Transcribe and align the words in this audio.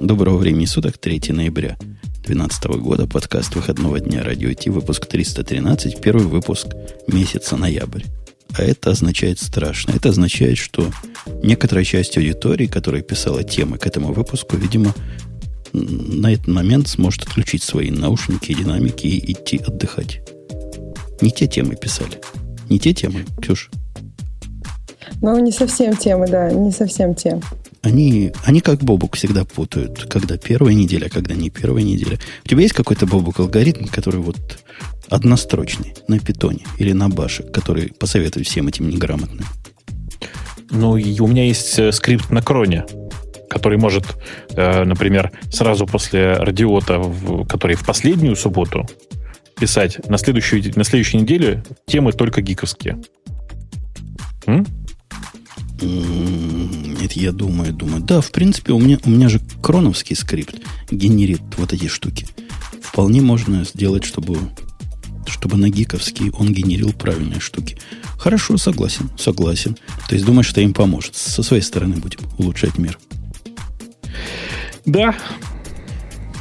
Доброго 0.00 0.38
времени 0.38 0.64
суток, 0.64 0.96
3 0.96 1.20
ноября 1.28 1.76
2012 2.24 2.64
года, 2.80 3.06
подкаст 3.06 3.54
выходного 3.54 4.00
дня 4.00 4.24
Радио 4.24 4.50
Ти, 4.54 4.70
выпуск 4.70 5.04
313, 5.04 6.00
первый 6.00 6.24
выпуск 6.24 6.68
месяца 7.06 7.58
ноябрь. 7.58 8.04
А 8.56 8.62
это 8.62 8.92
означает 8.92 9.40
страшно. 9.40 9.92
Это 9.92 10.08
означает, 10.08 10.56
что 10.56 10.90
некоторая 11.42 11.84
часть 11.84 12.16
аудитории, 12.16 12.66
которая 12.66 13.02
писала 13.02 13.44
темы 13.44 13.76
к 13.76 13.86
этому 13.86 14.14
выпуску, 14.14 14.56
видимо, 14.56 14.94
на 15.74 16.32
этот 16.32 16.48
момент 16.48 16.88
сможет 16.88 17.24
отключить 17.24 17.62
свои 17.62 17.90
наушники 17.90 18.52
и 18.52 18.54
динамики 18.54 19.06
и 19.06 19.32
идти 19.32 19.58
отдыхать. 19.58 20.22
Не 21.20 21.30
те 21.30 21.46
темы 21.46 21.76
писали. 21.76 22.18
Не 22.70 22.78
те 22.78 22.94
темы, 22.94 23.26
Ксюш. 23.42 23.70
Ну, 25.20 25.38
не 25.38 25.52
совсем 25.52 25.94
темы, 25.94 26.26
да, 26.26 26.50
не 26.50 26.72
совсем 26.72 27.14
те. 27.14 27.38
Они, 27.82 28.32
они 28.44 28.60
как 28.60 28.82
Бобук 28.82 29.16
всегда 29.16 29.44
путают, 29.44 30.04
когда 30.04 30.36
первая 30.36 30.74
неделя, 30.74 31.06
а 31.06 31.10
когда 31.10 31.34
не 31.34 31.48
первая 31.48 31.82
неделя. 31.82 32.18
У 32.44 32.48
тебя 32.48 32.60
есть 32.60 32.74
какой-то 32.74 33.06
Бобук 33.06 33.40
алгоритм, 33.40 33.86
который 33.86 34.20
вот 34.20 34.58
однострочный 35.08 35.94
на 36.06 36.18
питоне 36.18 36.66
или 36.78 36.92
на 36.92 37.08
баше, 37.08 37.42
который 37.42 37.92
посоветует 37.98 38.46
всем 38.46 38.68
этим 38.68 38.88
неграмотным? 38.88 39.46
Ну, 40.70 40.96
и 40.96 41.18
у 41.20 41.26
меня 41.26 41.44
есть 41.46 41.78
э, 41.78 41.90
скрипт 41.90 42.30
на 42.30 42.42
кроне, 42.42 42.84
который 43.48 43.78
может, 43.78 44.04
э, 44.50 44.84
например, 44.84 45.32
сразу 45.50 45.86
после 45.86 46.34
радиота, 46.34 47.02
который 47.48 47.76
в 47.76 47.84
последнюю 47.84 48.36
субботу, 48.36 48.86
писать 49.58 50.08
на 50.08 50.16
следующую, 50.16 50.62
на 50.76 50.84
следующей 50.84 51.18
неделе 51.18 51.62
темы 51.86 52.12
только 52.12 52.40
гиковские. 52.40 52.98
М? 54.46 54.66
Нет, 55.82 57.12
я 57.12 57.32
думаю, 57.32 57.72
думаю. 57.72 58.02
Да, 58.02 58.20
в 58.20 58.30
принципе, 58.30 58.72
у 58.72 58.78
меня, 58.78 58.98
у 59.04 59.10
меня 59.10 59.28
же 59.28 59.40
кроновский 59.62 60.16
скрипт 60.16 60.56
генерит 60.90 61.42
вот 61.56 61.72
эти 61.72 61.88
штуки. 61.88 62.26
Вполне 62.82 63.20
можно 63.20 63.64
сделать, 63.64 64.04
чтобы, 64.04 64.38
чтобы 65.26 65.56
на 65.56 65.70
гиковский 65.70 66.30
он 66.30 66.52
генерил 66.52 66.92
правильные 66.92 67.40
штуки. 67.40 67.78
Хорошо, 68.18 68.56
согласен, 68.58 69.10
согласен. 69.18 69.76
То 70.08 70.14
есть 70.14 70.26
думаешь, 70.26 70.46
что 70.46 70.60
им 70.60 70.74
поможет. 70.74 71.16
Со 71.16 71.42
своей 71.42 71.62
стороны 71.62 71.96
будем 71.96 72.20
улучшать 72.36 72.76
мир. 72.78 72.98
Да. 74.84 75.14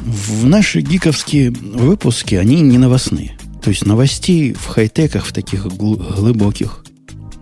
В 0.01 0.45
наши 0.45 0.81
гиковские 0.81 1.51
выпуски, 1.51 2.35
они 2.35 2.61
не 2.61 2.77
новостные. 2.77 3.37
То 3.61 3.69
есть 3.69 3.85
новостей 3.85 4.53
в 4.53 4.65
хай-теках, 4.65 5.25
в 5.25 5.33
таких 5.33 5.67
глубоких, 5.67 6.83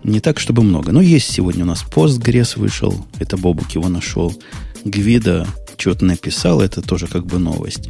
не 0.08 0.20
так, 0.20 0.40
чтобы 0.40 0.62
много. 0.62 0.92
Но 0.92 1.00
есть 1.00 1.30
сегодня 1.30 1.64
у 1.64 1.66
нас 1.66 1.84
Postgres 1.84 2.58
вышел. 2.58 3.06
Это 3.18 3.36
Бобук 3.36 3.70
его 3.72 3.88
нашел. 3.88 4.34
Гвида 4.84 5.46
что-то 5.76 6.04
написал. 6.04 6.60
Это 6.60 6.82
тоже 6.82 7.06
как 7.06 7.26
бы 7.26 7.38
новость. 7.38 7.88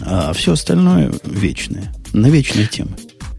А 0.00 0.32
все 0.32 0.52
остальное 0.52 1.12
вечное. 1.24 1.94
На 2.12 2.28
вечные 2.28 2.66
темы. 2.66 2.92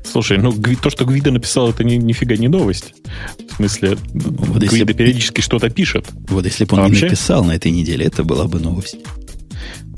Слушай, 0.04 0.40
ну 0.40 0.52
то, 0.82 0.90
что 0.90 1.06
Гвида 1.06 1.32
написал, 1.32 1.70
это 1.70 1.84
ни, 1.84 1.96
нифига 1.96 2.36
не 2.36 2.48
новость. 2.48 2.94
В 3.52 3.56
смысле, 3.58 3.98
вот 4.14 4.58
Гвида 4.58 4.76
если, 4.76 4.94
периодически 4.94 5.42
что-то 5.42 5.70
пишет. 5.70 6.08
Вот 6.30 6.46
если 6.46 6.66
бы 6.66 6.76
он 6.76 6.80
а 6.80 6.86
не 6.86 6.90
вообще... 6.92 7.06
написал 7.06 7.44
на 7.44 7.52
этой 7.52 7.72
неделе, 7.72 8.06
это 8.06 8.24
была 8.24 8.46
бы 8.46 8.60
новость. 8.60 8.98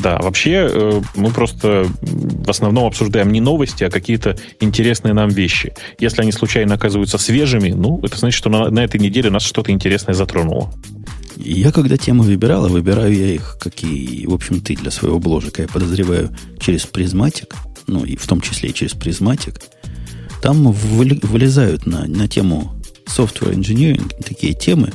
Да, 0.02 0.18
вообще 0.18 0.68
э, 0.72 1.02
мы 1.16 1.30
просто 1.30 1.88
в 2.02 2.50
основном 2.50 2.86
обсуждаем 2.86 3.32
не 3.32 3.40
новости, 3.40 3.84
а 3.84 3.92
какие-то 3.92 4.36
интересные 4.60 5.14
нам 5.14 5.30
вещи. 5.30 5.74
Если 6.00 6.22
они 6.22 6.32
случайно 6.32 6.76
оказываются 6.76 7.20
свежими, 7.20 7.70
ну, 7.70 8.00
это 8.02 8.18
значит, 8.18 8.38
что 8.38 8.50
на, 8.50 8.70
на 8.72 8.84
этой 8.84 9.00
неделе 9.00 9.30
нас 9.30 9.44
что-то 9.44 9.72
интересное 9.72 10.16
затронуло. 10.16 10.74
Я 11.38 11.72
когда 11.72 11.98
тему 11.98 12.24
выбирал, 12.24 12.68
выбираю 12.68 13.14
я 13.16 13.28
их, 13.28 13.58
как 13.60 13.84
и, 13.84 14.26
в 14.28 14.34
общем, 14.34 14.62
ты 14.62 14.76
для 14.76 14.90
своего 14.90 15.20
бложика, 15.20 15.62
я 15.62 15.68
подозреваю, 15.68 16.36
через 16.60 16.86
призматик, 16.86 17.56
ну, 17.86 18.04
и 18.04 18.16
в 18.16 18.26
том 18.26 18.42
числе 18.42 18.70
и 18.70 18.74
через 18.74 18.94
призматик, 18.94 19.62
там 20.42 20.72
вылезают 20.72 21.86
на, 21.86 22.08
на 22.08 22.28
тему 22.28 22.74
software 23.06 23.54
engineering 23.54 24.12
такие 24.24 24.54
темы, 24.54 24.92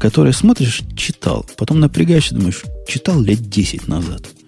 которые 0.00 0.32
смотришь, 0.32 0.82
читал, 0.96 1.46
потом 1.56 1.78
напрягаешься, 1.78 2.34
думаешь, 2.34 2.64
читал 2.88 3.20
лет 3.20 3.48
10 3.48 3.86
назад– 3.86 4.22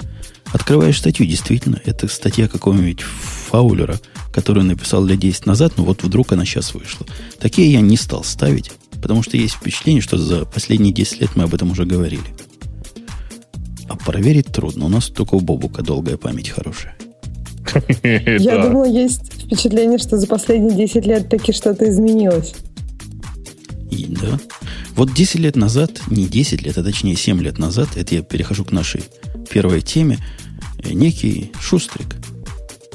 Открываешь 0.53 0.99
статью, 0.99 1.27
действительно, 1.27 1.81
это 1.85 2.09
статья 2.09 2.47
какого-нибудь 2.47 3.01
Фаулера, 3.01 3.99
которую 4.33 4.67
написал 4.67 5.05
лет 5.05 5.19
10 5.19 5.47
назад, 5.47 5.75
но 5.77 5.85
вот 5.85 6.03
вдруг 6.03 6.33
она 6.33 6.45
сейчас 6.45 6.75
вышла. 6.75 7.07
Такие 7.39 7.73
я 7.73 7.81
не 7.81 7.97
стал 7.97 8.23
ставить, 8.23 8.71
потому 9.01 9.23
что 9.23 9.37
есть 9.37 9.55
впечатление, 9.55 10.03
что 10.03 10.19
за 10.19 10.45
последние 10.45 10.93
10 10.93 11.21
лет 11.21 11.31
мы 11.37 11.45
об 11.45 11.55
этом 11.55 11.71
уже 11.71 11.85
говорили. 11.85 12.23
А 13.89 13.97
проверить 13.97 14.47
трудно. 14.49 14.87
У 14.87 14.89
нас 14.89 15.09
только 15.09 15.35
у 15.35 15.41
Бобука 15.41 15.83
долгая 15.83 16.17
память 16.17 16.51
хорошая. 16.51 16.97
Я 18.03 18.59
думала, 18.59 18.85
есть 18.85 19.33
впечатление, 19.45 19.99
что 19.99 20.19
за 20.19 20.27
последние 20.27 20.77
10 20.77 21.07
лет 21.07 21.29
таки 21.29 21.53
что-то 21.53 21.89
изменилось. 21.89 22.55
И, 23.91 24.07
да. 24.07 24.39
Вот 24.97 25.13
10 25.15 25.37
лет 25.37 25.57
назад, 25.57 26.03
не 26.09 26.27
10 26.27 26.63
лет, 26.63 26.77
а 26.77 26.85
точнее 26.85 27.17
7 27.17 27.41
лет 27.43 27.59
назад, 27.59 27.97
это 27.97 28.15
я 28.15 28.23
перехожу 28.23 28.65
к 28.65 28.73
нашей 28.73 29.03
первой 29.51 29.81
теме, 29.83 30.19
некий 30.85 31.53
Шустрик. 31.61 32.17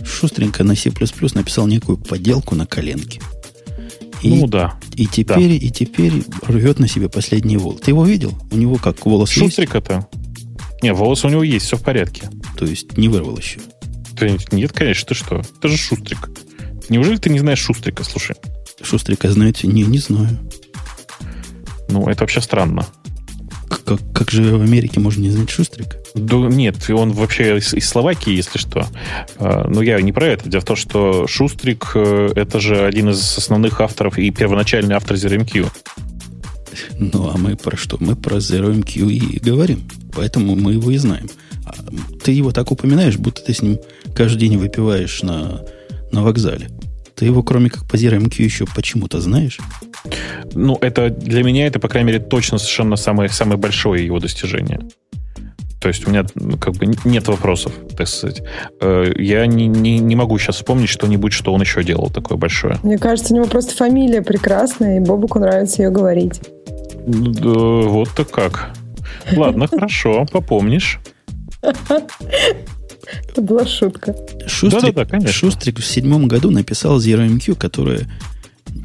Шустренько 0.03 0.64
на 0.64 0.75
C++ 0.75 0.92
написал 1.36 1.68
некую 1.68 1.98
поделку 1.98 2.56
на 2.56 2.66
коленке. 2.66 3.22
И, 4.22 4.30
ну 4.30 4.48
да. 4.48 4.80
И 4.96 5.06
теперь, 5.06 5.59
да. 5.59 5.66
и 5.66 5.70
теперь 5.70 6.24
рвет 6.44 6.80
на 6.80 6.88
себе 6.88 7.09
последний 7.09 7.58
волос. 7.58 7.81
Ты 7.81 7.92
его 7.92 8.06
видел? 8.06 8.34
У 8.52 8.58
него 8.58 8.78
как 8.78 9.06
волос 9.06 9.30
Шустрика-то? 9.30 10.08
Не, 10.81 10.94
волосы 10.94 11.28
у 11.28 11.30
него 11.30 11.44
есть, 11.44 11.66
все 11.66 11.78
в 11.78 11.84
порядке. 11.84 12.30
То 12.58 12.66
есть 12.66 12.98
не 12.98 13.09
вырвал 13.09 13.38
еще? 13.38 13.59
нет, 14.52 14.74
конечно, 14.74 15.09
ты 15.09 15.14
что? 15.14 15.42
Это 15.59 15.68
же 15.68 15.78
Шустрик. 15.78 16.30
Неужели 16.90 17.18
ты 17.18 17.30
не 17.30 17.40
знаешь 17.40 17.59
Шустрика? 17.59 18.04
Слушай. 18.04 18.36
Шустрика 18.81 19.30
знаете? 19.31 19.68
Не, 19.68 19.84
не 19.84 20.00
знаю. 20.00 20.40
Ну, 21.90 22.08
это 22.08 22.22
вообще 22.22 22.42
странно. 22.42 22.86
Как, 23.69 24.00
как 24.13 24.31
же 24.31 24.57
в 24.57 24.61
Америке 24.61 25.00
можно 25.00 25.22
не 25.22 25.29
знать 25.29 25.50
Шустрика? 25.50 25.97
Да, 26.16 26.38
нет, 26.38 26.89
он 26.89 27.11
вообще 27.11 27.57
из, 27.57 27.73
из 27.73 27.88
Словакии, 27.88 28.33
если 28.33 28.57
что. 28.57 28.88
А, 29.38 29.67
но 29.67 29.81
я 29.81 30.01
не 30.01 30.11
про 30.11 30.28
это. 30.28 30.50
Дело 30.50 30.61
в 30.61 30.66
том, 30.66 30.75
что 30.75 31.28
Шустрик 31.28 31.91
э, 31.95 32.29
это 32.35 32.59
же 32.59 32.85
один 32.85 33.09
из 33.09 33.38
основных 33.38 33.81
авторов 33.81 34.17
и 34.17 34.31
первоначальный 34.31 34.95
автор 34.95 35.17
ZeroMQ. 35.17 35.69
Ну, 37.00 37.29
а 37.33 37.38
мы 37.38 37.56
про 37.56 37.75
что? 37.77 37.97
Мы 38.00 38.16
про 38.16 38.38
ZeroMQ 38.38 39.11
и 39.11 39.39
говорим. 39.39 39.83
Поэтому 40.13 40.56
мы 40.56 40.73
его 40.73 40.91
и 40.91 40.97
знаем. 40.97 41.29
А 41.66 41.75
ты 42.23 42.31
его 42.31 42.51
так 42.51 42.72
упоминаешь, 42.72 43.17
будто 43.17 43.41
ты 43.41 43.53
с 43.53 43.61
ним 43.61 43.79
каждый 44.16 44.39
день 44.39 44.57
выпиваешь 44.57 45.22
на, 45.23 45.61
на 46.11 46.23
вокзале. 46.23 46.69
Ты 47.16 47.25
его, 47.25 47.44
кроме 47.44 47.69
как 47.69 47.88
по 47.88 47.95
ZeroMQ, 47.95 48.41
еще 48.41 48.66
почему-то 48.66 49.19
знаешь? 49.19 49.59
Ну, 50.53 50.78
это 50.81 51.09
для 51.09 51.44
меня 51.44 51.68
это, 51.68 51.80
по 51.80 51.88
крайней 51.88 52.12
мере, 52.12 52.19
точно 52.19 52.58
совершенно 52.58 52.96
самое, 52.96 53.30
самое 53.30 53.58
большое 53.58 54.06
его 54.06 54.19
достижение. 54.19 54.81
То 55.80 55.90
есть 55.90 56.08
у 56.08 56.09
меня 56.09 56.25
ну, 56.35 56.58
как 56.58 56.74
бы 56.74 56.88
нет 57.06 57.28
вопросов, 57.28 57.72
так 57.96 58.08
сказать. 58.08 58.41
Э, 58.81 59.12
я 59.16 59.46
не, 59.46 59.68
не, 59.68 60.00
не 60.00 60.16
могу 60.16 60.38
сейчас 60.40 60.56
вспомнить 60.56 60.90
что-нибудь, 60.90 61.34
что 61.34 61.53
он 61.53 61.62
еще 61.62 61.84
делал 61.84 62.09
такое 62.09 62.38
большое. 62.38 62.78
Мне 62.81 62.97
кажется, 62.97 63.34
у 63.34 63.38
него 63.38 63.47
просто 63.47 63.75
фамилия 63.75 64.24
прекрасная, 64.24 64.97
и 64.97 65.00
Бобуку 65.00 65.40
нравится 65.40 65.84
ее 65.84 65.91
говорить. 65.91 66.41
Да, 67.06 67.50
вот 67.50 68.09
так 68.16 68.31
как. 68.31 68.72
Ладно, 69.31 69.68
хорошо, 69.72 70.25
попомнишь. 70.31 71.00
Это 71.62 73.41
была 73.41 73.66
шутка. 73.66 74.16
Шустрик, 74.47 74.81
да, 74.81 75.03
да, 75.03 75.06
да, 75.06 75.06
конечно. 75.06 75.31
Шустрик 75.31 75.80
в 75.80 75.86
седьмом 75.86 76.28
году 76.28 76.52
написал 76.52 77.00
ZeroMQ, 77.00 77.56
которая... 77.56 78.02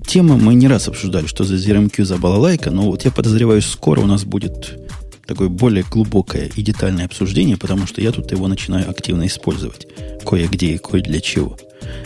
Тема 0.06 0.36
мы 0.36 0.54
не 0.54 0.68
раз 0.68 0.88
обсуждали, 0.88 1.26
что 1.26 1.44
за 1.44 1.54
ZeroMQ 1.54 2.04
за 2.04 2.16
балалайка, 2.18 2.70
но 2.70 2.82
вот 2.82 3.04
я 3.04 3.10
подозреваю, 3.10 3.62
скоро 3.62 4.00
у 4.00 4.06
нас 4.06 4.24
будет 4.24 4.78
такое 5.26 5.48
более 5.48 5.84
глубокое 5.84 6.50
и 6.54 6.62
детальное 6.62 7.06
обсуждение, 7.06 7.56
потому 7.56 7.86
что 7.86 8.00
я 8.00 8.12
тут 8.12 8.30
его 8.32 8.48
начинаю 8.48 8.90
активно 8.90 9.26
использовать. 9.26 9.86
Кое-где 10.24 10.74
и 10.74 10.78
кое 10.78 11.02
для 11.02 11.20
чего. 11.20 11.56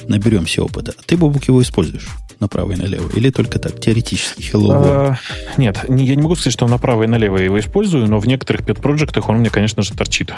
Наберемся 0.09 0.63
опыта. 0.63 0.95
А 0.97 1.03
ты, 1.05 1.17
Бобук, 1.17 1.45
его 1.49 1.63
используешь? 1.63 2.09
Направо 2.39 2.73
и 2.73 2.77
налево? 2.77 3.11
Или 3.15 3.31
только 3.31 3.59
так, 3.59 3.81
теоретически? 3.81 4.43
Hello 4.53 4.71
а, 4.73 5.19
нет, 5.57 5.85
я 5.89 6.15
не 6.15 6.23
могу 6.23 6.37
сказать, 6.37 6.53
что 6.53 6.69
направо 6.69 7.05
и 7.05 7.07
налево 7.07 7.39
я 7.39 7.45
его 7.45 7.59
использую, 7.59 8.07
но 8.09 8.19
в 8.19 8.27
некоторых 8.27 8.65
пет-проектах 8.65 9.29
он 9.29 9.39
мне, 9.39 9.51
конечно 9.51 9.83
же, 9.83 9.95
торчит. 9.95 10.33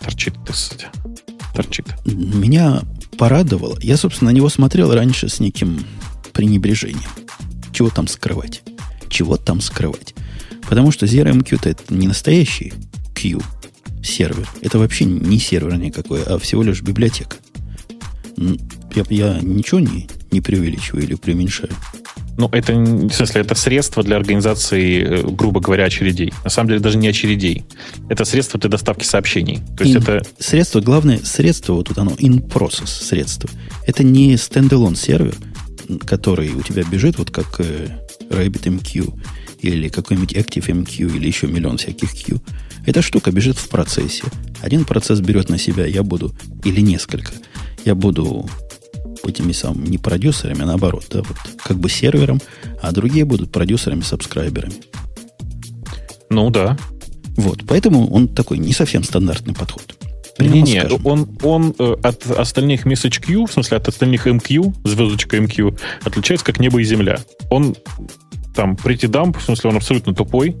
Торчит, 0.00 0.34
так 0.44 0.56
сказать. 0.56 0.86
Торчит. 1.54 1.86
Меня 2.04 2.82
порадовало. 3.16 3.78
Я, 3.80 3.96
собственно, 3.96 4.32
на 4.32 4.34
него 4.34 4.48
смотрел 4.48 4.92
раньше 4.92 5.28
с 5.28 5.38
неким 5.38 5.86
пренебрежением. 6.34 7.10
Чего 7.72 7.88
там 7.88 8.06
скрывать? 8.06 8.62
Чего 9.08 9.36
там 9.36 9.60
скрывать? 9.60 10.14
Потому 10.68 10.90
что 10.90 11.06
ZeroMQ 11.06 11.60
это 11.68 11.94
не 11.94 12.08
настоящий 12.08 12.74
Q 13.14 13.40
сервер. 14.02 14.48
Это 14.60 14.78
вообще 14.78 15.04
не 15.04 15.38
сервер 15.38 15.76
никакой, 15.76 16.22
а 16.22 16.38
всего 16.38 16.62
лишь 16.62 16.82
библиотека. 16.82 17.36
Я, 18.36 19.04
я 19.08 19.38
ничего 19.40 19.80
не, 19.80 20.08
не 20.30 20.40
преувеличиваю 20.40 21.04
или 21.04 21.14
преуменьшаю. 21.14 21.70
Ну, 22.36 22.48
это, 22.48 22.72
в 22.74 23.12
смысле, 23.12 23.42
это 23.42 23.54
средство 23.54 24.02
для 24.02 24.16
организации, 24.16 25.02
э, 25.02 25.22
грубо 25.22 25.60
говоря, 25.60 25.84
очередей. 25.84 26.32
На 26.42 26.50
самом 26.50 26.68
деле, 26.68 26.80
даже 26.80 26.98
не 26.98 27.06
очередей. 27.06 27.64
Это 28.08 28.24
средство 28.24 28.58
для 28.58 28.70
доставки 28.70 29.04
сообщений. 29.04 29.60
То 29.76 29.84
есть 29.84 29.96
in, 29.96 30.02
это... 30.02 30.26
Средство, 30.38 30.80
главное, 30.80 31.20
средство, 31.22 31.74
вот 31.74 31.88
тут 31.88 31.98
оно, 31.98 32.10
in-process 32.12 32.86
средство. 32.86 33.48
Это 33.86 34.02
не 34.02 34.36
стендалон 34.36 34.96
сервер, 34.96 35.36
который 35.98 36.50
у 36.54 36.62
тебя 36.62 36.82
бежит, 36.84 37.18
вот 37.18 37.30
как 37.30 37.60
э, 37.60 37.88
RabbitMQ 38.30 39.20
или 39.60 39.88
какой-нибудь 39.88 40.34
ActiveMQ 40.34 41.16
или 41.16 41.26
еще 41.26 41.46
миллион 41.46 41.78
всяких 41.78 42.10
Q. 42.10 42.40
Эта 42.86 43.00
штука 43.02 43.30
бежит 43.30 43.56
в 43.56 43.68
процессе. 43.68 44.24
Один 44.60 44.84
процесс 44.84 45.20
берет 45.20 45.48
на 45.48 45.58
себя, 45.58 45.86
я 45.86 46.02
буду, 46.02 46.34
или 46.64 46.80
несколько, 46.80 47.32
я 47.84 47.94
буду 47.94 48.48
этими 49.26 49.52
самыми 49.52 49.88
не 49.88 49.98
продюсерами, 49.98 50.62
а 50.62 50.66
наоборот, 50.66 51.06
да, 51.10 51.22
вот 51.22 51.36
как 51.62 51.78
бы 51.78 51.88
сервером, 51.88 52.40
а 52.82 52.92
другие 52.92 53.24
будут 53.24 53.50
продюсерами-сабскрайберами. 53.50 54.74
Ну 56.30 56.50
да. 56.50 56.76
Вот, 57.36 57.62
поэтому 57.66 58.10
он 58.10 58.28
такой 58.28 58.58
не 58.58 58.72
совсем 58.72 59.02
стандартный 59.02 59.54
подход. 59.54 59.93
Не, 60.38 60.62
не, 60.62 60.82
он, 61.04 61.28
он 61.42 61.74
э, 61.78 61.96
от 62.02 62.26
остальных 62.30 62.86
message 62.86 63.22
queue, 63.24 63.46
в 63.46 63.52
смысле 63.52 63.76
от 63.76 63.88
остальных 63.88 64.26
MQ, 64.26 64.74
звездочка 64.84 65.36
MQ, 65.36 65.78
отличается 66.04 66.44
как 66.44 66.60
небо 66.60 66.80
и 66.80 66.84
земля. 66.84 67.18
Он 67.50 67.76
там 68.54 68.72
pretty 68.72 69.08
dump, 69.08 69.38
в 69.38 69.42
смысле 69.42 69.70
он 69.70 69.76
абсолютно 69.76 70.14
тупой, 70.14 70.56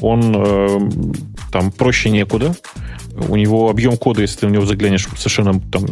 он 0.00 0.34
э, 0.36 0.90
там 1.52 1.70
проще 1.72 2.10
некуда, 2.10 2.54
у 3.28 3.36
него 3.36 3.70
объем 3.70 3.96
кода, 3.96 4.22
если 4.22 4.40
ты 4.40 4.46
в 4.46 4.50
него 4.50 4.66
заглянешь, 4.66 5.06
совершенно 5.16 5.60
там, 5.60 5.84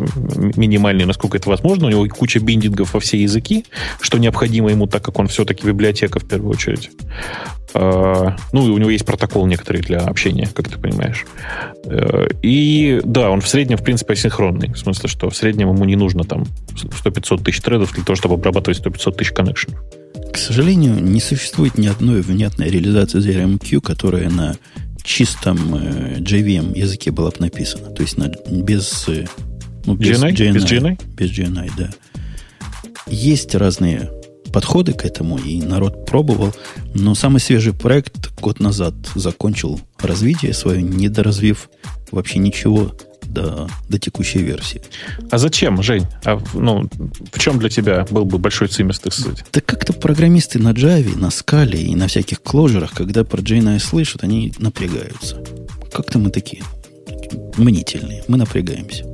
минимальный, 0.57 1.05
насколько 1.05 1.37
это 1.37 1.49
возможно. 1.49 1.87
У 1.87 1.91
него 1.91 2.07
куча 2.09 2.41
биндингов 2.41 2.95
во 2.95 3.01
все 3.01 3.21
языки, 3.21 3.65
что 4.01 4.19
необходимо 4.19 4.71
ему, 4.71 4.87
так 4.87 5.03
как 5.03 5.19
он 5.19 5.29
все-таки 5.29 5.67
библиотека 5.67 6.19
в 6.19 6.27
первую 6.27 6.51
очередь. 6.51 6.91
А, 7.75 8.37
ну, 8.53 8.67
и 8.67 8.71
у 8.71 8.79
него 8.79 8.91
есть 8.91 9.07
протокол 9.07 9.47
некоторый 9.47 9.81
для 9.81 9.99
общения, 10.01 10.49
как 10.53 10.69
ты 10.69 10.79
понимаешь. 10.79 11.25
Э, 11.85 12.29
и 12.43 13.01
да, 13.05 13.31
он 13.31 13.41
в 13.41 13.49
среднем, 13.49 13.79
в 13.79 13.83
принципе, 13.83 14.13
асинхронный. 14.13 14.73
В 14.73 14.79
смысле, 14.79 15.09
что 15.09 15.31
в 15.31 15.37
среднем 15.37 15.69
ему 15.71 15.85
не 15.85 15.97
нужно 15.97 16.25
там 16.25 16.45
100-500 16.75 17.45
тысяч 17.45 17.61
тредов 17.61 17.93
для 17.95 18.05
того, 18.05 18.17
чтобы 18.17 18.35
обрабатывать 18.35 18.81
100-500 18.81 19.17
тысяч 19.17 19.33
коннекшенов. 19.33 19.81
К 20.33 20.37
сожалению, 20.37 21.03
не 21.03 21.21
существует 21.21 21.79
ни 21.79 21.87
одной 21.87 22.23
внятной 22.23 22.69
реализации 22.69 23.21
ZRMQ, 23.21 23.81
которая 23.81 24.31
на 24.31 24.57
чистом 25.03 25.75
э, 25.75 26.19
JVM 26.19 26.79
языке 26.79 27.11
была 27.11 27.31
бы 27.31 27.37
написана. 27.41 27.91
То 27.91 28.03
есть 28.03 28.17
на, 28.17 28.29
без, 28.29 29.09
э, 29.09 29.27
ну, 29.85 29.95
без 29.95 30.23
GNI? 30.23 30.33
GNI. 30.33 30.53
Без 30.53 30.65
GNI? 30.65 31.15
Без 31.15 31.31
GNI, 31.31 31.71
да. 31.77 31.91
Есть 33.07 33.55
разные 33.55 34.11
подходы 34.53 34.93
к 34.93 35.05
этому, 35.05 35.39
и 35.39 35.61
народ 35.61 36.05
пробовал, 36.07 36.55
но 36.95 37.15
самый 37.15 37.41
свежий 37.41 37.73
проект 37.73 38.39
год 38.41 38.61
назад 38.61 38.95
закончил 39.15 39.81
развитие 39.99 40.53
свое, 40.53 40.83
не 40.83 41.09
доразвив 41.09 41.71
вообще 42.11 42.39
ничего 42.39 42.95
до, 43.33 43.69
до 43.89 43.99
текущей 43.99 44.41
версии. 44.41 44.83
А 45.31 45.39
зачем, 45.39 45.83
Жень? 45.83 46.07
А, 46.25 46.39
ну, 46.55 46.89
в 47.33 47.39
чем 47.39 47.59
для 47.59 47.69
тебя 47.69 48.07
был 48.11 48.25
бы 48.25 48.39
большой 48.39 48.69
цимес, 48.69 49.01
так 49.01 49.13
сказать? 49.13 49.45
Да 49.53 49.61
как-то 49.61 49.93
программисты 49.93 50.59
на 50.59 50.73
Java, 50.73 51.19
на 51.19 51.27
Scala 51.27 51.77
и 51.77 51.95
на 51.95 52.09
всяких 52.09 52.43
кложерах, 52.43 52.93
когда 52.93 53.25
про 53.25 53.41
JNI 53.41 53.79
слышат, 53.79 54.25
они 54.25 54.53
напрягаются. 54.59 55.43
Как-то 55.93 56.19
мы 56.19 56.31
такие 56.31 56.63
мнительные, 57.57 58.25
мы 58.29 58.37
напрягаемся. 58.37 59.05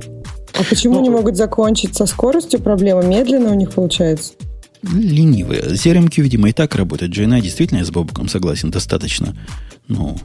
А 0.53 0.63
почему 0.69 0.95
ну, 0.95 1.01
не 1.01 1.09
могут 1.09 1.37
закончить 1.37 1.95
со 1.95 2.05
скоростью 2.05 2.59
проблема? 2.59 3.03
Медленно 3.03 3.51
у 3.51 3.55
них 3.55 3.71
получается? 3.71 4.33
Ленивые. 4.81 5.61
CRMQ, 5.73 6.21
видимо, 6.21 6.49
и 6.49 6.53
так 6.53 6.75
работает. 6.75 7.15
JNI 7.15 7.41
действительно, 7.41 7.79
я 7.79 7.85
с 7.85 7.91
Бобуком 7.91 8.29
согласен, 8.29 8.71
достаточно 8.71 9.35
ну, 9.89 10.17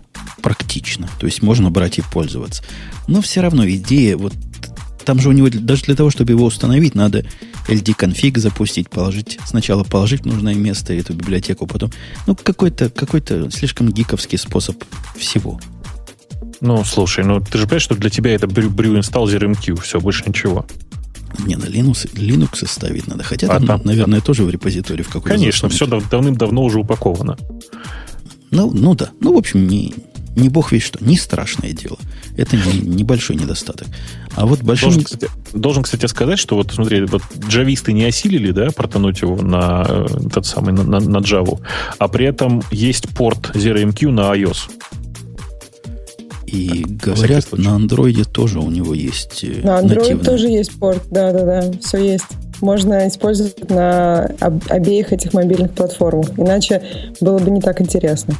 практично. 0.42 1.08
То 1.18 1.26
есть 1.26 1.42
можно 1.42 1.70
брать 1.70 1.98
и 1.98 2.02
пользоваться. 2.02 2.62
Но 3.08 3.20
все 3.20 3.40
равно 3.40 3.68
идея, 3.68 4.16
вот 4.16 4.34
там 5.04 5.20
же 5.20 5.28
у 5.28 5.32
него, 5.32 5.48
даже 5.50 5.84
для 5.84 5.96
того, 5.96 6.10
чтобы 6.10 6.32
его 6.32 6.44
установить, 6.44 6.94
надо 6.94 7.24
LD-конфиг 7.68 8.38
запустить, 8.38 8.88
положить, 8.90 9.38
сначала 9.44 9.84
положить 9.84 10.22
в 10.22 10.26
нужное 10.26 10.54
место 10.54 10.94
эту 10.94 11.14
библиотеку, 11.14 11.66
потом, 11.66 11.92
ну, 12.26 12.36
какой-то 12.36 12.90
какой 12.90 13.22
слишком 13.50 13.90
гиковский 13.90 14.38
способ 14.38 14.82
всего. 15.16 15.60
Ну, 16.60 16.84
слушай, 16.84 17.24
ну 17.24 17.40
ты 17.40 17.58
же 17.58 17.64
понимаешь, 17.64 17.82
что 17.82 17.94
для 17.94 18.10
тебя 18.10 18.34
это 18.34 18.46
brew 18.46 18.98
install 18.98 19.26
ZRMQ, 19.26 19.80
все, 19.82 20.00
больше 20.00 20.24
ничего. 20.26 20.66
Не, 21.38 21.56
на 21.56 21.64
Linux, 21.64 22.12
Linux 22.14 22.66
ставить 22.66 23.06
надо. 23.06 23.24
Хотя 23.24 23.46
а 23.48 23.58
там, 23.58 23.66
там, 23.66 23.80
наверное, 23.84 24.20
тоже 24.20 24.44
в 24.44 24.50
репозитории 24.50 25.02
в 25.02 25.08
какой-то 25.08 25.36
Конечно, 25.36 25.68
все 25.68 25.86
дав- 25.86 26.08
давным-давно 26.08 26.62
уже 26.62 26.78
упаковано. 26.78 27.36
Ну, 28.50 28.70
ну 28.72 28.94
да. 28.94 29.10
Ну, 29.20 29.34
в 29.34 29.38
общем, 29.38 29.66
не, 29.66 29.94
не 30.36 30.48
бог 30.48 30.72
весь 30.72 30.84
что. 30.84 31.04
Не 31.04 31.16
страшное 31.16 31.72
дело. 31.72 31.98
Это 32.36 32.56
не, 32.56 32.80
небольшой 32.80 33.36
недостаток. 33.36 33.88
А 34.34 34.46
вот 34.46 34.62
большой... 34.62 34.90
Должен, 34.90 35.04
кстати, 35.04 35.28
должен, 35.52 35.82
кстати, 35.82 36.06
сказать, 36.06 36.38
что 36.38 36.56
вот, 36.56 36.72
смотри, 36.72 37.04
вот 37.04 37.22
джависты 37.48 37.92
не 37.92 38.04
осилили, 38.04 38.50
да, 38.50 38.70
протонуть 38.70 39.22
его 39.22 39.40
на 39.40 39.84
э, 39.86 40.06
тот 40.32 40.46
самый, 40.46 40.72
на, 40.72 40.82
на, 40.82 41.00
на 41.00 41.18
Java, 41.18 41.60
а 41.98 42.08
при 42.08 42.26
этом 42.26 42.62
есть 42.70 43.08
порт 43.10 43.50
ZeroMQ 43.54 44.10
на 44.10 44.34
iOS. 44.34 44.70
И 46.54 46.84
говорят, 46.84 47.46
на 47.52 47.74
андроиде 47.74 48.24
тоже 48.24 48.60
у 48.60 48.70
него 48.70 48.94
есть 48.94 49.42
э, 49.42 49.62
На 49.64 49.78
андроиде 49.78 50.16
тоже 50.16 50.48
есть 50.48 50.78
порт, 50.78 51.02
да-да-да, 51.10 51.72
все 51.80 51.98
есть 51.98 52.26
можно 52.60 53.08
использовать 53.08 53.68
на 53.68 54.24
об, 54.40 54.62
обеих 54.68 55.12
этих 55.12 55.32
мобильных 55.32 55.72
платформах. 55.72 56.30
Иначе 56.38 56.82
было 57.20 57.38
бы 57.38 57.50
не 57.50 57.60
так 57.60 57.80
интересно. 57.80 58.34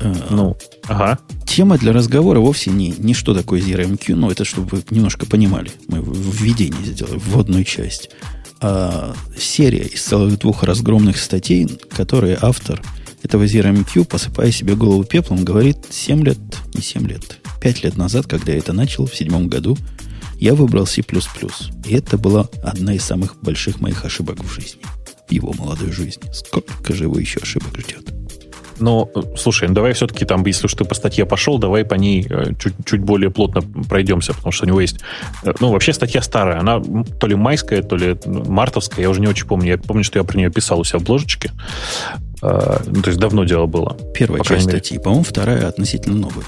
А, 0.00 0.14
ну, 0.30 0.56
ага. 0.86 1.18
Тема 1.46 1.76
для 1.78 1.92
разговора 1.92 2.38
вовсе 2.38 2.70
не, 2.70 2.94
не 2.96 3.12
что 3.12 3.34
такое 3.34 3.60
ZeroMQ, 3.60 4.14
но 4.14 4.30
это 4.30 4.44
чтобы 4.44 4.68
вы 4.76 4.84
немножко 4.90 5.26
понимали. 5.26 5.70
Мы 5.88 5.98
введение 5.98 6.84
сделали, 6.84 7.18
вводную 7.18 7.64
часть. 7.64 8.10
А 8.60 9.14
серия 9.36 9.82
из 9.82 10.02
целых 10.02 10.38
двух 10.38 10.62
разгромных 10.62 11.18
статей, 11.18 11.68
которые 11.90 12.38
автор 12.40 12.80
этого 13.22 13.44
ZeroMQ, 13.44 14.04
посыпая 14.04 14.50
себе 14.50 14.74
голову 14.74 15.04
пеплом, 15.04 15.44
говорит 15.44 15.78
7 15.90 16.24
лет, 16.24 16.38
не 16.74 16.82
7 16.82 17.06
лет, 17.06 17.38
5 17.60 17.84
лет 17.84 17.96
назад, 17.96 18.26
когда 18.26 18.52
я 18.52 18.58
это 18.58 18.72
начал, 18.72 19.06
в 19.06 19.14
седьмом 19.14 19.48
году, 19.48 19.76
я 20.38 20.54
выбрал 20.54 20.86
C++. 20.86 21.02
И 21.84 21.94
это 21.94 22.16
была 22.16 22.48
одна 22.62 22.94
из 22.94 23.04
самых 23.04 23.36
больших 23.42 23.80
моих 23.80 24.04
ошибок 24.04 24.42
в 24.42 24.50
жизни. 24.52 24.80
В 25.28 25.32
его 25.32 25.52
молодой 25.52 25.92
жизни. 25.92 26.32
Сколько 26.32 26.94
же 26.94 27.04
его 27.04 27.18
еще 27.18 27.40
ошибок 27.40 27.78
ждет? 27.78 28.10
Ну, 28.80 29.10
слушай, 29.36 29.68
ну 29.68 29.74
давай 29.74 29.92
все-таки 29.92 30.24
там, 30.24 30.44
если 30.46 30.66
уж 30.66 30.74
ты 30.74 30.84
по 30.84 30.94
статье 30.94 31.26
пошел, 31.26 31.58
давай 31.58 31.84
по 31.84 31.94
ней 31.94 32.26
э, 32.28 32.54
чуть, 32.58 32.74
чуть 32.86 33.00
более 33.00 33.30
плотно 33.30 33.60
пройдемся, 33.60 34.32
потому 34.32 34.52
что 34.52 34.64
у 34.64 34.68
него 34.68 34.80
есть... 34.80 35.00
Э, 35.44 35.52
ну, 35.60 35.70
вообще 35.70 35.92
статья 35.92 36.22
старая, 36.22 36.60
она 36.60 36.80
то 36.80 37.26
ли 37.26 37.34
майская, 37.34 37.82
то 37.82 37.96
ли 37.96 38.16
мартовская, 38.24 39.02
я 39.02 39.10
уже 39.10 39.20
не 39.20 39.28
очень 39.28 39.46
помню. 39.46 39.72
Я 39.72 39.78
помню, 39.78 40.02
что 40.02 40.18
я 40.18 40.24
про 40.24 40.38
нее 40.38 40.50
писал 40.50 40.80
у 40.80 40.84
себя 40.84 40.98
в 40.98 41.02
бложечке. 41.02 41.52
А, 42.42 42.80
ну, 42.86 43.02
то 43.02 43.08
есть 43.08 43.20
давно 43.20 43.44
дело 43.44 43.66
было. 43.66 43.96
Первая 44.14 44.42
часть 44.42 44.68
статьи, 44.68 44.98
по-моему, 44.98 45.24
вторая 45.24 45.68
относительно 45.68 46.16
новая. 46.16 46.44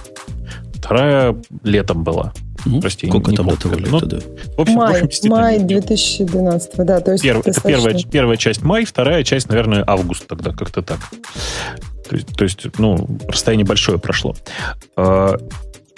Вторая 0.74 1.36
летом 1.62 2.02
была. 2.02 2.32
Ну, 2.64 2.80
Прости, 2.80 3.08
сколько 3.08 3.32
там 3.32 3.48
до 3.48 3.56
того 3.56 3.76
лета, 3.76 3.90
ну, 3.90 4.00
да? 4.00 4.18
В 4.56 4.60
общем, 4.60 4.74
май, 4.74 5.00
в 5.00 5.04
общем, 5.04 5.30
май 5.30 5.58
2012, 5.58 6.76
да. 6.76 7.00
То 7.00 7.12
есть 7.12 7.22
Перв, 7.22 7.44
достаточно... 7.44 7.68
это 7.68 7.82
первая, 7.82 8.04
первая 8.10 8.36
часть 8.36 8.62
май, 8.62 8.84
вторая 8.84 9.24
часть, 9.24 9.48
наверное, 9.48 9.84
август 9.86 10.26
тогда, 10.26 10.52
как-то 10.52 10.82
так. 10.82 10.98
То 12.08 12.16
есть, 12.16 12.28
то 12.36 12.44
есть 12.44 12.66
ну, 12.78 13.18
расстояние 13.26 13.66
большое 13.66 13.98
прошло. 13.98 14.36
А, 14.96 15.36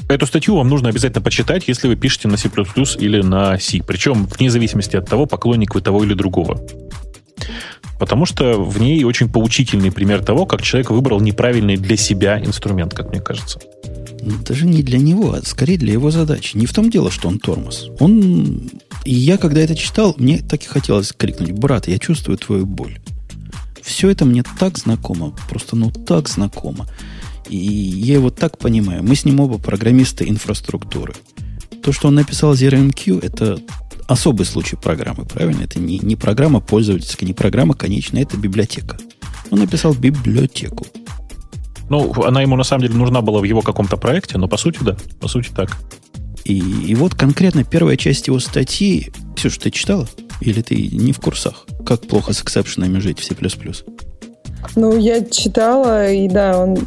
эту 0.08 0.26
статью 0.26 0.56
вам 0.56 0.68
нужно 0.68 0.88
обязательно 0.88 1.22
почитать, 1.22 1.68
если 1.68 1.88
вы 1.88 1.96
пишете 1.96 2.28
на 2.28 2.36
C++ 2.36 2.48
или 2.98 3.20
на 3.20 3.58
C. 3.58 3.80
Причем 3.86 4.26
вне 4.26 4.50
зависимости 4.50 4.96
от 4.96 5.08
того, 5.08 5.26
поклонник 5.26 5.74
вы 5.74 5.80
того 5.80 6.04
или 6.04 6.14
другого. 6.14 6.60
Потому 7.98 8.26
что 8.26 8.60
в 8.60 8.80
ней 8.80 9.04
очень 9.04 9.28
поучительный 9.28 9.92
пример 9.92 10.24
того, 10.24 10.46
как 10.46 10.62
человек 10.62 10.90
выбрал 10.90 11.20
неправильный 11.20 11.76
для 11.76 11.96
себя 11.96 12.38
инструмент, 12.38 12.94
как 12.94 13.10
мне 13.10 13.20
кажется. 13.20 13.60
Ну, 14.20 14.32
даже 14.46 14.66
не 14.66 14.82
для 14.82 14.98
него, 14.98 15.34
а 15.34 15.42
скорее 15.42 15.76
для 15.76 15.92
его 15.92 16.10
задачи. 16.10 16.56
Не 16.56 16.66
в 16.66 16.72
том 16.72 16.90
дело, 16.90 17.10
что 17.10 17.28
он 17.28 17.38
тормоз. 17.38 17.90
Он... 18.00 18.70
И 19.04 19.14
я, 19.14 19.36
когда 19.36 19.60
это 19.60 19.76
читал, 19.76 20.14
мне 20.18 20.38
так 20.38 20.62
и 20.62 20.66
хотелось 20.66 21.12
крикнуть, 21.12 21.52
брат, 21.52 21.88
я 21.88 21.98
чувствую 21.98 22.38
твою 22.38 22.64
боль. 22.64 22.98
Все 23.82 24.08
это 24.08 24.24
мне 24.24 24.42
так 24.58 24.78
знакомо, 24.78 25.34
просто 25.50 25.76
ну 25.76 25.90
так 25.90 26.28
знакомо. 26.28 26.86
И 27.50 27.56
я 27.56 28.14
его 28.14 28.30
так 28.30 28.56
понимаю. 28.56 29.02
Мы 29.02 29.14
с 29.14 29.26
ним 29.26 29.40
оба 29.40 29.58
программисты 29.58 30.26
инфраструктуры. 30.26 31.12
То, 31.82 31.92
что 31.92 32.08
он 32.08 32.14
написал 32.14 32.54
ZeroMQ, 32.54 33.22
это 33.22 33.60
особый 34.06 34.46
случай 34.46 34.76
программы, 34.76 35.24
правильно? 35.24 35.62
Это 35.62 35.78
не, 35.78 35.98
не 35.98 36.16
программа 36.16 36.60
пользовательская, 36.60 37.26
не 37.26 37.34
программа 37.34 37.74
конечная, 37.74 38.22
это 38.22 38.36
библиотека. 38.36 38.96
Он 39.50 39.58
написал 39.58 39.94
библиотеку. 39.94 40.86
Ну, 41.90 42.12
она 42.24 42.42
ему 42.42 42.56
на 42.56 42.64
самом 42.64 42.82
деле 42.82 42.94
нужна 42.94 43.20
была 43.20 43.40
в 43.40 43.44
его 43.44 43.62
каком-то 43.62 43.96
проекте, 43.96 44.38
но 44.38 44.48
по 44.48 44.56
сути, 44.56 44.78
да, 44.82 44.96
по 45.20 45.28
сути 45.28 45.50
так. 45.54 45.76
И, 46.44 46.58
и 46.58 46.94
вот 46.94 47.14
конкретно 47.14 47.64
первая 47.64 47.96
часть 47.96 48.26
его 48.26 48.38
статьи, 48.38 49.12
все, 49.36 49.50
что 49.50 49.64
ты 49.64 49.70
читала? 49.70 50.08
Или 50.40 50.62
ты 50.62 50.74
не 50.88 51.12
в 51.12 51.20
курсах? 51.20 51.66
Как 51.86 52.02
плохо 52.02 52.32
с 52.32 52.42
эксепшенами 52.42 52.98
жить 52.98 53.20
в 53.20 53.24
C++? 53.24 53.34
Ну, 54.76 54.98
я 54.98 55.24
читала, 55.24 56.10
и 56.10 56.28
да, 56.28 56.58
он 56.58 56.78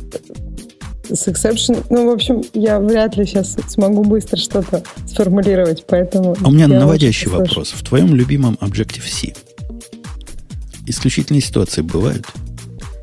с 1.10 1.28
exception. 1.28 1.84
Ну, 1.90 2.10
в 2.10 2.14
общем, 2.14 2.44
я 2.54 2.80
вряд 2.80 3.18
ли 3.18 3.26
сейчас 3.26 3.56
смогу 3.68 4.04
быстро 4.04 4.38
что-то 4.38 4.84
сформулировать, 5.08 5.86
поэтому... 5.88 6.36
А 6.42 6.48
у 6.48 6.52
меня 6.52 6.68
наводящий 6.68 7.30
вопрос. 7.30 7.72
В 7.72 7.84
твоем 7.84 8.16
любимом 8.16 8.58
Objective-C 8.62 9.34
исключительные 10.88 11.42
ситуации 11.42 11.82
бывают? 11.82 12.26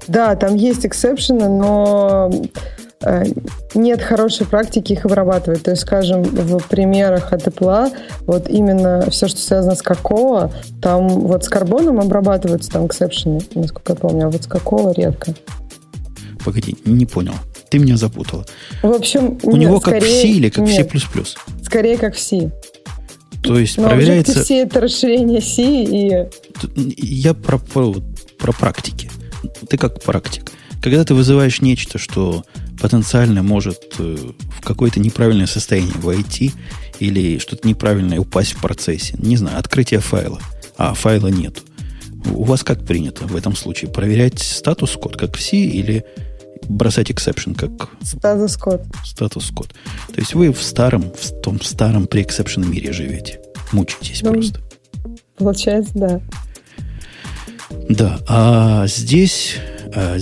Да, 0.08 0.34
там 0.36 0.56
есть 0.56 0.84
эксепшены, 0.84 1.48
но 1.48 2.30
э, 3.02 3.24
нет 3.74 4.02
хорошей 4.02 4.46
практики 4.46 4.92
их 4.92 5.06
обрабатывать. 5.06 5.62
То 5.62 5.70
есть, 5.70 5.82
скажем, 5.82 6.22
в 6.22 6.62
примерах 6.68 7.32
от 7.32 7.46
Apple, 7.46 7.92
вот 8.26 8.48
именно 8.48 9.08
все, 9.10 9.28
что 9.28 9.40
связано 9.40 9.74
с 9.74 9.82
какого, 9.82 10.52
там 10.82 11.08
вот 11.08 11.44
с 11.44 11.48
карбоном 11.48 12.00
обрабатываются 12.00 12.70
там 12.70 12.86
эксепшены, 12.86 13.40
насколько 13.54 13.92
я 13.92 13.96
помню, 13.96 14.26
а 14.26 14.30
вот 14.30 14.42
с 14.42 14.46
какого 14.46 14.92
редко. 14.92 15.34
Погоди, 16.44 16.76
не 16.84 17.06
понял. 17.06 17.34
Ты 17.74 17.80
меня 17.80 17.96
запутала. 17.96 18.46
В 18.84 18.92
общем, 18.92 19.36
У 19.42 19.50
нет, 19.50 19.62
него 19.62 19.80
как 19.80 19.96
скорее, 19.96 20.06
в 20.06 20.22
C 20.22 20.28
или 20.28 20.48
как 20.48 20.64
нет, 20.64 20.92
в 20.92 20.96
C++? 20.96 21.24
Скорее 21.64 21.98
как 21.98 22.14
в 22.14 22.20
C. 22.20 22.52
То 23.42 23.58
есть 23.58 23.78
Но 23.78 23.88
проверяется... 23.88 24.44
C 24.44 24.62
это 24.62 24.80
расширение 24.80 25.40
C 25.40 25.62
и... 25.64 26.28
Я 26.96 27.34
про, 27.34 27.58
про, 27.58 27.96
про 28.38 28.52
практики. 28.52 29.10
Ты 29.68 29.76
как 29.76 30.00
практик. 30.04 30.52
Когда 30.80 31.04
ты 31.04 31.14
вызываешь 31.14 31.60
нечто, 31.62 31.98
что 31.98 32.44
потенциально 32.80 33.42
может 33.42 33.96
э, 33.98 34.18
в 34.60 34.64
какое-то 34.64 35.00
неправильное 35.00 35.46
состояние 35.46 35.96
войти 35.96 36.52
или 37.00 37.38
что-то 37.38 37.66
неправильное 37.66 38.20
упасть 38.20 38.52
в 38.52 38.60
процессе, 38.60 39.16
не 39.18 39.36
знаю, 39.36 39.58
открытие 39.58 39.98
файла, 39.98 40.38
а 40.76 40.94
файла 40.94 41.26
нет. 41.26 41.58
У 42.32 42.44
вас 42.44 42.62
как 42.62 42.86
принято 42.86 43.26
в 43.26 43.34
этом 43.34 43.56
случае? 43.56 43.90
Проверять 43.90 44.38
статус-код 44.38 45.16
как 45.16 45.36
в 45.36 45.42
C 45.42 45.56
или 45.56 46.04
бросать 46.68 47.10
exception 47.10 47.54
как... 47.54 47.90
Статус-код. 48.02 48.82
Статус-код. 49.04 49.74
То 50.12 50.20
есть 50.20 50.34
вы 50.34 50.52
в 50.52 50.62
старом, 50.62 51.12
в 51.12 51.40
том 51.42 51.60
старом 51.60 52.06
при 52.06 52.22
exception 52.22 52.66
мире 52.66 52.92
живете. 52.92 53.40
Мучитесь 53.72 54.22
ну, 54.22 54.32
просто. 54.32 54.60
Получается, 55.36 55.92
да. 55.94 56.20
Да, 57.88 58.20
а 58.28 58.86
здесь, 58.86 59.56
а, 59.94 60.16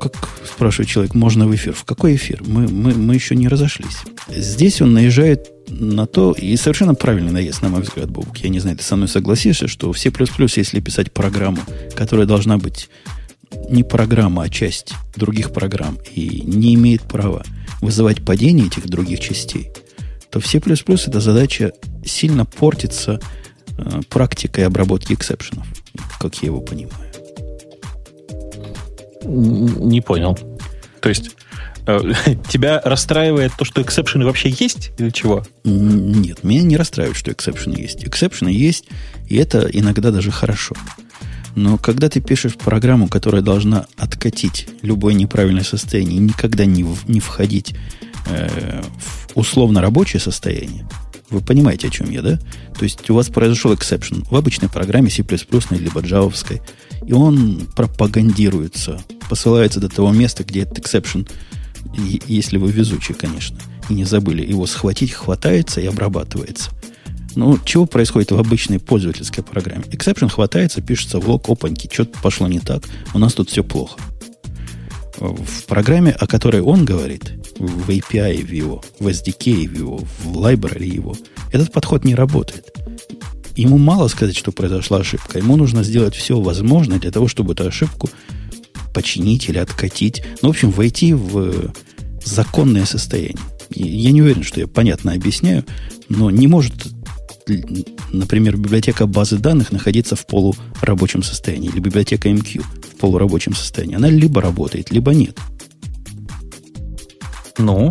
как 0.00 0.28
спрашивает 0.46 0.88
человек, 0.88 1.14
можно 1.14 1.46
в 1.46 1.54
эфир? 1.54 1.72
В 1.72 1.84
какой 1.84 2.14
эфир? 2.16 2.42
Мы, 2.46 2.68
мы, 2.68 2.94
мы 2.94 3.14
еще 3.14 3.34
не 3.34 3.48
разошлись. 3.48 3.98
Здесь 4.28 4.80
он 4.80 4.94
наезжает 4.94 5.50
на 5.68 6.06
то, 6.06 6.32
и 6.32 6.56
совершенно 6.56 6.94
правильный 6.94 7.32
наезд, 7.32 7.62
на 7.62 7.68
мой 7.68 7.82
взгляд, 7.82 8.10
Бобук. 8.10 8.38
Я 8.38 8.48
не 8.48 8.60
знаю, 8.60 8.76
ты 8.76 8.84
со 8.84 8.96
мной 8.96 9.08
согласишься, 9.08 9.66
что 9.66 9.92
все 9.92 10.10
плюс-плюс, 10.10 10.56
если 10.56 10.80
писать 10.80 11.12
программу, 11.12 11.58
которая 11.94 12.26
должна 12.26 12.58
быть 12.58 12.88
не 13.68 13.82
программа, 13.82 14.44
а 14.44 14.48
часть 14.48 14.94
других 15.16 15.52
программ 15.52 15.98
и 16.14 16.42
не 16.44 16.74
имеет 16.74 17.02
права 17.02 17.44
вызывать 17.80 18.24
падение 18.24 18.66
этих 18.66 18.86
других 18.88 19.20
частей, 19.20 19.70
то 20.30 20.40
в 20.40 20.46
C++ 20.46 20.58
эта 20.58 21.20
задача 21.20 21.72
сильно 22.04 22.44
портится 22.44 23.20
э, 23.76 24.00
практикой 24.08 24.66
обработки 24.66 25.12
эксепшенов, 25.12 25.66
как 26.18 26.34
я 26.42 26.46
его 26.46 26.60
понимаю. 26.60 27.10
Не 29.24 30.00
понял. 30.00 30.38
То 31.00 31.08
есть 31.08 31.30
э, 31.86 32.00
тебя 32.48 32.80
расстраивает 32.84 33.52
то, 33.56 33.64
что 33.64 33.82
эксепшены 33.82 34.24
вообще 34.24 34.50
есть 34.50 34.92
или 34.98 35.10
чего? 35.10 35.44
Нет, 35.64 36.42
меня 36.42 36.62
не 36.62 36.76
расстраивает, 36.76 37.16
что 37.16 37.32
эксепшены 37.32 37.76
есть. 37.76 38.04
Эксепшены 38.04 38.48
есть, 38.48 38.86
и 39.28 39.36
это 39.36 39.68
иногда 39.72 40.10
даже 40.10 40.30
хорошо. 40.30 40.74
Но 41.54 41.78
когда 41.78 42.08
ты 42.08 42.20
пишешь 42.20 42.56
программу, 42.56 43.08
которая 43.08 43.42
должна 43.42 43.86
откатить 43.96 44.68
любое 44.82 45.14
неправильное 45.14 45.62
состояние 45.62 46.16
и 46.16 46.22
никогда 46.22 46.64
не, 46.64 46.82
в, 46.82 47.08
не 47.08 47.20
входить 47.20 47.74
э, 48.28 48.82
в 48.82 49.36
условно 49.36 49.80
рабочее 49.80 50.20
состояние, 50.20 50.88
вы 51.30 51.40
понимаете, 51.40 51.88
о 51.88 51.90
чем 51.90 52.10
я, 52.10 52.22
да? 52.22 52.38
То 52.76 52.84
есть 52.84 53.08
у 53.08 53.14
вас 53.14 53.28
произошел 53.28 53.72
exception 53.72 54.26
в 54.28 54.36
обычной 54.36 54.68
программе 54.68 55.10
C++ 55.10 55.24
либо 55.70 56.00
джавовской, 56.00 56.60
и 57.06 57.12
он 57.12 57.68
пропагандируется, 57.74 59.00
посылается 59.28 59.80
до 59.80 59.88
того 59.88 60.10
места, 60.10 60.44
где 60.44 60.62
этот 60.62 60.78
exception, 60.78 61.28
если 62.26 62.58
вы 62.58 62.72
везучий, 62.72 63.14
конечно, 63.14 63.58
и 63.88 63.94
не 63.94 64.04
забыли 64.04 64.44
его 64.44 64.66
схватить, 64.66 65.12
хватается 65.12 65.80
и 65.80 65.86
обрабатывается– 65.86 66.70
ну, 67.36 67.58
чего 67.64 67.86
происходит 67.86 68.30
в 68.30 68.38
обычной 68.38 68.78
пользовательской 68.78 69.42
программе? 69.44 69.84
Exception 69.84 70.28
хватается, 70.28 70.80
пишется 70.80 71.18
в 71.20 71.28
лог, 71.28 71.48
опаньки, 71.48 71.88
что-то 71.92 72.18
пошло 72.20 72.48
не 72.48 72.60
так, 72.60 72.84
у 73.12 73.18
нас 73.18 73.34
тут 73.34 73.50
все 73.50 73.62
плохо. 73.62 73.98
В 75.18 75.64
программе, 75.66 76.10
о 76.10 76.26
которой 76.26 76.60
он 76.60 76.84
говорит, 76.84 77.32
в 77.58 77.88
API 77.88 78.44
в 78.44 78.52
его, 78.52 78.82
в 78.98 79.06
SDK 79.06 79.68
в 79.68 79.78
его, 79.78 79.98
в 80.22 80.36
library 80.38 80.86
его, 80.86 81.16
этот 81.52 81.72
подход 81.72 82.04
не 82.04 82.14
работает. 82.14 82.72
Ему 83.56 83.78
мало 83.78 84.08
сказать, 84.08 84.36
что 84.36 84.50
произошла 84.50 84.98
ошибка. 84.98 85.38
Ему 85.38 85.56
нужно 85.56 85.84
сделать 85.84 86.16
все 86.16 86.40
возможное 86.40 86.98
для 86.98 87.12
того, 87.12 87.28
чтобы 87.28 87.52
эту 87.52 87.66
ошибку 87.66 88.10
починить 88.92 89.48
или 89.48 89.58
откатить. 89.58 90.24
Ну, 90.42 90.48
в 90.48 90.50
общем, 90.50 90.70
войти 90.72 91.14
в 91.14 91.72
законное 92.24 92.84
состояние. 92.84 93.38
Я 93.70 94.10
не 94.10 94.22
уверен, 94.22 94.42
что 94.42 94.60
я 94.60 94.66
понятно 94.66 95.12
объясняю, 95.12 95.64
но 96.08 96.30
не 96.30 96.46
может 96.46 96.74
например, 98.12 98.56
библиотека 98.56 99.06
базы 99.06 99.38
данных 99.38 99.72
находиться 99.72 100.16
в 100.16 100.26
полурабочем 100.26 101.22
состоянии, 101.22 101.70
или 101.70 101.80
библиотека 101.80 102.28
MQ 102.28 102.62
в 102.62 102.96
полурабочем 102.96 103.54
состоянии. 103.54 103.96
Она 103.96 104.08
либо 104.08 104.40
работает, 104.40 104.90
либо 104.90 105.12
нет. 105.12 105.38
Ну, 107.58 107.90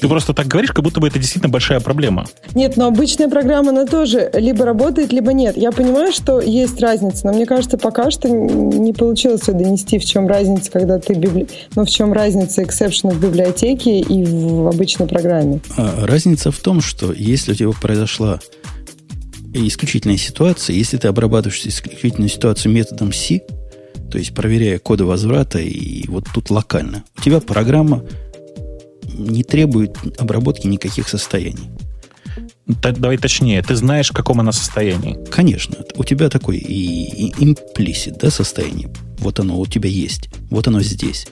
ты 0.00 0.08
просто 0.08 0.34
так 0.34 0.46
говоришь, 0.46 0.72
как 0.72 0.84
будто 0.84 1.00
бы 1.00 1.08
это 1.08 1.18
действительно 1.18 1.50
большая 1.50 1.80
проблема. 1.80 2.26
Нет, 2.54 2.76
но 2.76 2.86
обычная 2.86 3.28
программа, 3.28 3.70
она 3.70 3.86
тоже 3.86 4.30
либо 4.34 4.64
работает, 4.64 5.12
либо 5.12 5.32
нет. 5.32 5.56
Я 5.56 5.72
понимаю, 5.72 6.12
что 6.12 6.40
есть 6.40 6.80
разница, 6.80 7.26
но 7.26 7.32
мне 7.32 7.46
кажется, 7.46 7.78
пока 7.78 8.10
что 8.10 8.28
не 8.28 8.92
получилось 8.92 9.48
ее 9.48 9.54
донести, 9.54 9.98
в 9.98 10.04
чем 10.04 10.26
разница, 10.26 10.70
когда 10.70 10.98
ты 10.98 11.14
библи... 11.14 11.48
ну, 11.74 11.84
в 11.84 11.90
чем 11.90 12.12
разница 12.12 12.62
эксепшена 12.62 13.12
в 13.12 13.20
библиотеке 13.20 14.00
и 14.00 14.24
в 14.24 14.68
обычной 14.68 15.06
программе. 15.06 15.60
А, 15.76 16.06
разница 16.06 16.50
в 16.50 16.58
том, 16.58 16.80
что 16.80 17.12
если 17.12 17.52
у 17.52 17.54
тебя 17.54 17.70
произошла 17.70 18.40
исключительная 19.54 20.18
ситуация, 20.18 20.76
если 20.76 20.98
ты 20.98 21.08
обрабатываешь 21.08 21.64
исключительную 21.64 22.28
ситуацию 22.28 22.72
методом 22.72 23.12
C, 23.12 23.40
то 24.10 24.18
есть 24.18 24.34
проверяя 24.34 24.78
коды 24.78 25.04
возврата 25.04 25.58
и 25.58 26.06
вот 26.08 26.26
тут 26.32 26.50
локально, 26.50 27.04
у 27.18 27.22
тебя 27.22 27.40
программа 27.40 28.02
не 29.14 29.42
требует 29.42 29.96
обработки 30.18 30.66
никаких 30.66 31.08
состояний. 31.08 31.70
Давай 32.66 33.16
точнее, 33.16 33.62
ты 33.62 33.76
знаешь, 33.76 34.10
в 34.10 34.14
каком 34.14 34.40
она 34.40 34.52
состоянии. 34.52 35.18
Конечно. 35.30 35.76
У 35.94 36.04
тебя 36.04 36.28
такой 36.28 36.58
и, 36.58 37.28
и 37.28 37.34
имплисит, 37.38 38.18
да, 38.18 38.30
состояние. 38.30 38.88
Вот 39.18 39.38
оно 39.38 39.58
у 39.58 39.66
тебя 39.66 39.88
есть. 39.88 40.28
Вот 40.50 40.66
оно 40.66 40.82
здесь. 40.82 41.28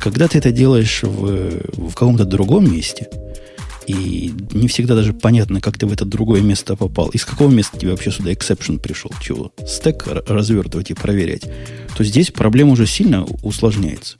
Когда 0.00 0.28
ты 0.28 0.38
это 0.38 0.52
делаешь 0.52 1.02
в, 1.02 1.62
в 1.72 1.94
каком-то 1.94 2.24
другом 2.24 2.72
месте, 2.72 3.08
и 3.86 4.32
не 4.52 4.68
всегда 4.68 4.94
даже 4.94 5.12
понятно, 5.12 5.60
как 5.60 5.76
ты 5.76 5.86
в 5.86 5.92
это 5.92 6.04
другое 6.04 6.42
место 6.42 6.76
попал, 6.76 7.08
из 7.08 7.24
какого 7.24 7.50
места 7.50 7.78
тебе 7.78 7.90
вообще 7.90 8.12
сюда 8.12 8.30
exception 8.32 8.78
пришел, 8.78 9.10
чего, 9.20 9.52
стек 9.66 10.06
развертывать 10.06 10.90
и 10.90 10.94
проверять, 10.94 11.42
то 11.96 12.04
здесь 12.04 12.30
проблема 12.30 12.72
уже 12.72 12.86
сильно 12.86 13.24
усложняется. 13.42 14.16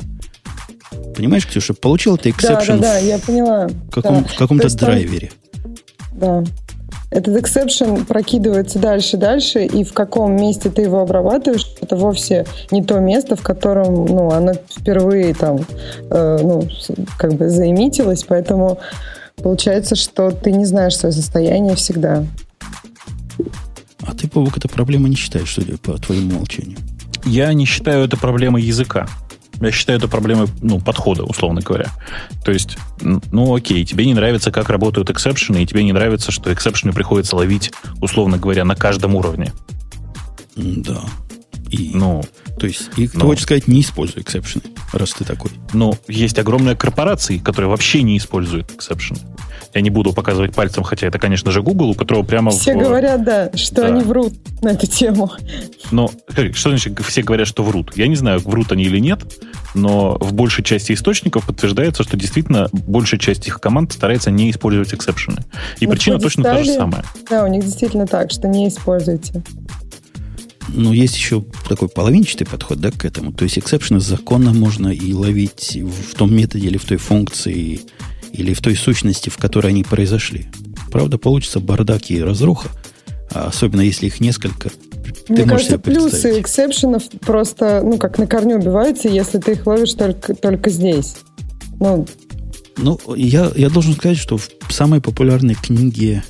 Понимаешь, 1.14 1.46
Ксюша, 1.46 1.74
получил 1.74 2.16
ты 2.16 2.30
exception 2.30 2.78
да, 2.78 2.94
да, 2.94 2.94
да, 2.94 2.98
я 2.98 3.18
поняла. 3.18 3.68
в, 3.68 3.90
каком, 3.90 4.22
да. 4.22 4.28
в 4.28 4.36
каком-то 4.36 4.64
есть, 4.64 4.78
драйвере. 4.78 5.30
Да. 6.12 6.44
Этот 7.10 7.36
exception 7.36 8.04
прокидывается 8.04 8.78
дальше, 8.78 9.16
дальше, 9.16 9.64
и 9.64 9.82
в 9.82 9.92
каком 9.92 10.36
месте 10.36 10.70
ты 10.70 10.82
его 10.82 11.00
обрабатываешь, 11.00 11.66
это 11.80 11.96
вовсе 11.96 12.46
не 12.70 12.84
то 12.84 13.00
место, 13.00 13.34
в 13.34 13.42
котором, 13.42 14.06
ну, 14.06 14.30
оно 14.30 14.52
впервые 14.54 15.34
там, 15.34 15.58
э, 16.08 16.38
ну, 16.40 16.68
как 17.18 17.34
бы 17.34 17.48
заимитилось, 17.48 18.22
поэтому 18.22 18.78
получается, 19.42 19.96
что 19.96 20.30
ты 20.30 20.52
не 20.52 20.64
знаешь 20.64 20.96
свое 20.96 21.12
состояние 21.12 21.74
всегда. 21.74 22.24
А 24.02 24.14
ты, 24.14 24.28
Павук, 24.28 24.56
это 24.56 24.68
проблема 24.68 25.08
не 25.08 25.16
считаешь, 25.16 25.48
что 25.48 25.62
ли, 25.62 25.76
по 25.76 25.98
твоему 25.98 26.38
молчанию? 26.38 26.78
Я 27.24 27.52
не 27.52 27.64
считаю 27.64 28.04
это 28.04 28.16
проблемой 28.16 28.62
языка. 28.62 29.08
Я 29.60 29.70
считаю 29.72 29.98
это 29.98 30.08
проблемой 30.08 30.48
ну, 30.62 30.80
подхода, 30.80 31.24
условно 31.24 31.60
говоря. 31.60 31.90
То 32.44 32.52
есть, 32.52 32.78
ну 33.00 33.54
окей, 33.54 33.84
тебе 33.84 34.06
не 34.06 34.14
нравится, 34.14 34.50
как 34.50 34.70
работают 34.70 35.10
эксепшены, 35.10 35.62
и 35.62 35.66
тебе 35.66 35.84
не 35.84 35.92
нравится, 35.92 36.32
что 36.32 36.52
эксепшены 36.52 36.92
приходится 36.92 37.36
ловить, 37.36 37.70
условно 38.00 38.38
говоря, 38.38 38.64
на 38.64 38.74
каждом 38.74 39.14
уровне. 39.14 39.52
Да. 40.56 41.02
И, 41.70 41.92
Ну, 41.94 42.22
то 42.58 42.66
есть, 42.66 42.90
и 42.96 43.06
ты 43.06 43.18
ну. 43.18 43.26
хочешь 43.26 43.44
сказать, 43.44 43.68
не 43.68 43.82
используй 43.82 44.22
эксепшены, 44.22 44.64
раз 44.92 45.12
ты 45.12 45.24
такой. 45.24 45.52
Но 45.72 45.96
есть 46.08 46.38
огромные 46.38 46.74
корпорации, 46.74 47.38
которые 47.38 47.70
вообще 47.70 48.02
не 48.02 48.18
используют 48.18 48.72
exception. 48.72 49.16
Я 49.74 49.80
не 49.80 49.90
буду 49.90 50.12
показывать 50.12 50.54
пальцем, 50.54 50.82
хотя 50.82 51.06
это, 51.06 51.18
конечно 51.18 51.50
же, 51.50 51.62
Google, 51.62 51.90
у 51.90 51.94
которого 51.94 52.22
прямо... 52.22 52.50
Все 52.50 52.74
в- 52.74 52.78
говорят, 52.78 53.24
да, 53.24 53.50
что 53.54 53.82
Да. 53.82 53.86
они 53.88 54.00
врут 54.02 54.34
на 54.62 54.70
эту 54.70 54.86
тему. 54.86 55.30
Но 55.90 56.10
как- 56.26 56.56
что 56.56 56.70
значит 56.70 56.98
все 57.06 57.22
говорят, 57.22 57.46
что 57.48 57.62
врут? 57.62 57.92
Я 57.96 58.06
не 58.08 58.16
знаю, 58.16 58.40
врут 58.40 58.72
они 58.72 58.84
или 58.84 58.98
нет, 58.98 59.20
но 59.74 60.16
в 60.20 60.32
большей 60.32 60.64
части 60.64 60.92
источников 60.92 61.46
подтверждается, 61.46 62.02
что 62.02 62.16
действительно 62.16 62.68
большая 62.72 63.20
часть 63.20 63.46
их 63.46 63.60
команд 63.60 63.92
старается 63.92 64.30
не 64.30 64.50
использовать 64.50 64.92
эксепшены. 64.94 65.38
И 65.78 65.86
Ну, 65.86 65.92
причина 65.92 66.18
точно 66.18 66.42
та 66.44 66.58
же 66.58 66.64
стали- 66.64 66.76
самая. 66.78 67.04
Да, 67.28 67.44
у 67.44 67.46
них 67.48 67.64
действительно 67.64 68.06
так, 68.06 68.30
что 68.30 68.48
не 68.48 68.68
используйте. 68.68 69.42
Но 70.72 70.92
есть 70.92 71.16
еще 71.16 71.44
такой 71.68 71.88
половинчатый 71.88 72.46
подход 72.46 72.78
да, 72.78 72.90
к 72.92 73.04
этому. 73.04 73.32
То 73.32 73.42
есть 73.44 73.58
эксепшены 73.58 73.98
законно 73.98 74.52
можно 74.52 74.88
и 74.88 75.12
ловить 75.12 75.76
в 75.82 76.14
том 76.14 76.32
методе 76.32 76.68
или 76.68 76.78
в 76.78 76.84
той 76.84 76.96
функции, 76.96 77.80
или 78.32 78.54
в 78.54 78.60
той 78.60 78.76
сущности, 78.76 79.28
в 79.28 79.36
которой 79.36 79.68
они 79.68 79.84
произошли. 79.84 80.46
Правда, 80.90 81.18
получится 81.18 81.60
бардак 81.60 82.10
и 82.10 82.22
разруха, 82.22 82.68
а 83.32 83.48
особенно 83.48 83.82
если 83.82 84.06
их 84.06 84.20
несколько. 84.20 84.70
Ты 85.26 85.32
Мне 85.32 85.44
кажется, 85.44 85.78
плюсы 85.78 86.40
эксепшенов 86.40 87.08
просто, 87.20 87.82
ну, 87.82 87.98
как 87.98 88.18
на 88.18 88.26
корню 88.26 88.56
убиваются, 88.56 89.08
если 89.08 89.38
ты 89.38 89.52
их 89.52 89.66
ловишь 89.66 89.94
только, 89.94 90.34
только 90.34 90.70
здесь. 90.70 91.16
Ну, 91.78 92.06
Ну, 92.76 92.98
я, 93.14 93.50
я 93.54 93.70
должен 93.70 93.94
сказать, 93.94 94.18
что 94.18 94.36
в 94.36 94.48
самой 94.70 95.00
популярной 95.00 95.54
книге 95.54 96.24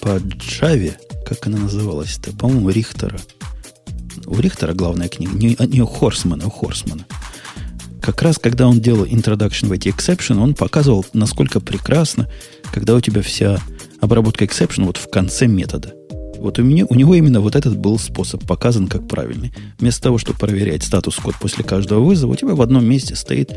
по 0.00 0.16
Java, 0.18 0.94
как 1.26 1.46
она 1.46 1.58
называлась-то, 1.58 2.32
по-моему, 2.32 2.70
Рихтера. 2.70 3.18
У 4.26 4.38
Рихтера 4.38 4.72
главная 4.72 5.08
книга, 5.08 5.36
не, 5.36 5.56
не 5.66 5.82
у 5.82 5.86
Хорсмана, 5.86 6.46
у 6.46 6.50
Хорсмана. 6.50 7.06
Как 8.00 8.22
раз, 8.22 8.38
когда 8.38 8.68
он 8.68 8.80
делал 8.80 9.04
introduction 9.04 9.68
в 9.68 9.72
эти 9.72 9.88
exception, 9.88 10.38
он 10.38 10.54
показывал, 10.54 11.04
насколько 11.12 11.60
прекрасно, 11.60 12.30
когда 12.72 12.94
у 12.94 13.00
тебя 13.00 13.22
вся 13.22 13.60
обработка 14.00 14.44
exception 14.44 14.84
вот 14.84 14.96
в 14.96 15.08
конце 15.10 15.46
метода. 15.46 15.94
Вот 16.38 16.58
у, 16.58 16.62
меня, 16.62 16.84
у 16.88 16.94
него 16.94 17.14
именно 17.14 17.40
вот 17.40 17.56
этот 17.56 17.78
был 17.78 17.98
способ 17.98 18.44
показан 18.44 18.88
как 18.88 19.08
правильный. 19.08 19.52
Вместо 19.78 20.02
того, 20.02 20.18
чтобы 20.18 20.38
проверять 20.38 20.84
статус-код 20.84 21.34
после 21.40 21.64
каждого 21.64 22.00
вызова, 22.00 22.32
у 22.32 22.36
тебя 22.36 22.54
в 22.54 22.62
одном 22.62 22.84
месте 22.84 23.16
стоит 23.16 23.56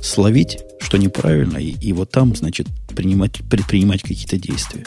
словить, 0.00 0.58
что 0.80 0.96
неправильно, 0.96 1.58
и, 1.58 1.72
и 1.72 1.92
вот 1.92 2.10
там, 2.10 2.34
значит, 2.34 2.68
принимать, 2.94 3.40
предпринимать 3.50 4.02
какие-то 4.02 4.38
действия. 4.38 4.84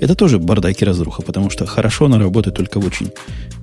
Это 0.00 0.14
тоже 0.14 0.38
бардак 0.38 0.80
и 0.80 0.84
разруха, 0.84 1.22
потому 1.22 1.50
что 1.50 1.66
хорошо 1.66 2.06
она 2.06 2.18
работает 2.18 2.56
только 2.56 2.78
в 2.78 2.86
очень 2.86 3.10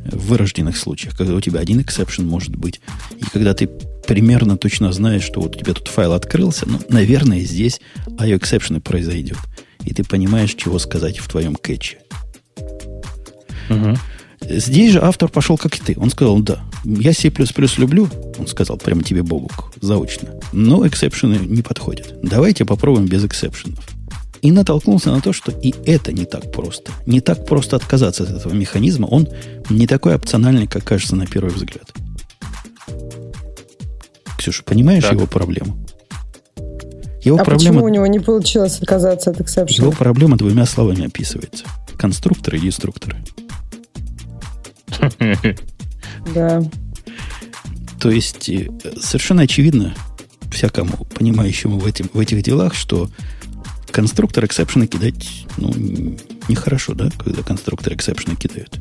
вырожденных 0.05 0.77
случаях, 0.77 1.15
когда 1.15 1.35
у 1.35 1.41
тебя 1.41 1.59
один 1.59 1.81
exception 1.81 2.25
может 2.25 2.55
быть, 2.55 2.81
и 3.17 3.23
когда 3.31 3.53
ты 3.53 3.69
примерно 4.09 4.57
точно 4.57 4.91
знаешь, 4.91 5.21
что 5.21 5.39
вот 5.39 5.55
у 5.55 5.59
тебя 5.59 5.75
тут 5.75 5.87
файл 5.87 6.13
открылся, 6.13 6.67
ну, 6.67 6.79
наверное, 6.89 7.41
здесь 7.41 7.79
IO 8.07 8.21
exception 8.21 8.81
произойдет. 8.81 9.37
И 9.85 9.93
ты 9.93 10.03
понимаешь, 10.03 10.55
чего 10.55 10.79
сказать 10.79 11.19
в 11.19 11.29
твоем 11.29 11.55
кэче. 11.55 11.99
Мгм. 13.69 13.99
Здесь 14.41 14.93
же 14.93 14.99
автор 14.99 15.29
пошел 15.29 15.59
как 15.59 15.75
и 15.75 15.79
ты. 15.79 15.95
Он 15.99 16.09
сказал, 16.09 16.39
да, 16.39 16.59
я 16.83 17.13
C++ 17.13 17.31
люблю, 17.77 18.09
он 18.39 18.47
сказал 18.47 18.77
прямо 18.77 19.03
тебе, 19.03 19.21
Бобук, 19.21 19.71
заочно, 19.79 20.29
но 20.53 20.87
эксепшены 20.87 21.35
не 21.35 21.61
подходят. 21.61 22.15
Давайте 22.23 22.65
попробуем 22.65 23.05
без 23.05 23.23
эксепшенов. 23.23 23.87
И 24.41 24.49
натолкнулся 24.51 25.11
на 25.11 25.21
то, 25.21 25.33
что 25.33 25.51
и 25.51 25.75
это 25.85 26.11
не 26.13 26.25
так 26.25 26.51
просто. 26.51 26.91
Не 27.05 27.21
так 27.21 27.45
просто 27.45 27.75
отказаться 27.75 28.23
от 28.23 28.31
этого 28.31 28.53
механизма. 28.53 29.05
Он 29.05 29.27
не 29.69 29.85
такой 29.85 30.15
опциональный, 30.15 30.65
как 30.65 30.83
кажется 30.83 31.15
на 31.15 31.27
первый 31.27 31.53
взгляд. 31.53 31.93
Ксюша, 34.39 34.63
понимаешь 34.63 35.03
Так. 35.03 35.13
его 35.13 35.27
проблему? 35.27 35.77
Его 37.21 37.37
а 37.37 37.43
проблема 37.43 37.75
почему 37.75 37.85
у 37.85 37.89
него 37.89 38.07
не 38.07 38.19
получилось 38.19 38.79
отказаться 38.79 39.31
от 39.31 39.35
его 39.35 39.45
эксепшена? 39.45 39.91
проблема 39.91 40.37
двумя 40.37 40.65
словами 40.65 41.05
описывается. 41.05 41.65
Конструкторы 41.97 42.57
и 42.57 42.61
деструкторы. 42.61 43.17
Да. 46.35 46.61
То 47.99 48.11
есть 48.11 48.49
э, 48.49 48.69
совершенно 49.01 49.43
очевидно 49.43 49.95
всякому 50.51 51.05
понимающему 51.17 51.79
в, 51.79 51.85
этим, 51.85 52.09
в 52.13 52.19
этих 52.19 52.43
делах, 52.43 52.73
что 52.73 53.09
конструктор 53.89 54.45
эксепшены 54.45 54.85
кидать 54.85 55.45
ну, 55.57 55.73
нехорошо, 56.49 56.93
да, 56.93 57.09
когда 57.17 57.41
конструктор 57.41 57.93
эксепшены 57.93 58.35
кидают. 58.35 58.79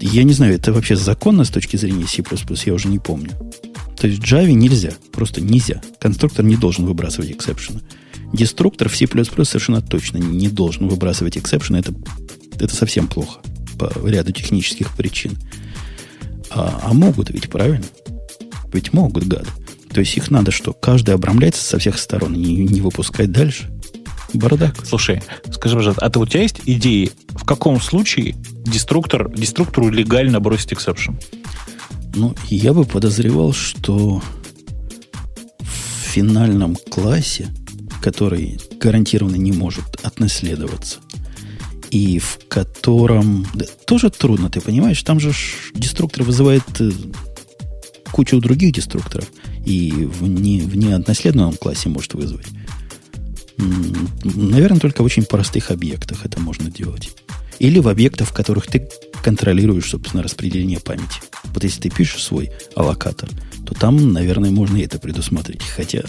Я 0.00 0.22
не 0.22 0.32
знаю, 0.32 0.54
это 0.54 0.72
вообще 0.72 0.96
законно 0.96 1.44
с 1.44 1.50
точки 1.50 1.76
зрения 1.76 2.06
C++, 2.06 2.22
я 2.64 2.74
уже 2.74 2.88
не 2.88 2.98
помню. 2.98 3.32
То 4.04 4.08
есть 4.08 4.20
в 4.20 4.30
Java 4.30 4.52
нельзя, 4.52 4.92
просто 5.12 5.40
нельзя. 5.40 5.80
Конструктор 5.98 6.44
не 6.44 6.56
должен 6.56 6.84
выбрасывать 6.84 7.30
эксепшены. 7.30 7.80
Деструктор 8.34 8.90
в 8.90 8.94
C++ 8.94 9.06
совершенно 9.06 9.80
точно 9.80 10.18
не 10.18 10.50
должен 10.50 10.88
выбрасывать 10.88 11.38
эксепшены. 11.38 11.78
Это, 11.78 11.94
это 12.56 12.76
совсем 12.76 13.08
плохо 13.08 13.40
по 13.78 13.90
ряду 14.06 14.30
технических 14.32 14.94
причин. 14.94 15.38
А, 16.50 16.82
а 16.82 16.92
могут 16.92 17.30
ведь, 17.30 17.48
правильно? 17.48 17.86
Ведь 18.74 18.92
могут, 18.92 19.26
гады. 19.26 19.48
То 19.90 20.00
есть 20.00 20.14
их 20.18 20.30
надо 20.30 20.50
что? 20.50 20.74
Каждый 20.74 21.14
обрамляется 21.14 21.64
со 21.64 21.78
всех 21.78 21.98
сторон, 21.98 22.34
не, 22.34 22.56
не 22.56 22.82
выпускать 22.82 23.32
дальше. 23.32 23.70
Бардак. 24.34 24.84
Слушай, 24.84 25.22
скажи, 25.50 25.76
пожалуйста, 25.76 26.04
а 26.04 26.10
ты, 26.10 26.18
у 26.18 26.26
тебя 26.26 26.42
есть 26.42 26.60
идеи, 26.66 27.10
в 27.30 27.46
каком 27.46 27.80
случае 27.80 28.34
деструктор, 28.66 29.32
деструктору 29.34 29.88
легально 29.88 30.40
бросить 30.40 30.74
эксепшн? 30.74 31.16
Ну, 32.14 32.34
я 32.48 32.72
бы 32.72 32.84
подозревал, 32.84 33.52
что 33.52 34.22
в 35.60 36.06
финальном 36.12 36.76
классе, 36.76 37.48
который 38.00 38.60
гарантированно 38.80 39.36
не 39.36 39.52
может 39.52 39.84
отнаследоваться, 40.02 40.98
и 41.90 42.18
в 42.18 42.38
котором... 42.48 43.46
да, 43.54 43.66
тоже 43.86 44.10
трудно, 44.10 44.50
ты 44.50 44.60
понимаешь? 44.60 45.02
Там 45.02 45.20
же 45.20 45.32
деструктор 45.74 46.22
вызывает 46.24 46.64
э, 46.80 46.90
кучу 48.10 48.40
других 48.40 48.72
деструкторов. 48.72 49.28
И 49.64 49.90
в, 49.92 50.26
не, 50.26 50.60
в 50.60 50.76
неоднаследованном 50.76 51.56
классе 51.56 51.88
может 51.88 52.14
вызвать. 52.14 52.46
Наверное, 53.56 54.80
только 54.80 55.02
в 55.02 55.04
очень 55.04 55.24
простых 55.24 55.70
объектах 55.70 56.24
это 56.24 56.40
можно 56.40 56.70
делать. 56.70 57.10
Или 57.58 57.78
в 57.78 57.88
объектах, 57.88 58.28
в 58.28 58.32
которых 58.32 58.66
ты 58.66 58.88
контролируешь, 59.22 59.90
собственно, 59.90 60.22
распределение 60.22 60.80
памяти. 60.80 61.20
Вот 61.44 61.64
если 61.64 61.82
ты 61.82 61.90
пишешь 61.90 62.22
свой 62.22 62.50
аллокатор, 62.74 63.30
то 63.66 63.74
там, 63.74 64.12
наверное, 64.12 64.50
можно 64.50 64.76
и 64.76 64.84
это 64.84 64.98
предусмотреть. 64.98 65.62
Хотя 65.62 66.02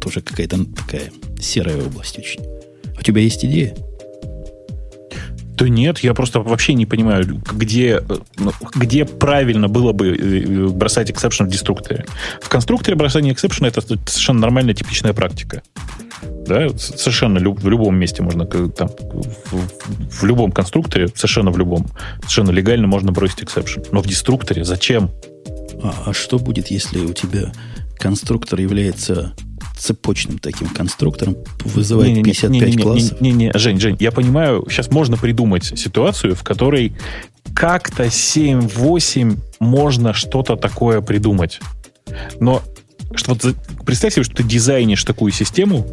тоже 0.00 0.22
какая-то 0.22 0.64
такая 0.74 1.12
серая 1.40 1.76
область 1.76 2.18
очень. 2.18 2.40
У 2.98 3.02
тебя 3.02 3.20
есть 3.20 3.44
идея? 3.44 3.76
Да 5.56 5.68
нет, 5.68 6.00
я 6.00 6.12
просто 6.12 6.40
вообще 6.40 6.74
не 6.74 6.84
понимаю, 6.84 7.42
где, 7.52 8.02
э, 8.06 8.16
ну, 8.36 8.52
где 8.74 9.06
правильно 9.06 9.68
было 9.68 9.92
бы 9.92 10.08
э, 10.08 10.68
бросать 10.68 11.10
эксепшн 11.10 11.44
в 11.44 11.48
деструкторе. 11.48 12.04
В 12.42 12.50
конструкторе 12.50 12.94
бросание 12.94 13.32
эксепшена 13.32 13.68
это 13.68 13.80
совершенно 13.80 14.40
нормальная 14.40 14.74
типичная 14.74 15.14
практика. 15.14 15.62
Да, 16.46 16.68
совершенно 16.78 17.38
люб- 17.38 17.60
в 17.60 17.68
любом 17.68 17.96
месте 17.96 18.22
можно, 18.22 18.46
там, 18.46 18.88
в, 18.88 20.20
в 20.20 20.24
любом 20.24 20.52
конструкторе, 20.52 21.08
совершенно 21.08 21.50
в 21.50 21.58
любом, 21.58 21.86
совершенно 22.20 22.50
легально 22.50 22.86
можно 22.86 23.12
бросить 23.12 23.42
exception. 23.42 23.82
Но 23.92 24.00
в 24.00 24.06
деструкторе 24.06 24.64
зачем? 24.64 25.10
А, 25.82 25.94
а 26.06 26.12
что 26.12 26.38
будет, 26.38 26.68
если 26.68 27.00
у 27.00 27.12
тебя 27.12 27.52
конструктор 27.98 28.60
является 28.60 29.34
цепочным 29.76 30.38
таким 30.38 30.68
конструктором, 30.68 31.36
вызывает 31.64 32.08
Не-не-не, 32.08 32.24
55 32.24 32.50
не-не-не, 32.50 32.82
классов? 32.82 33.20
Не-не, 33.20 33.52
Жень, 33.54 33.80
Жень, 33.80 33.96
я 34.00 34.10
понимаю, 34.10 34.66
сейчас 34.70 34.90
можно 34.90 35.16
придумать 35.16 35.64
ситуацию, 35.64 36.34
в 36.34 36.42
которой 36.42 36.92
как-то 37.54 38.04
7-8 38.04 39.38
можно 39.60 40.12
что-то 40.12 40.56
такое 40.56 41.00
придумать. 41.00 41.60
Но 42.40 42.62
что 43.14 43.34
вот 43.34 43.54
представь 43.84 44.14
себе, 44.14 44.24
что 44.24 44.36
ты 44.36 44.42
дизайнишь 44.42 45.04
такую 45.04 45.32
систему, 45.32 45.86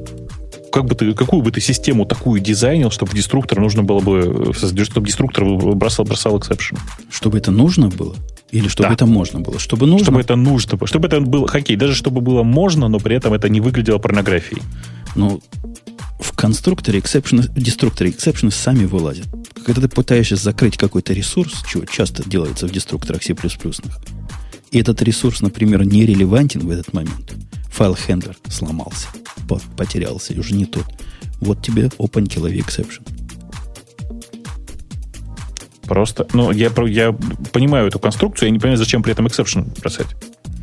как 0.74 0.86
бы 0.86 0.96
ты, 0.96 1.14
какую 1.14 1.44
бы 1.44 1.52
ты 1.52 1.62
систему 1.62 2.06
такую 2.06 2.42
дизайнил, 2.42 2.90
чтобы 2.90 3.14
деструктор 3.14 3.60
нужно 3.60 3.84
было 3.84 4.00
бы, 4.00 4.54
э, 4.54 4.84
чтобы 4.84 5.08
деструктор 5.08 5.46
бросал, 5.46 6.04
бросал 6.04 6.40
exception. 6.40 6.78
Чтобы 7.12 7.38
это 7.38 7.52
нужно 7.52 7.90
было? 7.90 8.16
Или 8.50 8.68
чтобы 8.68 8.90
Да. 8.90 8.96
это 8.96 9.06
можно 9.06 9.40
было? 9.40 9.60
Чтобы 9.60 9.86
нужно, 9.86 10.06
Чтобы 10.06 10.22
это 10.22 10.36
нужно 10.36 10.78
было. 10.78 10.88
Чтобы 10.88 11.08
это 11.08 11.22
было, 11.22 11.48
хоккей, 11.48 11.76
даже 11.76 11.94
чтобы 11.94 12.22
было 12.22 12.42
можно, 12.42 12.88
но 12.88 13.00
при 13.00 13.16
этом 13.16 13.34
это 13.34 13.50
не 13.50 13.62
выглядело 13.62 14.00
порнографией. 14.00 14.64
Ну, 15.16 15.42
в 16.20 16.32
конструкторе 16.36 17.00
эксепшены, 17.00 17.44
деструкторе 17.56 18.10
эксепшены 18.10 18.52
сами 18.52 18.86
вылазят. 18.86 19.28
Когда 19.66 19.82
ты 19.82 19.88
пытаешься 19.88 20.36
закрыть 20.36 20.78
какой-то 20.78 21.14
ресурс, 21.14 21.64
чего 21.68 21.86
часто 21.86 22.28
делается 22.28 22.68
в 22.68 22.72
деструкторах 22.72 23.22
C++, 23.22 23.36
и 24.74 24.80
этот 24.80 25.04
ресурс, 25.04 25.42
например, 25.42 25.86
нерелевантен 25.86 26.62
в 26.62 26.70
этот 26.72 26.94
момент, 26.94 27.36
file 27.72 27.95
handler 27.95 28.36
сломался, 28.50 29.08
по- 29.48 29.62
потерялся, 29.78 30.34
уже 30.34 30.56
не 30.56 30.66
тот. 30.66 30.86
Вот 31.40 31.62
тебе 31.62 31.92
опаньки 32.00 32.40
лови 32.40 32.60
exception. 32.62 33.04
Просто, 35.84 36.28
ну, 36.34 36.52
я, 36.52 36.72
я 36.88 37.12
понимаю 37.52 37.88
эту 37.88 38.00
конструкцию, 38.00 38.48
я 38.48 38.52
не 38.52 38.58
понимаю, 38.58 38.78
зачем 38.78 39.04
при 39.04 39.12
этом 39.12 39.28
exception 39.28 39.80
бросать. 39.80 40.08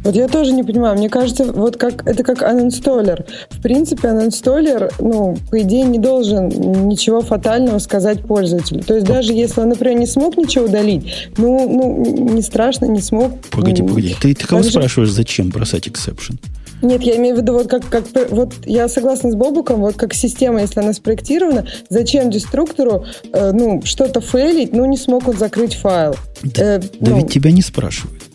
Вот 0.04 0.14
я 0.14 0.28
тоже 0.28 0.52
не 0.52 0.62
понимаю. 0.62 0.96
Мне 0.96 1.08
кажется, 1.08 1.44
вот 1.44 1.76
как 1.76 2.06
это 2.06 2.22
как 2.22 2.42
uninstaller. 2.42 3.26
В 3.50 3.60
принципе, 3.60 4.08
uninstaller, 4.08 4.92
ну, 4.98 5.36
по 5.50 5.60
идее, 5.60 5.84
не 5.84 5.98
должен 5.98 6.48
ничего 6.88 7.20
фатального 7.20 7.78
сказать 7.78 8.22
пользователю. 8.22 8.82
То 8.82 8.94
есть 8.94 9.06
даже 9.06 9.32
если 9.32 9.60
он, 9.60 9.70
например, 9.70 9.98
не 9.98 10.06
смог 10.06 10.36
ничего 10.36 10.64
удалить, 10.66 11.28
ну, 11.36 11.68
ну 11.68 12.32
не 12.34 12.42
страшно, 12.42 12.86
не 12.86 13.00
смог. 13.00 13.32
Погоди, 13.50 13.82
погоди. 13.82 14.16
Ты, 14.20 14.34
ты 14.34 14.46
кого 14.46 14.62
спрашиваешь, 14.62 15.10
зачем 15.10 15.50
бросать 15.50 15.86
exception? 15.86 16.36
Нет, 16.82 17.02
я 17.02 17.16
имею 17.16 17.36
в 17.36 17.38
виду, 17.38 17.52
вот 17.52 17.68
как, 17.68 17.86
как 17.88 18.04
вот 18.30 18.54
я 18.64 18.88
согласна 18.88 19.30
с 19.30 19.34
Бобуком, 19.34 19.80
вот 19.80 19.96
как 19.96 20.14
система, 20.14 20.62
если 20.62 20.80
она 20.80 20.94
спроектирована, 20.94 21.66
зачем 21.90 22.30
деструктору 22.30 23.04
э, 23.32 23.52
ну, 23.52 23.82
что-то 23.84 24.20
фейлить, 24.20 24.72
ну, 24.72 24.86
не 24.86 24.96
смог 24.96 25.28
он 25.28 25.36
закрыть 25.36 25.74
файл. 25.74 26.14
Да, 26.42 26.76
э, 26.76 26.78
да 26.78 27.10
ну, 27.10 27.16
ведь 27.18 27.32
тебя 27.32 27.52
не 27.52 27.60
спрашивают. 27.60 28.29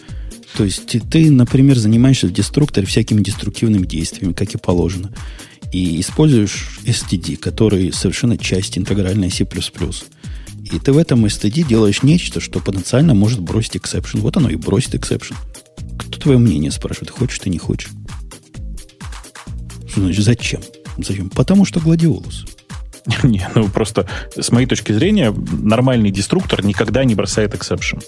То 0.56 0.64
есть 0.64 0.96
ты, 1.10 1.32
например, 1.32 1.78
занимаешься 1.78 2.28
в 2.28 2.34
деструкторе 2.34 2.88
всякими 2.88 3.22
деструктивными 3.22 3.86
действиями, 3.86 4.34
как 4.34 4.54
и 4.56 4.58
положено, 4.58 5.12
и 5.74 6.00
используешь 6.00 6.80
std, 6.86 7.36
который 7.38 7.92
совершенно 7.92 8.38
часть 8.38 8.78
интегральной 8.78 9.30
C++. 9.30 9.46
И 9.46 10.80
ты 10.80 10.94
в 10.94 10.98
этом 10.98 11.26
std 11.26 11.68
делаешь 11.68 12.04
нечто, 12.04 12.40
что 12.40 12.60
потенциально 12.60 13.14
может 13.14 13.42
бросить 13.42 13.76
exception. 13.76 14.20
Вот 14.20 14.38
оно 14.38 14.50
и 14.50 14.56
бросит 14.56 14.96
exception. 14.96 15.36
Кто 16.00 16.20
твое 16.20 16.38
мнение 16.38 16.72
спрашивает, 16.72 17.10
хочешь 17.10 17.40
ты, 17.40 17.50
не 17.50 17.58
хочешь? 17.58 17.92
Что 19.90 20.02
значит, 20.02 20.24
зачем? 20.24 20.62
Зачем? 20.98 21.30
Потому 21.30 21.66
что 21.66 21.80
гладиолус. 21.82 22.46
Не, 23.24 23.48
ну 23.54 23.70
просто 23.70 24.08
с 24.36 24.52
моей 24.52 24.68
точки 24.68 24.92
зрения 24.92 25.32
нормальный 25.32 26.12
деструктор 26.12 26.66
никогда 26.66 27.04
не 27.04 27.14
бросает 27.14 27.54
exception. 27.54 28.02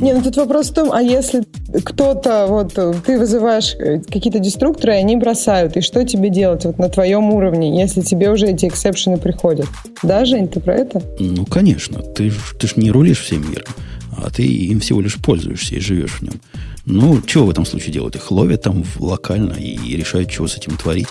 Не, 0.00 0.14
ну 0.14 0.22
тут 0.22 0.36
вопрос 0.36 0.70
в 0.70 0.74
том, 0.74 0.90
а 0.92 1.02
если 1.02 1.42
кто-то, 1.84 2.46
вот, 2.48 2.72
ты 3.04 3.18
вызываешь 3.18 3.74
э, 3.74 4.00
какие-то 4.00 4.38
деструкторы, 4.38 4.94
и 4.94 4.96
они 4.96 5.16
бросают, 5.16 5.76
и 5.76 5.82
что 5.82 6.04
тебе 6.04 6.30
делать 6.30 6.64
вот 6.64 6.78
на 6.78 6.88
твоем 6.88 7.30
уровне, 7.30 7.78
если 7.78 8.00
тебе 8.00 8.30
уже 8.30 8.46
эти 8.46 8.66
эксепшены 8.66 9.18
приходят? 9.18 9.66
Да, 10.02 10.24
Жень, 10.24 10.48
ты 10.48 10.60
про 10.60 10.74
это? 10.74 11.02
Ну, 11.18 11.44
конечно. 11.44 12.00
Ты, 12.00 12.32
ты 12.58 12.66
ж 12.66 12.76
не 12.76 12.90
рулишь 12.90 13.20
всем 13.20 13.48
миром, 13.50 13.68
а 14.16 14.30
ты 14.30 14.42
им 14.42 14.80
всего 14.80 15.02
лишь 15.02 15.16
пользуешься 15.16 15.74
и 15.74 15.80
живешь 15.80 16.20
в 16.20 16.22
нем. 16.22 16.40
Ну, 16.86 17.20
что 17.26 17.44
в 17.44 17.50
этом 17.50 17.66
случае 17.66 17.92
делают? 17.92 18.16
Их 18.16 18.30
ловят 18.30 18.62
там 18.62 18.84
локально 18.98 19.52
и 19.52 19.96
решают, 19.96 20.30
чего 20.30 20.46
с 20.46 20.56
этим 20.56 20.78
творить. 20.78 21.08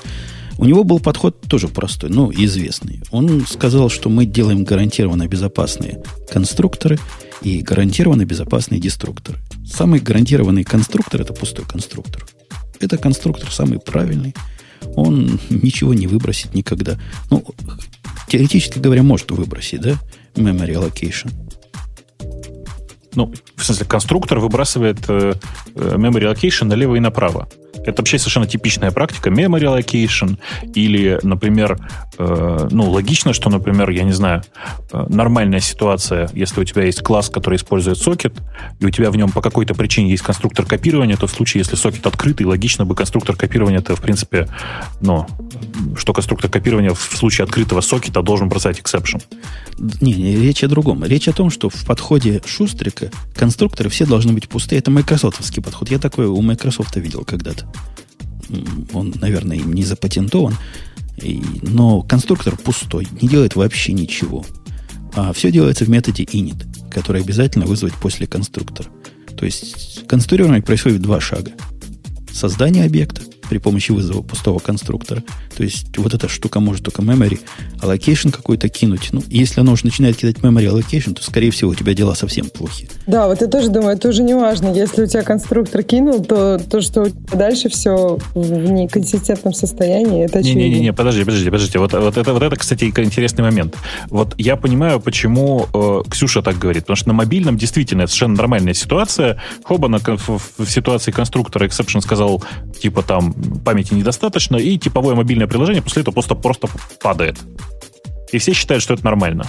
У 0.57 0.65
него 0.65 0.83
был 0.83 0.99
подход 0.99 1.39
тоже 1.47 1.67
простой, 1.67 2.09
но 2.09 2.31
известный. 2.31 3.01
Он 3.11 3.45
сказал, 3.45 3.89
что 3.89 4.09
мы 4.09 4.25
делаем 4.25 4.63
гарантированно 4.63 5.27
безопасные 5.27 6.01
конструкторы– 6.31 6.97
и 7.41 7.61
гарантированно 7.61 8.25
безопасный 8.25 8.79
деструктор. 8.79 9.37
Самый 9.65 9.99
гарантированный 9.99 10.63
конструктор– 10.63 11.21
это 11.23 11.33
пустой 11.33 11.65
конструктор. 11.65 12.25
Это 12.79 12.97
конструктор 12.97 13.51
самый 13.51 13.79
правильный. 13.79 14.35
Он 14.95 15.39
ничего 15.49 15.93
не 15.93 16.07
выбросит 16.07 16.53
никогда. 16.53 16.97
Ну, 17.29 17.43
теоретически 18.27 18.79
говоря, 18.79 19.03
может 19.03 19.31
выбросить, 19.31 19.81
да? 19.81 19.95
Memory 20.35 20.73
allocation. 20.73 21.31
Ну, 23.15 23.33
в 23.55 23.65
смысле, 23.65 23.85
конструктор 23.85 24.39
выбрасывает 24.39 24.99
э, 25.09 25.33
э 25.75 25.95
memory 25.95 26.31
allocation 26.31 26.65
налево 26.65 26.95
и 26.95 26.99
направо. 26.99 27.49
Это 27.85 28.01
вообще 28.01 28.17
совершенно 28.17 28.47
типичная 28.47 28.91
практика 28.91 29.29
memory 29.29 29.63
allocation 29.63 30.37
или, 30.73 31.19
например, 31.23 31.79
э, 32.17 32.67
ну, 32.71 32.89
логично, 32.89 33.33
что, 33.33 33.49
например, 33.49 33.89
я 33.89 34.03
не 34.03 34.11
знаю, 34.11 34.43
э, 34.91 35.05
нормальная 35.09 35.59
ситуация, 35.59 36.29
если 36.33 36.61
у 36.61 36.63
тебя 36.63 36.83
есть 36.83 37.01
класс, 37.01 37.29
который 37.29 37.55
использует 37.55 37.97
сокет, 37.97 38.33
и 38.79 38.85
у 38.85 38.89
тебя 38.89 39.11
в 39.11 39.17
нем 39.17 39.31
по 39.31 39.41
какой-то 39.41 39.73
причине 39.75 40.11
есть 40.11 40.23
конструктор 40.23 40.65
копирования, 40.65 41.15
то 41.15 41.27
в 41.27 41.31
случае, 41.31 41.59
если 41.59 41.75
сокет 41.75 42.05
открытый, 42.05 42.45
логично 42.45 42.85
бы 42.85 42.95
конструктор 42.95 43.35
копирования 43.35 43.79
это, 43.79 43.95
в 43.95 44.01
принципе, 44.01 44.47
ну, 45.01 45.25
что 45.95 46.13
конструктор 46.13 46.49
копирования 46.49 46.93
в 46.93 47.17
случае 47.17 47.45
открытого 47.45 47.81
сокета 47.81 48.21
должен 48.21 48.49
бросать 48.49 48.79
exception. 48.79 49.21
Не, 50.01 50.13
не, 50.13 50.35
речь 50.35 50.63
о 50.63 50.67
другом. 50.67 51.03
Речь 51.05 51.27
о 51.27 51.33
том, 51.33 51.49
что 51.49 51.69
в 51.69 51.85
подходе 51.85 52.41
Шустрика 52.45 53.11
конструкторы 53.35 53.89
все 53.89 54.05
должны 54.05 54.33
быть 54.33 54.49
пустые. 54.49 54.79
Это 54.79 54.91
майкрософтовский 54.91 55.61
подход. 55.61 55.89
Я 55.89 55.99
такой 55.99 56.25
у 56.25 56.41
Microsoft 56.41 56.95
видел 56.97 57.23
когда-то 57.23 57.58
он, 58.93 59.13
наверное, 59.19 59.57
не 59.57 59.83
запатентован, 59.83 60.55
и, 61.21 61.41
но 61.61 62.01
конструктор 62.01 62.55
пустой, 62.55 63.07
не 63.21 63.27
делает 63.27 63.55
вообще 63.55 63.93
ничего. 63.93 64.45
А 65.13 65.33
все 65.33 65.51
делается 65.51 65.85
в 65.85 65.89
методе 65.89 66.23
init, 66.23 66.65
который 66.89 67.21
обязательно 67.21 67.65
вызвать 67.65 67.93
после 67.95 68.27
конструктора. 68.27 68.89
То 69.37 69.45
есть 69.45 70.07
конструирование 70.07 70.61
происходит 70.61 70.99
в 70.99 71.03
два 71.03 71.19
шага. 71.19 71.51
Создание 72.31 72.85
объекта– 72.85 73.21
при 73.49 73.57
помощи 73.57 73.91
вызова 73.91 74.21
пустого 74.21 74.59
конструктора. 74.59 75.23
То 75.55 75.63
есть 75.63 75.97
вот 75.97 76.13
эта 76.13 76.29
штука 76.29 76.59
может 76.59 76.85
только 76.85 77.01
memory 77.01 77.39
allocation 77.81 78.31
какой-то 78.31 78.69
кинуть. 78.69 79.09
Ну, 79.11 79.23
если 79.27 79.61
оно 79.61 79.73
уже 79.73 79.85
начинает 79.85 80.17
кидать 80.17 80.37
memory 80.37 80.71
allocation, 80.71 81.13
то, 81.13 81.23
скорее 81.23 81.51
всего, 81.51 81.71
у 81.71 81.75
тебя 81.75 81.93
дела 81.93 82.13
совсем 82.13 82.49
плохи. 82.49 82.89
Да, 83.07 83.27
вот 83.27 83.41
я 83.41 83.47
тоже 83.47 83.69
думаю, 83.69 83.95
это 83.95 84.09
уже 84.09 84.23
не 84.23 84.33
важно. 84.33 84.73
Если 84.73 85.03
у 85.03 85.07
тебя 85.07 85.23
конструктор 85.23 85.83
кинул, 85.83 86.23
то 86.23 86.59
то, 86.59 86.81
что 86.81 87.07
дальше 87.33 87.69
все 87.69 88.17
в 88.33 88.71
неконсистентном 88.71 89.53
состоянии, 89.53 90.25
это 90.25 90.39
очевидно. 90.39 90.59
Не-не-не, 90.59 90.93
подожди, 90.93 91.23
подожди, 91.23 91.49
подожди. 91.49 91.77
Вот, 91.77 91.93
вот, 91.93 92.17
это, 92.17 92.33
вот 92.33 92.43
это, 92.43 92.55
кстати, 92.55 92.85
интересный 92.85 93.43
момент. 93.43 93.75
Вот 94.09 94.35
я 94.37 94.55
понимаю, 94.55 94.99
почему 94.99 95.67
э, 95.73 96.01
Ксюша 96.09 96.41
так 96.41 96.57
говорит. 96.57 96.83
Потому 96.83 96.97
что 96.97 97.07
на 97.09 97.13
мобильном 97.13 97.57
действительно 97.57 98.03
это 98.03 98.11
совершенно 98.11 98.35
нормальная 98.35 98.73
ситуация. 98.73 99.41
Хоба 99.63 99.87
на, 99.87 99.99
в, 99.99 100.41
в 100.57 100.65
ситуации 100.69 101.11
конструктора 101.11 101.65
Exception 101.65 102.01
сказал, 102.01 102.43
типа 102.81 103.01
там, 103.01 103.33
памяти 103.63 103.93
недостаточно, 103.93 104.57
и 104.57 104.77
типовое 104.77 105.15
мобильное 105.15 105.47
приложение 105.47 105.81
после 105.81 106.01
этого 106.01 106.13
просто, 106.13 106.35
просто 106.35 106.69
падает. 107.01 107.37
И 108.31 108.37
все 108.37 108.53
считают, 108.53 108.83
что 108.83 108.93
это 108.93 109.03
нормально. 109.03 109.45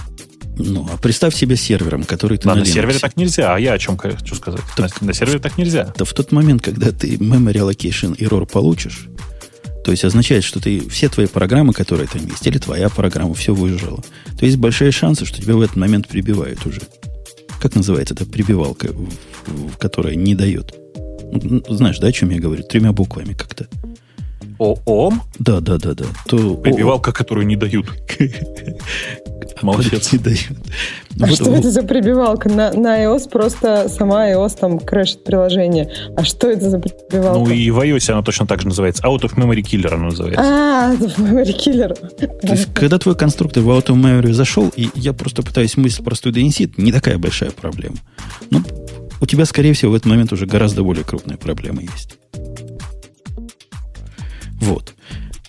Ну, 0.57 0.87
а 0.91 0.97
представь 0.97 1.35
себе 1.35 1.55
сервером, 1.55 2.03
который 2.03 2.37
ты 2.37 2.45
да, 2.45 2.55
на, 2.55 2.61
на 2.61 2.65
сервере 2.65 2.99
так 2.99 3.15
нельзя, 3.15 3.55
а 3.55 3.59
я 3.59 3.73
о 3.73 3.79
чем 3.79 3.97
хочу 3.97 4.35
сказать. 4.35 4.61
Так, 4.75 5.01
на, 5.01 5.07
на 5.07 5.13
сервере 5.13 5.39
так 5.39 5.57
нельзя. 5.57 5.93
Да 5.97 6.05
в 6.05 6.13
тот 6.13 6.31
момент, 6.31 6.61
когда 6.61 6.91
ты 6.91 7.15
memory 7.15 7.69
allocation 7.69 8.17
error 8.17 8.45
получишь, 8.45 9.07
то 9.83 9.91
есть 9.91 10.03
означает, 10.03 10.43
что 10.43 10.59
ты 10.59 10.87
все 10.89 11.09
твои 11.09 11.27
программы, 11.27 11.73
которые 11.73 12.07
там 12.07 12.25
есть, 12.25 12.45
или 12.45 12.57
твоя 12.57 12.89
программа, 12.89 13.33
все 13.33 13.53
выжила. 13.53 14.03
То 14.37 14.45
есть 14.45 14.57
большие 14.57 14.91
шансы, 14.91 15.25
что 15.25 15.41
тебя 15.41 15.55
в 15.55 15.61
этот 15.61 15.75
момент 15.75 16.07
прибивают 16.07 16.65
уже. 16.65 16.81
Как 17.59 17.75
называется 17.75 18.13
эта 18.13 18.25
прибивалка, 18.25 18.89
которая 19.79 20.15
не 20.15 20.35
дает? 20.35 20.75
Ну, 21.31 21.61
знаешь, 21.69 21.99
да, 21.99 22.07
о 22.07 22.11
чем 22.11 22.29
я 22.29 22.39
говорю? 22.39 22.63
Тремя 22.63 22.91
буквами 22.91 23.33
как-то. 23.33 23.67
ООМ? 24.61 25.23
Да, 25.39 25.59
да, 25.59 25.77
да, 25.77 25.93
да. 25.93 26.05
То 26.27 26.55
Прибивалка, 26.55 27.11
которую 27.11 27.47
не 27.47 27.55
дают. 27.55 27.87
Молодец. 29.61 30.11
Не 30.11 30.19
дают. 30.19 30.57
А 31.19 31.25
вот, 31.27 31.35
что 31.35 31.45
вот. 31.45 31.59
это 31.59 31.71
за 31.71 31.83
прибивалка? 31.83 32.49
На, 32.49 32.71
на 32.71 33.03
iOS 33.03 33.29
просто 33.29 33.89
сама 33.89 34.29
iOS 34.31 34.57
там 34.59 34.79
крашит 34.79 35.23
приложение. 35.23 35.91
А 36.15 36.23
что 36.23 36.49
это 36.49 36.69
за 36.69 36.79
прибивалка? 36.79 37.39
Ну 37.39 37.49
и 37.49 37.69
в 37.69 37.79
iOS 37.79 38.11
она 38.11 38.21
точно 38.21 38.47
так 38.47 38.61
же 38.61 38.67
называется. 38.67 39.03
Out 39.03 39.21
of 39.21 39.35
Memory 39.35 39.61
Killer 39.61 39.93
она 39.93 40.05
называется. 40.05 40.43
А, 40.43 40.93
Out 40.93 40.99
of 40.99 41.17
Memory 41.17 41.57
Killer. 41.57 41.93
То 42.39 42.53
есть, 42.53 42.73
когда 42.73 42.97
твой 42.97 43.15
конструктор 43.15 43.63
в 43.63 43.69
Out 43.69 43.87
of 43.87 43.95
Memory 43.95 44.31
зашел, 44.33 44.71
и 44.75 44.89
я 44.95 45.13
просто 45.13 45.43
пытаюсь 45.43 45.77
мысль 45.77 46.03
простую 46.03 46.33
донести, 46.33 46.71
не 46.77 46.91
такая 46.91 47.17
большая 47.17 47.51
проблема. 47.51 47.97
Ну, 48.49 48.61
у 49.21 49.25
тебя, 49.25 49.45
скорее 49.45 49.73
всего, 49.73 49.91
в 49.91 49.95
этот 49.95 50.07
момент 50.07 50.33
уже 50.33 50.45
гораздо 50.45 50.83
более 50.83 51.05
крупная 51.05 51.37
проблема 51.37 51.81
есть. 51.81 52.17
Вот. 54.59 54.93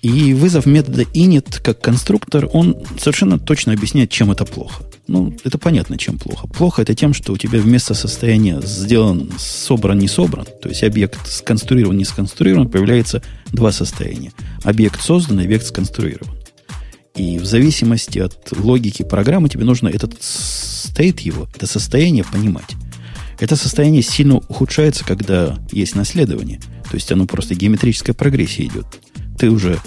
И 0.03 0.35
вызов 0.35 0.67
метода 0.67 1.03
init 1.03 1.61
как 1.63 1.81
конструктор, 1.81 2.49
он 2.53 2.77
совершенно 2.99 3.39
точно 3.39 3.73
объясняет, 3.73 4.11
чем 4.11 4.31
это 4.31 4.45
плохо. 4.45 4.85
Ну, 5.07 5.37
это 5.45 5.59
понятно, 5.59 5.97
чем 5.97 6.19
плохо. 6.19 6.49
Плохо 6.49 6.83
это 6.83 6.95
тем, 6.95 7.15
что 7.15 7.33
у 7.33 7.37
тебя 7.37 7.61
вместо 7.61 7.95
состояния 7.95 8.61
сделан, 8.63 9.31
собран, 9.39 9.99
не 9.99 10.09
собран, 10.09 10.47
то 10.61 10.69
есть 10.69 10.83
объект 10.83 11.27
сконструирован, 11.27 11.97
не 11.97 12.05
сконструирован, 12.05 12.69
появляется 12.69 13.23
два 13.53 13.73
состояния. 13.73 14.33
Объект 14.65 15.01
создан, 15.01 15.39
объект 15.39 15.67
сконструирован. 15.67 16.37
И 17.15 17.39
в 17.39 17.45
зависимости 17.45 18.19
от 18.19 18.57
логики 18.57 19.03
программы 19.03 19.49
тебе 19.49 19.65
нужно 19.65 19.89
этот 19.89 20.15
стейт 20.21 21.21
его, 21.21 21.47
это 21.55 21.67
состояние 21.67 22.25
понимать. 22.25 22.75
Это 23.39 23.57
состояние 23.57 24.03
сильно 24.03 24.37
ухудшается, 24.37 25.05
когда 25.05 25.59
есть 25.71 25.95
наследование. 25.97 26.61
То 26.91 26.95
есть 26.95 27.11
оно 27.11 27.27
просто 27.27 27.55
геометрическая 27.55 28.15
прогрессия 28.15 28.67
идет. 28.67 28.87
Ты 29.39 29.51
уже, 29.51 29.81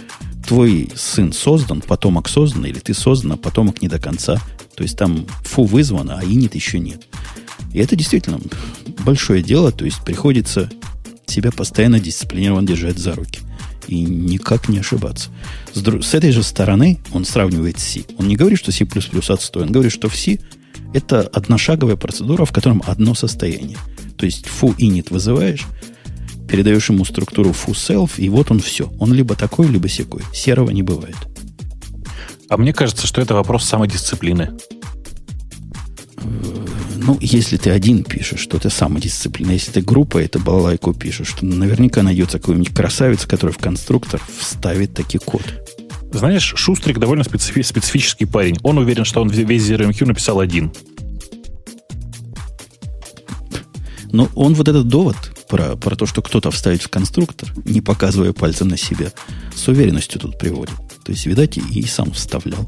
твой 0.48 0.90
сын 0.96 1.32
создан, 1.32 1.82
потомок 1.82 2.28
создан, 2.28 2.66
или 2.66 2.80
ты 2.80 2.94
создан, 2.94 3.34
а 3.34 3.38
потомок 3.38 3.82
не 3.82 3.88
до 3.88 4.00
конца. 4.00 4.42
То 4.76 4.84
есть 4.84 4.98
там 4.98 5.26
фу 5.44 5.64
вызвано, 5.64 6.20
а 6.20 6.26
инит 6.26 6.56
еще 6.56 6.80
нет. 6.80 7.08
И 7.74 7.80
это 7.80 7.96
действительно 7.96 8.40
большое 9.06 9.42
дело, 9.42 9.72
то 9.72 9.86
есть 9.86 10.04
приходится 10.04 10.70
себя 11.28 11.52
постоянно 11.52 12.00
дисциплинированно 12.00 12.68
держать 12.68 12.98
за 12.98 13.14
руки. 13.16 13.40
и 13.88 14.02
никак 14.02 14.70
не 14.70 14.80
ошибаться. 14.80 15.30
С, 15.74 15.82
дру... 15.82 16.02
с 16.02 16.14
этой 16.14 16.32
же 16.32 16.44
стороны 16.44 17.00
он 17.12 17.26
сравнивает 17.26 17.80
C. 17.80 18.04
Он 18.18 18.28
не 18.28 18.36
говорит, 18.36 18.60
что 18.60 18.72
C++ 18.72 18.86
отстой, 19.30 19.64
он 19.64 19.72
говорит, 19.72 19.92
что 19.92 20.10
в 20.10 20.16
C 20.16 20.40
это 20.96 21.22
одношаговая 21.22 21.98
процедура, 21.98 22.46
в 22.46 22.54
котором 22.54 22.82
одно 22.88 23.16
состояние. 23.16 23.78
То 24.18 24.26
есть 24.26 24.46
foo 24.46 24.74
init 24.78 25.08
вызываешь, 25.10 25.66
передаешь 26.48 26.90
ему 26.90 27.04
структуру 27.04 27.50
foo 27.50 27.74
self, 27.74 28.12
и 28.18 28.30
вот 28.30 28.50
он 28.50 28.62
все. 28.62 28.90
Он 28.98 29.14
либо 29.14 29.36
такой, 29.36 29.68
либо 29.68 29.90
секой. 29.90 30.22
Серого 30.34 30.70
не 30.72 30.84
бывает. 30.84 31.18
А 32.48 32.56
мне 32.56 32.72
кажется, 32.72 33.08
что 33.08 33.22
это 33.22 33.34
вопрос 33.34 33.66
самодисциплины. 33.66 34.52
Ну, 36.96 37.18
если 37.20 37.58
ты 37.58 37.72
один 37.72 38.06
пишешь, 38.06 38.48
то 38.48 38.56
это 38.56 38.70
самодисциплина. 38.70 39.52
Если 39.52 39.72
ты 39.72 39.82
группа, 39.82 40.18
это 40.18 40.40
балалайку 40.40 40.94
пишешь, 40.94 41.34
то 41.34 41.46
наверняка 41.46 42.04
найдется 42.04 42.40
какой-нибудь 42.40 42.74
красавец, 42.74 43.26
который 43.26 43.52
в 43.52 43.58
конструктор 43.58 44.22
вставит 44.40 44.94
таки 44.94 45.18
код. 45.18 45.44
Знаешь, 46.16 46.54
Шустрик 46.56 46.98
довольно 46.98 47.26
специфи- 47.26 47.62
специфический 47.62 48.26
парень. 48.26 48.58
Он 48.64 48.78
уверен, 48.78 49.04
что 49.04 49.22
он 49.22 49.30
весь 49.30 49.70
ZRMQ 49.70 50.06
написал 50.06 50.40
один. 50.40 50.72
Но 54.14 54.30
он 54.34 54.54
вот 54.54 54.70
этот 54.70 54.88
довод 54.88 55.18
про, 55.50 55.76
про 55.76 55.96
то, 55.98 56.06
что 56.06 56.22
кто-то 56.22 56.52
вставит 56.52 56.82
в 56.82 56.90
конструктор, 56.90 57.54
не 57.66 57.82
показывая 57.82 58.32
пальцем 58.32 58.70
на 58.70 58.78
себя, 58.78 59.12
с 59.54 59.68
уверенностью 59.68 60.22
тут 60.22 60.40
приводит. 60.40 60.76
То 61.04 61.12
есть, 61.12 61.26
видать, 61.26 61.58
и, 61.58 61.62
и 61.62 61.86
сам 61.86 62.14
вставлял. 62.14 62.66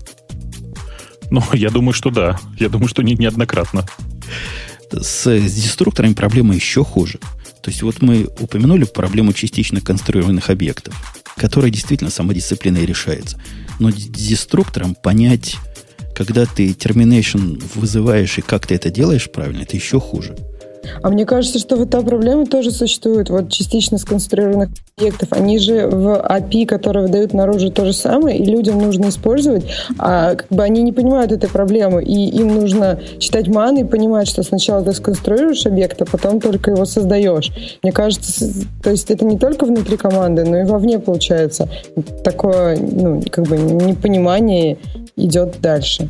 Ну, 1.32 1.42
я 1.54 1.70
думаю, 1.70 1.94
что 1.94 2.10
да. 2.10 2.38
Я 2.60 2.68
думаю, 2.68 2.90
что 2.90 3.02
не, 3.02 3.16
неоднократно. 3.16 3.86
С, 4.92 5.26
с 5.26 5.54
деструкторами 5.54 6.14
проблема 6.14 6.54
еще 6.54 6.84
хуже. 6.84 7.20
То 7.62 7.72
есть 7.72 7.82
вот 7.82 8.02
мы 8.02 8.28
упомянули 8.40 8.84
проблему 8.84 9.32
частично 9.32 9.80
конструированных 9.80 10.50
объектов, 10.50 11.24
которая 11.38 11.72
действительно 11.72 12.10
самодисциплиной 12.10 12.86
решается. 12.86 13.40
Но 13.80 13.92
деструктором 13.92 14.96
понять, 14.96 15.56
когда 16.16 16.46
ты 16.46 16.72
termination 16.72 17.64
вызываешь 17.76 18.38
и 18.38 18.42
как 18.42 18.68
ты 18.68 18.76
это 18.76 18.90
делаешь 18.90 19.30
правильно, 19.32 19.62
это 19.62 19.76
еще 19.76 20.00
хуже. 20.00 20.36
А 21.02 21.10
мне 21.10 21.26
кажется, 21.26 21.60
что 21.60 21.76
вот 21.76 21.90
та 21.90 22.02
проблема 22.02 22.46
тоже 22.46 22.72
существует. 22.72 23.30
Вот 23.30 23.52
частично 23.52 23.98
сконструированных 23.98 24.70
объектов. 24.98 25.30
Они 25.32 25.60
же 25.60 25.88
в 25.88 26.26
API, 26.28 26.66
которые 26.66 27.06
выдают 27.06 27.34
наружу 27.34 27.70
то 27.70 27.86
же 27.86 27.94
самое, 27.94 28.38
и 28.38 28.46
людям 28.46 28.80
нужно 28.80 29.10
использовать, 29.10 29.66
а 30.00 30.36
как 30.36 30.48
бы 30.50 30.64
они 30.64 30.82
не 30.82 30.92
понимают 30.92 31.32
этой 31.32 31.50
проблемы, 31.50 32.04
и 32.04 32.30
им 32.30 32.56
нужно 32.56 33.00
читать 33.20 33.48
маны 33.48 33.82
и 33.82 33.84
понимать, 33.84 34.28
что 34.28 34.44
сначала 34.44 34.84
ты 34.84 34.94
сконструируешь 34.94 35.66
объект, 35.66 36.02
а 36.02 36.06
потом 36.06 36.40
только 36.40 36.72
его 36.72 36.86
создаешь. 36.86 37.52
Мне 37.84 37.92
кажется, 37.92 38.46
то 38.82 38.90
есть 38.90 39.12
это 39.12 39.26
не 39.26 39.38
только 39.38 39.66
внутри 39.66 39.98
команды, 39.98 40.44
но 40.46 40.58
и 40.58 40.64
вовне 40.64 41.00
получается. 41.00 41.70
Такое, 42.24 42.78
ну, 42.78 43.22
как 43.30 43.46
бы 43.46 43.58
непонимание 43.58 44.78
идет 45.16 45.62
дальше. 45.62 46.10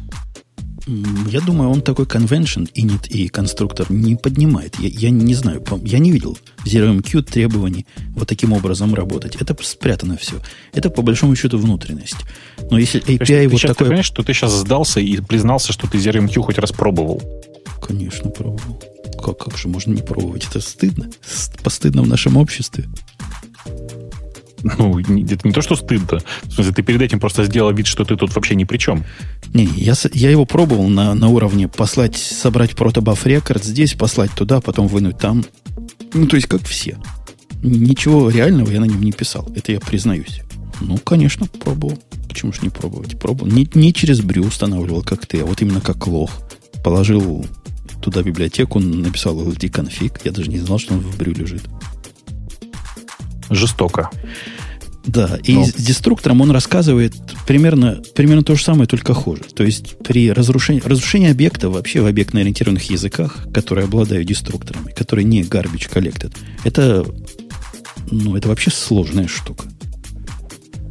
Я 1.30 1.42
думаю, 1.42 1.70
он 1.70 1.82
такой 1.82 2.06
convention 2.06 2.72
init 2.74 3.10
и 3.10 3.28
конструктор 3.28 3.92
не 3.92 4.16
поднимает. 4.16 4.80
Я, 4.80 4.88
я 4.88 5.10
не 5.10 5.34
знаю, 5.34 5.64
я 5.84 6.00
не 6.00 6.12
видел 6.12 6.38
в 6.60 6.66
ZeroMQ 6.66 7.24
требований 7.24 7.86
вот 8.16 8.28
таким 8.28 8.54
образом 8.54 8.96
работать. 8.96 9.36
Это 9.36 9.56
спрятано 9.62 10.18
все. 10.18 10.36
Это 10.74 10.90
по 10.90 11.02
большому 11.02 11.36
счету 11.36 11.58
внутренность. 11.58 12.18
Но 12.72 12.78
если 12.78 13.02
API 13.02 13.26
ты 13.26 13.50
вот 13.50 13.60
сейчас, 13.60 13.72
такой... 13.72 13.74
Ты 13.74 13.90
понимаешь, 13.90 14.06
что 14.06 14.24
ты 14.24 14.34
сейчас 14.34 14.54
сдался 14.54 15.02
и 15.02 15.20
признался, 15.20 15.74
что 15.74 15.88
ты 15.88 15.98
ZeroMQ 15.98 16.42
хоть 16.42 16.58
раз 16.58 16.72
пробовал? 16.72 17.22
Конечно, 17.82 18.30
пробовал. 18.30 18.82
Как, 19.22 19.38
как 19.38 19.58
же 19.58 19.68
можно 19.68 19.94
не 19.94 20.02
пробовать? 20.02 20.48
Это 20.50 20.62
стыдно. 20.62 21.10
Постыдно 21.64 22.02
в 22.02 22.08
нашем 22.08 22.38
обществе. 22.38 22.86
Ну, 24.78 25.00
это 25.00 25.48
не 25.48 25.54
то, 25.54 25.62
что 25.62 25.76
стыдно. 25.76 26.20
В 26.44 26.54
смысле, 26.54 26.74
ты 26.74 26.82
перед 26.84 27.02
этим 27.02 27.20
просто 27.20 27.46
сделал 27.46 27.72
вид, 27.74 27.88
что 27.88 28.04
ты 28.06 28.16
тут 28.16 28.36
вообще 28.36 28.56
ни 28.56 28.64
при 28.64 28.78
чем. 28.78 29.04
Не, 29.54 29.66
я, 29.66 29.94
я 30.14 30.30
его 30.30 30.46
пробовал 30.46 30.88
на, 30.88 31.14
на 31.14 31.30
уровне 31.30 31.68
послать, 31.68 32.18
собрать 32.18 32.76
протобаф 32.76 33.26
рекорд 33.26 33.64
здесь, 33.64 33.94
послать 33.94 34.32
туда, 34.32 34.62
потом 34.62 34.88
вынуть 34.88 35.18
там. 35.18 35.46
Ну, 36.14 36.28
то 36.28 36.36
есть, 36.36 36.48
как 36.48 36.64
все. 36.64 36.98
Ничего 37.64 38.30
реального 38.30 38.72
я 38.72 38.80
на 38.80 38.86
нем 38.86 39.02
не 39.02 39.12
писал. 39.12 39.50
Это 39.56 39.72
я 39.72 39.80
признаюсь. 39.80 40.42
Ну, 40.82 40.98
конечно, 40.98 41.48
пробовал. 41.48 41.98
Почему 42.28 42.54
же 42.54 42.62
не 42.62 42.70
пробовать? 42.70 43.20
Пробовал. 43.20 43.52
Не, 43.52 43.68
не 43.74 43.94
через 43.94 44.22
брю 44.22 44.44
устанавливал, 44.46 45.02
как 45.02 45.26
ты, 45.26 45.42
а 45.42 45.46
вот 45.46 45.62
именно 45.62 45.82
как 45.82 46.06
лох. 46.08 46.32
Положил 46.84 47.46
туда 48.02 48.22
библиотеку, 48.22 48.80
написал 48.80 49.42
LD 49.42 49.70
конфиг. 49.70 50.20
Я 50.24 50.32
даже 50.32 50.50
не 50.50 50.60
знал, 50.60 50.78
что 50.78 50.94
он 50.94 51.00
в 51.00 51.18
брю 51.18 51.34
лежит. 51.34 51.64
Жестоко. 53.50 54.10
Да, 55.08 55.40
и 55.42 55.54
Но. 55.54 55.66
с 55.66 55.74
деструктором 55.74 56.42
он 56.42 56.52
рассказывает 56.52 57.14
примерно, 57.48 58.02
примерно 58.14 58.44
то 58.44 58.56
же 58.56 58.64
самое, 58.64 58.88
только 58.88 59.14
хуже. 59.14 59.44
То 59.56 59.64
есть 59.64 59.98
при 60.00 60.32
разрушении, 60.32 60.82
разрушении 60.82 61.32
объекта 61.32 61.70
вообще 61.70 62.02
в 62.02 62.06
объектно-ориентированных 62.06 62.92
языках, 62.92 63.48
которые 63.54 63.86
обладают 63.86 64.28
деструкторами, 64.28 64.92
которые 64.92 65.24
не 65.24 65.44
garbage 65.44 65.90
collected, 65.92 66.36
это, 66.66 67.06
ну, 68.12 68.36
это 68.36 68.50
вообще 68.50 68.70
сложная 68.70 69.28
штука. 69.28 69.66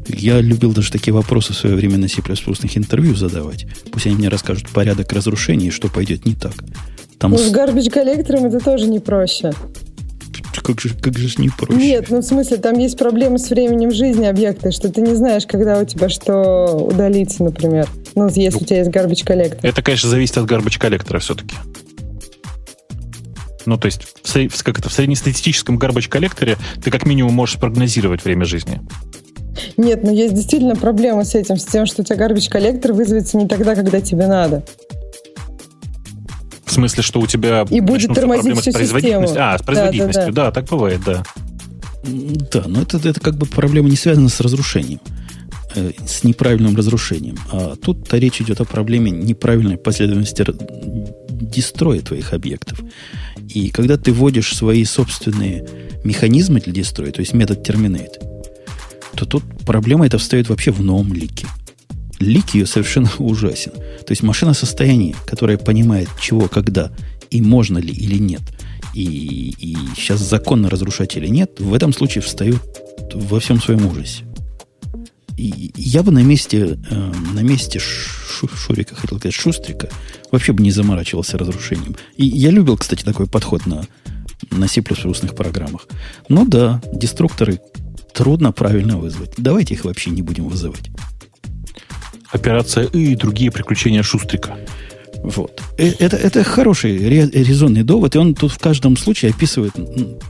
Я 0.08 0.40
любил 0.40 0.72
даже 0.72 0.90
такие 0.90 1.12
вопросы 1.12 1.52
в 1.52 1.56
свое 1.56 1.76
время 1.76 1.98
на 1.98 2.08
C++ 2.08 2.22
интервью 2.22 3.14
задавать. 3.16 3.66
Пусть 3.92 4.06
они 4.06 4.16
мне 4.16 4.28
расскажут 4.28 4.70
порядок 4.70 5.12
разрушений 5.12 5.66
и 5.66 5.70
что 5.70 5.88
пойдет 5.88 6.24
не 6.24 6.34
так. 6.34 6.54
Там 7.18 7.32
ну, 7.32 7.38
с 7.38 7.52
garbage 7.52 7.90
коллектором 7.90 8.46
это 8.46 8.60
тоже 8.60 8.86
не 8.86 9.00
проще 9.00 9.52
как 10.66 10.80
же, 10.80 10.90
как 11.00 11.16
же 11.16 11.40
не 11.40 11.48
проще? 11.48 11.74
Нет, 11.74 12.06
ну 12.10 12.18
в 12.18 12.24
смысле, 12.24 12.56
там 12.56 12.76
есть 12.78 12.98
проблемы 12.98 13.38
с 13.38 13.50
временем 13.50 13.92
жизни 13.92 14.26
объекта, 14.26 14.72
что 14.72 14.90
ты 14.90 15.00
не 15.00 15.14
знаешь, 15.14 15.46
когда 15.46 15.78
у 15.78 15.84
тебя 15.84 16.08
что 16.08 16.88
удалится, 16.90 17.44
например. 17.44 17.88
Ну, 18.16 18.26
если 18.28 18.50
ну, 18.50 18.62
у 18.62 18.64
тебя 18.64 18.78
есть 18.78 18.90
garbage 18.90 19.24
коллектор. 19.24 19.60
Это, 19.62 19.80
конечно, 19.82 20.08
зависит 20.08 20.38
от 20.38 20.50
garbage 20.50 20.78
коллектора 20.78 21.20
все-таки. 21.20 21.54
Ну, 23.64 23.76
то 23.78 23.86
есть 23.86 24.02
в, 24.02 24.62
как 24.64 24.78
это, 24.80 24.88
в 24.88 24.92
среднестатистическом 24.92 25.78
garbage 25.78 26.08
коллекторе 26.08 26.56
ты 26.82 26.90
как 26.90 27.06
минимум 27.06 27.32
можешь 27.34 27.58
прогнозировать 27.58 28.24
время 28.24 28.44
жизни. 28.44 28.80
Нет, 29.76 30.02
но 30.02 30.10
есть 30.10 30.34
действительно 30.34 30.74
проблема 30.74 31.24
с 31.24 31.34
этим, 31.34 31.56
с 31.56 31.64
тем, 31.64 31.86
что 31.86 32.02
у 32.02 32.04
тебя 32.04 32.26
garbage 32.26 32.50
коллектор 32.50 32.92
вызовется 32.92 33.36
не 33.36 33.46
тогда, 33.46 33.76
когда 33.76 34.00
тебе 34.00 34.26
надо. 34.26 34.64
В 36.76 36.78
смысле, 36.78 37.02
что 37.02 37.20
у 37.20 37.26
тебя 37.26 37.64
и 37.70 37.80
будет 37.80 38.12
тормозить 38.12 38.54
всю 38.60 38.70
с 38.70 38.74
производительностью? 38.74 39.28
Систему. 39.28 39.46
А, 39.48 39.58
с 39.58 39.62
производительностью, 39.62 40.26
да, 40.26 40.30
да, 40.30 40.32
да. 40.32 40.44
да, 40.44 40.50
так 40.50 40.66
бывает, 40.66 41.00
да. 41.06 41.22
Да, 42.04 42.64
но 42.66 42.82
это, 42.82 42.98
это 42.98 43.18
как 43.18 43.38
бы 43.38 43.46
проблема 43.46 43.88
не 43.88 43.96
связана 43.96 44.28
с 44.28 44.38
разрушением, 44.40 45.00
э, 45.74 45.92
с 46.06 46.22
неправильным 46.22 46.76
разрушением. 46.76 47.38
А 47.50 47.76
тут-то 47.76 48.18
речь 48.18 48.42
идет 48.42 48.60
о 48.60 48.66
проблеме 48.66 49.10
неправильной 49.10 49.78
последовательности 49.78 50.44
дестроя 51.30 52.00
твоих 52.00 52.34
объектов. 52.34 52.78
И 53.48 53.70
когда 53.70 53.96
ты 53.96 54.12
вводишь 54.12 54.54
свои 54.54 54.84
собственные 54.84 55.66
механизмы 56.04 56.60
для 56.60 56.74
дестроя, 56.74 57.10
то 57.10 57.20
есть 57.20 57.32
метод 57.32 57.66
terminate, 57.66 58.20
то 59.14 59.24
тут 59.24 59.44
проблема 59.64 60.04
это 60.04 60.18
встает 60.18 60.50
вообще 60.50 60.72
в 60.72 60.82
новом 60.82 61.14
лике 61.14 61.46
лик 62.18 62.54
ее 62.54 62.66
совершенно 62.66 63.10
ужасен. 63.18 63.72
То 63.72 64.10
есть 64.10 64.22
машина 64.22 64.54
состояния, 64.54 65.14
которая 65.26 65.58
понимает, 65.58 66.08
чего, 66.20 66.48
когда, 66.48 66.92
и 67.30 67.42
можно 67.42 67.78
ли 67.78 67.92
или 67.92 68.18
нет, 68.18 68.42
и, 68.94 69.54
и 69.58 69.76
сейчас 69.94 70.20
законно 70.20 70.70
разрушать 70.70 71.16
или 71.16 71.26
нет, 71.28 71.60
в 71.60 71.74
этом 71.74 71.92
случае 71.92 72.22
встает 72.22 72.62
во 73.12 73.40
всем 73.40 73.60
своем 73.60 73.86
ужасе. 73.86 74.24
И 75.36 75.70
я 75.76 76.02
бы 76.02 76.12
на 76.12 76.22
месте, 76.22 76.78
э, 76.90 77.12
на 77.34 77.40
месте 77.40 77.78
Шу, 77.78 78.48
Шурика, 78.48 78.94
хотел 78.94 79.18
сказать, 79.18 79.34
Шустрика, 79.34 79.90
вообще 80.32 80.52
бы 80.52 80.62
не 80.62 80.70
заморачивался 80.70 81.36
разрушением. 81.36 81.94
И 82.16 82.24
я 82.24 82.50
любил, 82.50 82.78
кстати, 82.78 83.04
такой 83.04 83.26
подход 83.26 83.66
на, 83.66 83.84
на 84.50 84.66
C++ 84.66 84.80
программах. 84.80 85.88
Ну 86.30 86.46
да, 86.46 86.80
деструкторы 86.90 87.60
трудно 88.14 88.50
правильно 88.50 88.96
вызвать. 88.96 89.34
Давайте 89.36 89.74
их 89.74 89.84
вообще 89.84 90.08
не 90.08 90.22
будем 90.22 90.48
вызывать 90.48 90.90
операция 92.30 92.84
И 92.92 93.12
и 93.12 93.16
другие 93.16 93.50
приключения 93.50 94.02
Шустрика. 94.02 94.56
Вот. 95.22 95.60
Э, 95.78 95.92
это, 95.98 96.16
это 96.16 96.44
хороший 96.44 96.96
резонный 96.98 97.82
довод, 97.82 98.14
и 98.14 98.18
он 98.18 98.34
тут 98.34 98.52
в 98.52 98.58
каждом 98.58 98.96
случае 98.96 99.30
описывает, 99.30 99.72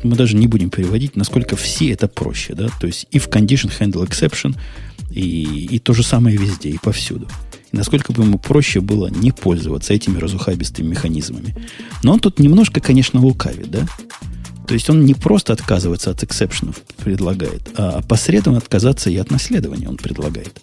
мы 0.02 0.16
даже 0.16 0.36
не 0.36 0.46
будем 0.46 0.70
переводить, 0.70 1.16
насколько 1.16 1.56
все 1.56 1.92
это 1.92 2.08
проще, 2.08 2.54
да, 2.54 2.68
то 2.80 2.86
есть 2.86 3.06
и 3.10 3.18
в 3.18 3.28
condition 3.28 3.70
handle 3.78 4.06
exception, 4.08 4.56
и, 5.10 5.68
и 5.70 5.78
то 5.78 5.92
же 5.92 6.02
самое 6.02 6.36
везде, 6.36 6.70
и 6.70 6.78
повсюду. 6.78 7.28
И 7.72 7.76
насколько 7.76 8.12
бы 8.12 8.22
ему 8.22 8.38
проще 8.38 8.80
было 8.80 9.08
не 9.08 9.32
пользоваться 9.32 9.92
этими 9.92 10.18
разухабистыми 10.18 10.88
механизмами. 10.88 11.54
Но 12.02 12.12
он 12.12 12.20
тут 12.20 12.38
немножко, 12.38 12.80
конечно, 12.80 13.20
лукавит, 13.20 13.70
да? 13.70 13.86
То 14.66 14.74
есть 14.74 14.90
он 14.90 15.04
не 15.04 15.14
просто 15.14 15.52
отказывается 15.52 16.10
от 16.10 16.22
эксепшенов 16.22 16.76
предлагает, 17.04 17.68
а 17.76 18.02
посредственно 18.02 18.58
отказаться 18.58 19.10
и 19.10 19.16
от 19.16 19.30
наследования 19.30 19.88
он 19.88 19.96
предлагает. 19.96 20.60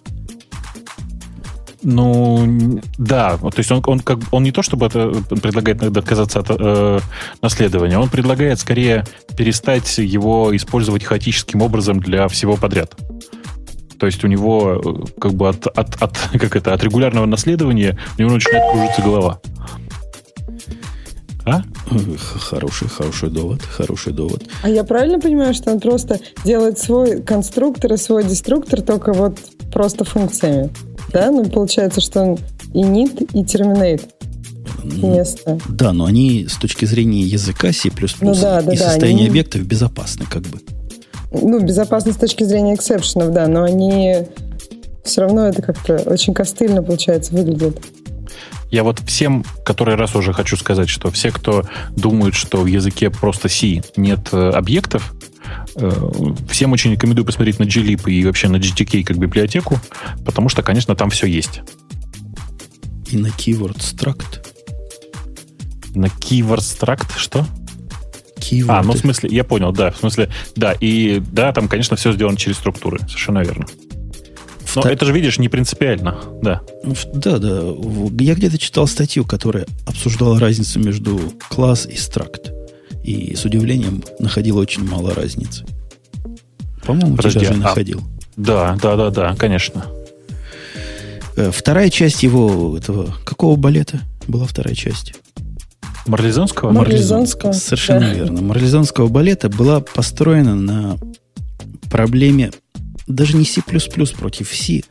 Ну, 1.84 2.80
да. 2.96 3.36
То 3.36 3.58
есть 3.58 3.70
он, 3.70 3.82
он, 3.86 4.00
как, 4.00 4.18
он 4.30 4.42
не 4.42 4.52
то 4.52 4.62
чтобы 4.62 4.86
это 4.86 5.12
предлагает 5.28 5.82
отказаться 5.82 6.40
от 6.40 6.46
э, 6.48 6.98
наследования, 7.42 7.98
он 7.98 8.08
предлагает 8.08 8.58
скорее 8.58 9.04
перестать 9.36 9.98
его 9.98 10.54
использовать 10.56 11.04
хаотическим 11.04 11.60
образом 11.60 12.00
для 12.00 12.26
всего 12.28 12.56
подряд. 12.56 12.96
То 13.98 14.06
есть 14.06 14.24
у 14.24 14.28
него 14.28 14.80
э, 14.82 15.20
как 15.20 15.34
бы 15.34 15.48
от, 15.48 15.66
от, 15.66 16.02
от, 16.02 16.18
как 16.32 16.56
это, 16.56 16.72
от 16.72 16.82
регулярного 16.82 17.26
наследования 17.26 17.98
у 18.18 18.22
него 18.22 18.32
начинает 18.32 18.72
кружиться 18.72 19.02
голова. 19.02 19.40
А? 21.46 21.60
Хороший, 22.38 22.88
хороший 22.88 23.28
довод, 23.28 23.60
хороший 23.60 24.14
довод. 24.14 24.42
А 24.62 24.70
я 24.70 24.82
правильно 24.84 25.20
понимаю, 25.20 25.52
что 25.52 25.70
он 25.70 25.80
просто 25.80 26.18
делает 26.44 26.78
свой 26.78 27.22
конструктор 27.22 27.92
и 27.92 27.98
свой 27.98 28.24
деструктор 28.24 28.80
только 28.80 29.12
вот 29.12 29.38
просто 29.70 30.04
функциями? 30.04 30.70
Да? 31.14 31.30
Ну, 31.30 31.44
получается, 31.44 32.00
что 32.00 32.22
он 32.22 32.38
и 32.74 32.82
init, 32.82 33.30
и 33.32 33.42
terminate 33.44 34.02
место. 34.84 35.58
Да, 35.68 35.92
но 35.92 36.04
они 36.04 36.46
с 36.48 36.56
точки 36.56 36.84
зрения 36.84 37.22
языка 37.22 37.72
C++ 37.72 37.90
ну, 38.20 38.34
да, 38.34 38.60
да, 38.60 38.72
и 38.72 38.76
да, 38.76 38.90
состояния 38.90 39.20
они... 39.20 39.28
объектов 39.28 39.62
безопасны 39.62 40.26
как 40.28 40.42
бы. 40.42 40.58
Ну, 41.32 41.60
безопасны 41.60 42.12
с 42.12 42.16
точки 42.16 42.44
зрения 42.44 42.74
эксепшенов, 42.74 43.32
да, 43.32 43.46
но 43.46 43.62
они 43.62 44.26
все 45.04 45.22
равно 45.22 45.46
это 45.46 45.62
как-то 45.62 45.96
очень 46.06 46.34
костыльно, 46.34 46.82
получается, 46.82 47.32
выглядит. 47.32 47.80
Я 48.70 48.82
вот 48.82 49.00
всем, 49.06 49.44
который 49.64 49.94
раз 49.94 50.16
уже 50.16 50.32
хочу 50.32 50.56
сказать, 50.56 50.88
что 50.88 51.10
все, 51.10 51.30
кто 51.30 51.62
думают, 51.96 52.34
что 52.34 52.58
в 52.58 52.66
языке 52.66 53.08
просто 53.08 53.48
C 53.48 53.82
нет 53.96 54.28
э, 54.32 54.50
объектов, 54.50 55.14
всем 56.48 56.72
очень 56.72 56.92
рекомендую 56.92 57.24
посмотреть 57.24 57.58
на 57.58 57.64
glib 57.64 58.10
и 58.10 58.24
вообще 58.24 58.48
на 58.48 58.56
GTK 58.56 59.04
как 59.04 59.18
библиотеку, 59.18 59.80
потому 60.24 60.48
что, 60.48 60.62
конечно, 60.62 60.94
там 60.94 61.10
все 61.10 61.26
есть. 61.26 61.62
И 63.10 63.16
на 63.16 63.28
keyword 63.28 63.78
struct. 63.78 64.46
На 65.94 66.06
keyword 66.06 66.58
struct 66.58 67.16
что? 67.16 67.46
Keyword. 68.36 68.66
А, 68.68 68.82
ну 68.82 68.92
в 68.92 68.98
смысле, 68.98 69.30
я 69.32 69.44
понял, 69.44 69.72
да, 69.72 69.90
в 69.90 69.96
смысле, 69.96 70.30
да, 70.54 70.72
и 70.72 71.20
да, 71.32 71.52
там, 71.52 71.68
конечно, 71.68 71.96
все 71.96 72.12
сделано 72.12 72.36
через 72.36 72.56
структуры, 72.56 72.98
совершенно 73.00 73.40
верно. 73.40 73.66
Но 74.74 74.82
Та... 74.82 74.90
это 74.90 75.06
же, 75.06 75.12
видишь, 75.12 75.38
не 75.38 75.48
принципиально, 75.48 76.20
да. 76.42 76.62
Да, 77.14 77.38
да. 77.38 77.62
Я 78.18 78.34
где-то 78.34 78.58
читал 78.58 78.86
статью, 78.86 79.24
которая 79.24 79.66
обсуждала 79.86 80.40
разницу 80.40 80.80
между 80.80 81.20
класс 81.48 81.86
и 81.86 81.96
стракт. 81.96 82.50
И 83.04 83.36
с 83.36 83.44
удивлением 83.44 84.02
находил 84.18 84.56
очень 84.56 84.84
мало 84.88 85.14
разницы. 85.14 85.64
По-моему, 86.84 87.16
Подожди, 87.16 87.40
тебя 87.40 87.52
же 87.52 87.60
а... 87.60 87.62
находил. 87.62 88.00
Да, 88.36 88.76
да, 88.82 88.96
да, 88.96 89.10
да, 89.10 89.36
конечно. 89.36 89.84
Э, 91.36 91.50
вторая 91.52 91.90
часть 91.90 92.22
его 92.22 92.76
этого 92.76 93.14
какого 93.24 93.56
балета 93.56 94.00
была 94.26 94.46
вторая 94.46 94.74
часть? 94.74 95.14
Марлезонского? 96.06 96.70
Марлезонского, 96.72 97.52
совершенно 97.52 98.00
да. 98.08 98.14
верно. 98.14 98.42
Марлезонского 98.42 99.08
балета 99.08 99.48
была 99.48 99.80
построена 99.80 100.54
на 100.54 100.98
проблеме 101.90 102.50
даже 103.06 103.36
не 103.36 103.44
C++ 103.44 103.62
против 103.62 104.48
C, 104.54 104.82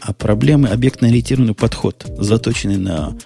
а 0.00 0.12
проблемы 0.12 0.68
объектно-ориентированный 0.68 1.54
подход, 1.54 2.04
заточенный 2.18 2.76
на 2.76 3.16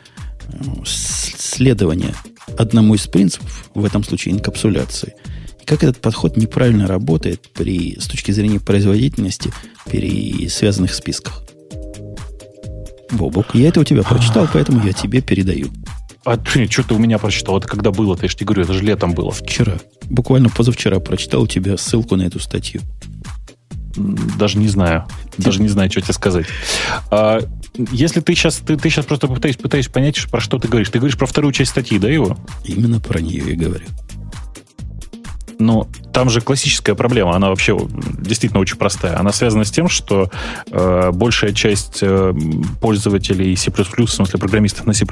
э, 0.48 0.58
следование 0.84 2.14
одному 2.56 2.94
из 2.94 3.06
принципов, 3.06 3.70
в 3.74 3.84
этом 3.84 4.04
случае 4.04 4.34
инкапсуляции. 4.34 5.14
И 5.60 5.64
как 5.64 5.82
этот 5.82 5.98
подход 6.00 6.36
неправильно 6.36 6.86
работает 6.86 7.48
при, 7.52 7.98
с 7.98 8.06
точки 8.06 8.30
зрения 8.30 8.60
производительности 8.60 9.52
при 9.84 10.48
связанных 10.48 10.94
списках. 10.94 11.42
Бобок, 13.10 13.54
я 13.54 13.68
это 13.68 13.80
у 13.80 13.84
тебя 13.84 14.02
прочитал, 14.02 14.48
поэтому 14.52 14.84
я 14.84 14.92
тебе 14.92 15.20
передаю. 15.20 15.70
А 16.24 16.36
ты, 16.36 16.68
что 16.68 16.82
ты 16.82 16.94
у 16.94 16.98
меня 16.98 17.18
прочитал? 17.18 17.58
Это 17.58 17.68
когда 17.68 17.92
было? 17.92 18.16
Ты 18.16 18.28
же 18.28 18.34
тебе 18.34 18.46
говорю, 18.46 18.64
это 18.64 18.72
же 18.72 18.82
летом 18.82 19.12
было. 19.12 19.30
Вчера. 19.30 19.78
Буквально 20.10 20.48
позавчера 20.48 20.98
прочитал 20.98 21.42
у 21.42 21.46
тебя 21.46 21.76
ссылку 21.76 22.16
на 22.16 22.22
эту 22.22 22.40
статью. 22.40 22.80
Даже 23.96 24.58
не 24.58 24.68
знаю. 24.68 25.06
Даже 25.38 25.60
не 25.60 25.68
знаю, 25.68 25.90
что 25.90 26.00
тебе 26.00 26.14
сказать. 26.14 26.46
А, 27.10 27.40
если 27.90 28.20
ты 28.20 28.34
сейчас, 28.34 28.56
ты, 28.56 28.76
ты 28.76 28.90
сейчас 28.90 29.06
просто 29.06 29.28
пытаешься, 29.28 29.60
пытаешься 29.60 29.90
понять, 29.90 30.20
про 30.30 30.40
что 30.40 30.58
ты 30.58 30.68
говоришь. 30.68 30.90
Ты 30.90 30.98
говоришь 30.98 31.18
про 31.18 31.26
вторую 31.26 31.52
часть 31.52 31.72
статьи, 31.72 31.98
да, 31.98 32.08
его? 32.08 32.36
Именно 32.64 33.00
про 33.00 33.20
нее 33.20 33.52
и 33.52 33.56
говорю. 33.56 33.86
Ну, 35.58 35.88
там 36.12 36.28
же 36.28 36.40
классическая 36.40 36.94
проблема, 36.94 37.34
она 37.34 37.48
вообще 37.48 37.78
действительно 38.18 38.60
очень 38.60 38.76
простая. 38.76 39.18
Она 39.18 39.32
связана 39.32 39.64
с 39.64 39.70
тем, 39.70 39.88
что 39.88 40.30
э, 40.70 41.10
большая 41.12 41.52
часть 41.52 41.98
э, 42.02 42.34
пользователей 42.80 43.56
C++, 43.56 43.70
в 43.70 44.06
смысле 44.06 44.38
программистов 44.38 44.86
на 44.86 44.92
C++, 44.92 45.06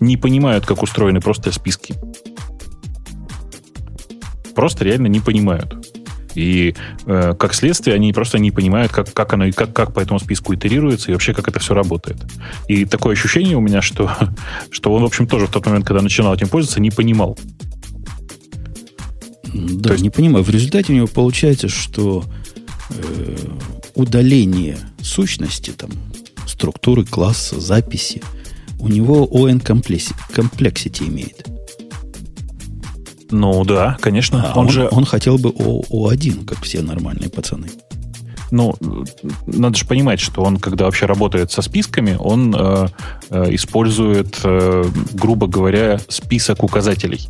не 0.00 0.16
понимают, 0.16 0.64
как 0.64 0.82
устроены 0.82 1.20
просто 1.20 1.52
списки. 1.52 1.94
Просто 4.54 4.84
реально 4.84 5.08
не 5.08 5.20
понимают. 5.20 5.95
И 6.36 6.74
э, 7.06 7.34
как 7.38 7.54
следствие 7.54 7.96
они 7.96 8.12
просто 8.12 8.38
не 8.38 8.50
понимают, 8.50 8.92
как, 8.92 9.12
как 9.12 9.32
оно 9.32 9.50
как, 9.52 9.72
как 9.72 9.94
по 9.94 10.00
этому 10.00 10.20
списку 10.20 10.54
итерируется 10.54 11.10
и 11.10 11.14
вообще 11.14 11.32
как 11.32 11.48
это 11.48 11.58
все 11.58 11.74
работает. 11.74 12.18
И 12.68 12.84
такое 12.84 13.14
ощущение 13.14 13.56
у 13.56 13.60
меня, 13.60 13.80
что, 13.80 14.10
что 14.70 14.92
он, 14.92 15.02
в 15.02 15.06
общем, 15.06 15.26
тоже 15.26 15.46
в 15.46 15.50
тот 15.50 15.64
момент, 15.66 15.86
когда 15.86 16.02
начинал 16.02 16.34
этим 16.34 16.48
пользоваться, 16.48 16.80
не 16.80 16.90
понимал. 16.90 17.38
Да, 19.54 19.92
есть... 19.92 20.02
не 20.02 20.10
понимаю. 20.10 20.44
В 20.44 20.50
результате 20.50 20.92
у 20.92 20.96
него 20.96 21.06
получается, 21.06 21.68
что 21.68 22.24
э, 22.90 23.36
удаление 23.94 24.76
сущности, 25.00 25.70
там, 25.70 25.90
структуры 26.46 27.04
класса, 27.04 27.58
записи, 27.60 28.22
у 28.78 28.88
него 28.88 29.26
ON 29.26 29.62
complexity 29.62 31.08
имеет. 31.08 31.55
Ну 33.30 33.64
да, 33.64 33.96
конечно. 34.00 34.52
А 34.52 34.58
он, 34.58 34.66
он 34.66 34.72
же 34.72 34.88
он 34.90 35.04
хотел 35.04 35.38
бы 35.38 35.50
О, 35.50 36.10
О1, 36.10 36.44
как 36.44 36.62
все 36.62 36.82
нормальные 36.82 37.30
пацаны. 37.30 37.68
Ну, 38.52 38.76
надо 39.46 39.76
же 39.76 39.86
понимать, 39.86 40.20
что 40.20 40.42
он, 40.42 40.58
когда 40.58 40.84
вообще 40.84 41.06
работает 41.06 41.50
со 41.50 41.62
списками, 41.62 42.16
он 42.18 42.54
э, 42.56 42.86
э, 43.30 43.54
использует, 43.54 44.38
э, 44.44 44.84
грубо 45.14 45.48
говоря, 45.48 45.98
список 46.08 46.62
указателей. 46.62 47.28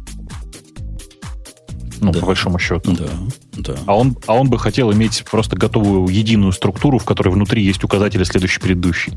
Ну, 2.01 2.13
да. 2.13 2.21
по 2.21 2.27
большому 2.27 2.59
счету. 2.59 2.93
Да, 2.93 3.09
да. 3.57 3.75
А 3.87 3.97
он, 3.97 4.15
а 4.27 4.35
он 4.35 4.51
бы 4.51 4.59
хотел 4.59 4.93
иметь 4.93 5.25
просто 5.31 5.57
готовую 5.57 6.07
единую 6.09 6.53
структуру, 6.53 6.99
в 6.99 7.05
которой 7.07 7.31
внутри 7.31 7.65
есть 7.65 7.83
указатели 7.83 8.23
следующий 8.25 8.61
предыдущий 8.61 9.15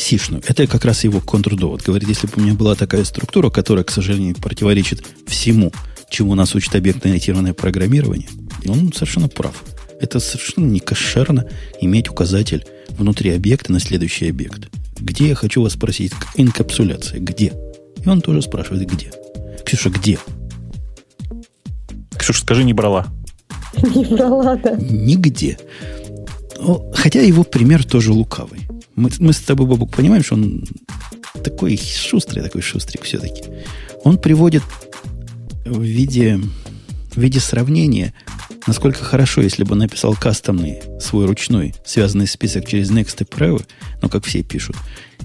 сишную. 0.00 0.42
Это 0.46 0.66
как 0.66 0.84
раз 0.84 1.04
его 1.04 1.20
контрдовод. 1.20 1.82
Говорит, 1.82 2.08
если 2.08 2.26
бы 2.26 2.34
у 2.36 2.40
меня 2.40 2.54
была 2.54 2.74
такая 2.74 3.04
структура, 3.04 3.50
которая, 3.50 3.84
к 3.84 3.90
сожалению, 3.90 4.34
противоречит 4.34 5.04
всему, 5.26 5.72
чему 6.10 6.34
нас 6.34 6.54
учит 6.54 6.74
объектно-ориентированное 6.74 7.54
программирование, 7.54 8.28
он 8.66 8.92
совершенно 8.92 9.28
прав. 9.28 9.62
Это 10.00 10.18
совершенно 10.18 10.66
не 10.66 10.80
кошерно 10.80 11.46
иметь 11.80 12.08
указатель 12.08 12.64
внутри 12.90 13.30
объекта 13.30 13.72
на 13.72 13.80
следующий 13.80 14.28
объект. 14.28 14.68
Где, 14.98 15.28
я 15.28 15.34
хочу 15.34 15.62
вас 15.62 15.74
спросить, 15.74 16.12
инкапсуляция, 16.34 17.20
где? 17.20 17.52
И 18.04 18.08
он 18.08 18.20
тоже 18.20 18.42
спрашивает, 18.42 18.88
где. 18.88 19.10
Ксюша, 19.64 19.90
где? 19.90 20.18
Ксюша, 22.16 22.40
скажи, 22.42 22.64
не 22.64 22.72
брала. 22.72 23.06
Не 23.82 24.04
брала, 24.04 24.56
да. 24.56 24.72
Нигде. 24.72 25.58
Хотя 26.94 27.22
его 27.22 27.44
пример 27.44 27.84
тоже 27.84 28.12
лукавый. 28.12 28.60
Мы, 28.96 29.10
мы 29.18 29.32
с 29.32 29.40
тобой, 29.40 29.66
Бабук, 29.66 29.94
понимаем, 29.94 30.22
что 30.22 30.34
он 30.34 30.64
такой 31.44 31.76
шустрый, 31.76 32.42
такой 32.42 32.62
шустрик 32.62 33.02
все-таки. 33.02 33.44
Он 34.04 34.18
приводит 34.18 34.62
в 35.64 35.82
виде, 35.82 36.40
в 37.14 37.20
виде 37.20 37.40
сравнения, 37.40 38.14
насколько 38.66 39.04
хорошо, 39.04 39.42
если 39.42 39.64
бы 39.64 39.74
написал 39.74 40.14
кастомный, 40.14 40.80
свой 41.00 41.26
ручной, 41.26 41.74
связанный 41.84 42.26
список 42.26 42.66
через 42.66 42.90
Next 42.90 43.16
и 43.20 43.24
Prevo, 43.24 43.64
ну, 44.02 44.08
как 44.08 44.24
все 44.24 44.42
пишут. 44.42 44.76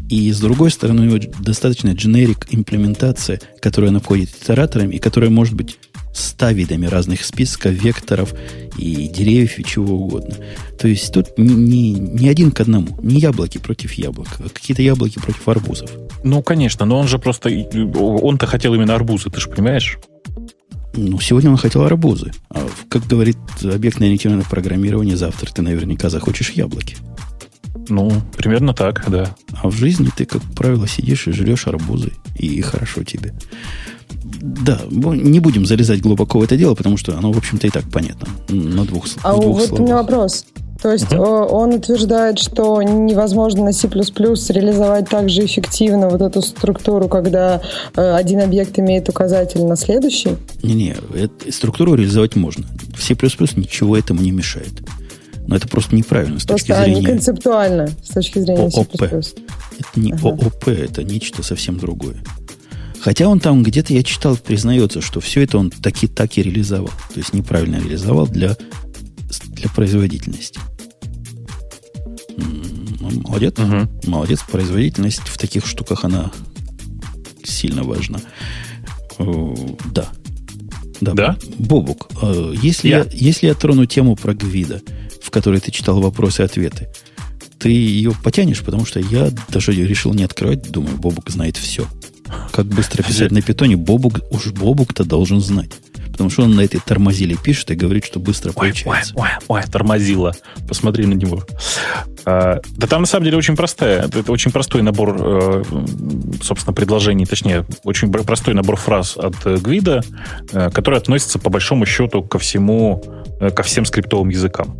И 0.09 0.31
с 0.31 0.39
другой 0.39 0.71
стороны, 0.71 1.01
у 1.01 1.05
него 1.05 1.33
достаточно 1.39 1.89
generic 1.89 2.47
имплементация, 2.51 3.41
которая 3.61 3.91
находит 3.91 4.29
итераторами, 4.29 4.95
и 4.95 4.99
которая 4.99 5.29
может 5.29 5.55
быть 5.55 5.77
ста 6.13 6.53
видами 6.53 6.85
разных 6.85 7.25
списков, 7.25 7.73
векторов 7.73 8.33
и 8.77 9.07
деревьев 9.07 9.59
и 9.59 9.63
чего 9.63 9.95
угодно. 9.95 10.35
То 10.79 10.87
есть 10.87 11.13
тут 11.13 11.37
не, 11.37 11.53
не, 11.53 11.91
не 11.93 12.29
один 12.29 12.51
к 12.51 12.59
одному, 12.59 12.97
не 13.01 13.19
яблоки 13.19 13.57
против 13.57 13.93
яблок, 13.93 14.27
а 14.39 14.49
какие-то 14.49 14.81
яблоки 14.81 15.19
против 15.19 15.47
арбузов. 15.47 15.89
Ну, 16.23 16.41
конечно, 16.41 16.85
но 16.85 16.99
он 16.99 17.07
же 17.07 17.19
просто... 17.19 17.49
Он-то 17.49 18.47
хотел 18.47 18.73
именно 18.73 18.95
арбузы, 18.95 19.29
ты 19.29 19.39
же 19.39 19.49
понимаешь? 19.49 19.97
Ну, 20.95 21.19
сегодня 21.19 21.51
он 21.51 21.57
хотел 21.57 21.83
арбузы. 21.83 22.31
А, 22.49 22.67
как 22.89 23.05
говорит 23.05 23.37
объектно-ориентированное 23.61 24.45
программирование, 24.49 25.17
завтра 25.17 25.51
ты 25.51 25.61
наверняка 25.61 26.09
захочешь 26.09 26.51
яблоки. 26.51 26.97
Ну, 27.89 28.11
примерно 28.37 28.73
так, 28.73 29.03
да. 29.09 29.35
А 29.61 29.69
в 29.69 29.75
жизни 29.75 30.09
ты, 30.15 30.25
как 30.25 30.41
правило, 30.55 30.87
сидишь 30.87 31.27
и 31.27 31.31
жрешь 31.31 31.67
арбузы, 31.67 32.13
и 32.37 32.61
хорошо 32.61 33.03
тебе. 33.03 33.33
Да, 34.21 34.81
не 34.89 35.39
будем 35.39 35.65
залезать 35.65 36.01
глубоко 36.01 36.39
в 36.39 36.43
это 36.43 36.57
дело, 36.57 36.75
потому 36.75 36.97
что 36.97 37.17
оно, 37.17 37.31
в 37.31 37.37
общем-то, 37.37 37.67
и 37.67 37.69
так 37.69 37.83
понятно. 37.91 38.27
На 38.49 38.85
двух, 38.85 39.05
а 39.23 39.33
в 39.35 39.39
двух 39.39 39.59
вот 39.59 39.67
словах. 39.67 39.79
у 39.79 39.83
меня 39.83 39.95
вопрос. 39.95 40.45
То 40.81 40.91
есть 40.91 41.11
uh 41.11 41.45
он 41.45 41.73
утверждает, 41.73 42.37
что 42.37 42.81
невозможно 42.81 43.63
на 43.63 43.73
C++ 43.73 43.87
реализовать 43.87 45.09
так 45.09 45.29
же 45.29 45.43
эффективно 45.45 46.09
вот 46.09 46.21
эту 46.21 46.41
структуру, 46.41 47.07
когда 47.07 47.61
э, 47.95 48.13
один 48.13 48.41
объект 48.41 48.77
имеет 48.77 49.09
указатель 49.09 49.63
на 49.63 49.77
следующий? 49.77 50.35
Не-не, 50.61 50.95
структуру 51.49 51.95
реализовать 51.95 52.35
можно. 52.35 52.65
В 52.95 53.01
C++ 53.01 53.15
ничего 53.55 53.97
этому 53.97 54.21
не 54.21 54.31
мешает. 54.31 54.83
Но 55.47 55.55
это 55.55 55.67
просто 55.67 55.95
неправильно 55.95 56.39
с 56.39 56.45
просто, 56.45 56.67
точки 56.67 56.83
зрения... 56.83 56.97
А, 56.97 57.01
не 57.01 57.05
концептуально, 57.07 57.89
с 58.03 58.13
точки 58.13 58.39
зрения 58.39 58.69
ООП. 58.75 58.91
C++. 58.97 59.05
Это 59.05 59.99
не 59.99 60.11
ага. 60.11 60.27
ООП, 60.27 60.67
это 60.67 61.03
нечто 61.03 61.43
совсем 61.43 61.77
другое. 61.77 62.17
Хотя 63.05 63.27
он 63.27 63.39
там 63.39 63.61
где-то, 63.61 63.93
я 63.93 64.01
читал, 64.01 64.35
признается, 64.35 64.99
что 64.99 65.19
все 65.19 65.43
это 65.43 65.59
он 65.59 65.69
таки 65.69 66.07
так 66.07 66.39
и 66.39 66.41
реализовал. 66.41 66.89
То 67.13 67.17
есть 67.19 67.33
неправильно 67.33 67.75
реализовал 67.75 68.25
для, 68.25 68.57
для 69.43 69.69
производительности. 69.69 70.59
Молодец. 72.99 73.59
Угу. 73.59 74.09
Молодец. 74.09 74.39
Производительность 74.51 75.21
в 75.27 75.37
таких 75.37 75.67
штуках, 75.67 76.03
она 76.03 76.31
сильно 77.43 77.83
важна. 77.83 78.21
Да. 79.19 80.09
Да? 80.99 81.13
да? 81.13 81.37
Бобук, 81.59 82.09
э, 82.23 82.55
если 82.59 82.87
я. 82.87 82.97
я, 82.97 83.07
если 83.11 83.45
я 83.45 83.53
трону 83.53 83.85
тему 83.85 84.15
про 84.15 84.33
Гвида, 84.33 84.81
в 85.21 85.29
которой 85.29 85.59
ты 85.59 85.69
читал 85.69 86.01
вопросы 86.01 86.41
и 86.41 86.45
ответы, 86.45 86.89
ты 87.59 87.69
ее 87.69 88.13
потянешь, 88.23 88.63
потому 88.63 88.83
что 88.83 88.99
я 88.99 89.29
даже 89.49 89.73
ее 89.73 89.87
решил 89.87 90.15
не 90.15 90.23
открывать, 90.23 90.71
думаю, 90.71 90.97
Бобук 90.97 91.29
знает 91.29 91.55
все. 91.55 91.87
Как 92.51 92.65
быстро 92.65 93.03
писать 93.03 93.31
на 93.31 93.41
питоне, 93.41 93.75
Бобук, 93.75 94.21
уж 94.31 94.47
Бобук-то 94.47 95.03
должен 95.03 95.41
знать. 95.41 95.71
Потому 96.11 96.29
что 96.29 96.43
он 96.43 96.55
на 96.55 96.61
этой 96.61 96.79
тормозиле 96.79 97.35
пишет 97.35 97.71
и 97.71 97.75
говорит, 97.75 98.05
что 98.05 98.19
быстро 98.19 98.51
ой, 98.51 98.55
получается. 98.55 99.13
Ой, 99.17 99.27
ой, 99.49 99.59
ой, 99.59 99.63
тормозила. 99.69 100.33
Посмотри 100.65 101.05
на 101.05 101.13
него. 101.13 101.43
А, 102.25 102.61
да 102.77 102.87
там 102.87 103.01
на 103.01 103.07
самом 103.07 103.25
деле 103.25 103.37
очень 103.37 103.57
простая. 103.57 104.03
Это 104.05 104.31
очень 104.31 104.51
простой 104.51 104.81
набор, 104.81 105.17
э, 105.19 105.63
собственно, 106.41 106.73
предложений, 106.73 107.25
точнее, 107.25 107.65
очень 107.83 108.11
простой 108.11 108.53
набор 108.53 108.77
фраз 108.77 109.17
от 109.17 109.35
э, 109.45 109.57
Гвида, 109.57 110.03
э, 110.53 110.69
который 110.71 110.99
относится 110.99 111.37
по 111.37 111.49
большому 111.49 111.85
счету 111.85 112.23
ко 112.23 112.39
всему, 112.39 113.03
ко 113.53 113.63
всем 113.63 113.85
скриптовым 113.85 114.29
языкам. 114.29 114.77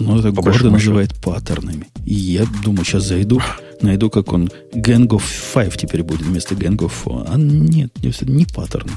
Ну, 0.00 0.18
это 0.18 0.32
по 0.32 0.42
гордо 0.42 0.70
называет 0.70 1.12
счету. 1.12 1.30
паттернами. 1.30 1.86
И 2.04 2.14
я 2.14 2.46
думаю, 2.64 2.84
сейчас 2.84 3.04
зайду, 3.04 3.40
найду, 3.82 4.08
как 4.08 4.32
он 4.32 4.50
Gang 4.74 5.06
of 5.08 5.22
Five 5.54 5.76
теперь 5.76 6.02
будет 6.02 6.22
вместо 6.22 6.54
Gang 6.54 6.78
of 6.78 6.92
Four. 7.04 7.26
А 7.28 7.36
нет, 7.36 7.92
не 8.22 8.46
паттерны, 8.46 8.92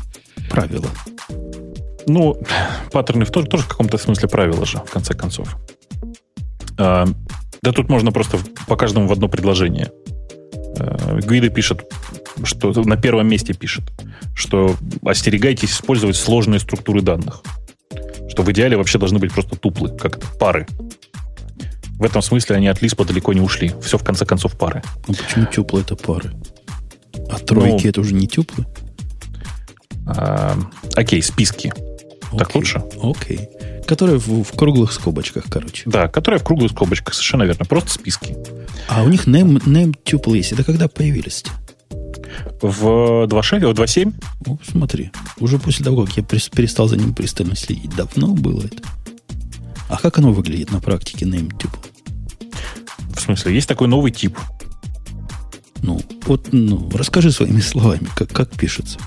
правила. 0.49 0.87
Ну, 2.07 2.41
паттерны 2.91 3.25
тоже, 3.25 3.47
тоже 3.47 3.63
в 3.63 3.67
каком-то 3.67 3.97
смысле 3.97 4.29
правила 4.29 4.65
же, 4.65 4.77
в 4.77 4.89
конце 4.89 5.13
концов. 5.13 5.57
А, 6.77 7.07
да 7.61 7.71
тут 7.71 7.89
можно 7.89 8.11
просто 8.11 8.37
по 8.67 8.75
каждому 8.75 9.07
в 9.07 9.11
одно 9.11 9.27
предложение. 9.27 9.91
А, 10.79 11.19
Гвида 11.19 11.49
пишет, 11.49 11.83
что 12.43 12.71
на 12.83 12.95
первом 12.95 13.27
месте 13.27 13.53
пишет, 13.53 13.83
что 14.35 14.75
остерегайтесь 15.05 15.71
использовать 15.71 16.15
сложные 16.15 16.59
структуры 16.59 17.01
данных. 17.01 17.43
Что 18.33 18.41
в 18.41 18.51
идеале 18.51 18.75
вообще 18.77 18.97
должны 18.97 19.19
быть 19.19 19.31
просто 19.31 19.55
туплы, 19.55 19.95
как 19.95 20.17
это, 20.17 20.25
пары. 20.39 20.65
В 21.99 22.03
этом 22.03 22.23
смысле 22.23 22.55
они 22.55 22.67
от 22.67 22.81
Лиспа 22.81 23.05
далеко 23.05 23.31
не 23.31 23.41
ушли. 23.41 23.71
Все 23.79 23.99
в 23.99 24.03
конце 24.03 24.25
концов 24.25 24.57
пары. 24.57 24.81
Ну 25.07 25.13
почему 25.13 25.45
теплые 25.45 25.85
это 25.85 25.95
пары? 25.95 26.33
А 27.29 27.37
тройки 27.37 27.83
ну, 27.83 27.89
это 27.91 28.01
уже 28.01 28.15
не 28.15 28.27
теплые? 28.27 28.67
А, 30.07 30.57
окей, 30.95 31.21
списки. 31.21 31.71
Okay. 32.31 32.37
Так 32.39 32.55
лучше? 32.55 32.81
Окей. 33.03 33.49
Которые 33.85 34.17
в, 34.17 34.43
в 34.43 34.57
круглых 34.57 34.93
скобочках, 34.93 35.43
короче. 35.47 35.83
Да, 35.85 36.07
которые 36.07 36.39
в 36.39 36.43
круглых 36.43 36.71
скобочках, 36.71 37.13
совершенно 37.13 37.43
верно. 37.43 37.65
Просто 37.65 37.91
списки. 37.91 38.35
А 38.87 39.03
у 39.03 39.09
них 39.09 39.27
name, 39.27 39.63
name 39.63 39.95
tuple 40.03 40.37
есть. 40.37 40.53
Это 40.53 40.63
когда 40.63 40.87
появились? 40.87 41.43
В 42.61 43.25
2.6, 43.25 43.73
в 43.73 43.79
2.7? 43.79 44.13
Ну, 44.45 44.59
смотри. 44.69 45.11
Уже 45.39 45.59
после 45.59 45.85
того, 45.85 46.05
как 46.05 46.17
я 46.17 46.23
перестал 46.23 46.87
за 46.87 46.97
ним 46.97 47.13
пристально 47.13 47.55
следить. 47.55 47.95
Давно 47.95 48.27
было 48.33 48.61
это. 48.61 48.83
А 49.89 49.97
как 49.97 50.17
оно 50.17 50.31
выглядит 50.31 50.71
на 50.71 50.79
практике 50.79 51.25
name 51.25 51.51
tuple? 51.51 51.89
В 53.15 53.19
смысле, 53.19 53.53
есть 53.53 53.67
такой 53.67 53.87
новый 53.87 54.11
тип. 54.11 54.37
Ну, 55.81 56.01
вот, 56.25 56.49
ну, 56.51 56.89
расскажи 56.93 57.31
своими 57.31 57.59
словами, 57.59 58.07
как, 58.15 58.29
как 58.29 58.49
пишется. 58.51 58.97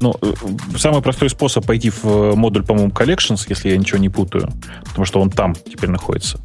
Ну, 0.00 0.14
э, 0.20 0.34
самый 0.76 1.00
простой 1.00 1.30
способ 1.30 1.64
пойти 1.66 1.90
в 1.90 2.04
э, 2.04 2.34
модуль, 2.34 2.64
по-моему, 2.64 2.90
Collections, 2.90 3.46
если 3.48 3.70
я 3.70 3.76
ничего 3.76 3.98
не 3.98 4.08
путаю, 4.08 4.50
потому 4.84 5.04
что 5.04 5.20
он 5.20 5.30
там 5.30 5.54
теперь 5.54 5.90
находится, 5.90 6.38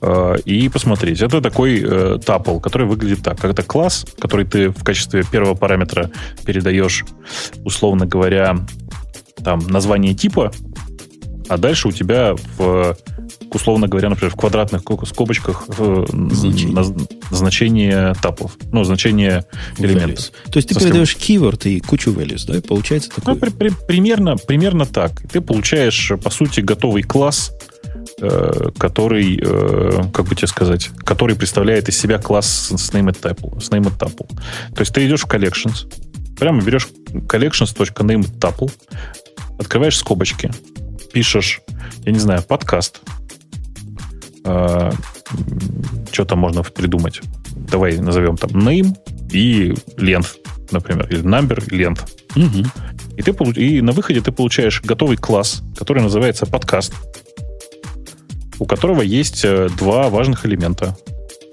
э, 0.00 0.36
и 0.44 0.68
посмотреть. 0.68 1.20
Это 1.20 1.40
такой 1.40 2.18
тапл, 2.20 2.58
который 2.60 2.86
выглядит 2.86 3.22
так. 3.22 3.44
Это 3.44 3.62
класс, 3.62 4.06
который 4.18 4.46
ты 4.46 4.68
в 4.68 4.84
качестве 4.84 5.24
первого 5.24 5.54
параметра 5.54 6.10
передаешь, 6.44 7.04
условно 7.64 8.06
говоря, 8.06 8.56
там, 9.42 9.58
название 9.68 10.14
типа, 10.14 10.52
а 11.48 11.58
дальше 11.58 11.88
у 11.88 11.92
тебя 11.92 12.34
в 12.56 12.96
условно 13.54 13.88
говоря, 13.88 14.10
например, 14.10 14.32
в 14.32 14.36
квадратных 14.36 14.82
скобочках 15.06 15.66
значение, 15.68 16.94
значение 17.30 18.14
тапов, 18.20 18.56
ну, 18.72 18.84
значение 18.84 19.44
элементов. 19.78 20.30
То 20.50 20.58
есть 20.58 20.68
ты 20.68 20.74
передаешь 20.74 21.16
keyword 21.16 21.68
и 21.68 21.80
кучу 21.80 22.12
values, 22.12 22.44
да, 22.46 22.56
и 22.56 22.60
получается 22.60 23.10
такое? 23.10 23.34
Ну, 23.34 23.40
при, 23.40 23.50
при, 23.50 23.70
примерно, 23.86 24.36
примерно 24.36 24.86
так. 24.86 25.22
Ты 25.30 25.40
получаешь, 25.40 26.12
по 26.22 26.30
сути, 26.30 26.60
готовый 26.60 27.02
класс, 27.02 27.52
э, 28.20 28.70
который, 28.78 29.38
э, 29.40 30.02
как 30.12 30.26
бы 30.26 30.34
тебе 30.34 30.48
сказать, 30.48 30.90
который 31.04 31.36
представляет 31.36 31.88
из 31.88 31.98
себя 31.98 32.18
класс 32.18 32.72
с 32.74 32.92
named 32.92 33.20
tuple. 33.20 33.60
С 33.60 33.70
named 33.70 33.96
tuple. 33.98 34.28
То 34.74 34.80
есть 34.80 34.92
ты 34.92 35.06
идешь 35.06 35.22
в 35.22 35.26
collections, 35.26 35.86
прямо 36.38 36.62
берешь 36.62 36.88
collections.named 37.12 38.38
tuple, 38.38 38.70
открываешь 39.58 39.96
скобочки, 39.96 40.50
пишешь, 41.14 41.60
я 42.04 42.12
не 42.12 42.18
знаю, 42.18 42.42
подкаст, 42.42 43.00
э, 44.44 44.92
что 46.12 46.24
там 46.24 46.40
можно 46.40 46.64
придумать? 46.64 47.20
Давай 47.54 47.96
назовем 47.98 48.36
там 48.36 48.50
name 48.50 48.96
и 49.30 49.72
length, 49.96 50.36
например, 50.72 51.06
или 51.08 51.22
number 51.22 51.64
и 51.72 51.82
length. 51.82 52.02
Угу. 52.34 52.68
И, 53.16 53.22
ты, 53.22 53.60
и 53.60 53.80
на 53.80 53.92
выходе 53.92 54.20
ты 54.20 54.32
получаешь 54.32 54.82
готовый 54.82 55.16
класс, 55.16 55.62
который 55.78 56.02
называется 56.02 56.46
подкаст, 56.46 56.92
у 58.58 58.66
которого 58.66 59.02
есть 59.02 59.44
э, 59.44 59.68
два 59.78 60.08
важных 60.08 60.44
элемента. 60.44 60.96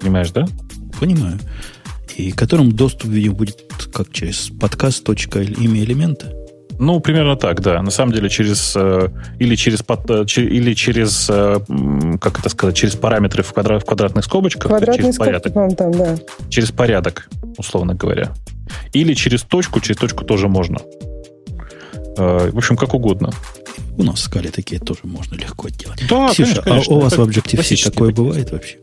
Понимаешь, 0.00 0.32
да? 0.32 0.46
Понимаю. 0.98 1.38
И 2.16 2.32
которым 2.32 2.72
доступ, 2.72 3.10
видимо, 3.10 3.36
будет 3.36 3.58
как 3.94 4.12
через 4.12 4.50
подкаст.имя 4.50 5.84
элемента? 5.84 6.41
Ну, 6.82 6.98
примерно 6.98 7.36
так, 7.36 7.60
да. 7.60 7.80
На 7.80 7.92
самом 7.92 8.12
деле 8.12 8.28
через 8.28 8.74
э, 8.74 9.08
или 9.38 9.54
через 9.54 9.84
под, 9.84 10.10
э, 10.10 10.24
или 10.36 10.74
через 10.74 11.30
э, 11.30 11.60
как 12.20 12.40
это 12.40 12.48
сказать, 12.48 12.74
через 12.74 12.96
параметры 12.96 13.44
в, 13.44 13.52
квадрат, 13.52 13.82
в 13.82 13.86
квадратных 13.86 14.24
скобочках, 14.24 14.66
Квадратные 14.66 14.98
через 14.98 15.14
скобки, 15.14 15.30
порядок. 15.30 15.76
Там, 15.76 15.92
да. 15.92 16.16
Через 16.48 16.72
порядок, 16.72 17.28
условно 17.56 17.94
говоря. 17.94 18.32
Или 18.92 19.14
через 19.14 19.42
точку, 19.42 19.78
через 19.78 19.96
точку 19.96 20.24
тоже 20.24 20.48
можно. 20.48 20.78
В 22.16 22.56
общем, 22.56 22.76
как 22.76 22.94
угодно. 22.94 23.30
У 23.96 24.02
нас 24.02 24.16
в 24.16 24.22
скале 24.22 24.50
такие 24.50 24.80
тоже 24.80 25.02
можно 25.04 25.36
легко 25.36 25.68
делать. 25.68 26.02
Да, 26.08 26.30
Ксюша, 26.30 26.62
конечно, 26.62 26.62
конечно. 26.62 26.94
а 26.94 26.98
у 26.98 27.00
вас 27.00 27.16
в 27.16 27.22
Objective-C 27.22 27.90
такое 27.90 28.12
бывает 28.12 28.50
вообще? 28.50 28.78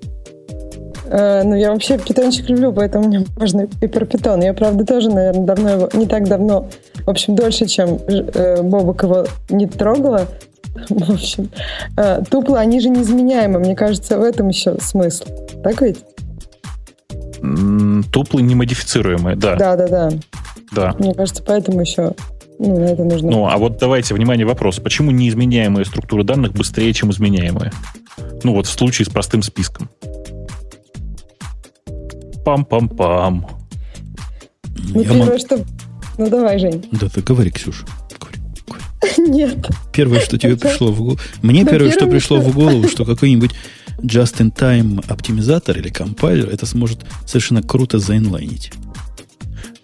Э, 1.09 1.43
ну, 1.43 1.55
я 1.55 1.71
вообще 1.71 1.97
питончик 1.97 2.47
люблю, 2.49 2.71
поэтому 2.71 3.07
мне 3.07 3.25
можно 3.37 3.67
и 3.81 3.87
про 3.87 4.05
питон. 4.05 4.41
Я, 4.41 4.53
правда, 4.53 4.85
тоже, 4.85 5.09
наверное, 5.09 5.45
давно 5.45 5.69
его, 5.69 5.89
не 5.93 6.05
так 6.05 6.27
давно, 6.27 6.69
в 7.05 7.09
общем, 7.09 7.35
дольше, 7.35 7.65
чем 7.65 7.99
э, 8.07 8.61
Бобок 8.61 9.03
его 9.03 9.25
не 9.49 9.67
трогала. 9.67 10.27
В 10.89 11.11
общем, 11.11 11.49
э, 11.97 12.21
туплы, 12.29 12.59
они 12.59 12.79
же 12.79 12.89
неизменяемы. 12.89 13.59
Мне 13.59 13.75
кажется, 13.75 14.17
в 14.17 14.23
этом 14.23 14.49
еще 14.49 14.77
смысл. 14.79 15.25
Так 15.63 15.81
ведь? 15.81 15.97
Туплы 18.11 18.41
немодифицируемые, 18.43 19.35
да. 19.35 19.55
Да, 19.55 19.75
да, 19.75 19.87
да. 19.87 20.09
Да. 20.71 20.95
Мне 20.99 21.13
кажется, 21.15 21.43
поэтому 21.45 21.81
еще 21.81 22.13
ну, 22.59 22.77
на 22.77 22.85
это 22.85 23.03
нужно. 23.03 23.31
Ну, 23.31 23.47
а 23.47 23.57
вот 23.57 23.77
давайте, 23.77 24.13
внимание, 24.13 24.45
вопрос. 24.45 24.79
Почему 24.79 25.11
неизменяемые 25.11 25.85
структуры 25.85 26.23
данных 26.23 26.53
быстрее, 26.53 26.93
чем 26.93 27.09
изменяемые? 27.09 27.71
Ну, 28.43 28.53
вот 28.53 28.67
в 28.67 28.69
случае 28.69 29.05
с 29.05 29.09
простым 29.09 29.41
списком. 29.41 29.89
Пам-пам-пам. 32.49 33.45
Ну, 34.75 35.01
Я 35.01 35.09
первое, 35.09 35.25
мог... 35.25 35.39
что... 35.39 35.65
Ну, 36.17 36.29
давай, 36.29 36.57
Жень. 36.57 36.83
Да 36.91 37.07
ты 37.09 37.21
говори, 37.21 37.51
Ксюша. 37.51 37.85
Нет. 39.17 39.67
Первое, 39.93 40.19
что 40.19 40.37
тебе 40.37 40.57
пришло 40.57 40.91
в 40.91 40.97
голову... 40.97 41.19
Мне 41.41 41.63
первое, 41.65 41.91
что 41.91 42.07
пришло 42.07 42.39
в 42.39 42.53
голову, 42.53 42.87
что 42.89 43.05
какой-нибудь 43.05 43.51
just-in-time 44.01 45.05
оптимизатор 45.07 45.77
или 45.77 45.89
компайлер 45.89 46.49
это 46.49 46.65
сможет 46.65 47.05
совершенно 47.25 47.61
круто 47.61 47.99
заинлайнить. 47.99 48.71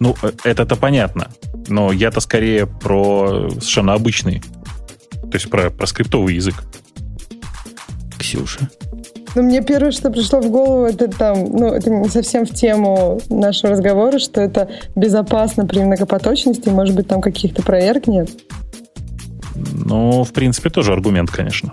Ну, 0.00 0.16
э, 0.22 0.32
это-то 0.44 0.76
понятно. 0.76 1.28
Но 1.68 1.92
я-то 1.92 2.20
скорее 2.20 2.66
про 2.66 3.48
совершенно 3.50 3.94
обычный. 3.94 4.42
То 5.22 5.34
есть 5.34 5.48
про, 5.50 5.70
про 5.70 5.86
скриптовый 5.86 6.34
язык. 6.34 6.64
Ксюша. 8.18 8.68
Ну, 9.36 9.42
мне 9.42 9.60
первое, 9.60 9.90
что 9.90 10.10
пришло 10.10 10.40
в 10.40 10.50
голову, 10.50 10.86
это 10.86 11.08
там, 11.08 11.44
ну, 11.44 11.66
это 11.66 11.90
не 11.90 12.08
совсем 12.08 12.46
в 12.46 12.54
тему 12.54 13.20
нашего 13.28 13.72
разговора, 13.72 14.18
что 14.18 14.40
это 14.40 14.70
безопасно 14.94 15.66
при 15.66 15.80
многопоточности, 15.80 16.70
может 16.70 16.96
быть, 16.96 17.06
там 17.06 17.20
каких-то 17.20 17.60
проверок 17.60 18.06
нет? 18.06 18.30
Ну, 19.54 20.24
в 20.24 20.32
принципе, 20.32 20.70
тоже 20.70 20.94
аргумент, 20.94 21.30
конечно. 21.30 21.70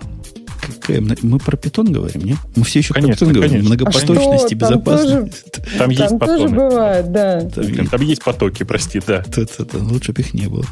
какая? 0.60 1.02
Мы 1.22 1.38
про 1.38 1.56
питон 1.56 1.90
говорим, 1.90 2.26
нет? 2.26 2.36
Мы 2.54 2.64
все 2.64 2.80
еще 2.80 2.92
конечно, 2.92 3.24
про 3.24 3.32
питон 3.32 3.32
говорим. 3.32 3.64
Многопоточность 3.64 4.44
а 4.44 4.48
и 4.48 4.54
безопасность. 4.54 5.42
Там, 5.44 5.64
тоже, 5.64 5.78
там 5.78 5.90
есть 5.90 6.08
там 6.10 6.18
тоже 6.18 6.48
бывает, 6.48 7.12
да. 7.12 7.40
Там, 7.40 7.74
там, 7.76 7.86
там 7.86 8.00
есть 8.02 8.22
потоки, 8.22 8.62
прости, 8.64 9.00
да. 9.06 9.24
Лучше 9.72 10.12
бы 10.12 10.20
их 10.20 10.34
не 10.34 10.48
было. 10.48 10.66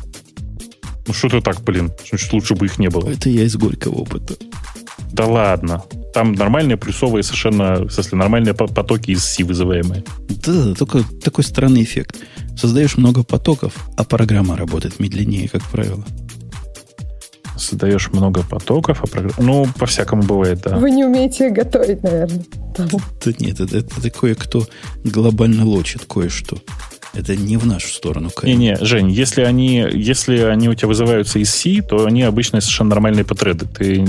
Ну 1.07 1.15
что 1.15 1.31
ты 1.31 1.41
так, 1.41 1.63
блин? 1.63 1.91
Значит, 2.07 2.31
лучше 2.35 2.55
бы 2.55 2.67
их 2.67 2.79
не 2.79 2.91
было. 2.91 3.09
Это 3.09 3.31
я 3.31 3.45
из 3.45 3.57
горького 3.57 3.95
опыта. 3.95 4.35
Да 5.11 5.25
ладно. 5.25 5.83
Там 6.13 6.33
нормальные 6.33 6.77
плюсовые 6.77 7.23
совершенно, 7.23 7.85
в 7.85 7.91
смысле, 7.91 8.19
нормальные 8.19 8.55
потоки 8.55 9.11
из 9.13 9.25
C 9.25 9.45
вызываемые. 9.45 10.05
Да, 10.29 10.65
да, 10.65 10.75
только 10.75 11.03
такой 11.25 11.45
странный 11.45 11.83
эффект. 11.83 12.17
Создаешь 12.57 12.97
много 12.97 13.23
потоков, 13.23 13.75
а 13.97 14.05
программа 14.05 14.57
работает 14.57 15.01
медленнее, 15.01 15.49
как 15.49 15.63
правило. 15.63 16.05
Создаешь 17.57 18.11
много 18.13 18.43
потоков, 18.43 19.03
а 19.03 19.07
программа... 19.07 19.35
Ну, 19.39 19.67
по-всякому 19.79 20.23
бывает, 20.23 20.61
да. 20.65 20.77
Вы 20.77 20.91
не 20.91 21.05
умеете 21.05 21.51
готовить, 21.51 22.03
наверное. 22.03 22.45
Да 22.77 23.33
нет, 23.39 23.61
это, 23.61 23.79
это, 23.79 23.95
это 23.99 24.11
кое-кто 24.11 24.67
глобально 25.05 25.65
лочит 25.65 26.05
кое-что. 26.07 26.59
Это 27.15 27.37
не 27.37 27.59
в 27.59 27.67
нашу 27.67 27.89
сторону. 27.89 28.31
Не-не, 28.43 28.77
Жень, 28.81 29.11
если 29.11 29.43
они, 29.43 29.87
если 29.93 30.39
они 30.39 30.69
у 30.69 30.75
тебя 30.75 30.89
вызываются 30.89 31.39
из 31.39 31.55
C, 31.55 31.83
то 31.83 32.07
они 32.07 32.23
обычно 32.23 32.61
совершенно 32.61 32.91
нормальные 32.91 33.25
потреды. 33.25 33.67
Ты 33.67 34.07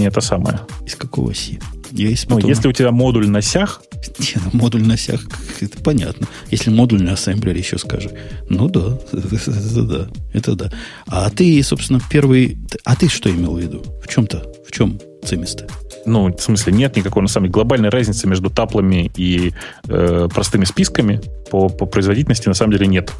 не 0.00 0.06
это 0.06 0.20
самое. 0.20 0.60
Из 0.86 0.96
какого 0.96 1.32
C? 1.34 1.58
Я 1.92 2.16
ну, 2.28 2.38
если 2.38 2.68
у 2.68 2.72
тебя 2.72 2.90
модуль 2.90 3.28
на 3.28 3.42
сях... 3.42 3.82
Не, 4.18 4.40
ну, 4.52 4.60
модуль 4.60 4.86
на 4.86 4.96
сях, 4.96 5.20
это 5.60 5.78
понятно. 5.82 6.26
Если 6.50 6.70
модуль 6.70 7.02
на 7.02 7.12
ассемблере 7.12 7.58
еще 7.58 7.78
скажи. 7.78 8.10
Ну 8.48 8.68
да, 8.68 8.98
это 9.12 9.82
да, 9.82 10.08
это 10.32 10.54
да. 10.54 10.72
А 11.06 11.28
ты, 11.30 11.62
собственно, 11.62 12.00
первый... 12.10 12.58
А 12.84 12.96
ты 12.96 13.08
что 13.08 13.30
имел 13.30 13.56
в 13.56 13.58
виду? 13.58 13.82
В 14.02 14.08
чем-то? 14.08 14.50
В 14.66 14.72
чем 14.72 14.98
цимисто? 15.24 15.66
Ну, 16.06 16.34
в 16.34 16.40
смысле, 16.40 16.72
нет 16.72 16.96
никакой, 16.96 17.22
на 17.22 17.28
самом 17.28 17.46
деле, 17.46 17.52
глобальной 17.52 17.90
разницы 17.90 18.26
между 18.26 18.48
таплами 18.48 19.10
и 19.16 19.52
э, 19.88 20.28
простыми 20.32 20.64
списками 20.64 21.20
по, 21.50 21.68
по 21.68 21.86
производительности 21.86 22.48
на 22.48 22.54
самом 22.54 22.72
деле 22.72 22.86
нет. 22.86 23.12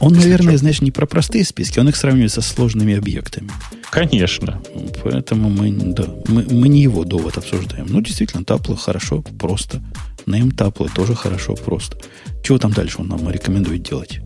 Он, 0.00 0.14
Если 0.14 0.28
наверное, 0.28 0.54
что. 0.54 0.60
знаешь, 0.60 0.80
не 0.80 0.90
про 0.90 1.06
простые 1.06 1.44
списки, 1.44 1.78
он 1.78 1.88
их 1.88 1.96
сравнивает 1.96 2.32
со 2.32 2.40
сложными 2.40 2.96
объектами. 2.96 3.50
Конечно. 3.90 4.60
Поэтому 5.04 5.50
мы, 5.50 5.70
да, 5.70 6.04
мы, 6.26 6.46
мы 6.50 6.68
не 6.68 6.82
его 6.82 7.04
довод 7.04 7.36
обсуждаем. 7.36 7.86
Ну, 7.88 8.00
действительно, 8.00 8.44
таплы 8.44 8.76
хорошо, 8.76 9.22
просто. 9.38 9.82
Name 10.26 10.54
таплы 10.54 10.88
тоже 10.88 11.14
хорошо, 11.14 11.54
просто. 11.54 11.98
Чего 12.42 12.58
там 12.58 12.72
дальше 12.72 12.96
он 13.00 13.08
нам 13.08 13.30
рекомендует 13.30 13.82
делать? 13.82 14.20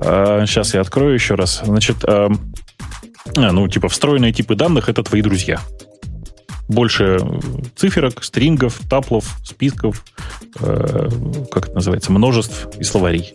А, 0.00 0.46
сейчас 0.46 0.74
я 0.74 0.82
открою 0.82 1.14
еще 1.14 1.34
раз. 1.34 1.62
Значит, 1.64 2.04
а, 2.04 2.30
а, 3.36 3.52
ну, 3.52 3.66
типа, 3.66 3.88
встроенные 3.88 4.32
типы 4.32 4.54
данных 4.54 4.88
это 4.88 5.02
твои 5.02 5.22
друзья 5.22 5.60
больше 6.68 7.18
циферок, 7.76 8.24
стрингов, 8.24 8.80
таплов, 8.88 9.36
списков, 9.44 10.04
э, 10.60 11.08
как 11.50 11.66
это 11.66 11.74
называется, 11.74 12.10
множеств 12.10 12.68
и 12.78 12.84
словарей. 12.84 13.34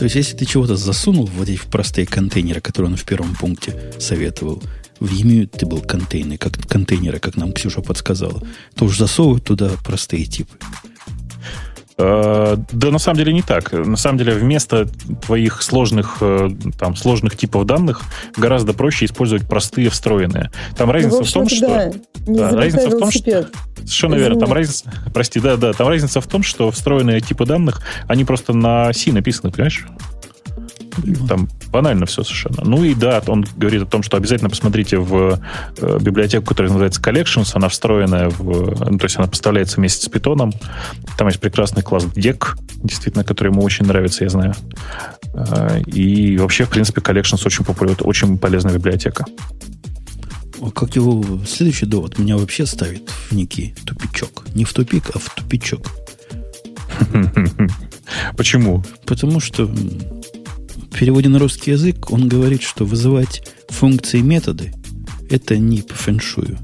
То 0.00 0.04
есть, 0.04 0.16
если 0.16 0.34
ты 0.34 0.46
чего-то 0.46 0.76
засунул 0.76 1.26
в 1.26 1.42
эти 1.42 1.60
простые 1.70 2.06
контейнеры, 2.06 2.62
которые 2.62 2.92
он 2.92 2.96
в 2.96 3.04
первом 3.04 3.36
пункте 3.36 3.92
советовал, 3.98 4.62
в 4.98 5.12
был 5.66 5.82
контейнер, 5.82 6.38
как 6.38 6.54
контейнеры, 6.66 7.18
как 7.18 7.36
нам 7.36 7.52
Ксюша 7.52 7.82
подсказала, 7.82 8.42
то 8.76 8.86
уж 8.86 8.96
засовывают 8.96 9.44
туда 9.44 9.72
простые 9.84 10.24
типы. 10.24 10.56
Э, 12.00 12.56
да, 12.72 12.90
на 12.90 12.98
самом 12.98 13.18
деле 13.18 13.32
не 13.32 13.42
так. 13.42 13.72
На 13.72 13.96
самом 13.96 14.18
деле 14.18 14.32
вместо 14.32 14.86
твоих 15.26 15.62
сложных, 15.62 16.18
э, 16.20 16.48
там, 16.78 16.96
сложных 16.96 17.36
типов 17.36 17.66
данных 17.66 18.02
гораздо 18.36 18.72
проще 18.72 19.04
использовать 19.04 19.46
простые 19.46 19.90
встроенные. 19.90 20.50
Там 20.76 20.90
разница 20.90 21.18
ну, 21.18 21.24
в, 21.24 21.28
в 21.28 21.32
том, 21.32 21.48
что... 21.48 21.92
Да, 22.26 22.50
да 22.50 22.56
разница 22.56 22.88
в 22.88 22.98
том, 22.98 23.10
что... 23.10 23.48
Совершенно 23.76 24.14
верно. 24.14 24.40
Там 24.40 24.52
разница... 24.52 24.90
Прости, 25.12 25.40
да, 25.40 25.56
да. 25.56 25.72
Там 25.72 25.88
разница 25.88 26.20
в 26.20 26.26
том, 26.26 26.42
что 26.42 26.70
встроенные 26.70 27.20
типы 27.20 27.44
данных, 27.44 27.82
они 28.06 28.24
просто 28.24 28.54
на 28.54 28.92
C 28.92 29.12
написаны, 29.12 29.52
понимаешь? 29.52 29.86
Там 31.28 31.48
банально 31.70 32.06
все 32.06 32.22
совершенно. 32.22 32.62
Ну 32.64 32.84
и 32.84 32.94
да, 32.94 33.22
он 33.26 33.46
говорит 33.56 33.82
о 33.82 33.86
том, 33.86 34.02
что 34.02 34.16
обязательно 34.16 34.50
посмотрите 34.50 34.98
в 34.98 35.40
э, 35.78 35.98
библиотеку, 36.00 36.46
которая 36.46 36.70
называется 36.70 37.00
Collections. 37.00 37.50
Она 37.54 37.68
встроенная 37.68 38.28
в... 38.28 38.90
Ну, 38.90 38.98
то 38.98 39.04
есть 39.04 39.16
она 39.16 39.26
поставляется 39.26 39.76
вместе 39.76 40.04
с 40.04 40.08
питоном. 40.08 40.52
Там 41.16 41.28
есть 41.28 41.40
прекрасный 41.40 41.82
класс 41.82 42.04
DEC, 42.04 42.58
действительно, 42.82 43.24
который 43.24 43.48
ему 43.48 43.62
очень 43.62 43.86
нравится, 43.86 44.24
я 44.24 44.30
знаю. 44.30 44.54
Э, 45.34 45.80
и 45.86 46.36
вообще, 46.38 46.64
в 46.64 46.70
принципе, 46.70 47.00
Collections 47.00 47.42
очень 47.46 47.64
популярна, 47.64 48.04
очень 48.04 48.38
полезная 48.38 48.74
библиотека. 48.74 49.24
А 50.60 50.70
как 50.70 50.94
его 50.96 51.40
следующий 51.46 51.86
довод 51.86 52.18
меня 52.18 52.36
вообще 52.36 52.66
ставит 52.66 53.08
в 53.08 53.32
некий 53.32 53.74
тупичок. 53.86 54.44
Не 54.54 54.64
в 54.64 54.72
тупик, 54.72 55.10
а 55.14 55.18
в 55.18 55.34
тупичок. 55.34 55.86
Почему? 58.36 58.84
Потому 59.06 59.40
что 59.40 59.70
в 60.90 60.98
переводе 60.98 61.28
на 61.28 61.38
русский 61.38 61.70
язык 61.70 62.10
он 62.10 62.28
говорит, 62.28 62.62
что 62.62 62.84
вызывать 62.84 63.42
функции 63.68 64.20
методы– 64.20 64.72
это 65.30 65.56
не 65.56 65.82
по 65.82 65.94
фэншую. 65.94 66.58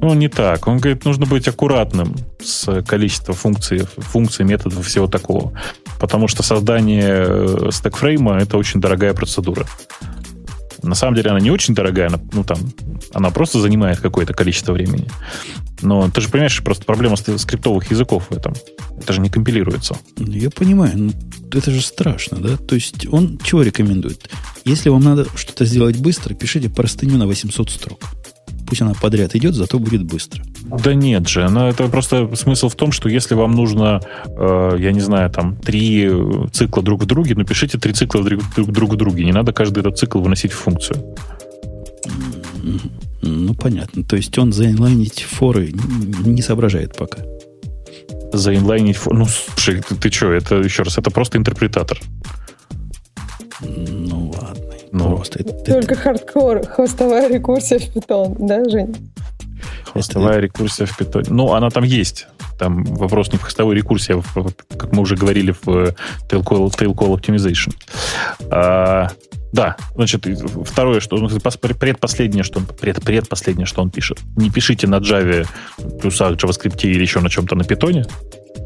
Ну, 0.00 0.12
не 0.14 0.28
так. 0.28 0.66
Он 0.66 0.78
говорит, 0.78 1.04
нужно 1.04 1.24
быть 1.24 1.46
аккуратным 1.46 2.16
с 2.42 2.82
количеством 2.82 3.36
функций, 3.36 3.86
функций, 3.96 4.44
методов 4.44 4.80
и 4.80 4.82
всего 4.82 5.06
такого. 5.06 5.52
Потому 6.00 6.28
что 6.28 6.42
создание 6.42 7.24
э, 7.26 7.70
стекфрейма– 7.72 8.38
это 8.40 8.58
очень 8.58 8.80
дорогая 8.80 9.14
процедура. 9.14 9.66
На 10.82 10.94
самом 10.94 11.14
деле 11.14 11.30
она 11.30 11.40
не 11.40 11.50
очень 11.50 11.74
дорогая, 11.74 12.08
она, 12.08 12.20
ну 12.32 12.44
там, 12.44 12.58
она 13.12 13.30
просто 13.30 13.60
занимает 13.60 14.00
какое-то 14.00 14.32
количество 14.32 14.72
времени. 14.72 15.08
Но 15.82 16.10
ты 16.10 16.20
же 16.20 16.28
понимаешь, 16.28 16.62
просто 16.62 16.84
проблема 16.84 17.16
скриптовых 17.16 17.90
языков 17.90 18.26
в 18.30 18.36
этом. 18.36 18.54
Это 19.00 19.12
же 19.12 19.20
не 19.20 19.30
компилируется. 19.30 19.96
Я 20.16 20.50
понимаю, 20.50 20.98
но 20.98 21.12
это 21.52 21.70
же 21.70 21.80
страшно, 21.80 22.38
да? 22.38 22.56
То 22.56 22.74
есть 22.74 23.06
он 23.12 23.38
чего 23.38 23.62
рекомендует? 23.62 24.28
Если 24.64 24.88
вам 24.88 25.02
надо 25.02 25.26
что-то 25.36 25.64
сделать 25.64 25.98
быстро, 25.98 26.34
пишите 26.34 26.68
простыню 26.68 27.16
на 27.16 27.26
800 27.26 27.70
строк. 27.70 28.00
Пусть 28.68 28.82
она 28.82 28.92
подряд 28.92 29.34
идет, 29.34 29.54
зато 29.54 29.78
будет 29.78 30.02
быстро. 30.02 30.44
Да 30.84 30.92
нет 30.92 31.26
же, 31.26 31.42
она, 31.42 31.70
это 31.70 31.88
просто 31.88 32.36
смысл 32.36 32.68
в 32.68 32.74
том, 32.74 32.92
что 32.92 33.08
если 33.08 33.34
вам 33.34 33.52
нужно, 33.52 34.02
э, 34.26 34.76
я 34.78 34.92
не 34.92 35.00
знаю, 35.00 35.30
там, 35.30 35.56
три 35.56 36.10
цикла 36.52 36.82
друг 36.82 37.02
в 37.02 37.06
друге, 37.06 37.34
напишите 37.34 37.78
три 37.78 37.94
цикла 37.94 38.22
друг, 38.22 38.42
друг, 38.54 38.70
друг 38.70 38.92
в 38.92 38.96
друге. 38.96 39.24
Не 39.24 39.32
надо 39.32 39.52
каждый 39.54 39.80
этот 39.80 39.96
цикл 39.98 40.20
выносить 40.20 40.52
в 40.52 40.56
функцию. 40.56 41.02
Ну, 43.22 43.54
понятно. 43.54 44.04
То 44.04 44.16
есть 44.16 44.36
он 44.38 44.52
заинлайнить 44.52 45.22
форы 45.22 45.72
не 46.24 46.42
соображает 46.42 46.96
пока. 46.96 47.22
Заинлайнить 48.32 48.96
форы? 48.96 49.18
Ну, 49.18 49.26
слушай, 49.26 49.80
ты, 49.80 49.94
ты 49.94 50.10
что, 50.10 50.32
это, 50.32 50.56
еще 50.56 50.82
раз, 50.82 50.98
это 50.98 51.10
просто 51.10 51.38
интерпретатор. 51.38 51.98
Ну, 53.60 54.32
ладно. 54.36 54.67
Ну, 54.92 55.16
просто 55.16 55.40
это, 55.40 55.52
Только 55.52 55.94
это... 55.94 56.02
хардкор, 56.02 56.66
хостовая 56.66 57.28
рекурсия 57.28 57.78
в 57.78 57.94
Python, 57.94 58.36
да, 58.38 58.64
Жень? 58.68 58.96
Хостовая 59.84 60.34
это... 60.34 60.40
рекурсия 60.40 60.86
в 60.86 60.98
Python. 60.98 61.26
Ну, 61.28 61.52
она 61.52 61.70
там 61.70 61.84
есть. 61.84 62.26
Там 62.58 62.84
вопрос 62.84 63.32
не 63.32 63.38
в 63.38 63.42
хостовой 63.42 63.76
рекурсии, 63.76 64.14
а 64.14 64.20
в, 64.20 64.52
как 64.76 64.92
мы 64.92 65.02
уже 65.02 65.16
говорили 65.16 65.52
в 65.52 65.94
Tail 66.28 66.42
Call, 66.42 66.70
Tail 66.70 66.94
Call 66.94 67.14
Optimization. 67.16 67.72
А, 68.50 69.08
да, 69.52 69.76
значит, 69.94 70.26
второе, 70.64 71.00
что 71.00 71.16
ну, 71.16 71.28
предпоследнее, 71.28 72.42
что 72.42 72.58
он, 72.58 72.66
пред, 72.66 73.02
предпоследнее, 73.02 73.66
что 73.66 73.82
он 73.82 73.90
пишет. 73.90 74.18
Не 74.36 74.50
пишите 74.50 74.86
на 74.86 74.96
Java 74.96 75.46
плюсах, 76.00 76.32
JavaScript 76.32 76.80
или 76.82 77.00
еще 77.00 77.20
на 77.20 77.30
чем-то 77.30 77.54
на 77.54 77.64
питоне. 77.64 78.04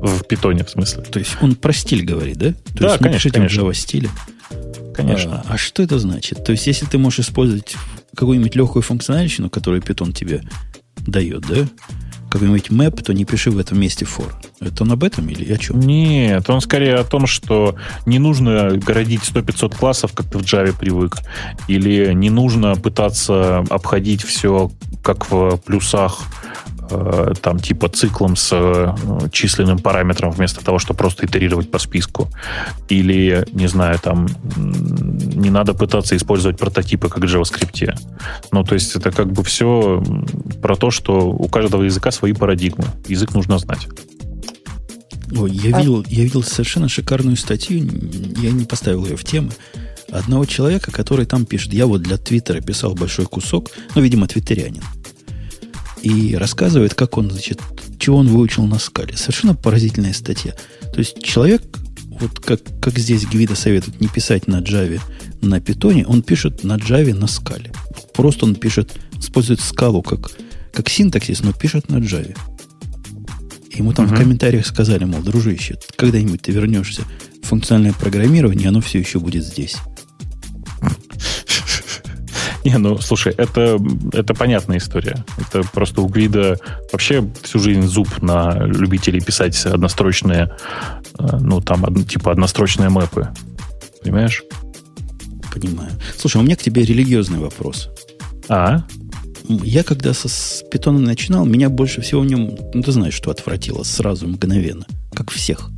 В 0.00 0.24
питоне, 0.24 0.64
в 0.64 0.70
смысле. 0.70 1.02
То 1.02 1.18
есть 1.20 1.36
он 1.40 1.54
про 1.54 1.72
стиль 1.72 2.04
говорит, 2.04 2.36
да? 2.36 2.52
То 2.52 2.56
да, 2.74 2.86
есть 2.88 2.98
конечно, 3.02 3.30
конечно. 3.30 3.60
Java 3.60 3.74
стиле. 3.74 4.08
Конечно. 4.94 5.42
А, 5.46 5.54
а 5.54 5.58
что 5.58 5.82
это 5.82 5.98
значит? 5.98 6.44
То 6.44 6.52
есть, 6.52 6.66
если 6.66 6.86
ты 6.86 6.98
можешь 6.98 7.20
использовать 7.20 7.76
какую-нибудь 8.14 8.54
легкую 8.56 8.82
функциональщину, 8.82 9.50
которую 9.50 9.82
Python 9.82 10.12
тебе 10.12 10.42
дает, 11.06 11.42
да? 11.42 11.66
Какой-нибудь 12.30 12.68
map, 12.68 13.02
то 13.02 13.12
не 13.12 13.26
пиши 13.26 13.50
в 13.50 13.58
этом 13.58 13.78
месте 13.78 14.06
for. 14.06 14.32
Это 14.60 14.84
он 14.84 14.92
об 14.92 15.04
этом 15.04 15.28
или 15.28 15.52
о 15.52 15.58
чем? 15.58 15.80
Нет, 15.80 16.48
он 16.48 16.62
скорее 16.62 16.94
о 16.94 17.04
том, 17.04 17.26
что 17.26 17.76
не 18.06 18.18
нужно 18.18 18.76
городить 18.76 19.20
100-500 19.20 19.76
классов, 19.76 20.12
как 20.14 20.30
ты 20.30 20.38
в 20.38 20.42
Java 20.42 20.74
привык, 20.78 21.18
или 21.68 22.12
не 22.14 22.30
нужно 22.30 22.74
пытаться 22.76 23.58
обходить 23.68 24.22
все, 24.22 24.70
как 25.02 25.30
в 25.30 25.58
плюсах, 25.58 26.20
Э, 26.92 27.32
там 27.40 27.58
типа 27.58 27.88
циклом 27.88 28.36
с 28.36 28.50
э, 28.52 28.94
численным 29.32 29.78
параметром 29.78 30.30
вместо 30.30 30.64
того, 30.64 30.78
чтобы 30.78 30.98
просто 30.98 31.26
итерировать 31.26 31.70
по 31.70 31.78
списку. 31.78 32.28
Или, 32.88 33.46
не 33.52 33.66
знаю, 33.66 33.98
там 33.98 34.28
не 34.56 35.50
надо 35.50 35.74
пытаться 35.74 36.16
использовать 36.16 36.58
прототипы, 36.58 37.08
как 37.08 37.18
в 37.18 37.24
JavaScript. 37.24 37.98
Ну, 38.52 38.64
то 38.64 38.74
есть 38.74 38.94
это 38.96 39.10
как 39.10 39.32
бы 39.32 39.42
все 39.42 40.02
про 40.60 40.76
то, 40.76 40.90
что 40.90 41.28
у 41.30 41.48
каждого 41.48 41.82
языка 41.82 42.10
свои 42.10 42.32
парадигмы. 42.32 42.84
Язык 43.06 43.34
нужно 43.34 43.58
знать. 43.58 43.88
Ой, 45.34 45.50
я, 45.50 45.76
а... 45.76 45.80
видел, 45.80 46.04
я 46.08 46.24
видел 46.24 46.42
совершенно 46.42 46.88
шикарную 46.88 47.36
статью, 47.36 47.88
я 48.36 48.50
не 48.50 48.64
поставил 48.64 49.06
ее 49.06 49.16
в 49.16 49.24
темы, 49.24 49.50
одного 50.10 50.44
человека, 50.44 50.90
который 50.90 51.24
там 51.24 51.46
пишет. 51.46 51.72
Я 51.72 51.86
вот 51.86 52.02
для 52.02 52.18
Твиттера 52.18 52.60
писал 52.60 52.94
большой 52.94 53.24
кусок, 53.24 53.70
ну, 53.94 54.02
видимо, 54.02 54.28
твиттерянин. 54.28 54.82
И 56.02 56.34
рассказывает, 56.34 56.94
как 56.94 57.16
он, 57.16 57.30
значит, 57.30 57.60
чего 57.98 58.18
он 58.18 58.28
выучил 58.28 58.64
на 58.66 58.78
скале. 58.78 59.16
Совершенно 59.16 59.54
поразительная 59.54 60.12
статья. 60.12 60.52
То 60.92 60.98
есть 60.98 61.22
человек, 61.22 61.62
вот 62.20 62.40
как, 62.40 62.60
как 62.80 62.98
здесь 62.98 63.24
Гвида 63.24 63.54
советует 63.54 64.00
не 64.00 64.08
писать 64.08 64.48
на 64.48 64.60
Java, 64.60 65.00
на 65.40 65.60
питоне, 65.60 66.04
он 66.06 66.22
пишет 66.22 66.64
на 66.64 66.76
Java 66.76 67.14
на 67.14 67.28
скале. 67.28 67.72
Просто 68.14 68.44
он 68.44 68.56
пишет, 68.56 68.92
использует 69.18 69.60
скалу 69.60 70.02
как, 70.02 70.32
как 70.72 70.88
синтаксис, 70.88 71.42
но 71.42 71.52
пишет 71.52 71.88
на 71.88 71.96
Java. 71.96 72.36
Ему 73.72 73.92
там 73.92 74.06
uh-huh. 74.06 74.14
в 74.14 74.18
комментариях 74.18 74.66
сказали, 74.66 75.04
мол, 75.04 75.22
дружище, 75.22 75.78
когда-нибудь 75.96 76.42
ты 76.42 76.52
вернешься 76.52 77.02
в 77.42 77.46
функциональное 77.46 77.94
программирование, 77.94 78.68
оно 78.68 78.80
все 78.80 78.98
еще 78.98 79.18
будет 79.18 79.44
здесь. 79.44 79.76
Не, 82.64 82.78
ну, 82.78 82.98
слушай, 82.98 83.34
это, 83.36 83.78
это 84.12 84.34
понятная 84.34 84.78
история. 84.78 85.24
Это 85.36 85.62
просто 85.72 86.00
у 86.00 86.06
Гвида 86.06 86.58
вообще 86.92 87.28
всю 87.42 87.58
жизнь 87.58 87.82
зуб 87.82 88.22
на 88.22 88.64
любителей 88.64 89.20
писать 89.20 89.66
однострочные, 89.66 90.56
э, 91.18 91.36
ну, 91.40 91.60
там, 91.60 92.04
типа 92.04 92.30
однострочные 92.32 92.88
мэпы. 92.88 93.28
Понимаешь? 94.02 94.44
Понимаю. 95.52 95.90
Слушай, 96.16 96.38
у 96.38 96.42
меня 96.42 96.56
к 96.56 96.62
тебе 96.62 96.84
религиозный 96.84 97.38
вопрос. 97.38 97.90
А? 98.48 98.84
Я 99.48 99.82
когда 99.82 100.14
со, 100.14 100.28
с 100.28 100.64
питона 100.70 101.00
начинал, 101.00 101.44
меня 101.44 101.68
больше 101.68 102.00
всего 102.00 102.20
в 102.20 102.26
нем, 102.26 102.56
ну 102.72 102.82
ты 102.82 102.92
знаешь, 102.92 103.14
что 103.14 103.30
отвратило 103.30 103.82
сразу, 103.82 104.28
мгновенно, 104.28 104.86
как 105.14 105.30
всех. 105.30 105.70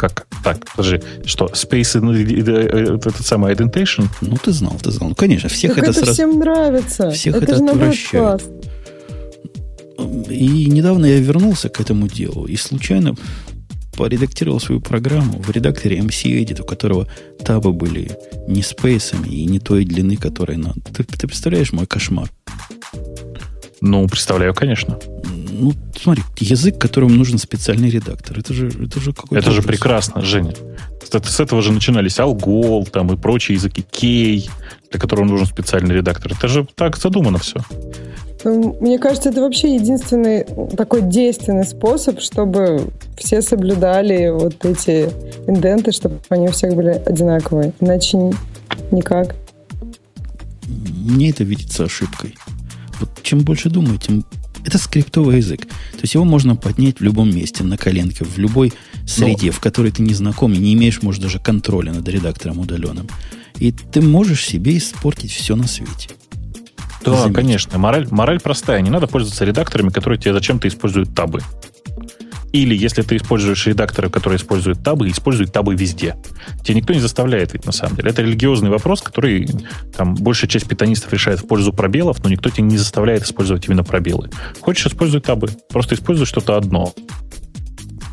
Как? 0.00 0.26
Так, 0.42 0.64
подожди, 0.74 1.02
что, 1.26 1.44
Space 1.48 2.00
ну, 2.00 2.14
этот 2.14 3.26
самый 3.26 3.52
Identitation? 3.52 4.08
Ну, 4.22 4.38
ты 4.42 4.50
знал, 4.50 4.78
ты 4.82 4.90
знал. 4.90 5.10
Ну, 5.10 5.14
конечно, 5.14 5.50
всех 5.50 5.74
так 5.74 5.82
это, 5.82 5.90
это 5.90 6.00
сразу... 6.00 6.14
всем 6.14 6.38
нравится. 6.38 7.10
Всех 7.10 7.36
это, 7.36 7.52
это 7.52 7.56
отвращает. 7.56 8.42
И 10.30 10.70
недавно 10.70 11.04
я 11.04 11.18
вернулся 11.20 11.68
к 11.68 11.82
этому 11.82 12.08
делу 12.08 12.46
и 12.46 12.56
случайно 12.56 13.14
поредактировал 13.94 14.58
свою 14.58 14.80
программу 14.80 15.38
в 15.38 15.50
редакторе 15.50 15.98
MC 15.98 16.42
Edit, 16.42 16.62
у 16.62 16.64
которого 16.64 17.06
табы 17.44 17.74
были 17.74 18.10
не 18.48 18.62
спейсами 18.62 19.28
и 19.28 19.44
не 19.44 19.60
той 19.60 19.84
длины, 19.84 20.16
которой 20.16 20.56
надо. 20.56 20.80
Ты, 20.94 21.04
ты 21.04 21.26
представляешь 21.26 21.72
мой 21.72 21.86
кошмар? 21.86 22.30
Ну, 23.82 24.08
представляю, 24.08 24.54
конечно. 24.54 24.98
Ну, 25.60 25.72
смотри, 26.00 26.22
язык, 26.38 26.78
которому 26.78 27.14
нужен 27.14 27.38
специальный 27.38 27.90
редактор. 27.90 28.38
Это 28.38 28.54
же, 28.54 28.68
это 28.68 28.98
же 28.98 29.12
какой-то... 29.12 29.36
Это 29.36 29.50
ужас. 29.50 29.62
же 29.62 29.68
прекрасно, 29.68 30.22
Женя. 30.22 30.54
С 31.02 31.40
этого 31.40 31.60
же 31.60 31.72
начинались 31.72 32.18
Algol 32.18 32.88
там, 32.88 33.12
и 33.12 33.16
прочие 33.16 33.56
языки, 33.56 33.84
Key, 33.92 34.50
для 34.90 35.00
которого 35.00 35.26
нужен 35.26 35.46
специальный 35.46 35.94
редактор. 35.94 36.32
Это 36.32 36.48
же 36.48 36.66
так 36.74 36.96
задумано 36.96 37.38
все. 37.38 37.60
Ну, 38.44 38.78
мне 38.80 38.98
кажется, 38.98 39.28
это 39.28 39.42
вообще 39.42 39.74
единственный 39.74 40.46
такой 40.76 41.02
действенный 41.02 41.66
способ, 41.66 42.20
чтобы 42.20 42.88
все 43.18 43.42
соблюдали 43.42 44.30
вот 44.30 44.64
эти 44.64 45.10
инденты, 45.46 45.92
чтобы 45.92 46.20
они 46.30 46.48
у 46.48 46.52
всех 46.52 46.74
были 46.74 47.02
одинаковые. 47.04 47.74
Иначе 47.80 48.18
никак. 48.90 49.34
Мне 50.66 51.30
это 51.30 51.44
видится 51.44 51.84
ошибкой. 51.84 52.34
Вот 52.98 53.10
чем 53.22 53.40
больше 53.40 53.68
думаю, 53.68 53.98
тем 53.98 54.24
это 54.64 54.78
скриптовый 54.78 55.38
язык. 55.38 55.66
То 55.66 56.00
есть 56.02 56.14
его 56.14 56.24
можно 56.24 56.56
поднять 56.56 57.00
в 57.00 57.02
любом 57.02 57.34
месте, 57.34 57.64
на 57.64 57.76
коленке, 57.76 58.24
в 58.24 58.38
любой 58.38 58.72
среде, 59.06 59.46
Но... 59.46 59.52
в 59.52 59.60
которой 59.60 59.92
ты 59.92 60.02
не 60.02 60.14
знаком 60.14 60.52
и 60.52 60.58
не 60.58 60.74
имеешь, 60.74 61.02
может, 61.02 61.22
даже 61.22 61.38
контроля 61.38 61.92
над 61.92 62.06
редактором 62.08 62.58
удаленным. 62.58 63.08
И 63.58 63.72
ты 63.72 64.00
можешь 64.00 64.44
себе 64.46 64.78
испортить 64.78 65.32
все 65.32 65.56
на 65.56 65.66
свете. 65.66 66.10
Да, 67.04 67.16
Заметь. 67.16 67.36
конечно. 67.36 67.78
Мораль, 67.78 68.06
мораль 68.10 68.40
простая. 68.40 68.80
Не 68.82 68.90
надо 68.90 69.06
пользоваться 69.06 69.44
редакторами, 69.44 69.90
которые 69.90 70.18
тебе 70.18 70.32
зачем-то 70.34 70.68
используют 70.68 71.14
табы. 71.14 71.40
Или 72.52 72.74
если 72.74 73.02
ты 73.02 73.16
используешь 73.16 73.66
редакторы, 73.66 74.10
которые 74.10 74.38
используют 74.38 74.82
табы, 74.82 75.08
используй 75.08 75.46
табы 75.46 75.74
везде. 75.74 76.16
Тебя 76.64 76.74
никто 76.74 76.92
не 76.92 77.00
заставляет 77.00 77.52
ведь 77.52 77.64
на 77.64 77.72
самом 77.72 77.96
деле. 77.96 78.10
Это 78.10 78.22
религиозный 78.22 78.70
вопрос, 78.70 79.02
который 79.02 79.48
там 79.96 80.14
большая 80.14 80.50
часть 80.50 80.66
питанистов 80.68 81.12
решает 81.12 81.40
в 81.40 81.46
пользу 81.46 81.72
пробелов, 81.72 82.22
но 82.22 82.30
никто 82.30 82.50
тебя 82.50 82.64
не 82.64 82.76
заставляет 82.78 83.22
использовать 83.22 83.66
именно 83.66 83.84
пробелы. 83.84 84.30
Хочешь, 84.60 84.86
используй 84.86 85.20
табы. 85.20 85.48
Просто 85.68 85.94
используй 85.94 86.26
что-то 86.26 86.56
одно. 86.56 86.92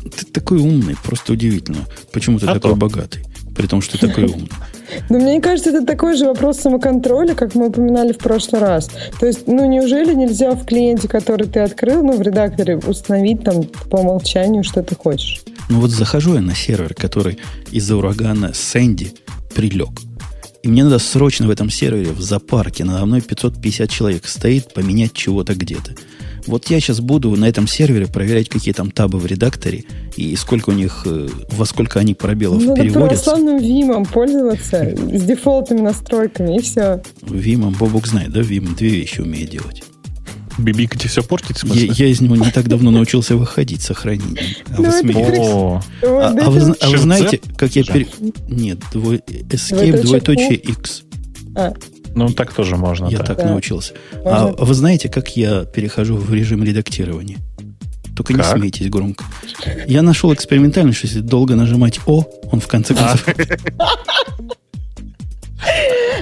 Ты 0.02 0.24
такой 0.26 0.58
умный, 0.58 0.96
просто 1.02 1.32
удивительно. 1.32 1.84
Почему 2.12 2.38
ты 2.38 2.46
а 2.46 2.54
такой 2.54 2.70
то. 2.70 2.76
богатый? 2.76 3.24
При 3.56 3.66
том, 3.66 3.82
что 3.82 3.98
ты 3.98 4.06
такой 4.06 4.24
умный. 4.24 4.50
Но 5.08 5.18
мне 5.18 5.40
кажется, 5.40 5.70
это 5.70 5.84
такой 5.84 6.16
же 6.16 6.26
вопрос 6.26 6.58
самоконтроля, 6.58 7.34
как 7.34 7.54
мы 7.54 7.68
упоминали 7.68 8.12
в 8.12 8.18
прошлый 8.18 8.60
раз. 8.60 8.90
То 9.20 9.26
есть, 9.26 9.46
ну, 9.46 9.66
неужели 9.66 10.14
нельзя 10.14 10.52
в 10.52 10.64
клиенте, 10.64 11.08
который 11.08 11.46
ты 11.46 11.60
открыл, 11.60 12.02
ну, 12.02 12.16
в 12.16 12.22
редакторе, 12.22 12.78
установить 12.78 13.44
там 13.44 13.64
по 13.90 13.96
умолчанию, 13.96 14.64
что 14.64 14.82
ты 14.82 14.94
хочешь? 14.94 15.42
Ну, 15.68 15.80
вот 15.80 15.90
захожу 15.90 16.34
я 16.34 16.40
на 16.40 16.54
сервер, 16.54 16.94
который 16.94 17.38
из-за 17.70 17.96
урагана 17.96 18.52
Сэнди 18.54 19.12
прилег. 19.54 19.90
И 20.62 20.68
мне 20.68 20.84
надо 20.84 20.98
срочно 20.98 21.46
в 21.46 21.50
этом 21.50 21.70
сервере, 21.70 22.10
в 22.10 22.20
зоопарке, 22.20 22.84
надо 22.84 23.06
мной 23.06 23.20
550 23.20 23.88
человек 23.88 24.26
стоит, 24.26 24.74
поменять 24.74 25.12
чего-то 25.12 25.54
где-то. 25.54 25.94
Вот 26.48 26.66
я 26.70 26.80
сейчас 26.80 27.00
буду 27.00 27.30
на 27.36 27.46
этом 27.46 27.68
сервере 27.68 28.06
проверять, 28.06 28.48
какие 28.48 28.72
там 28.72 28.90
табы 28.90 29.18
в 29.18 29.26
редакторе 29.26 29.84
и 30.16 30.34
сколько 30.34 30.70
у 30.70 30.72
них, 30.72 31.02
э, 31.04 31.28
во 31.50 31.66
сколько 31.66 32.00
они 32.00 32.14
пробелов 32.14 32.62
Надо 32.62 32.82
переводятся. 32.82 33.24
православным 33.24 33.58
Вимом 33.58 34.06
пользоваться 34.06 34.94
с 34.96 35.22
дефолтными 35.24 35.82
настройками, 35.82 36.56
и 36.56 36.62
все. 36.62 37.02
Вимом, 37.20 37.74
Бобук 37.74 38.06
знает, 38.06 38.32
да? 38.32 38.40
Вим 38.40 38.74
две 38.74 38.88
вещи 38.88 39.20
умеет 39.20 39.50
делать. 39.50 39.82
Бибикать 40.56 41.04
и 41.04 41.08
все 41.08 41.22
портить, 41.22 41.62
я, 41.64 41.92
я 41.92 42.06
из 42.06 42.22
него 42.22 42.34
не 42.34 42.50
так 42.50 42.66
давно 42.66 42.90
научился 42.90 43.36
выходить 43.36 43.82
сохранением. 43.82 44.56
А 44.70 44.76
вы 44.76 44.86
ну, 44.86 44.92
смеетесь. 44.92 45.84
А, 46.02 46.50
вы, 46.50 46.74
вы 46.90 46.98
знаете, 46.98 47.40
как 47.58 47.76
я... 47.76 47.84
Пере... 47.84 48.08
Нет, 48.48 48.78
двой... 48.90 49.18
Escape 49.18 50.00
двоеточие 50.00 50.54
X. 50.54 51.04
А. 52.24 52.28
Ну, 52.28 52.34
так 52.34 52.52
тоже 52.52 52.76
можно. 52.76 53.06
Я 53.08 53.18
да. 53.18 53.24
так 53.24 53.38
да. 53.38 53.46
научился. 53.46 53.94
А 54.24 54.48
вы 54.58 54.74
знаете, 54.74 55.08
как 55.08 55.36
я 55.36 55.64
перехожу 55.64 56.16
в 56.16 56.32
режим 56.32 56.62
редактирования? 56.62 57.38
Только 58.16 58.34
как? 58.34 58.46
не 58.46 58.58
смейтесь 58.58 58.88
громко. 58.88 59.24
Я 59.86 60.02
нашел 60.02 60.34
экспериментально, 60.34 60.92
что 60.92 61.06
если 61.06 61.20
долго 61.20 61.54
нажимать 61.54 62.00
О, 62.06 62.24
он 62.50 62.60
в 62.60 62.66
конце 62.66 62.94
а. 62.94 63.16
концов... 63.16 63.36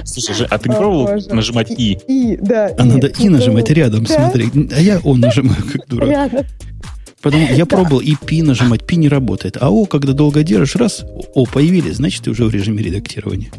Слушай, 0.03 0.47
а 0.49 0.57
ты 0.57 0.69
не 0.69 0.75
пробовал 0.75 1.19
нажимать 1.29 1.71
И? 1.71 1.97
И, 2.07 2.37
да. 2.37 2.71
А 2.77 2.83
надо 2.83 3.07
И 3.07 3.29
нажимать 3.29 3.69
рядом, 3.71 4.05
смотри. 4.05 4.49
А 4.75 4.79
я 4.79 4.99
О 5.03 5.15
нажимаю, 5.15 5.63
как 5.63 5.87
дурак. 5.89 6.09
Рядом. 6.09 6.45
Потом 7.21 7.41
я 7.51 7.65
пробовал 7.65 7.99
и 7.99 8.15
Пи 8.15 8.41
нажимать, 8.41 8.85
Пи 8.85 8.95
не 8.95 9.09
работает. 9.09 9.57
А 9.59 9.69
О, 9.69 9.85
когда 9.85 10.13
долго 10.13 10.43
держишь, 10.43 10.75
раз, 10.75 11.03
О 11.33 11.45
появились, 11.45 11.95
значит, 11.95 12.23
ты 12.23 12.31
уже 12.31 12.45
в 12.45 12.53
режиме 12.53 12.83
редактирования. 12.83 13.51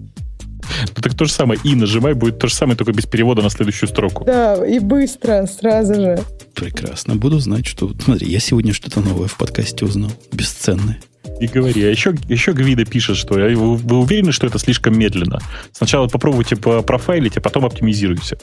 Ну 0.97 1.03
так 1.03 1.15
то 1.15 1.25
же 1.25 1.33
самое. 1.33 1.61
И 1.65 1.75
нажимай, 1.75 2.15
будет 2.15 2.39
то 2.39 2.49
же 2.49 2.55
самое, 2.55 2.77
только 2.77 2.93
без 2.93 3.07
перевода 3.07 3.43
на 3.43 3.51
следующую 3.51 3.89
строку. 3.89 4.25
Да, 4.25 4.65
и 4.67 4.79
быстро, 4.79 5.47
сразу 5.47 5.95
же. 5.95 6.19
Прекрасно. 6.55 7.17
Буду 7.17 7.39
знать, 7.39 7.67
что... 7.67 7.93
Смотри, 8.03 8.29
я 8.29 8.41
сегодня 8.41 8.73
что-то 8.73 9.01
новое 9.01 9.29
в 9.29 9.37
подкасте 9.37 9.85
узнал. 9.85 10.11
Бесценное. 10.33 11.01
И 11.41 11.47
говори. 11.47 11.85
А 11.85 11.91
еще, 11.91 12.15
еще 12.29 12.53
Гвида 12.53 12.85
пишет, 12.85 13.17
что 13.17 13.35
вы, 13.35 13.77
вы 13.77 13.99
уверены, 13.99 14.33
что 14.33 14.47
это 14.47 14.59
слишком 14.59 14.99
медленно? 14.99 15.41
Сначала 15.73 16.09
попробуйте 16.09 16.57
профайлить, 16.57 17.37
а 17.37 17.41
потом 17.41 17.65
оптимизируйте. 17.65 18.39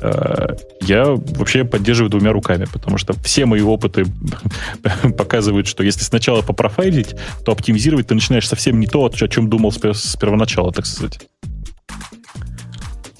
Э, 0.00 0.56
я 0.80 1.04
вообще 1.06 1.64
поддерживаю 1.64 2.10
двумя 2.10 2.32
руками, 2.32 2.66
потому 2.72 2.98
что 2.98 3.14
все 3.22 3.46
мои 3.46 3.60
опыты 3.60 4.04
показывают, 5.16 5.66
что 5.66 5.82
если 5.82 6.02
сначала 6.02 6.42
попрофайлить, 6.42 7.14
то 7.44 7.52
оптимизировать 7.52 8.08
ты 8.08 8.14
начинаешь 8.14 8.48
совсем 8.48 8.80
не 8.80 8.86
то, 8.86 9.04
о 9.04 9.10
чем 9.10 9.48
думал 9.48 9.72
с 9.72 10.16
первоначала, 10.16 10.72
так 10.72 10.86
сказать. 10.86 11.20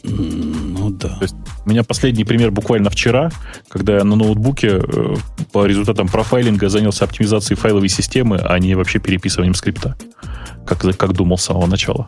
Ну 0.03 0.91
да. 0.91 1.17
То 1.19 1.23
есть, 1.23 1.35
у 1.69 1.71
меня 1.71 1.85
последний 1.85 2.25
пример 2.25 2.51
буквально 2.51 2.89
вчера, 2.89 3.31
когда 3.69 3.99
я 3.99 4.05
на 4.05 4.17
ноутбуке 4.17 4.81
э, 4.83 5.17
по 5.53 5.67
результатам 5.67 6.09
профайлинга 6.09 6.71
занялся 6.71 7.05
оптимизацией 7.05 7.59
файловой 7.59 7.91
системы, 7.91 8.39
а 8.39 8.59
не 8.59 8.75
вообще 8.75 9.01
переписыванием 9.01 9.55
скрипта, 9.55 9.95
как, 10.67 10.81
как 10.97 11.13
думал 11.13 11.37
с 11.37 11.45
самого 11.45 11.67
начала. 11.67 12.07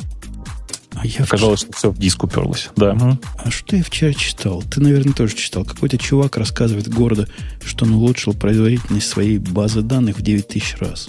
А 0.94 1.06
я 1.06 1.24
Оказалось, 1.24 1.60
вчера... 1.60 1.72
что 1.72 1.78
все 1.78 1.90
в 1.90 1.98
диск 1.98 2.24
уперлось. 2.24 2.70
Да. 2.74 3.18
А 3.36 3.50
что 3.50 3.76
я 3.76 3.82
вчера 3.82 4.14
читал? 4.14 4.62
Ты, 4.62 4.80
наверное, 4.80 5.12
тоже 5.12 5.36
читал. 5.36 5.66
Какой-то 5.66 5.98
чувак 5.98 6.38
рассказывает 6.38 6.88
города, 6.88 7.28
что 7.62 7.84
он 7.84 7.92
улучшил 7.92 8.32
производительность 8.32 9.08
своей 9.08 9.36
базы 9.36 9.82
данных 9.82 10.18
в 10.18 10.22
9 10.22 10.48
тысяч 10.48 10.76
раз. 10.78 11.08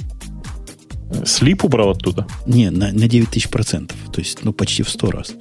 Слип 1.25 1.63
убрал 1.63 1.91
оттуда? 1.91 2.27
Не, 2.45 2.69
на, 2.69 2.91
на 2.91 3.07
9 3.07 3.29
тысяч 3.29 3.47
процентов. 3.47 3.97
То 4.11 4.19
есть, 4.19 4.43
ну, 4.43 4.51
почти 4.51 4.83
в 4.83 4.89
100 4.89 5.11
раз. 5.11 5.35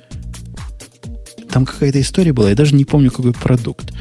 Там 1.52 1.66
какая-то 1.66 2.00
история 2.00 2.32
была, 2.32 2.50
я 2.50 2.54
даже 2.56 2.74
не 2.74 2.84
помню, 2.84 3.10
какой 3.10 3.32
продукт. 3.32 3.92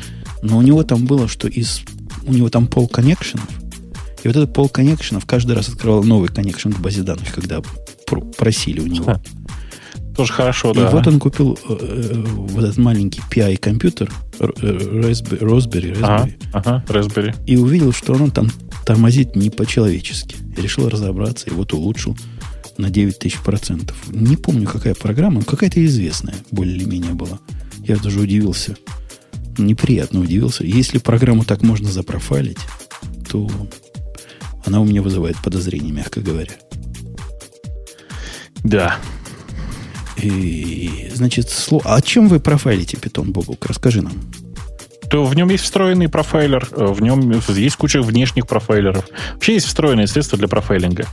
Но 0.41 0.57
у 0.57 0.61
него 0.61 0.83
там 0.83 1.05
было, 1.05 1.27
что 1.27 1.47
из... 1.47 1.81
У 2.25 2.33
него 2.33 2.49
там 2.49 2.67
пол 2.67 2.87
коннекшенов. 2.87 3.47
И 4.23 4.27
вот 4.27 4.35
этот 4.35 4.53
пол 4.53 4.69
коннекшенов 4.69 5.25
каждый 5.25 5.55
раз 5.55 5.69
открывал 5.69 6.03
новый 6.03 6.29
коннекшен 6.29 6.73
к 6.73 6.79
базе 6.79 7.01
данных, 7.01 7.33
когда 7.33 7.61
просили 8.37 8.81
у 8.81 8.87
него. 8.87 9.19
Тоже 10.15 10.33
хорошо, 10.33 10.71
И 10.71 10.75
да. 10.75 10.89
вот 10.89 11.07
он 11.07 11.17
купил 11.19 11.57
э, 11.69 11.77
э, 11.79 12.23
вот 12.25 12.63
этот 12.65 12.77
маленький 12.77 13.21
PI-компьютер, 13.31 14.11
э, 14.39 14.45
Raspberry, 14.45 15.39
Raspberry, 15.39 15.97
Ага, 16.01 16.29
ага, 16.51 16.85
Raspberry. 16.89 17.33
и 17.45 17.55
увидел, 17.55 17.93
что 17.93 18.13
он 18.13 18.29
там 18.31 18.49
тормозит 18.85 19.37
не 19.37 19.49
по-человечески. 19.49 20.35
И 20.57 20.61
решил 20.61 20.89
разобраться, 20.89 21.49
и 21.49 21.53
вот 21.53 21.71
улучшил 21.73 22.17
на 22.79 22.89
9000 22.89 23.39
процентов. 23.41 23.97
Не 24.07 24.37
помню, 24.37 24.65
какая 24.67 24.95
программа, 24.95 25.43
какая-то 25.43 25.83
известная 25.85 26.35
более-менее 26.51 27.13
была. 27.13 27.39
Я 27.83 27.97
даже 27.97 28.19
удивился. 28.21 28.77
Неприятно 29.57 30.21
удивился. 30.21 30.63
Если 30.63 30.97
программу 30.97 31.43
так 31.43 31.61
можно 31.61 31.91
запрофайлить, 31.91 32.59
то 33.29 33.49
она 34.65 34.79
у 34.79 34.85
меня 34.85 35.01
вызывает 35.01 35.37
подозрение, 35.37 35.91
мягко 35.91 36.21
говоря. 36.21 36.53
Да. 38.63 38.97
И, 40.17 41.11
значит, 41.13 41.49
слово... 41.49 41.83
А 41.85 42.01
чем 42.01 42.27
вы 42.27 42.39
профайлите 42.39 42.97
питон, 42.97 43.31
Бобук? 43.31 43.65
Расскажи 43.65 44.01
нам. 44.01 44.13
То 45.09 45.25
в 45.25 45.35
нем 45.35 45.49
есть 45.49 45.63
встроенный 45.63 46.07
профайлер, 46.07 46.67
э, 46.71 46.85
в 46.85 47.01
нем 47.01 47.41
есть 47.49 47.77
куча 47.77 48.01
внешних 48.01 48.47
профайлеров. 48.47 49.05
Вообще 49.33 49.53
есть 49.53 49.65
встроенные 49.65 50.07
средства 50.07 50.37
для 50.37 50.47
профайлинга. 50.47 51.07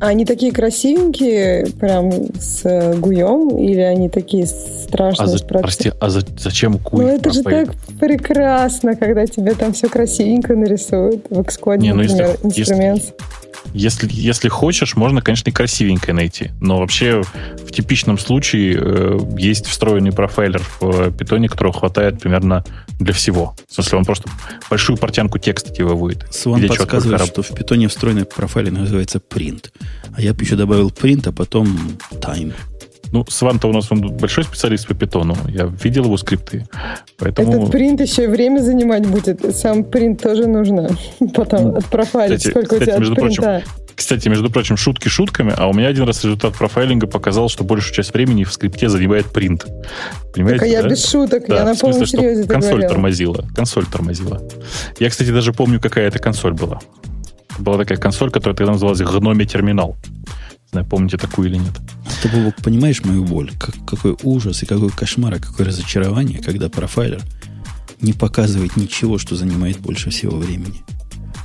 А 0.00 0.08
Они 0.08 0.24
такие 0.24 0.52
красивенькие, 0.52 1.66
прям 1.80 2.10
с 2.40 2.64
э, 2.64 2.94
гуем, 2.94 3.48
или 3.58 3.80
они 3.80 4.08
такие 4.08 4.46
страшные? 4.46 5.24
А 5.24 5.26
за- 5.26 5.44
прости, 5.44 5.92
а 6.00 6.08
за- 6.08 6.22
зачем 6.38 6.78
куй 6.78 7.04
Ну 7.04 7.08
это 7.10 7.32
же 7.32 7.42
так 7.42 7.70
прекрасно, 7.98 8.94
когда 8.94 9.26
тебе 9.26 9.54
там 9.54 9.72
все 9.72 9.88
красивенько 9.88 10.54
нарисуют. 10.54 11.26
В 11.30 11.40
Xcode, 11.40 11.78
Не, 11.78 11.92
ну 11.94 12.02
например, 12.02 12.38
если- 12.44 12.62
инструмент. 12.62 12.98
Если, 13.00 13.14
если 13.74 14.48
хочешь, 14.48 14.96
можно, 14.96 15.20
конечно, 15.20 15.50
и 15.50 15.52
красивенькое 15.52 16.14
найти. 16.14 16.50
Но 16.60 16.78
вообще 16.78 17.22
в 17.22 17.70
типичном 17.70 18.18
случае 18.18 18.78
э, 18.80 19.18
есть 19.36 19.66
встроенный 19.66 20.12
профайлер 20.12 20.62
в 20.80 21.12
питоне, 21.12 21.48
которого 21.48 21.74
хватает 21.74 22.20
примерно 22.20 22.64
для 22.98 23.12
всего. 23.12 23.54
В 23.68 23.74
смысле, 23.74 23.98
он 23.98 24.04
просто 24.04 24.30
большую 24.70 24.96
портянку 24.96 25.38
текста 25.38 25.72
тебе 25.72 25.86
выводит. 25.86 26.26
Сван 26.30 26.66
подсказывает, 26.66 27.24
что 27.26 27.42
в 27.42 27.54
питоне 27.54 27.88
встроенный 27.88 28.24
профайлинг 28.24 28.78
называется 28.78 29.18
print. 29.18 29.70
А 30.14 30.20
я 30.20 30.34
бы 30.34 30.42
еще 30.42 30.56
добавил 30.56 30.88
print, 30.90 31.28
а 31.28 31.32
потом 31.32 31.98
time. 32.12 32.54
Ну, 33.12 33.24
Сван-то 33.28 33.68
у 33.68 33.72
нас 33.72 33.90
он 33.90 34.00
большой 34.16 34.44
специалист 34.44 34.86
по 34.86 34.94
питону. 34.94 35.36
Я 35.48 35.72
видел 35.82 36.04
его 36.04 36.16
скрипты. 36.16 36.66
Поэтому... 37.18 37.52
Этот 37.52 37.70
принт 37.70 38.00
еще 38.00 38.24
и 38.24 38.26
время 38.26 38.60
занимать 38.60 39.06
будет. 39.06 39.56
Сам 39.56 39.84
принт 39.84 40.22
тоже 40.22 40.46
нужно 40.46 40.90
потом 41.34 41.76
отпрофайлить, 41.76 42.38
Кстати- 42.38 42.50
сколько 42.52 42.74
у 42.74 42.78
кстати, 42.78 42.90
тебя 42.90 42.98
между 42.98 43.14
принта. 43.14 43.62
Кстати, 43.94 44.28
между 44.28 44.48
прочим, 44.48 44.76
шутки 44.76 45.08
шутками, 45.08 45.52
а 45.56 45.66
у 45.66 45.72
меня 45.72 45.88
один 45.88 46.04
раз 46.04 46.22
результат 46.22 46.54
профайлинга 46.54 47.08
показал, 47.08 47.48
что 47.48 47.64
большую 47.64 47.94
часть 47.94 48.14
времени 48.14 48.44
в 48.44 48.52
скрипте 48.52 48.88
занимает 48.88 49.26
принт. 49.26 49.66
Понимаете? 50.32 50.60
Так 50.60 50.68
а 50.68 50.70
я 50.70 50.82
да? 50.82 50.88
без 50.88 51.04
шуток, 51.04 51.48
Да, 51.48 51.56
я 51.56 51.64
на 51.64 51.74
полном 51.74 52.06
серьезе 52.06 52.44
консоль 52.44 52.70
говорила. 52.70 52.90
тормозила. 52.90 53.44
Консоль 53.56 53.86
тормозила. 53.86 54.40
Я, 55.00 55.10
кстати, 55.10 55.30
даже 55.30 55.52
помню, 55.52 55.80
какая 55.80 56.06
это 56.06 56.20
консоль 56.20 56.52
была. 56.52 56.78
Была 57.58 57.76
такая 57.78 57.98
консоль, 57.98 58.30
которая 58.30 58.56
тогда 58.56 58.72
называлась 58.72 59.00
Гноми 59.00 59.42
Терминал. 59.44 59.96
Не 60.68 60.72
знаю, 60.72 60.86
помните 60.86 61.16
такую 61.16 61.48
или 61.48 61.56
нет. 61.56 61.72
Ты, 62.22 62.28
Бобук, 62.28 62.56
понимаешь 62.56 63.02
мою 63.02 63.24
боль? 63.24 63.50
Как- 63.58 63.74
какой 63.86 64.16
ужас 64.22 64.62
и 64.62 64.66
какой 64.66 64.90
кошмар, 64.90 65.36
и 65.36 65.38
какое 65.38 65.66
разочарование, 65.66 66.40
когда 66.42 66.68
профайлер 66.68 67.22
не 68.02 68.12
показывает 68.12 68.76
ничего, 68.76 69.16
что 69.18 69.34
занимает 69.34 69.78
больше 69.80 70.10
всего 70.10 70.36
времени. 70.36 70.82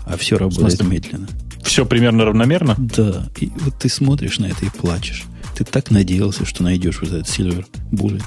А 0.06 0.18
все 0.18 0.38
работает 0.38 0.78
смысле? 0.78 0.94
медленно. 0.94 1.28
Все 1.64 1.86
примерно 1.86 2.26
равномерно? 2.26 2.76
Да, 2.78 3.30
и 3.40 3.50
вот 3.62 3.80
ты 3.80 3.88
смотришь 3.88 4.40
на 4.40 4.48
это 4.48 4.66
и 4.66 4.70
плачешь. 4.70 5.24
Ты 5.56 5.64
так 5.64 5.90
надеялся, 5.90 6.46
что 6.46 6.64
найдешь 6.64 7.00
вот 7.02 7.12
этот 7.14 7.28
Silver 7.28 7.66
Bullet. 7.92 8.24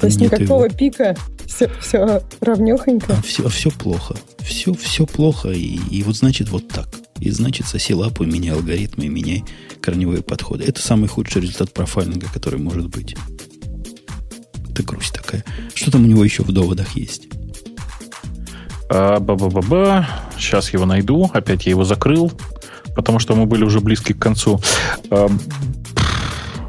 То 0.00 0.06
есть 0.06 0.20
никакого 0.20 0.64
его. 0.64 0.76
пика, 0.76 1.16
все, 1.46 1.70
все 1.80 2.22
равнехонько. 2.40 3.14
А 3.16 3.22
все, 3.22 3.48
все 3.48 3.70
плохо. 3.70 4.16
Все, 4.40 4.74
все 4.74 5.06
плохо. 5.06 5.50
И, 5.50 5.78
и 5.90 6.02
вот 6.02 6.16
значит 6.16 6.48
вот 6.48 6.66
так. 6.68 6.88
И 7.24 7.30
значит 7.30 7.66
соси 7.66 7.94
лапу, 7.94 8.24
меняй 8.24 8.54
алгоритмы, 8.54 9.08
меняй 9.08 9.44
корневые 9.80 10.22
подходы. 10.22 10.64
Это 10.64 10.82
самый 10.82 11.08
худший 11.08 11.40
результат 11.40 11.72
профайлинга, 11.72 12.26
который 12.30 12.58
может 12.58 12.88
быть. 12.88 13.16
Это 14.68 14.82
грусть 14.82 15.14
такая. 15.14 15.42
Что 15.74 15.90
там 15.90 16.04
у 16.04 16.06
него 16.06 16.22
еще 16.22 16.42
в 16.42 16.52
доводах 16.52 16.94
есть? 16.96 17.28
А, 18.90 19.20
ба-ба-ба-ба. 19.20 20.06
Сейчас 20.36 20.74
его 20.74 20.84
найду. 20.84 21.30
Опять 21.32 21.64
я 21.64 21.70
его 21.70 21.84
закрыл, 21.84 22.30
потому 22.94 23.18
что 23.18 23.34
мы 23.34 23.46
были 23.46 23.64
уже 23.64 23.80
близки 23.80 24.12
к 24.12 24.18
концу. 24.18 24.60
А, 25.08 25.30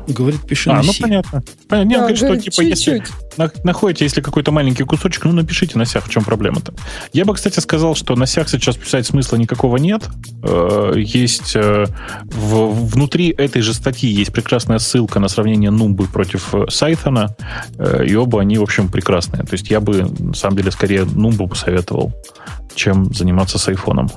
Говорит, 0.08 0.42
пиши 0.48 0.70
а, 0.70 0.76
на 0.76 0.84
ну 0.84 0.94
C. 0.94 1.02
понятно. 1.02 1.44
Понятно. 1.68 1.90
Не, 1.90 1.96
он 1.96 2.02
Да, 2.02 2.06
говорит, 2.06 2.18
что 2.18 2.26
говорит, 2.28 2.44
типа, 2.46 2.62
если 2.62 2.98
чуть-чуть. 3.00 3.38
на- 3.38 3.52
находите, 3.64 4.06
если 4.06 4.22
какой-то 4.22 4.52
маленький 4.52 4.84
кусочек, 4.84 5.24
ну 5.26 5.32
напишите 5.32 5.78
на 5.78 5.86
сях, 5.86 6.06
в 6.06 6.10
чем 6.10 6.24
проблема-то. 6.24 6.74
Я 7.14 7.26
бы, 7.26 7.34
кстати, 7.34 7.60
сказал, 7.60 7.96
что 7.96 8.16
на 8.16 8.26
сях 8.28 8.48
сейчас 8.50 8.76
писать 8.78 9.06
смысла 9.08 9.38
никакого 9.38 9.78
нет. 9.78 10.04
Э, 10.44 10.94
Есть 10.96 11.56
э, 11.56 11.86
в- 12.26 12.86
внутри 12.88 13.30
этой 13.30 13.62
же 13.62 13.74
статьи 13.74 14.10
есть 14.10 14.32
прекрасная 14.32 14.80
ссылка 14.80 15.20
на 15.20 15.28
сравнение 15.28 15.72
Нумбы 15.72 16.06
против 16.08 16.54
э, 16.54 16.66
Сайфона, 16.70 17.36
э, 17.78 18.06
и 18.06 18.16
оба 18.16 18.42
они, 18.42 18.58
в 18.58 18.64
общем, 18.64 18.90
прекрасные. 18.90 19.44
То 19.44 19.54
есть 19.54 19.70
я 19.70 19.80
бы, 19.80 20.04
на 20.20 20.34
самом 20.34 20.58
деле, 20.58 20.72
скорее 20.72 21.06
Нумбу 21.06 21.48
посоветовал, 21.48 22.14
чем 22.76 23.14
заниматься 23.14 23.58
с 23.58 23.68
айфоном. 23.68 24.10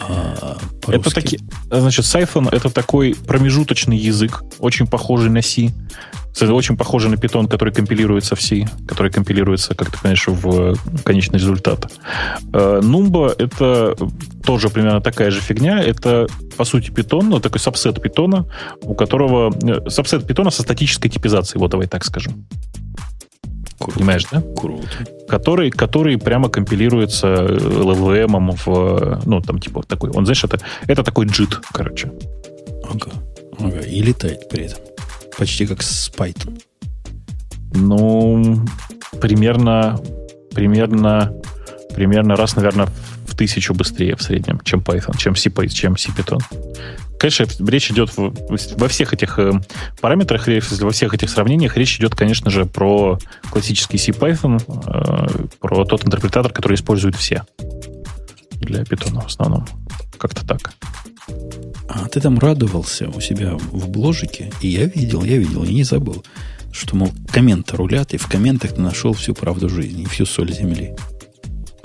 А, 0.00 0.56
Это 0.86 1.10
таки, 1.10 1.38
значит, 1.70 2.04
Cython 2.04 2.48
это 2.50 2.70
такой 2.70 3.14
промежуточный 3.14 3.96
язык, 3.96 4.42
очень 4.58 4.86
похожий 4.86 5.30
на 5.30 5.42
C. 5.42 5.70
Очень 6.40 6.76
похожий 6.76 7.10
на 7.10 7.16
Python, 7.16 7.48
который 7.48 7.74
компилируется 7.74 8.36
в 8.36 8.40
C, 8.40 8.64
который 8.86 9.10
компилируется, 9.10 9.74
как 9.74 9.90
ты 9.90 9.98
понимаешь, 9.98 10.28
в 10.28 10.72
э, 10.72 10.74
конечный 11.02 11.40
результат. 11.40 11.90
Э, 12.52 12.80
Numba— 12.80 13.34
это 13.38 13.96
тоже 14.44 14.68
примерно 14.68 15.00
такая 15.00 15.32
же 15.32 15.40
фигня. 15.40 15.82
Это, 15.82 16.28
по 16.56 16.64
сути, 16.64 16.90
Python, 16.90 17.22
ну, 17.24 17.40
такой 17.40 17.58
сабсет 17.58 17.98
Python, 17.98 18.48
у 18.82 18.94
которого... 18.94 19.52
э, 19.64 19.90
Сабсет 19.90 20.30
Python 20.30 20.50
со 20.52 20.62
статической 20.62 21.10
типизацией, 21.10 21.58
вот 21.58 21.72
давай 21.72 21.88
так 21.88 22.04
скажем. 22.04 22.46
Круто. 23.78 23.98
Понимаешь, 23.98 24.26
да? 24.30 24.42
Круто. 24.56 24.88
который, 25.28 25.70
который 25.70 26.18
прямо 26.18 26.48
компилируется 26.48 27.26
LLVM 27.28 28.56
в, 28.56 28.68
э, 28.68 29.20
ну, 29.26 29.40
там, 29.40 29.60
типа, 29.60 29.82
такой, 29.82 30.10
он, 30.10 30.24
знаешь, 30.24 30.42
это, 30.44 30.58
это 30.86 31.04
такой 31.04 31.26
JIT, 31.26 31.58
короче. 31.72 32.10
Ага. 32.84 33.12
Ага. 33.58 33.80
И 33.80 34.02
летает 34.02 34.48
при 34.48 34.64
этом. 34.64 34.78
Почти 35.36 35.66
как 35.66 35.82
с 35.82 36.10
Python. 36.10 36.60
Ну, 37.74 38.64
примерно, 39.20 40.00
примерно, 40.54 41.32
примерно 41.94 42.34
раз, 42.36 42.56
наверное, 42.56 42.86
в 42.86 42.90
тысячу 43.38 43.72
быстрее 43.72 44.16
в 44.16 44.22
среднем, 44.22 44.60
чем 44.64 44.80
Python, 44.80 45.16
чем 45.16 45.36
C, 45.36 45.50
чем 45.68 45.96
C 45.96 46.10
Python. 46.10 46.42
Конечно, 47.18 47.46
речь 47.68 47.90
идет 47.90 48.10
во 48.16 48.88
всех 48.88 49.12
этих 49.12 49.38
э, 49.38 49.52
параметрах, 50.00 50.46
во 50.80 50.90
всех 50.90 51.14
этих 51.14 51.30
сравнениях, 51.30 51.76
речь 51.76 51.98
идет, 51.98 52.14
конечно 52.14 52.50
же, 52.50 52.66
про 52.66 53.18
классический 53.50 53.98
C 53.98 54.12
Python, 54.12 54.60
э, 54.60 55.46
про 55.60 55.84
тот 55.84 56.04
интерпретатор, 56.04 56.52
который 56.52 56.74
используют 56.74 57.16
все 57.16 57.44
для 58.60 58.82
Python 58.82 59.22
в 59.22 59.26
основном. 59.26 59.66
Как-то 60.18 60.44
так. 60.46 60.74
А 61.88 62.08
ты 62.08 62.20
там 62.20 62.38
радовался 62.38 63.08
у 63.08 63.20
себя 63.20 63.54
в 63.54 63.88
бложике, 63.88 64.52
и 64.60 64.68
я 64.68 64.84
видел, 64.84 65.22
я 65.22 65.38
видел, 65.38 65.64
и 65.64 65.72
не 65.72 65.84
забыл, 65.84 66.24
что, 66.72 66.96
мол, 66.96 67.12
комменты 67.32 67.76
рулят, 67.76 68.14
и 68.14 68.16
в 68.16 68.26
комментах 68.26 68.74
ты 68.74 68.80
нашел 68.80 69.12
всю 69.12 69.34
правду 69.34 69.68
жизни, 69.68 70.02
и 70.02 70.06
всю 70.06 70.26
соль 70.26 70.52
земли. 70.52 70.94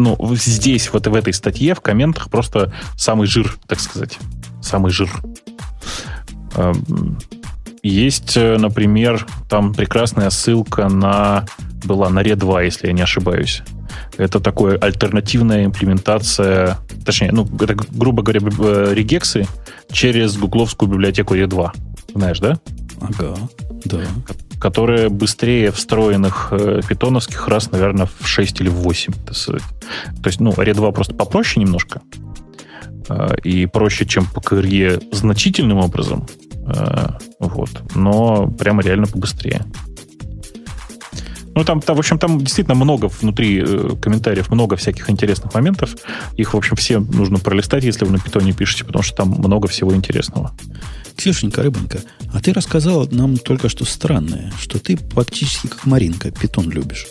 Ну, 0.03 0.35
здесь, 0.35 0.91
вот 0.91 1.07
в 1.07 1.15
этой 1.15 1.33
статье, 1.33 1.73
в 1.73 1.81
комментах 1.81 2.29
просто 2.29 2.73
самый 2.97 3.25
жир, 3.27 3.55
так 3.67 3.79
сказать. 3.79 4.19
Самый 4.61 4.91
жир. 4.91 5.09
Эм, 6.55 7.17
Есть, 7.83 8.37
э, 8.37 8.57
например, 8.57 9.25
там 9.49 9.73
прекрасная 9.73 10.29
ссылка 10.29 10.87
на 10.87 11.45
была 11.85 12.09
на 12.09 12.21
Red 12.21 12.37
2, 12.37 12.61
если 12.63 12.87
я 12.87 12.93
не 12.93 13.01
ошибаюсь. 13.01 13.61
Это 14.17 14.39
такое 14.39 14.77
альтернативная 14.77 15.65
имплементация, 15.65 16.77
точнее, 17.05 17.31
ну, 17.31 17.47
это, 17.59 17.75
грубо 17.75 18.23
говоря, 18.23 18.41
э, 18.41 18.93
регексы 18.93 19.47
через 19.91 20.37
гугловскую 20.37 20.89
библиотеку 20.89 21.35
Red 21.35 21.47
2. 21.47 21.73
Знаешь, 22.15 22.39
да? 22.39 22.57
Ага, 23.01 23.35
да. 23.85 23.99
Которые 24.63 25.09
быстрее 25.09 25.71
встроенных 25.71 26.47
э, 26.51 26.79
питоновских 26.87 27.49
раз, 27.49 27.69
наверное, 27.71 28.07
в 28.21 28.25
6 28.25 28.61
или 28.61 28.69
в 28.69 28.75
8. 28.75 29.11
так 29.25 29.35
сказать. 29.35 29.61
То 30.23 30.29
есть, 30.29 30.39
ну, 30.39 30.53
Ре 30.55 30.73
2 30.73 30.91
просто 30.93 31.13
попроще 31.13 31.65
немножко. 31.65 32.01
э, 33.09 33.35
И 33.43 33.65
проще, 33.65 34.05
чем 34.05 34.25
по 34.25 34.39
КРЕ 34.39 35.01
значительным 35.11 35.79
образом. 35.79 36.27
э, 36.65 37.07
Вот. 37.39 37.71
Но 37.93 38.47
прямо 38.47 38.81
реально 38.81 39.07
побыстрее. 39.07 39.65
Ну, 41.55 41.65
там, 41.65 41.81
там, 41.81 41.97
в 41.97 41.99
общем, 41.99 42.17
там 42.17 42.39
действительно 42.39 42.75
много 42.75 43.09
внутри 43.21 43.65
комментариев, 44.01 44.49
много 44.49 44.77
всяких 44.77 45.09
интересных 45.09 45.53
моментов. 45.53 45.93
Их, 46.37 46.53
в 46.53 46.57
общем, 46.57 46.77
все 46.77 46.99
нужно 46.99 47.37
пролистать, 47.37 47.83
если 47.83 48.05
вы 48.05 48.13
на 48.13 48.19
питоне 48.19 48.53
пишете, 48.53 48.85
потому 48.85 49.03
что 49.03 49.17
там 49.17 49.29
много 49.29 49.67
всего 49.67 49.93
интересного. 49.93 50.51
Ксюшенька, 51.15 51.63
рыбонька, 51.63 51.99
а 52.33 52.39
ты 52.39 52.53
рассказала 52.53 53.07
нам 53.11 53.37
только 53.37 53.69
что 53.69 53.85
странное, 53.85 54.51
что 54.59 54.79
ты 54.79 54.97
практически 54.97 55.67
как 55.67 55.85
Маринка 55.85 56.31
питон 56.31 56.69
любишь. 56.69 57.07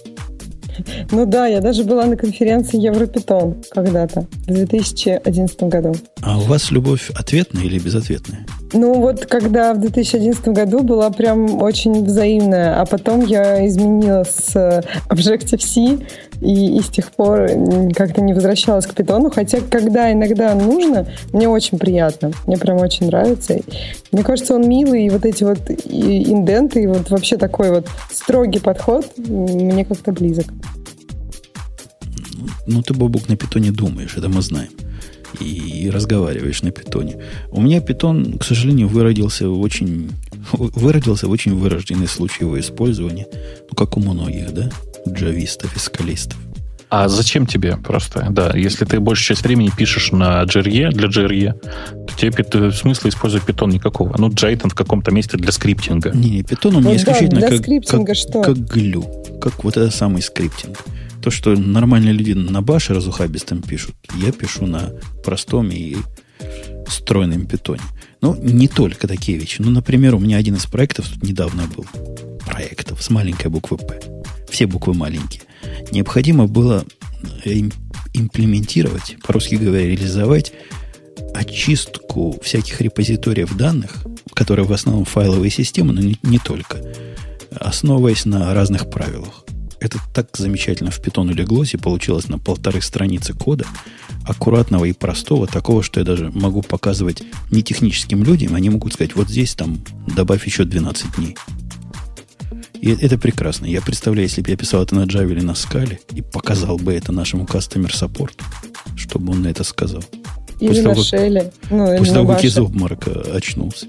Ну 1.11 1.27
да, 1.27 1.47
я 1.47 1.61
даже 1.61 1.85
была 1.85 2.07
на 2.07 2.17
конференции 2.17 2.81
Европитон 2.81 3.63
когда-то, 3.71 4.27
в 4.47 4.53
2011 4.53 5.63
году. 5.65 5.95
А 6.23 6.39
у 6.39 6.43
вас 6.43 6.71
любовь 6.71 7.11
ответная 7.15 7.65
или 7.65 7.79
безответная? 7.79 8.47
Ну 8.73 8.95
вот, 8.95 9.27
когда 9.27 9.75
в 9.75 9.81
2011 9.81 10.49
году 10.49 10.83
была 10.83 11.11
прям 11.11 11.61
очень 11.63 12.05
взаимная, 12.05 12.81
а 12.81 12.87
потом 12.87 13.25
я 13.27 13.67
изменила 13.67 14.25
с 14.25 14.83
Objective-C, 15.11 15.99
и, 16.41 16.77
и 16.77 16.81
с 16.81 16.89
тех 16.89 17.13
пор 17.13 17.49
как-то 17.95 18.23
не 18.23 18.33
возвращалась 18.33 18.87
к 18.87 18.95
питону, 18.95 19.31
хотя 19.31 19.61
когда 19.61 20.11
иногда 20.13 20.55
нужно, 20.55 21.07
мне 21.33 21.49
очень 21.49 21.79
приятно, 21.79 22.33
мне 22.47 22.57
прям 22.57 22.79
очень 22.79 23.07
нравится. 23.07 23.59
Мне 24.11 24.23
кажется, 24.23 24.55
он 24.55 24.69
милый, 24.69 25.07
и 25.07 25.11
вот 25.11 25.27
эти 25.27 25.45
вот 25.45 25.59
инденты, 25.69 26.83
и 26.83 26.87
вот 26.87 27.11
вообще 27.11 27.37
такой 27.37 27.71
вот 27.71 27.89
строгий 28.11 28.59
подход 28.59 29.07
мне 29.19 29.85
как-то 29.85 30.13
близок. 30.13 30.47
Ну, 32.67 32.83
ты, 32.83 32.95
Бобук, 32.95 33.29
на 33.29 33.37
питоне 33.37 33.71
думаешь, 33.71 34.17
это 34.17 34.29
мы 34.29 34.41
знаем 34.41 34.71
и 35.43 35.91
разговариваешь 35.91 36.63
на 36.63 36.71
питоне. 36.71 37.17
У 37.51 37.61
меня 37.61 37.81
питон, 37.81 38.39
к 38.39 38.45
сожалению, 38.45 38.89
выродился 38.89 39.49
в 39.49 39.61
очень, 39.61 40.11
выродился 40.53 41.27
в 41.27 41.31
очень 41.31 41.55
вырожденный 41.55 42.09
случай 42.09 42.45
его 42.45 42.59
использования, 42.59 43.27
ну, 43.71 43.77
как 43.77 43.97
у 43.97 44.01
многих, 44.01 44.53
да, 44.53 44.71
джавистов 45.09 45.75
и 45.77 45.79
скалистов. 45.79 46.39
А 46.95 47.09
зачем 47.09 47.47
тебе 47.47 47.79
просто? 47.79 48.27
Да, 48.29 48.53
если 48.55 48.85
ты 48.85 49.01
большую 49.01 49.29
часть 49.29 49.43
времени 49.45 49.71
пишешь 49.75 50.13
на 50.13 50.43
JRE, 50.43 50.91
для 50.91 51.09
JRE, 51.09 51.55
то 52.07 52.19
тебе 52.19 52.71
смысла 52.71 53.09
использовать 53.09 53.47
питон 53.47 53.71
никакого. 53.71 54.15
Ну, 54.19 54.29
Jython 54.29 54.69
в 54.69 54.75
каком-то 54.75 55.11
месте 55.11 55.39
для 55.39 55.53
скриптинга. 55.53 56.11
Не, 56.11 56.29
не 56.29 56.43
питон 56.43 56.77
у 56.77 56.81
меня 56.81 56.91
ну, 56.91 56.97
исключительно 56.97 57.41
да, 57.41 57.49
как, 57.49 57.65
как, 58.07 58.15
что? 58.15 58.43
как 58.43 58.59
glue. 58.59 59.07
Как 59.41 59.65
вот 59.65 59.79
это 59.79 59.91
самый 59.91 60.21
scripting. 60.21 60.85
То, 61.23 61.31
что 61.31 61.55
нормальные 61.55 62.13
люди 62.13 62.33
на 62.33 62.63
баше 62.63 62.95
разухабистом 62.95 63.63
пишут, 63.63 63.95
я 64.17 64.33
пишу 64.33 64.67
на 64.67 64.93
простом 65.25 65.71
и 65.71 65.97
стройном 66.89 67.47
питоне. 67.47 67.83
Ну, 68.21 68.37
не 68.41 68.67
только 68.67 69.07
такие 69.07 69.39
вещи. 69.39 69.61
Ну, 69.61 69.71
например, 69.71 70.17
у 70.17 70.19
меня 70.19 70.37
один 70.37 70.57
из 70.57 70.67
проектов 70.67 71.09
тут 71.09 71.23
недавно 71.23 71.65
был. 71.77 71.87
Проектов 72.45 73.03
с 73.03 73.11
маленькой 73.11 73.49
буквы 73.49 73.79
«П». 73.79 74.01
Все 74.51 74.67
буквы 74.67 74.95
маленькие. 74.95 75.43
Необходимо 75.93 76.49
было 76.49 76.85
э, 77.45 77.61
имплементировать, 78.15 79.17
по-русски 79.23 79.55
говоря, 79.55 79.87
реализовать 79.87 80.53
очистку 81.35 82.39
всяких 82.43 82.81
репозиториев 82.81 83.57
данных, 83.57 84.05
которые 84.35 84.67
в 84.67 84.73
основном 84.73 85.05
файловые 85.05 85.51
системы, 85.51 85.93
но 85.93 86.01
не, 86.01 86.19
не 86.23 86.39
только, 86.39 86.83
основываясь 87.53 88.25
на 88.25 88.53
разных 88.53 88.91
правилах 88.91 89.45
это 89.83 89.99
так 90.15 90.29
замечательно 90.37 90.93
в 90.93 91.01
питон 91.01 91.31
леглось 91.31 91.75
и 91.75 91.77
получилось 91.77 92.29
на 92.29 92.39
полторы 92.39 92.81
страницы 92.81 93.35
кода, 93.35 93.67
аккуратного 94.25 94.85
и 94.85 94.93
простого, 94.93 95.49
такого, 95.49 95.83
что 95.83 96.01
я 96.01 96.07
даже 96.07 96.31
могу 96.31 96.63
показывать 96.63 97.23
не 97.51 97.63
техническим 97.63 98.23
людям, 98.23 98.55
они 98.55 98.71
могут 98.71 98.93
сказать, 98.93 99.17
вот 99.17 99.29
здесь 99.29 99.55
там 99.55 99.83
добавь 100.15 100.47
еще 100.47 100.65
12 100.65 101.17
дней. 101.17 101.37
И 102.81 102.91
это 102.91 103.19
прекрасно. 103.19 103.67
Я 103.67 103.81
представляю, 103.81 104.29
если 104.29 104.43
бы 104.43 104.51
я 104.51 104.57
писал 104.57 104.83
это 104.83 104.95
на 104.95 105.05
Java 105.05 105.31
или 105.31 105.41
на 105.41 105.53
Scala 105.53 105.99
и 106.13 106.23
показал 106.23 106.79
бы 106.79 106.93
это 106.93 107.13
нашему 107.13 107.45
customer 107.45 107.91
support, 107.91 108.35
чтобы 108.97 109.33
он 109.33 109.43
на 109.43 109.49
это 109.49 109.65
сказал. 109.65 110.03
Или 110.61 110.83
после 110.83 111.31
на 111.31 111.39
Shell. 111.39 111.53
Ну, 111.71 111.99
после 111.99 112.15
того, 112.15 112.35
как 112.35 112.45
из 112.45 112.57
обморока 112.57 113.11
очнулся 113.35 113.87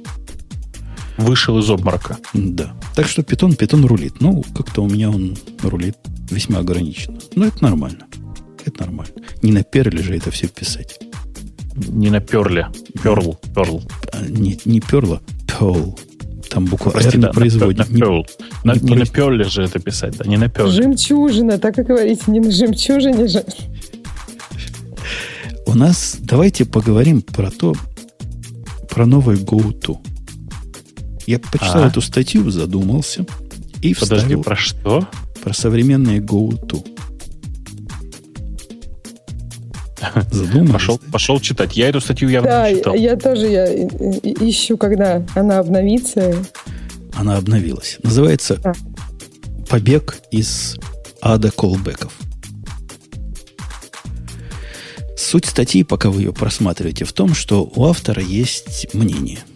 вышел 1.18 1.60
из 1.60 1.70
обморока. 1.70 2.18
Да. 2.34 2.74
Так 2.96 3.08
что 3.08 3.24
питон, 3.24 3.56
питон 3.56 3.86
рулит. 3.86 4.16
Ну, 4.20 4.44
как-то 4.56 4.84
у 4.84 4.90
меня 4.90 5.10
он 5.10 5.38
рулит 5.62 5.98
весьма 6.30 6.60
ограниченно. 6.60 7.20
Но 7.36 7.46
это 7.46 7.64
нормально. 7.64 8.06
Это 8.66 8.82
нормально. 8.82 9.14
Не 9.42 9.52
на 9.52 9.64
перле 9.64 10.02
же 10.02 10.16
это 10.16 10.32
все 10.32 10.48
писать. 10.48 11.00
Не 11.76 12.10
на 12.10 12.20
перле. 12.20 12.68
Перл. 13.02 13.40
Перл. 13.56 13.84
А, 14.12 14.26
не, 14.26 14.60
не 14.66 14.80
перла, 14.80 15.22
перл. 15.48 15.98
Там 16.50 16.66
буква 16.66 16.92
Прости, 16.92 17.18
R 17.18 17.22
да, 17.22 17.28
не 17.30 17.34
производит. 17.34 17.90
На, 17.90 17.98
перл. 17.98 18.28
На, 18.64 18.74
не, 18.76 18.92
не 18.92 18.96
на 18.96 19.06
перле 19.06 19.44
же 19.46 19.64
это 19.64 19.80
писать, 19.80 20.18
да, 20.18 20.26
не 20.26 20.38
на 20.38 20.50
перле. 20.50 20.72
Жемчужина, 20.72 21.58
так 21.58 21.80
и 21.80 21.84
говорите, 21.84 22.24
не 22.28 22.40
на 22.40 22.52
жемчужине 22.52 23.28
же. 23.28 23.44
У 25.66 25.74
нас, 25.74 26.18
давайте 26.20 26.66
поговорим 26.66 27.24
про 27.24 27.50
то, 27.50 27.74
про 28.90 29.08
новый 29.08 29.38
GoTo. 29.38 29.98
Я 31.26 31.40
почитал 31.40 31.84
а. 31.84 31.88
эту 31.88 32.02
статью, 32.02 32.50
задумался 32.50 33.26
и 33.82 33.94
Подожди, 33.94 34.24
вставил 34.26 34.44
про 34.44 34.56
что? 34.56 35.08
Про 35.42 35.54
современные 35.54 36.20
GoTo. 36.20 36.86
Задумался. 40.32 40.74
Пошел, 40.74 41.00
пошел 41.12 41.40
читать. 41.40 41.76
Я 41.78 41.90
эту 41.90 42.02
статью 42.02 42.30
явно 42.30 42.50
да, 42.50 42.72
не 42.72 42.78
читал. 42.78 42.94
я 42.94 43.16
тоже 43.16 43.48
я 43.48 43.66
ищу, 43.66 44.78
когда 44.78 45.26
она 45.36 45.60
обновится. 45.60 46.36
Она 47.14 47.38
обновилась. 47.38 48.00
Называется 48.04 48.58
да. 48.58 48.74
«Побег 49.70 50.18
из 50.32 50.78
ада 51.22 51.52
колбеков». 51.52 52.14
Суть 55.16 55.46
статьи, 55.46 55.84
пока 55.84 56.10
вы 56.10 56.22
ее 56.22 56.34
просматриваете, 56.34 57.06
в 57.06 57.14
том, 57.14 57.34
что 57.34 57.64
у 57.76 57.86
автора 57.86 58.22
есть 58.22 58.94
мнение– 58.94 59.40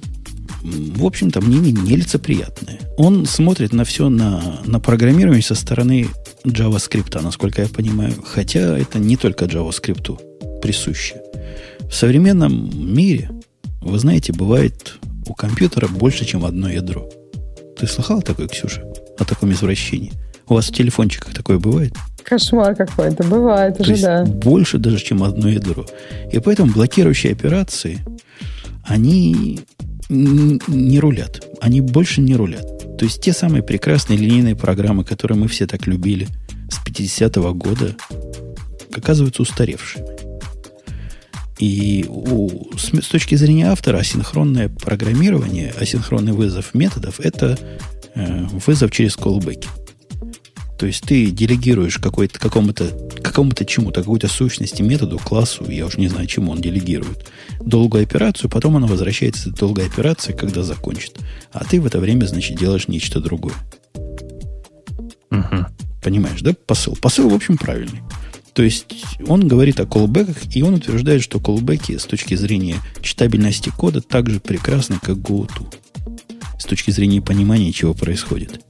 в 0.96 1.06
общем-то, 1.06 1.42
мнение 1.42 1.72
нелицеприятное. 1.72 2.80
Он 2.98 3.26
смотрит 3.26 3.74
на 3.74 3.84
все 3.84 4.10
на, 4.10 4.62
на 4.66 4.80
программирование 4.80 5.44
со 5.44 5.56
стороны 5.56 6.08
JavaScript, 6.46 7.22
насколько 7.22 7.62
я 7.62 7.68
понимаю. 7.68 8.14
Хотя 8.26 8.78
это 8.78 9.00
не 9.00 9.18
только 9.18 9.46
JavaScript 9.46 10.60
присуще. 10.62 11.22
В 11.90 11.94
современном 11.94 12.70
мире, 12.74 13.30
вы 13.82 14.00
знаете, 14.00 14.34
бывает 14.34 14.98
у 15.28 15.34
компьютера 15.34 15.88
больше, 15.88 16.26
чем 16.26 16.46
одно 16.46 16.70
ядро. 16.70 17.10
Ты 17.78 17.88
слыхал 17.88 18.22
такое, 18.22 18.48
Ксюша? 18.48 18.84
О 19.18 19.24
таком 19.24 19.52
извращении? 19.52 20.12
У 20.48 20.54
вас 20.56 20.68
в 20.68 20.74
телефончиках 20.74 21.34
такое 21.34 21.60
бывает? 21.60 21.94
Кошмар 22.24 22.76
какой-то. 22.76 23.24
Бывает 23.24 23.80
уже, 23.80 23.98
да. 23.98 24.26
Больше 24.26 24.78
даже, 24.78 24.98
чем 25.00 25.24
одно 25.24 25.48
ядро. 25.50 25.86
И 26.32 26.40
поэтому 26.40 26.74
блокирующие 26.74 27.32
операции, 27.32 28.00
они 28.86 29.62
не 30.10 31.00
рулят. 31.00 31.46
Они 31.62 31.82
больше 31.82 32.22
не 32.22 32.36
рулят. 32.36 32.98
То 32.98 33.06
есть 33.06 33.22
те 33.22 33.34
самые 33.34 33.64
прекрасные 33.64 34.18
линейные 34.18 34.56
программы, 34.56 35.04
которые 35.04 35.38
мы 35.38 35.48
все 35.48 35.68
так 35.68 35.86
любили 35.88 36.28
с 36.70 36.86
50-го 36.86 37.54
года, 37.54 37.96
оказываются 38.94 39.42
устаревшими. 39.42 40.06
И 41.60 42.06
у, 42.08 42.76
с, 42.78 42.90
с 42.94 43.08
точки 43.08 43.36
зрения 43.36 43.70
автора 43.72 43.98
асинхронное 43.98 44.70
программирование, 44.70 45.74
асинхронный 45.80 46.34
вызов 46.34 46.74
методов– 46.74 47.20
это 47.20 47.58
э, 48.16 48.46
вызов 48.66 48.92
через 48.92 49.16
колбеки. 49.16 49.68
То 50.78 50.86
есть 50.86 51.04
ты 51.04 51.32
делегируешь 51.32 51.98
какой-то, 51.98 52.40
какому-то, 52.40 52.90
какому-то 53.24 53.66
чему-то, 53.66 54.02
какой-то 54.02 54.28
сущности, 54.28 54.84
методу, 54.84 55.18
классу, 55.18 55.70
я 55.70 55.86
уже 55.86 56.00
не 56.00 56.08
знаю, 56.08 56.28
чему 56.28 56.52
он 56.52 56.62
делегирует, 56.62 57.32
долгую 57.60 58.04
операцию, 58.04 58.50
потом 58.50 58.78
она 58.78 58.86
возвращается 58.86 59.50
к 59.50 59.56
долгой 59.56 59.88
операции, 59.88 60.34
когда 60.34 60.64
закончит. 60.64 61.18
А 61.52 61.66
ты 61.66 61.82
в 61.82 61.88
это 61.88 62.00
время, 62.00 62.26
значит, 62.26 62.58
делаешь 62.58 62.88
нечто 62.88 63.20
другое. 63.20 63.56
Угу. 65.32 65.66
Понимаешь, 66.04 66.42
да, 66.42 66.54
посыл? 66.66 66.96
Посыл, 66.96 67.30
в 67.30 67.34
общем, 67.34 67.58
правильный. 67.58 68.02
То 68.54 68.64
есть 68.64 68.86
он 69.28 69.48
говорит 69.48 69.80
о 69.80 69.86
колбеках, 69.86 70.56
и 70.56 70.64
он 70.64 70.76
утверждает, 70.76 71.22
что 71.22 71.40
колбеки 71.40 71.98
с 71.98 72.06
точки 72.06 72.36
зрения 72.36 72.78
читабельности 73.02 73.72
кода 73.76 74.02
так 74.02 74.30
же 74.30 74.40
прекрасны, 74.40 74.98
как 75.02 75.18
GoTo. 75.18 75.74
С 76.60 76.66
точки 76.66 76.92
зрения 76.92 77.22
понимания, 77.22 77.72
чего 77.72 77.94
происходит. 77.94 78.62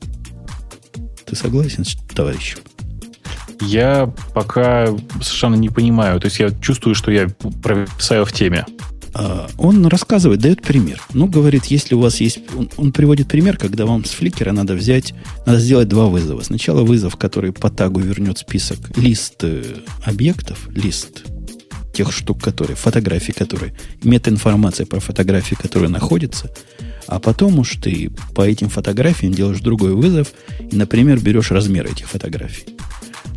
Ты 1.27 1.35
согласен 1.35 1.85
с 1.85 1.95
товарищем? 2.15 2.59
Я 3.61 4.13
пока 4.33 4.87
совершенно 5.21 5.55
не 5.55 5.69
понимаю. 5.69 6.19
То 6.19 6.25
есть 6.25 6.39
я 6.39 6.51
чувствую, 6.51 6.95
что 6.95 7.11
я 7.11 7.27
провисаю 7.61 8.25
в 8.25 8.31
теме. 8.31 8.65
А, 9.13 9.47
он 9.57 9.85
рассказывает, 9.87 10.39
дает 10.39 10.61
пример. 10.61 11.01
Ну, 11.13 11.27
говорит, 11.27 11.65
если 11.65 11.95
у 11.95 11.99
вас 11.99 12.21
есть... 12.21 12.39
Он, 12.55 12.69
он 12.77 12.91
приводит 12.91 13.27
пример, 13.27 13.57
когда 13.57 13.85
вам 13.85 14.05
с 14.05 14.11
фликера 14.11 14.51
надо 14.51 14.75
взять... 14.75 15.13
Надо 15.45 15.59
сделать 15.59 15.87
два 15.87 16.07
вызова. 16.07 16.41
Сначала 16.41 16.83
вызов, 16.83 17.15
который 17.17 17.51
по 17.51 17.69
тагу 17.69 17.99
вернет 17.99 18.37
список, 18.37 18.77
лист 18.95 19.43
э, 19.43 19.63
объектов, 20.05 20.69
лист 20.69 21.23
тех 21.97 22.11
штук, 22.11 22.43
которые, 22.43 22.75
фотографии, 22.75 23.31
которые, 23.31 23.73
метаинформация 24.03 24.85
про 24.85 24.99
фотографии, 24.99 25.55
которые 25.55 25.89
находятся, 25.89 26.51
а 27.07 27.19
потом 27.19 27.57
уж 27.57 27.77
ты 27.81 28.11
по 28.35 28.47
этим 28.47 28.69
фотографиям 28.69 29.33
делаешь 29.33 29.61
другой 29.61 29.95
вызов 29.95 30.33
и, 30.59 30.75
например, 30.75 31.19
берешь 31.19 31.49
размер 31.49 31.87
этих 31.87 32.07
фотографий. 32.07 32.75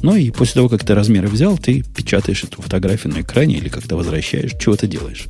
Ну 0.03 0.15
и 0.15 0.31
после 0.31 0.55
того, 0.55 0.69
как 0.69 0.85
ты 0.85 0.95
размеры 0.95 1.29
взял, 1.29 1.57
ты 1.57 1.83
печатаешь 1.97 2.45
эту 2.45 2.61
фотографию 2.61 3.15
на 3.15 3.23
экране 3.23 3.57
или 3.57 3.71
когда 3.71 3.97
возвращаешь, 3.97 4.53
чего 4.61 4.77
ты 4.77 4.87
делаешь. 4.87 5.25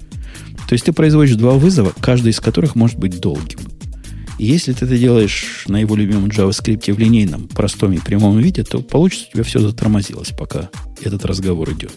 То 0.68 0.72
есть 0.72 0.84
ты 0.84 0.92
производишь 0.92 1.36
два 1.36 1.52
вызова, 1.52 1.92
каждый 2.00 2.30
из 2.32 2.40
которых 2.40 2.74
может 2.74 2.98
быть 2.98 3.20
долгим. 3.20 3.60
И 4.38 4.46
если 4.46 4.72
ты 4.72 4.86
это 4.86 4.98
делаешь 4.98 5.64
на 5.68 5.76
его 5.76 5.94
любимом 5.94 6.26
JavaScript 6.30 6.92
в 6.92 6.98
линейном, 6.98 7.46
простом 7.46 7.92
и 7.92 7.98
прямом 7.98 8.38
виде, 8.38 8.64
то 8.64 8.80
получится 8.80 9.26
у 9.28 9.32
тебя 9.34 9.44
все 9.44 9.60
затормозилось, 9.60 10.30
пока 10.30 10.68
этот 11.02 11.24
разговор 11.24 11.70
идет. 11.70 11.92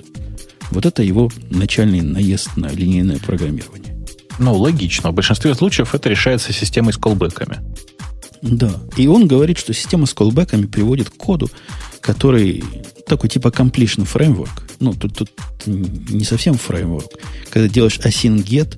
Вот 0.74 0.86
это 0.86 1.03
его 1.03 1.32
начальный 1.49 2.01
наезд 2.01 2.57
на 2.57 2.67
линейное 2.67 3.19
программирование. 3.19 3.95
Ну, 4.39 4.55
логично. 4.55 5.11
В 5.11 5.13
большинстве 5.13 5.53
случаев 5.53 5.93
это 5.93 6.09
решается 6.09 6.51
системой 6.51 6.93
с 6.93 6.97
колбеками. 6.97 7.59
Да. 8.41 8.74
И 8.97 9.07
он 9.07 9.28
говорит, 9.28 9.57
что 9.57 9.74
система 9.74 10.05
с 10.05 10.13
колбеками 10.13 10.65
приводит 10.65 11.09
к 11.09 11.15
коду, 11.15 11.49
который 12.01 12.63
такой 13.07 13.30
типа 13.30 13.47
completion 13.47 14.07
framework. 14.11 14.49
Ну, 14.80 14.93
тут, 14.93 15.15
тут 15.17 15.32
не 15.65 16.26
совсем 16.26 16.55
фреймворк. 16.55 17.11
Когда 17.49 17.69
делаешь 17.69 17.99
async 17.99 18.43
get, 18.43 18.78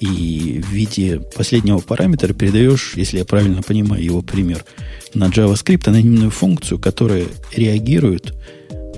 и 0.00 0.62
в 0.62 0.70
виде 0.70 1.20
последнего 1.36 1.78
параметра 1.78 2.32
передаешь, 2.34 2.92
если 2.96 3.18
я 3.18 3.24
правильно 3.24 3.62
понимаю 3.62 4.02
его 4.04 4.22
пример, 4.22 4.64
на 5.14 5.28
JavaScript 5.28 5.88
анонимную 5.88 6.30
функцию, 6.30 6.78
которая 6.78 7.26
реагирует, 7.54 8.34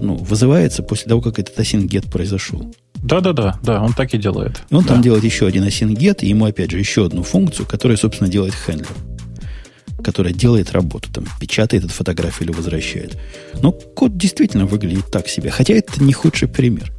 ну, 0.01 0.17
вызывается 0.17 0.83
после 0.83 1.09
того, 1.09 1.21
как 1.21 1.39
этот 1.39 1.59
async 1.59 2.11
произошел. 2.11 2.75
Да-да-да, 2.97 3.59
да, 3.63 3.83
он 3.83 3.93
так 3.93 4.15
и 4.15 4.19
делает. 4.19 4.63
И 4.71 4.75
он 4.75 4.83
да. 4.83 4.95
там 4.95 5.03
делает 5.03 5.25
еще 5.25 5.47
один 5.47 5.65
async 5.65 6.19
и 6.21 6.29
ему 6.29 6.47
опять 6.47 6.71
же 6.71 6.79
еще 6.79 7.07
одну 7.07 7.23
функцию, 7.23 7.67
которая, 7.67 7.97
собственно, 7.97 8.31
делает 8.31 8.55
хендлер 8.55 8.95
которая 10.03 10.33
делает 10.33 10.73
работу, 10.73 11.11
там, 11.13 11.25
печатает 11.41 11.85
эту 11.85 11.93
фотографию 11.93 12.49
или 12.49 12.57
возвращает. 12.57 13.19
Но 13.61 13.73
код 13.73 14.17
действительно 14.17 14.65
выглядит 14.65 15.11
так 15.11 15.29
себе. 15.29 15.51
Хотя 15.51 15.75
это 15.75 16.03
не 16.03 16.13
худший 16.13 16.49
пример. 16.49 16.93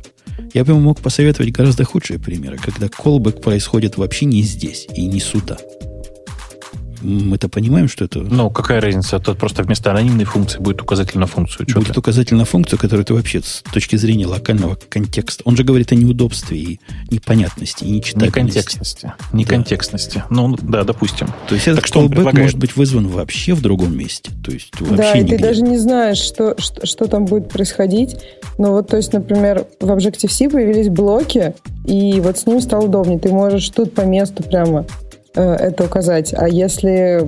Я 0.54 0.66
бы 0.66 0.74
ему 0.74 0.82
мог 0.82 1.00
посоветовать 1.00 1.52
гораздо 1.52 1.84
худшие 1.86 2.20
примеры, 2.20 2.58
когда 2.58 2.88
callback 2.88 3.42
происходит 3.42 3.98
вообще 3.98 4.26
не 4.26 4.44
здесь 4.44 4.88
и 4.94 5.06
не 5.06 5.20
сюда. 5.20 5.58
Мы-то 7.02 7.50
понимаем, 7.50 7.88
что 7.88 8.06
это... 8.06 8.20
Ну, 8.20 8.50
какая 8.50 8.82
разница? 8.82 9.20
Тут 9.20 9.38
просто 9.38 9.64
вместо 9.64 9.92
анонимной 9.92 10.26
функции 10.26 10.60
будет 10.60 10.82
указатель 10.82 11.20
на 11.20 11.28
функцию. 11.28 11.68
Что 11.70 11.80
будет 11.80 11.98
указатель 11.98 12.36
на 12.36 12.46
функцию, 12.46 12.80
которую 12.80 13.06
ты 13.06 13.14
вообще 13.14 13.42
с 13.42 13.64
точки 13.72 13.96
зрения 13.96 14.28
локального 14.28 14.78
контекста... 14.90 15.44
Он 15.46 15.56
же 15.56 15.64
говорит 15.64 15.92
о 15.92 15.96
неудобстве 15.96 16.58
и 16.58 16.80
непонятности, 17.10 17.84
и 17.84 17.92
нечитательности. 17.92 18.40
Неконтекстности. 18.40 19.14
Неконтекстности. 19.34 20.18
Да. 20.18 20.26
Ну, 20.30 20.58
да, 20.62 20.84
допустим. 20.84 21.28
То 21.48 21.56
есть 21.56 21.68
этот 21.68 21.86
что 21.86 22.06
callback 22.06 22.38
может 22.38 22.58
быть 22.58 22.76
вызван 22.76 23.08
вообще 23.08 23.54
в 23.54 23.62
другом 23.62 23.98
месте. 23.98 24.32
То 24.44 24.52
есть 24.52 24.80
вообще 24.80 24.96
Да, 24.98 25.14
и 25.14 25.22
нигде. 25.22 25.38
ты 25.38 25.44
даже 25.44 25.62
не 25.62 25.78
знаешь, 25.78 26.18
что, 26.18 26.56
что, 26.60 26.86
что 26.86 27.06
там 27.06 27.26
будет 27.26 27.50
происходить. 27.50 28.18
Но 28.58 28.72
вот, 28.72 28.88
то 28.88 28.98
есть, 28.98 29.14
например, 29.14 29.66
в 29.80 29.90
Objective-C 29.90 30.50
появились 30.50 30.90
блоки, 30.90 31.54
и 31.86 32.20
вот 32.20 32.38
с 32.38 32.46
ним 32.46 32.62
стало 32.62 32.86
удобнее. 32.86 33.20
Ты 33.20 33.30
можешь 33.30 33.70
тут 33.70 33.94
по 33.94 34.02
месту 34.02 34.44
прямо 34.44 34.86
это 35.34 35.86
указать. 35.86 36.34
А 36.34 36.48
если 36.48 37.26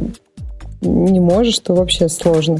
не 0.81 1.19
можешь, 1.19 1.59
то 1.59 1.73
вообще 1.73 2.09
сложно. 2.09 2.57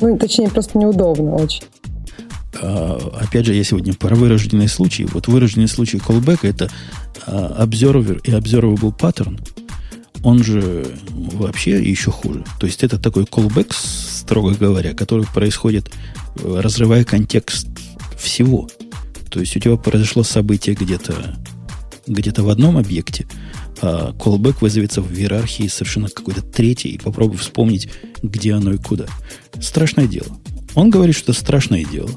Ну, 0.00 0.16
точнее, 0.18 0.48
просто 0.48 0.78
неудобно 0.78 1.34
очень. 1.34 1.64
А, 2.62 2.98
опять 3.20 3.46
же, 3.46 3.54
я 3.54 3.64
сегодня 3.64 3.92
про 3.94 4.14
вырожденные 4.14 4.68
случаи. 4.68 5.06
Вот 5.12 5.28
вырожденный 5.28 5.68
случай 5.68 5.98
callback 5.98 6.40
это 6.42 6.70
а, 7.26 7.64
observer 7.64 8.20
и 8.24 8.30
observable 8.30 8.96
pattern. 8.96 9.40
Он 10.22 10.42
же 10.42 10.86
вообще 11.08 11.82
еще 11.82 12.10
хуже. 12.10 12.44
То 12.58 12.66
есть 12.66 12.82
это 12.82 12.98
такой 12.98 13.24
callback, 13.24 13.72
строго 13.72 14.54
говоря, 14.54 14.94
который 14.94 15.26
происходит, 15.26 15.90
э, 16.36 16.60
разрывая 16.60 17.04
контекст 17.04 17.68
всего. 18.18 18.68
То 19.30 19.40
есть 19.40 19.56
у 19.56 19.60
тебя 19.60 19.76
произошло 19.76 20.22
событие 20.22 20.74
где-то 20.74 21.14
где-то 22.06 22.42
в 22.42 22.48
одном 22.48 22.76
объекте, 22.76 23.26
а 23.82 24.12
вызовется 24.60 25.02
в 25.02 25.12
иерархии 25.12 25.68
совершенно 25.68 26.08
какой-то 26.08 26.42
третий, 26.42 26.90
и 26.90 26.98
попробуй 26.98 27.38
вспомнить, 27.38 27.88
где 28.22 28.54
оно 28.54 28.72
и 28.72 28.78
куда. 28.78 29.06
Страшное 29.60 30.06
дело. 30.06 30.28
Он 30.74 30.90
говорит, 30.90 31.16
что 31.16 31.32
это 31.32 31.40
страшное 31.40 31.84
дело. 31.84 32.10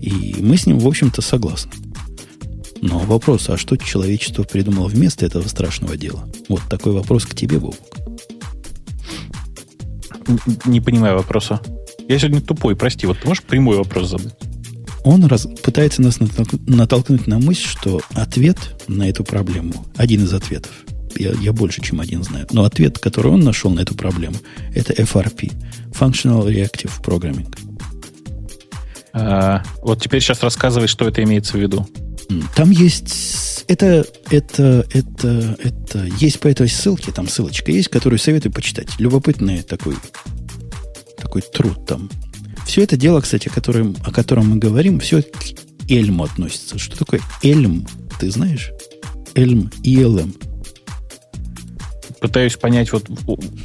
И 0.00 0.36
мы 0.40 0.56
с 0.56 0.66
ним, 0.66 0.78
в 0.78 0.86
общем-то, 0.86 1.22
согласны. 1.22 1.72
Но 2.82 2.98
вопрос, 2.98 3.48
а 3.48 3.56
что 3.56 3.76
человечество 3.76 4.42
придумало 4.42 4.88
вместо 4.88 5.24
этого 5.24 5.48
страшного 5.48 5.96
дела? 5.96 6.28
Вот 6.48 6.60
такой 6.68 6.92
вопрос 6.92 7.24
к 7.24 7.34
тебе, 7.34 7.58
Бобук. 7.58 7.78
Не 10.66 10.80
понимаю 10.80 11.16
вопроса. 11.16 11.60
Я 12.08 12.18
сегодня 12.18 12.40
тупой, 12.42 12.76
прости. 12.76 13.06
Вот 13.06 13.20
ты 13.20 13.28
можешь 13.28 13.42
прямой 13.42 13.78
вопрос 13.78 14.10
задать? 14.10 14.34
Он 15.04 15.24
раз, 15.26 15.46
пытается 15.62 16.02
нас 16.02 16.18
натолкнуть 16.66 17.26
на 17.26 17.38
мысль, 17.38 17.64
что 17.64 18.00
ответ 18.14 18.58
на 18.88 19.08
эту 19.08 19.22
проблему, 19.22 19.86
один 19.96 20.24
из 20.24 20.32
ответов, 20.32 20.72
я, 21.18 21.32
я 21.32 21.52
больше, 21.52 21.82
чем 21.82 22.00
один 22.00 22.22
знаю. 22.22 22.46
Но 22.52 22.64
ответ, 22.64 22.98
который 22.98 23.32
он 23.32 23.40
нашел 23.40 23.70
на 23.70 23.80
эту 23.80 23.94
проблему, 23.94 24.36
это 24.74 24.92
FRP. 24.92 25.52
Functional 25.92 26.46
Reactive 26.46 26.90
Programming. 27.02 27.54
А, 29.12 29.62
вот 29.82 30.02
теперь 30.02 30.20
сейчас 30.20 30.42
рассказывай, 30.42 30.88
что 30.88 31.06
это 31.06 31.22
имеется 31.22 31.56
в 31.56 31.60
виду. 31.60 31.86
Там 32.56 32.70
есть... 32.70 33.64
Это, 33.68 34.04
это, 34.30 34.86
это, 34.92 35.56
это... 35.62 36.04
Есть 36.18 36.40
по 36.40 36.48
этой 36.48 36.68
ссылке, 36.68 37.12
там 37.12 37.28
ссылочка 37.28 37.70
есть, 37.70 37.88
которую 37.88 38.18
советую 38.18 38.52
почитать. 38.52 38.88
Любопытный 38.98 39.62
такой, 39.62 39.96
такой 41.16 41.42
труд 41.42 41.86
там. 41.86 42.10
Все 42.66 42.82
это 42.82 42.96
дело, 42.96 43.20
кстати, 43.20 43.48
которым, 43.48 43.96
о 44.04 44.10
котором 44.10 44.50
мы 44.50 44.56
говорим, 44.56 45.00
все 45.00 45.22
к 45.22 45.44
Эльму 45.88 46.24
относится. 46.24 46.78
Что 46.78 46.96
такое 46.98 47.20
Эльм? 47.42 47.86
Ты 48.18 48.30
знаешь? 48.30 48.72
Эльм, 49.34 49.70
ELM 49.82 50.34
пытаюсь 52.24 52.56
понять, 52.56 52.90
вот 52.90 53.04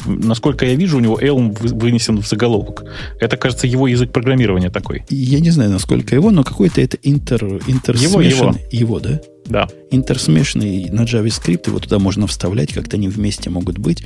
насколько 0.05 0.65
я 0.65 0.75
вижу, 0.75 0.97
у 0.97 0.99
него 0.99 1.17
Elm 1.17 1.57
вынесен 1.61 2.21
в 2.21 2.27
заголовок. 2.27 2.83
Это, 3.17 3.37
кажется, 3.37 3.67
его 3.67 3.87
язык 3.87 4.11
программирования 4.11 4.69
такой. 4.69 5.05
Я 5.09 5.39
не 5.39 5.49
знаю, 5.49 5.69
насколько 5.69 6.13
его, 6.13 6.29
но 6.29 6.43
какой-то 6.43 6.81
это 6.81 6.97
интер, 7.01 7.61
интерсмешанный. 7.67 8.27
Его, 8.27 8.43
его. 8.43 8.57
его, 8.69 8.99
да? 8.99 9.21
Да. 9.45 9.69
Интерсмешанный 9.91 10.89
на 10.89 11.03
JavaScript, 11.03 11.67
его 11.67 11.79
туда 11.79 11.99
можно 11.99 12.27
вставлять, 12.27 12.73
как-то 12.73 12.97
они 12.97 13.07
вместе 13.07 13.49
могут 13.49 13.77
быть. 13.77 14.03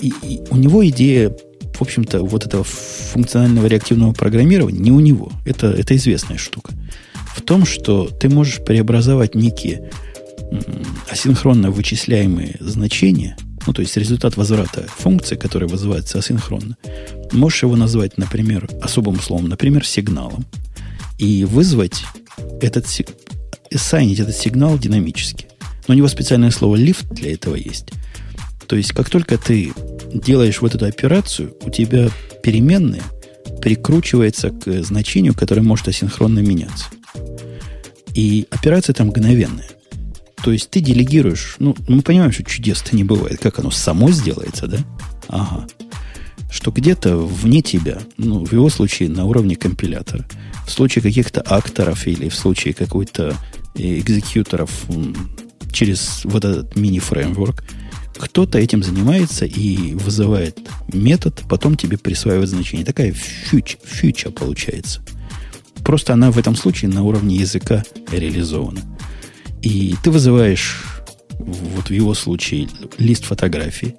И, 0.00 0.14
и 0.22 0.40
у 0.50 0.56
него 0.56 0.86
идея, 0.88 1.36
в 1.74 1.82
общем-то, 1.82 2.22
вот 2.22 2.46
этого 2.46 2.64
функционального 2.64 3.66
реактивного 3.66 4.14
программирования 4.14 4.78
не 4.78 4.92
у 4.92 5.00
него. 5.00 5.30
Это, 5.44 5.66
это 5.66 5.94
известная 5.94 6.38
штука. 6.38 6.72
В 7.34 7.42
том, 7.42 7.66
что 7.66 8.06
ты 8.06 8.30
можешь 8.30 8.64
преобразовать 8.64 9.34
некие 9.34 9.90
асинхронно 11.10 11.70
вычисляемые 11.70 12.56
значения, 12.60 13.36
ну, 13.66 13.72
то 13.72 13.82
есть 13.82 13.96
результат 13.96 14.36
возврата 14.36 14.84
функции, 14.88 15.36
которая 15.36 15.68
вызывается 15.68 16.18
асинхронно, 16.18 16.76
можешь 17.32 17.62
его 17.62 17.76
назвать, 17.76 18.16
например, 18.16 18.68
особым 18.80 19.20
словом, 19.20 19.48
например, 19.48 19.84
сигналом, 19.84 20.44
и 21.18 21.44
вызвать 21.44 22.04
этот, 22.60 22.86
ассайнить 23.72 24.20
этот 24.20 24.36
сигнал 24.36 24.78
динамически. 24.78 25.48
Но 25.88 25.94
у 25.94 25.96
него 25.96 26.08
специальное 26.08 26.50
слово 26.50 26.76
lift 26.76 27.12
для 27.14 27.32
этого 27.32 27.56
есть. 27.56 27.88
То 28.66 28.76
есть, 28.76 28.92
как 28.92 29.10
только 29.10 29.38
ты 29.38 29.72
делаешь 30.12 30.60
вот 30.60 30.74
эту 30.74 30.86
операцию, 30.86 31.54
у 31.62 31.70
тебя 31.70 32.08
переменная 32.42 33.02
прикручивается 33.60 34.50
к 34.50 34.82
значению, 34.82 35.34
которое 35.34 35.62
может 35.62 35.88
асинхронно 35.88 36.40
меняться. 36.40 36.86
И 38.14 38.46
операция 38.50 38.94
там 38.94 39.08
мгновенная. 39.08 39.68
То 40.46 40.52
есть 40.52 40.70
ты 40.70 40.78
делегируешь, 40.78 41.56
ну, 41.58 41.74
мы 41.88 42.02
понимаем, 42.02 42.30
что 42.30 42.44
чудес-то 42.44 42.94
не 42.94 43.02
бывает, 43.02 43.40
как 43.40 43.58
оно 43.58 43.72
само 43.72 44.12
сделается, 44.12 44.68
да? 44.68 44.78
Ага. 45.26 45.66
Что 46.52 46.70
где-то 46.70 47.16
вне 47.16 47.62
тебя, 47.62 47.98
ну, 48.16 48.44
в 48.44 48.52
его 48.52 48.70
случае 48.70 49.08
на 49.08 49.24
уровне 49.24 49.56
компилятора, 49.56 50.24
в 50.64 50.70
случае 50.70 51.02
каких-то 51.02 51.40
акторов 51.40 52.06
или 52.06 52.28
в 52.28 52.34
случае 52.36 52.74
какой-то 52.74 53.34
э, 53.74 53.98
экзекьюторов 53.98 54.70
через 55.72 56.20
вот 56.22 56.44
этот 56.44 56.76
мини-фреймворк, 56.76 57.64
кто-то 58.16 58.56
этим 58.56 58.84
занимается 58.84 59.46
и 59.46 59.94
вызывает 59.94 60.60
метод, 60.92 61.42
потом 61.48 61.76
тебе 61.76 61.98
присваивает 61.98 62.48
значение. 62.48 62.86
Такая 62.86 63.10
фьюч, 63.10 63.78
фьюча 63.82 64.30
получается. 64.30 65.00
Просто 65.84 66.12
она 66.12 66.30
в 66.30 66.38
этом 66.38 66.54
случае 66.54 66.92
на 66.92 67.02
уровне 67.02 67.34
языка 67.34 67.82
реализована. 68.12 68.82
И 69.66 69.96
ты 70.00 70.12
вызываешь, 70.12 70.84
вот 71.40 71.88
в 71.88 71.90
его 71.90 72.14
случае, 72.14 72.68
лист 72.98 73.24
фотографий 73.24 73.96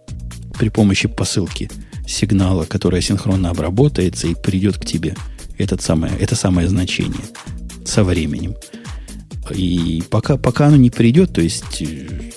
при 0.57 0.69
помощи 0.69 1.09
посылки 1.09 1.69
сигнала, 2.07 2.63
который 2.63 3.01
синхронно 3.01 3.49
обработается 3.49 4.27
и 4.27 4.33
придет 4.33 4.77
к 4.77 4.85
тебе 4.85 5.13
этот 5.57 5.81
самое, 5.81 6.13
это 6.17 6.37
самое 6.37 6.69
значение 6.69 7.19
со 7.83 8.05
временем. 8.05 8.55
И 9.53 10.01
пока, 10.09 10.37
пока 10.37 10.67
оно 10.67 10.77
не 10.77 10.89
придет, 10.89 11.33
то 11.33 11.41
есть 11.41 11.81
э, 11.81 12.31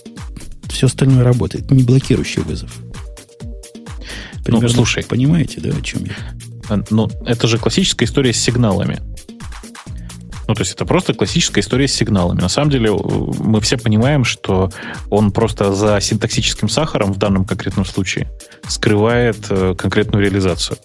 все 0.68 0.86
остальное 0.86 1.22
работает. 1.22 1.70
Не 1.70 1.84
блокирующий 1.84 2.42
вызов. 2.42 2.76
Ну, 3.42 4.42
Примерно, 4.42 4.66
ну, 4.66 4.74
слушай. 4.74 5.04
Понимаете, 5.04 5.60
да, 5.60 5.70
о 5.70 5.80
чем 5.82 6.04
я? 6.04 6.16
А, 6.68 6.82
ну, 6.90 7.08
это 7.24 7.46
же 7.46 7.58
классическая 7.58 8.06
история 8.06 8.32
с 8.32 8.38
сигналами. 8.38 8.98
Ну, 10.50 10.54
то 10.56 10.62
есть 10.62 10.72
это 10.72 10.84
просто 10.84 11.14
классическая 11.14 11.60
история 11.60 11.86
с 11.86 11.92
сигналами. 11.92 12.40
На 12.40 12.48
самом 12.48 12.72
деле 12.72 12.90
мы 12.90 13.60
все 13.60 13.78
понимаем, 13.78 14.24
что 14.24 14.68
он 15.08 15.30
просто 15.30 15.72
за 15.72 16.00
синтаксическим 16.00 16.68
сахаром 16.68 17.12
в 17.12 17.18
данном 17.18 17.44
конкретном 17.44 17.84
случае 17.84 18.28
скрывает 18.66 19.36
э, 19.48 19.76
конкретную 19.78 20.24
реализацию. 20.24 20.76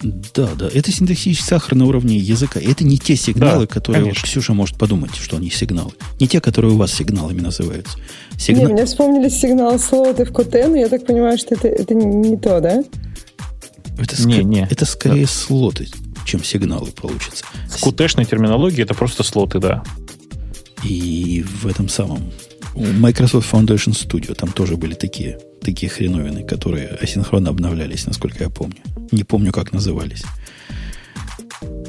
Да, 0.00 0.48
да. 0.58 0.70
Это 0.72 0.90
синтаксический 0.90 1.46
сахар 1.46 1.74
на 1.74 1.84
уровне 1.84 2.16
языка. 2.16 2.58
Это 2.58 2.84
не 2.84 2.96
те 2.96 3.16
сигналы, 3.16 3.66
да, 3.66 3.74
которые 3.74 4.06
вот 4.06 4.14
Ксюша 4.14 4.54
может 4.54 4.78
подумать, 4.78 5.14
что 5.14 5.36
они 5.36 5.50
сигналы. 5.50 5.92
Не 6.18 6.26
те, 6.26 6.40
которые 6.40 6.72
у 6.72 6.78
вас 6.78 6.90
сигналами 6.90 7.42
называются. 7.42 7.98
Сигнал... 8.38 8.68
Не, 8.68 8.72
мне 8.72 8.86
вспомнились 8.86 9.38
сигналы 9.38 9.78
слоты 9.78 10.24
в 10.24 10.32
но 10.32 10.76
я 10.76 10.88
так 10.88 11.04
понимаю, 11.04 11.36
что 11.36 11.54
это, 11.54 11.68
это 11.68 11.94
не, 11.94 12.06
не 12.06 12.38
то, 12.38 12.60
да? 12.60 12.82
Это, 13.98 14.16
ск... 14.16 14.24
не, 14.24 14.42
не. 14.42 14.66
это 14.70 14.86
скорее 14.86 15.26
да. 15.26 15.30
слоты, 15.30 15.86
чем 16.24 16.42
сигналы 16.42 16.90
получится. 16.90 17.44
В 17.68 17.80
кутэшной 17.80 18.24
терминологии 18.24 18.82
это 18.82 18.94
просто 18.94 19.22
слоты, 19.22 19.58
да. 19.58 19.82
И 20.82 21.44
в 21.62 21.66
этом 21.66 21.88
самом 21.88 22.30
Microsoft 22.74 23.52
Foundation 23.52 23.92
Studio 23.92 24.34
там 24.34 24.52
тоже 24.52 24.76
были 24.76 24.94
такие, 24.94 25.38
такие 25.60 25.90
хреновины, 25.90 26.44
которые 26.44 26.88
асинхронно 26.88 27.50
обновлялись, 27.50 28.06
насколько 28.06 28.44
я 28.44 28.50
помню. 28.50 28.76
Не 29.12 29.24
помню, 29.24 29.52
как 29.52 29.72
назывались. 29.72 30.24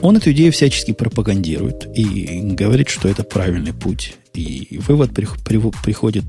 Он 0.01 0.17
эту 0.17 0.31
идею 0.31 0.51
всячески 0.51 0.91
пропагандирует 0.91 1.87
и 1.97 2.41
говорит, 2.43 2.89
что 2.89 3.09
это 3.09 3.23
правильный 3.23 3.73
путь. 3.73 4.15
И 4.33 4.79
вывод 4.87 5.13
при, 5.13 5.27
при, 5.43 5.59
приходит 5.83 6.23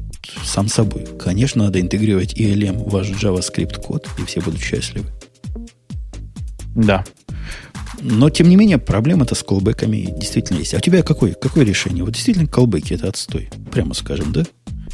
сам 0.44 0.68
собой. 0.68 1.06
Конечно, 1.18 1.64
надо 1.64 1.80
интегрировать 1.80 2.34
ELM 2.34 2.84
в 2.84 2.90
ваш 2.90 3.10
JavaScript 3.10 3.80
код, 3.82 4.08
и 4.18 4.24
все 4.24 4.40
будут 4.40 4.60
счастливы. 4.60 5.06
Да. 6.74 7.04
Но, 8.00 8.30
тем 8.30 8.48
не 8.48 8.56
менее, 8.56 8.78
проблема-то 8.78 9.34
с 9.34 9.42
колбеками 9.42 10.14
действительно 10.16 10.58
есть. 10.58 10.74
А 10.74 10.78
у 10.78 10.80
тебя 10.80 11.02
какое, 11.02 11.34
какое 11.34 11.64
решение? 11.64 12.04
Вот 12.04 12.14
действительно 12.14 12.46
колбеки 12.46 12.94
это 12.94 13.08
отстой, 13.08 13.50
прямо 13.72 13.94
скажем, 13.94 14.32
да? 14.32 14.44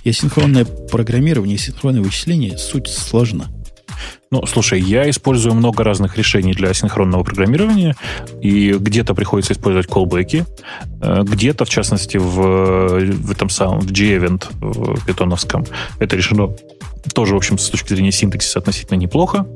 И 0.05 0.12
синхронное 0.12 0.64
программирование, 0.64 1.57
и 1.57 1.59
синхронное 1.59 2.03
вычисление, 2.03 2.59
суть 2.59 2.88
сложна. 2.88 3.49
Ну, 4.30 4.47
слушай, 4.47 4.80
я 4.80 5.09
использую 5.11 5.55
много 5.55 5.84
разных 5.84 6.16
решений 6.16 6.55
для 6.55 6.72
синхронного 6.74 7.22
программирования, 7.22 7.95
и 8.40 8.72
где-то 8.72 9.14
приходится 9.14 9.53
использовать 9.53 9.86
колбеки, 9.86 10.47
э, 11.03 11.22
где-то, 11.22 11.64
в 11.64 11.68
частности, 11.68 12.16
в, 12.16 12.99
в 12.99 13.30
этом 13.30 13.51
самом, 13.51 13.80
в 13.80 13.93
G-Event, 13.93 14.47
в 14.53 15.05
питоновском, 15.05 15.66
это 15.99 16.16
решено 16.16 16.55
тоже, 17.14 17.34
в 17.34 17.36
общем, 17.36 17.59
с 17.59 17.68
точки 17.68 17.90
зрения 17.90 18.12
синтаксиса 18.12 18.59
относительно 18.59 18.97
неплохо. 18.97 19.47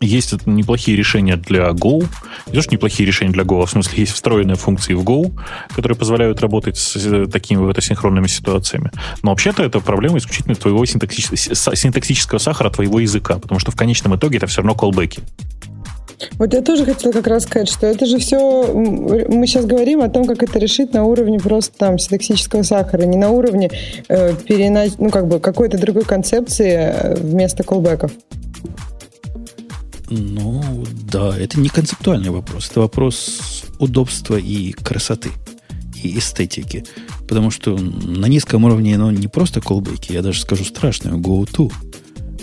Есть 0.00 0.46
неплохие 0.46 0.96
решения 0.96 1.36
для 1.36 1.68
Go. 1.70 2.06
Не 2.46 2.52
то, 2.52 2.62
что 2.62 2.72
неплохие 2.72 3.06
решения 3.06 3.32
для 3.32 3.44
Go, 3.44 3.62
а 3.62 3.66
в 3.66 3.70
смысле 3.70 4.00
есть 4.00 4.12
встроенные 4.12 4.56
функции 4.56 4.94
в 4.94 5.02
Go, 5.02 5.32
которые 5.74 5.96
позволяют 5.96 6.40
работать 6.40 6.76
с 6.76 6.96
э, 6.96 7.26
такими 7.26 7.58
вот 7.58 7.76
асинхронными 7.76 8.26
ситуациями. 8.26 8.90
Но 9.22 9.30
вообще-то 9.30 9.62
это 9.62 9.80
проблема 9.80 10.18
исключительно 10.18 10.54
твоего 10.54 10.84
синтаксического, 10.84 11.76
синтаксического 11.76 12.38
сахара 12.38 12.70
твоего 12.70 13.00
языка, 13.00 13.38
потому 13.38 13.58
что 13.60 13.70
в 13.70 13.76
конечном 13.76 14.16
итоге 14.16 14.38
это 14.38 14.46
все 14.46 14.58
равно 14.58 14.74
колбеки. 14.74 15.22
Вот 16.38 16.52
я 16.52 16.62
тоже 16.62 16.84
хотела 16.84 17.12
как 17.12 17.26
раз 17.26 17.44
сказать, 17.44 17.68
что 17.68 17.86
это 17.86 18.06
же 18.06 18.18
все... 18.18 18.66
Мы 18.72 19.46
сейчас 19.46 19.66
говорим 19.66 20.00
о 20.00 20.08
том, 20.08 20.26
как 20.26 20.42
это 20.42 20.58
решить 20.58 20.92
на 20.92 21.04
уровне 21.04 21.38
просто 21.38 21.76
там 21.76 21.98
синтаксического 21.98 22.62
сахара, 22.62 23.02
не 23.02 23.16
на 23.16 23.30
уровне 23.30 23.70
э, 24.08 24.34
перенать, 24.34 24.98
ну, 24.98 25.10
как 25.10 25.28
бы 25.28 25.38
какой-то 25.38 25.78
другой 25.78 26.04
концепции 26.04 26.72
э, 26.72 27.14
вместо 27.14 27.62
колбеков. 27.62 28.12
Ну, 30.10 30.84
да, 31.04 31.36
это 31.36 31.60
не 31.60 31.68
концептуальный 31.68 32.30
вопрос. 32.30 32.70
Это 32.70 32.80
вопрос 32.80 33.64
удобства 33.78 34.36
и 34.36 34.72
красоты, 34.72 35.30
и 36.02 36.18
эстетики. 36.18 36.84
Потому 37.28 37.50
что 37.50 37.76
на 37.76 38.26
низком 38.26 38.64
уровне 38.64 38.94
оно 38.94 39.10
не 39.10 39.28
просто 39.28 39.60
колбеки, 39.60 40.12
я 40.12 40.22
даже 40.22 40.40
скажу 40.40 40.64
страшное, 40.64 41.14
go-to. 41.14 41.72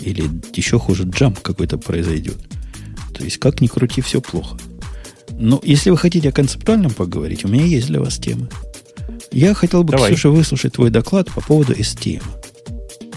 Или 0.00 0.30
еще 0.54 0.78
хуже, 0.78 1.04
jump 1.04 1.40
какой-то 1.42 1.78
произойдет. 1.78 2.36
То 3.12 3.24
есть, 3.24 3.38
как 3.38 3.60
ни 3.60 3.66
крути, 3.66 4.00
все 4.00 4.20
плохо. 4.20 4.56
Но 5.38 5.60
если 5.64 5.90
вы 5.90 5.96
хотите 5.96 6.28
о 6.28 6.32
концептуальном 6.32 6.92
поговорить, 6.92 7.44
у 7.44 7.48
меня 7.48 7.64
есть 7.64 7.88
для 7.88 8.00
вас 8.00 8.16
тема. 8.16 8.48
Я 9.32 9.54
хотел 9.54 9.82
бы, 9.82 9.92
Давай. 9.92 10.12
Ксюша, 10.12 10.30
выслушать 10.30 10.74
твой 10.74 10.90
доклад 10.90 11.30
по 11.32 11.40
поводу 11.40 11.72
STM. 11.72 12.22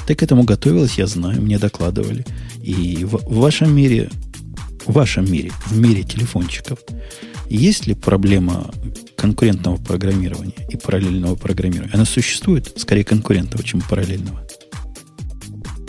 Ты 0.07 0.15
к 0.15 0.23
этому 0.23 0.43
готовилась, 0.43 0.97
я 0.97 1.05
знаю, 1.05 1.41
мне 1.41 1.59
докладывали. 1.59 2.25
И 2.61 3.05
в, 3.05 3.17
в 3.17 3.35
вашем 3.35 3.75
мире 3.75 4.09
в 4.85 4.93
вашем 4.93 5.31
мире, 5.31 5.51
в 5.67 5.77
мире 5.77 6.03
телефончиков, 6.03 6.79
есть 7.49 7.87
ли 7.87 7.95
проблема 7.95 8.71
конкурентного 9.15 9.77
программирования 9.77 10.53
и 10.69 10.77
параллельного 10.77 11.35
программирования? 11.35 11.91
Она 11.93 12.05
существует 12.05 12.73
скорее 12.77 13.03
конкурентного, 13.03 13.63
чем 13.63 13.81
параллельного? 13.81 14.39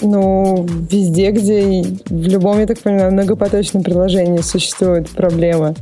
Ну, 0.02 0.66
везде, 0.90 1.30
где 1.30 1.82
в 2.06 2.28
любом, 2.28 2.58
я 2.58 2.66
так 2.66 2.78
понимаю, 2.80 3.12
многопоточном 3.12 3.82
приложении 3.82 4.40
существует 4.40 5.10
проблема 5.10 5.74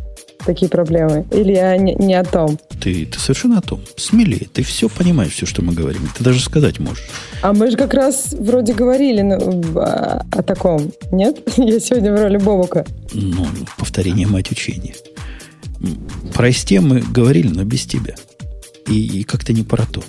такие 0.49 0.71
проблемы? 0.71 1.27
Или 1.31 1.53
я 1.53 1.77
не, 1.77 1.95
не 1.95 2.15
о 2.15 2.25
том? 2.25 2.59
Ты, 2.81 3.05
ты 3.05 3.19
совершенно 3.19 3.59
о 3.59 3.61
том. 3.61 3.81
Смелее. 3.97 4.49
Ты 4.51 4.63
все 4.63 4.89
понимаешь, 4.89 5.33
все, 5.33 5.45
что 5.45 5.63
мы 5.63 5.75
говорим. 5.75 6.09
Ты 6.17 6.25
даже 6.25 6.41
сказать 6.41 6.79
можешь. 6.79 7.05
А 7.43 7.53
мы 7.53 7.71
же 7.71 7.77
как 7.77 7.93
раз 7.93 8.35
вроде 8.39 8.73
говорили 8.73 9.21
ну, 9.21 9.37
о, 9.77 10.25
о 10.33 10.43
таком. 10.43 10.91
Нет? 11.13 11.37
Я 11.59 11.79
сегодня 11.81 12.13
в 12.13 12.17
роли 12.21 12.39
Бобука. 12.39 12.87
Ну, 13.13 13.47
повторение 13.77 14.27
мать 14.27 14.51
учения. 14.51 14.95
Про 16.35 16.49
STM 16.49 16.81
мы 16.81 17.01
говорили, 17.01 17.49
но 17.49 17.65
без 17.65 17.85
тебя. 17.85 18.15
И, 18.87 19.21
и 19.21 19.25
как-то 19.25 19.53
не 19.53 19.65
про 19.65 19.85
то. 19.85 20.03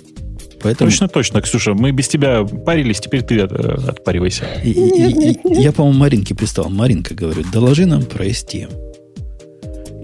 Поэтому... 0.62 0.90
Точно, 0.90 1.08
точно, 1.08 1.42
Ксюша. 1.42 1.74
Мы 1.74 1.90
без 1.92 2.08
тебя 2.08 2.44
парились, 2.44 3.00
теперь 3.00 3.22
ты 3.22 3.40
от, 3.40 3.52
э, 3.52 3.88
отпаривайся. 3.88 4.46
И, 4.64 4.70
и, 4.70 5.32
и, 5.32 5.60
я, 5.60 5.72
по-моему, 5.72 5.98
Маринке 5.98 6.34
пристал. 6.34 6.70
Маринка 6.70 7.14
говорит, 7.14 7.50
доложи 7.50 7.84
нам 7.84 8.04
про 8.04 8.26
STM. 8.26 8.89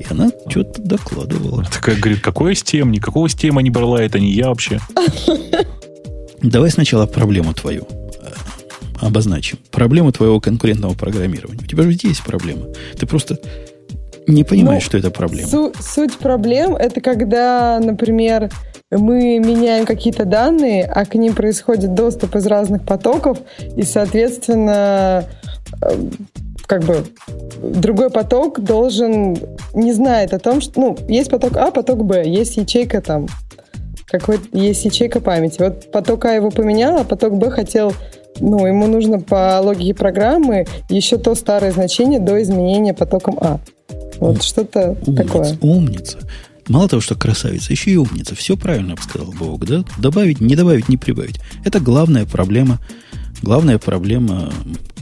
И 0.09 0.13
она 0.13 0.31
что-то 0.49 0.83
докладывала. 0.83 1.65
Такая 1.65 1.97
говорит, 1.97 2.21
какой 2.21 2.53
STM? 2.53 2.91
Никакого 2.91 3.27
STM 3.27 3.63
не 3.63 3.71
брала, 3.71 4.03
это 4.03 4.19
не 4.19 4.31
я 4.31 4.49
вообще. 4.49 4.81
Давай 6.43 6.71
сначала 6.71 7.07
проблему 7.07 7.55
твою 7.55 7.83
э, 7.83 8.29
обозначим. 9.01 9.59
Проблему 9.71 10.13
твоего 10.13 10.41
конкурентного 10.41 10.95
программирования. 10.95 11.61
У 11.63 11.67
тебя 11.67 11.83
же 11.83 11.91
есть 11.91 12.23
проблема. 12.23 12.67
Ты 12.99 13.07
просто 13.07 13.39
не 14.27 14.45
понимаешь, 14.45 14.83
ну, 14.85 14.87
что 14.87 14.99
это 14.99 15.11
проблема. 15.11 15.49
Су- 15.49 15.73
суть 15.81 16.17
проблем 16.19 16.75
это 16.77 17.01
когда, 17.01 17.81
например, 17.81 18.51
мы 18.91 19.39
меняем 19.39 19.87
какие-то 19.87 20.25
данные, 20.25 20.85
а 20.85 21.05
к 21.05 21.15
ним 21.15 21.35
происходит 21.35 21.95
доступ 21.95 22.37
из 22.37 22.47
разных 22.47 22.85
потоков, 22.85 23.39
и, 23.77 23.83
соответственно, 23.83 25.25
э, 25.83 26.11
как 26.67 26.85
бы 26.85 27.05
другой 27.63 28.11
поток 28.11 28.61
должен 28.61 29.37
не 29.75 29.93
знает 29.93 30.35
о 30.35 30.39
том, 30.39 30.61
что 30.61 30.81
ну 30.81 30.99
есть 31.09 31.31
поток 31.31 31.57
А, 31.57 31.71
поток 31.71 32.05
Б, 32.05 32.25
есть 32.27 32.57
ячейка 32.57 33.01
там 33.01 33.27
какой 34.07 34.39
есть 34.53 34.85
ячейка 34.85 35.21
памяти. 35.21 35.61
Вот 35.61 35.91
поток 35.91 36.25
А 36.27 36.33
его 36.33 36.51
поменял, 36.51 36.99
а 36.99 37.05
поток 37.05 37.37
Б 37.37 37.51
хотел 37.51 37.93
ну, 38.41 38.67
ему 38.67 38.87
нужно 38.87 39.19
по 39.19 39.59
логике 39.61 39.95
программы 39.95 40.67
еще 40.91 41.17
то 41.17 41.35
старое 41.35 41.73
значение 41.73 42.21
до 42.21 42.41
изменения 42.43 42.93
потоком 42.95 43.39
А. 43.41 43.61
Вот 44.19 44.43
что-то 44.43 44.95
такое. 45.17 45.57
Умница. 45.61 46.19
Мало 46.69 46.89
того, 46.89 47.01
что 47.01 47.15
красавица, 47.15 47.73
еще 47.73 47.93
и 47.93 47.97
умница. 47.97 48.35
Все 48.35 48.57
правильно 48.57 48.97
сказал 49.01 49.33
Бог, 49.33 49.65
да? 49.65 49.85
Добавить, 49.99 50.41
не 50.41 50.57
добавить, 50.57 50.89
не 50.89 50.97
прибавить. 50.97 51.41
Это 51.65 51.81
главная 51.81 52.27
проблема, 52.27 52.79
главная 53.43 53.79
проблема 53.79 54.53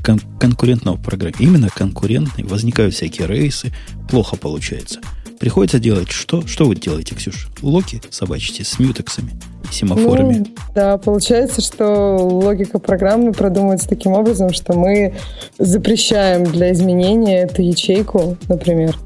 кон- 0.05 0.21
конкурентного 0.39 0.97
программирования. 0.97 1.49
Именно 1.49 1.69
конкурентный. 1.71 2.45
Возникают 2.45 2.95
всякие 2.95 3.27
рейсы. 3.27 3.73
Плохо 4.09 4.37
получается. 4.37 5.01
Приходится 5.41 5.79
делать 5.79 6.11
что? 6.11 6.47
Что 6.47 6.67
вы 6.67 6.77
делаете, 6.77 7.15
Ксюша? 7.15 7.49
Локи 7.61 8.01
собачите 8.11 8.65
с 8.65 8.79
мютексами 8.79 9.33
и 9.69 9.75
семафорами? 9.75 10.39
Ну, 10.39 10.47
да, 10.75 10.97
получается, 10.97 11.61
что 11.61 12.17
логика 12.17 12.79
программы 12.79 13.33
продумывается 13.33 13.89
таким 13.89 14.13
образом, 14.13 14.53
что 14.53 14.75
мы 14.75 15.15
запрещаем 15.59 16.45
для 16.45 16.73
изменения 16.73 17.43
эту 17.43 17.63
ячейку, 17.63 18.39
например. 18.49 18.97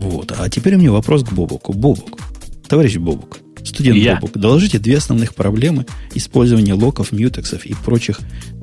Вот. 0.00 0.32
А 0.38 0.48
теперь 0.50 0.76
у 0.76 0.78
меня 0.78 0.92
вопрос 0.92 1.24
к 1.24 1.32
Бобуку. 1.32 1.72
Бобук, 1.72 2.18
товарищ 2.68 2.96
Бобук, 2.98 3.38
студент 3.68 3.96
Я. 3.96 4.16
Бобук, 4.16 4.36
доложите 4.36 4.78
две 4.78 4.96
основных 4.98 5.34
проблемы 5.34 5.86
использования 6.14 6.74
локов, 6.74 7.12
мютексов 7.12 7.64
и 7.66 7.74
прочих 7.74 8.20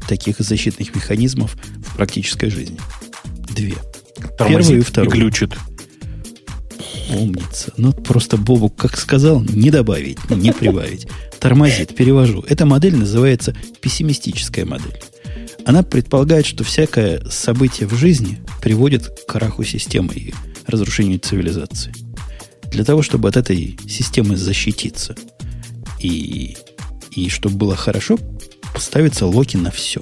таких 0.08 0.40
защитных 0.40 0.94
механизмов 0.96 1.56
в 1.78 1.96
практической 1.96 2.50
жизни. 2.50 2.78
Две. 3.56 3.76
Тормозит 4.38 4.68
Первую 4.68 4.80
и 4.80 4.82
вторую. 4.82 5.16
И 5.16 5.20
глючит. 5.20 5.56
Умница. 7.10 7.72
Ну, 7.78 7.94
просто 7.94 8.38
Бобу, 8.38 8.70
как 8.70 8.98
сказал, 8.98 9.42
не 9.42 9.70
добавить, 9.70 10.18
не 10.30 10.52
прибавить. 10.52 11.08
Тормозит, 11.40 11.96
перевожу. 11.96 12.44
Эта 12.48 12.66
модель 12.66 12.96
называется 12.96 13.56
пессимистическая 13.82 14.66
модель. 14.66 15.00
Она 15.66 15.84
предполагает, 15.84 16.46
что 16.46 16.64
всякое 16.64 17.24
событие 17.30 17.88
в 17.88 17.96
жизни 17.96 18.40
приводит 18.62 19.08
к 19.08 19.26
краху 19.32 19.64
системы 19.64 20.14
и 20.14 20.34
разрушению 20.68 21.20
цивилизации. 21.20 21.94
Для 22.72 22.84
того, 22.84 23.02
чтобы 23.02 23.30
от 23.30 23.38
этой 23.38 23.78
системы 23.88 24.38
защититься 24.38 25.16
и, 26.00 26.58
и 27.12 27.30
чтобы 27.30 27.56
было 27.56 27.76
хорошо, 27.76 28.18
ставится 28.78 29.26
локи 29.26 29.58
на 29.58 29.72
все. 29.72 30.02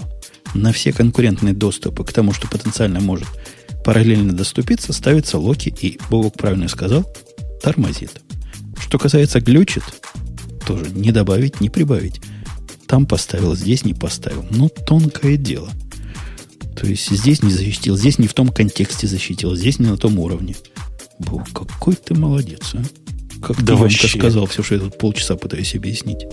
На 0.53 0.71
все 0.71 0.93
конкурентные 0.93 1.53
доступы 1.53 2.03
к 2.03 2.13
тому, 2.13 2.33
что 2.33 2.47
потенциально 2.47 2.99
может 2.99 3.27
параллельно 3.83 4.33
доступиться, 4.33 4.93
ставится 4.93 5.37
локи, 5.37 5.73
и 5.81 5.99
Бобок 6.09 6.35
правильно 6.35 6.67
сказал, 6.67 7.05
тормозит. 7.61 8.21
Что 8.79 8.97
касается 8.97 9.39
глючит, 9.39 9.83
тоже 10.65 10.89
не 10.91 11.11
добавить, 11.11 11.61
не 11.61 11.69
прибавить. 11.69 12.21
Там 12.87 13.05
поставил, 13.05 13.55
здесь 13.55 13.85
не 13.85 13.93
поставил. 13.93 14.45
Ну, 14.51 14.69
тонкое 14.69 15.37
дело. 15.37 15.69
То 16.75 16.87
есть 16.87 17.09
здесь 17.09 17.41
не 17.43 17.51
защитил, 17.51 17.97
здесь 17.97 18.19
не 18.19 18.27
в 18.27 18.33
том 18.33 18.49
контексте 18.49 19.07
защитил, 19.07 19.55
здесь 19.55 19.79
не 19.79 19.87
на 19.87 19.97
том 19.97 20.19
уровне. 20.19 20.55
Бог, 21.29 21.43
какой 21.51 21.95
ты 21.95 22.13
молодец, 22.13 22.73
а? 22.73 22.83
Как 23.45 23.57
да 23.57 23.73
ты 23.73 23.75
вообще 23.75 24.07
сказал 24.07 24.45
все, 24.45 24.63
что 24.63 24.75
я 24.75 24.81
тут 24.81 24.97
полчаса 24.97 25.35
пытаюсь 25.35 25.75
объяснить. 25.75 26.25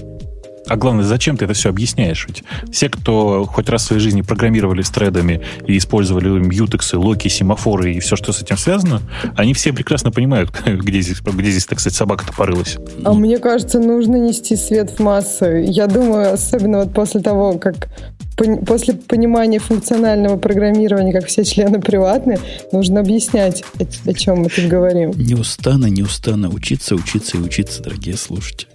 А 0.70 0.76
главное, 0.76 1.04
зачем 1.04 1.36
ты 1.36 1.46
это 1.46 1.54
все 1.54 1.68
объясняешь? 1.68 2.24
Ведь 2.28 2.44
все, 2.70 2.88
кто 2.88 3.44
хоть 3.44 3.68
раз 3.68 3.82
в 3.82 3.86
своей 3.86 4.00
жизни 4.00 4.22
программировали 4.22 4.82
с 4.82 4.90
тредами 4.90 5.40
и 5.66 5.76
использовали 5.76 6.28
мьютексы, 6.28 6.96
локи, 6.96 7.26
семафоры 7.26 7.94
и 7.94 7.98
все, 7.98 8.14
что 8.14 8.32
с 8.32 8.40
этим 8.40 8.56
связано, 8.56 9.02
они 9.36 9.52
все 9.52 9.72
прекрасно 9.72 10.12
понимают, 10.12 10.52
где 10.66 11.00
здесь, 11.00 11.20
где 11.20 11.50
здесь 11.50 11.66
так 11.66 11.80
сказать, 11.80 11.96
собака-то 11.96 12.32
порылась. 12.32 12.76
А 13.04 13.12
мне 13.14 13.38
кажется, 13.38 13.80
нужно 13.80 14.14
нести 14.14 14.54
свет 14.54 14.90
в 14.90 15.02
массы. 15.02 15.64
Я 15.66 15.88
думаю, 15.88 16.34
особенно 16.34 16.84
вот 16.84 16.94
после 16.94 17.20
того, 17.20 17.58
как 17.58 17.88
после 18.36 18.94
понимания 18.94 19.58
функционального 19.58 20.36
программирования, 20.36 21.12
как 21.12 21.26
все 21.26 21.44
члены 21.44 21.80
приватные, 21.80 22.38
нужно 22.72 23.00
объяснять, 23.00 23.64
о, 23.78 24.12
чем 24.14 24.38
мы 24.38 24.48
тут 24.48 24.66
говорим. 24.66 25.10
Не 25.12 25.34
устану, 25.34 25.86
не 25.88 26.02
устану 26.02 26.50
учиться, 26.52 26.94
учиться 26.94 27.36
и 27.36 27.40
учиться, 27.40 27.82
дорогие 27.82 28.16
слушатели. 28.16 28.68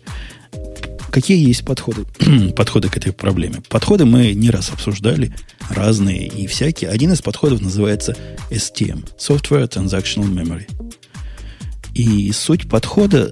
Какие 1.15 1.47
есть 1.47 1.63
подходы, 1.63 2.05
подходы 2.57 2.89
к 2.89 2.97
этой 2.97 3.13
проблеме? 3.13 3.61
Подходы 3.69 4.03
мы 4.03 4.33
не 4.33 4.49
раз 4.49 4.69
обсуждали, 4.71 5.33
разные 5.69 6.27
и 6.27 6.45
всякие. 6.45 6.89
Один 6.89 7.13
из 7.13 7.21
подходов 7.21 7.61
называется 7.61 8.17
STM, 8.51 9.07
Software 9.17 9.69
Transactional 9.69 10.29
Memory. 10.29 10.67
И 11.95 12.31
суть 12.33 12.69
подхода, 12.69 13.31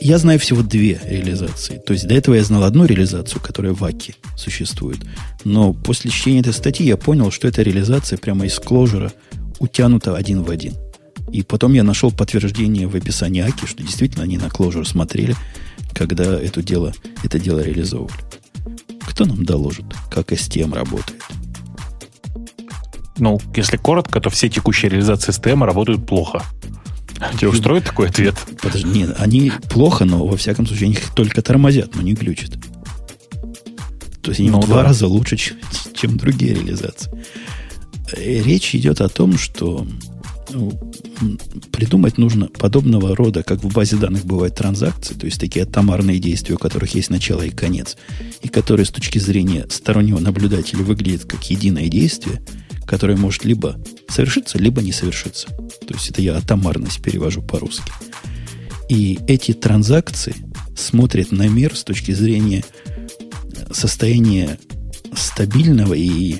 я 0.00 0.18
знаю 0.18 0.38
всего 0.38 0.62
две 0.62 0.98
реализации. 1.04 1.82
То 1.84 1.92
есть 1.92 2.06
до 2.06 2.14
этого 2.14 2.36
я 2.36 2.44
знал 2.44 2.62
одну 2.64 2.86
реализацию, 2.86 3.42
которая 3.42 3.74
в 3.74 3.84
АКИ 3.84 4.14
существует. 4.36 5.00
Но 5.44 5.74
после 5.74 6.10
чтения 6.10 6.40
этой 6.40 6.54
статьи 6.54 6.86
я 6.86 6.96
понял, 6.96 7.30
что 7.30 7.48
эта 7.48 7.62
реализация 7.62 8.16
прямо 8.16 8.46
из 8.46 8.58
кложера 8.58 9.12
утянута 9.58 10.16
один 10.16 10.42
в 10.42 10.50
один. 10.50 10.74
И 11.32 11.42
потом 11.42 11.74
я 11.74 11.82
нашел 11.82 12.10
подтверждение 12.10 12.86
в 12.86 12.94
описании 12.94 13.42
АКИ, 13.42 13.66
что 13.66 13.82
действительно 13.82 14.22
они 14.22 14.38
на 14.38 14.48
кложер 14.48 14.86
смотрели 14.86 15.36
когда 15.96 16.38
это 16.38 16.62
дело, 16.62 16.92
это 17.24 17.38
дело 17.38 17.60
реализовывали. 17.60 18.20
Кто 19.00 19.24
нам 19.24 19.44
доложит, 19.44 19.86
как 20.10 20.32
STM 20.32 20.74
работает? 20.74 21.22
Ну, 23.18 23.40
если 23.54 23.78
коротко, 23.78 24.20
то 24.20 24.28
все 24.28 24.50
текущие 24.50 24.90
реализации 24.90 25.32
STM 25.32 25.64
работают 25.64 26.06
плохо. 26.06 26.42
Тебя 27.38 27.50
устроит 27.50 27.84
такой 27.84 28.08
ответ? 28.08 28.34
Подожди, 28.60 28.88
нет, 28.88 29.14
они 29.18 29.52
плохо, 29.70 30.04
но 30.04 30.26
во 30.26 30.36
всяком 30.36 30.66
случае 30.66 30.86
они 30.86 30.94
их 30.94 31.14
только 31.14 31.42
тормозят, 31.42 31.94
но 31.94 32.02
не 32.02 32.14
глючат. 32.14 32.52
То 34.22 34.30
есть 34.30 34.40
они 34.40 34.50
ну, 34.50 34.60
в 34.60 34.66
два 34.66 34.78
да. 34.78 34.84
раза 34.84 35.06
лучше, 35.06 35.36
чем, 35.36 35.56
чем 35.94 36.16
другие 36.16 36.54
реализации. 36.54 37.10
Э, 38.12 38.42
речь 38.42 38.74
идет 38.74 39.00
о 39.00 39.08
том, 39.08 39.38
что 39.38 39.86
ну, 40.50 40.72
придумать 41.72 42.18
нужно 42.18 42.46
подобного 42.46 43.14
рода, 43.16 43.42
как 43.42 43.62
в 43.62 43.72
базе 43.72 43.96
данных 43.96 44.24
бывают 44.24 44.54
транзакции, 44.54 45.14
то 45.14 45.26
есть 45.26 45.40
такие 45.40 45.64
атомарные 45.64 46.18
действия, 46.18 46.54
у 46.54 46.58
которых 46.58 46.94
есть 46.94 47.10
начало 47.10 47.42
и 47.42 47.50
конец, 47.50 47.96
и 48.42 48.48
которые 48.48 48.86
с 48.86 48.90
точки 48.90 49.18
зрения 49.18 49.66
стороннего 49.70 50.18
наблюдателя 50.18 50.82
выглядят 50.82 51.24
как 51.24 51.42
единое 51.50 51.88
действие, 51.88 52.42
которое 52.86 53.16
может 53.16 53.44
либо 53.44 53.78
совершиться, 54.08 54.58
либо 54.58 54.82
не 54.82 54.92
совершиться. 54.92 55.48
То 55.48 55.94
есть 55.94 56.10
это 56.10 56.22
я 56.22 56.36
атомарность 56.36 57.02
перевожу 57.02 57.42
по-русски. 57.42 57.92
И 58.88 59.18
эти 59.26 59.52
транзакции 59.52 60.34
смотрят 60.76 61.32
на 61.32 61.48
мир 61.48 61.76
с 61.76 61.84
точки 61.84 62.12
зрения 62.12 62.64
состояния 63.72 64.58
стабильного 65.14 65.94
и, 65.94 66.36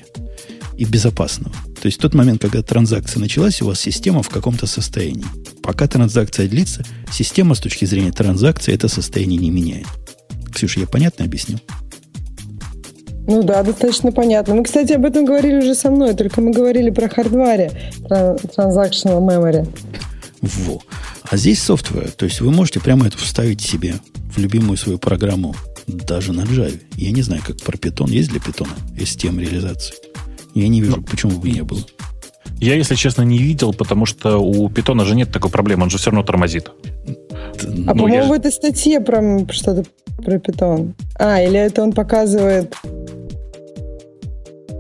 и 0.76 0.84
безопасного. 0.84 1.54
То 1.80 1.86
есть 1.86 1.98
тот 2.00 2.14
момент, 2.14 2.42
когда 2.42 2.62
транзакция 2.62 3.20
началась, 3.20 3.60
у 3.62 3.66
вас 3.66 3.80
система 3.80 4.22
в 4.22 4.28
каком-то 4.28 4.66
состоянии. 4.66 5.26
Пока 5.62 5.86
транзакция 5.86 6.48
длится, 6.48 6.84
система 7.12 7.54
с 7.54 7.60
точки 7.60 7.84
зрения 7.84 8.12
транзакции 8.12 8.72
это 8.72 8.88
состояние 8.88 9.38
не 9.38 9.50
меняет. 9.50 9.86
Ксюша, 10.54 10.80
я 10.80 10.86
понятно 10.86 11.24
объяснил? 11.24 11.60
Ну 13.26 13.42
да, 13.42 13.62
достаточно 13.62 14.12
понятно. 14.12 14.54
Мы, 14.54 14.64
кстати, 14.64 14.92
об 14.92 15.04
этом 15.04 15.24
говорили 15.24 15.56
уже 15.56 15.74
со 15.74 15.90
мной, 15.90 16.14
только 16.14 16.40
мы 16.40 16.52
говорили 16.52 16.90
про 16.90 17.08
хардваре, 17.08 17.72
про 18.08 18.36
transactional 18.56 19.20
memory. 19.20 19.68
Во. 20.42 20.80
А 21.28 21.36
здесь 21.36 21.60
софтвер. 21.62 22.10
То 22.12 22.24
есть 22.24 22.40
вы 22.40 22.50
можете 22.52 22.80
прямо 22.80 23.06
это 23.06 23.18
вставить 23.18 23.60
себе 23.60 23.94
в 24.34 24.38
любимую 24.38 24.76
свою 24.76 24.98
программу 24.98 25.54
даже 25.86 26.32
на 26.32 26.42
Java. 26.42 26.78
Я 26.96 27.10
не 27.10 27.22
знаю, 27.22 27.42
как 27.44 27.56
про 27.58 27.76
Python. 27.76 28.10
Есть 28.10 28.30
для 28.30 28.38
Python 28.38 28.68
STM 28.96 29.40
реализации? 29.40 29.94
Я 30.54 30.68
не 30.68 30.80
вижу, 30.80 30.96
Но, 30.96 31.02
почему 31.02 31.38
бы 31.38 31.50
не 31.50 31.62
было. 31.62 31.80
Я, 32.60 32.74
если 32.74 32.94
честно, 32.94 33.22
не 33.22 33.38
видел, 33.38 33.74
потому 33.74 34.06
что 34.06 34.38
у 34.38 34.68
питона 34.70 35.04
же 35.04 35.14
нет 35.14 35.30
такой 35.30 35.50
проблемы, 35.50 35.82
он 35.84 35.90
же 35.90 35.98
все 35.98 36.10
равно 36.10 36.24
тормозит. 36.24 36.68
А 36.68 37.66
ну, 37.66 37.84
по-моему, 37.86 38.14
я... 38.14 38.24
в 38.24 38.32
этой 38.32 38.50
статье 38.50 39.00
про 39.00 39.46
что-то 39.50 39.84
про 40.24 40.38
питон. 40.38 40.94
А, 41.18 41.42
или 41.42 41.58
это 41.58 41.82
он 41.82 41.92
показывает... 41.92 42.74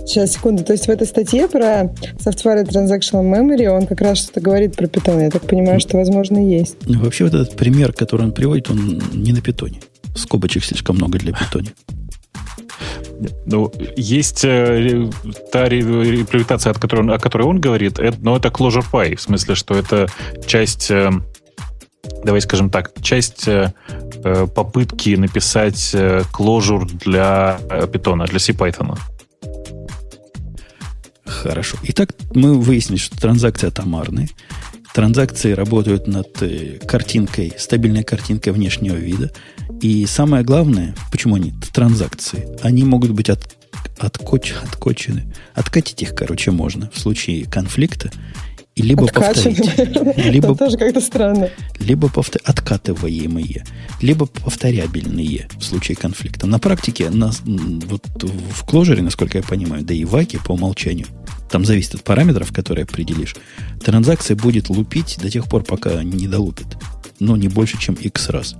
Сейчас, 0.06 0.34
секунду. 0.34 0.62
То 0.62 0.72
есть 0.72 0.86
в 0.86 0.88
этой 0.88 1.04
статье 1.06 1.48
про 1.48 1.92
Software 2.24 2.64
Transactional 2.64 3.24
Memory 3.24 3.66
он 3.66 3.86
как 3.86 4.00
раз 4.00 4.18
что-то 4.18 4.40
говорит 4.40 4.76
про 4.76 4.86
питон. 4.86 5.20
Я 5.20 5.30
так 5.30 5.42
понимаю, 5.42 5.80
что, 5.80 5.96
возможно, 5.96 6.38
есть. 6.38 6.76
Ну, 6.86 7.00
вообще, 7.00 7.24
вот 7.24 7.34
этот 7.34 7.56
пример, 7.56 7.92
который 7.92 8.22
он 8.22 8.32
приводит, 8.32 8.70
он 8.70 9.02
не 9.12 9.32
на 9.32 9.40
питоне. 9.40 9.80
Скобочек 10.14 10.64
слишком 10.64 10.96
много 10.96 11.18
для 11.18 11.32
питоне. 11.32 11.70
Ну, 13.46 13.72
есть 13.96 14.44
э, 14.44 15.10
та 15.50 15.68
реабилитация, 15.68 16.70
от 16.70 16.78
которой, 16.78 17.12
о 17.12 17.18
которой 17.18 17.42
он 17.42 17.60
говорит, 17.60 17.98
это, 17.98 18.16
но 18.20 18.36
это 18.36 18.48
Clojure 18.48 18.84
Py, 18.90 19.16
в 19.16 19.20
смысле, 19.20 19.54
что 19.56 19.74
это 19.74 20.06
часть, 20.46 20.90
э, 20.90 21.10
давай 22.22 22.40
скажем 22.42 22.70
так, 22.70 22.92
часть 23.02 23.48
э, 23.48 23.72
э 24.22 24.46
попытки 24.46 25.16
написать 25.16 25.90
э, 25.94 26.22
Clojure 26.32 26.86
для 27.04 27.58
Python, 27.68 28.26
для 28.26 28.38
CPython. 28.38 28.96
Хорошо. 31.26 31.76
Итак, 31.82 32.10
мы 32.34 32.54
выяснили, 32.54 32.98
что 32.98 33.18
транзакции 33.18 33.66
атомарные. 33.66 34.28
Транзакции 34.94 35.52
работают 35.52 36.06
над 36.06 36.40
э, 36.42 36.78
картинкой, 36.86 37.52
стабильной 37.58 38.02
картинкой 38.02 38.52
внешнего 38.52 38.94
вида. 38.94 39.30
И 39.82 40.06
самое 40.06 40.42
главное, 40.42 40.94
почему 41.10 41.34
они 41.34 41.52
транзакции, 41.72 42.48
они 42.62 42.84
могут 42.84 43.10
быть 43.10 43.28
от, 43.28 43.56
откоч, 43.98 44.54
откочены. 44.62 45.34
Откатить 45.54 46.00
их, 46.02 46.14
короче, 46.14 46.50
можно 46.50 46.90
в 46.94 46.98
случае 46.98 47.44
конфликта. 47.44 48.10
И 48.76 48.82
либо 48.82 49.06
повторить. 49.06 49.58
Либо, 50.16 50.48
Это 50.48 50.54
тоже 50.54 50.76
как-то 50.76 51.00
странно. 51.00 51.50
Либо 51.80 52.08
повтор, 52.08 52.40
откатываемые, 52.44 53.64
либо 54.00 54.26
повторябельные 54.26 55.48
в 55.58 55.64
случае 55.64 55.96
конфликта. 55.96 56.46
На 56.46 56.58
практике 56.58 57.10
на, 57.10 57.32
вот 57.44 58.04
в 58.22 58.64
Clojure, 58.64 59.02
насколько 59.02 59.38
я 59.38 59.44
понимаю, 59.44 59.82
да 59.82 59.94
и 59.94 60.04
в 60.04 60.14
Аке 60.14 60.38
по 60.38 60.52
умолчанию– 60.52 61.06
там 61.50 61.64
зависит 61.64 61.94
от 61.94 62.04
параметров, 62.04 62.52
которые 62.52 62.84
определишь, 62.84 63.36
транзакция 63.84 64.36
будет 64.36 64.68
лупить 64.68 65.18
до 65.20 65.30
тех 65.30 65.48
пор, 65.48 65.62
пока 65.62 66.02
не 66.02 66.26
долупит. 66.26 66.66
Но 67.20 67.36
не 67.36 67.48
больше, 67.48 67.78
чем 67.78 67.94
x 67.94 68.28
раз. 68.30 68.56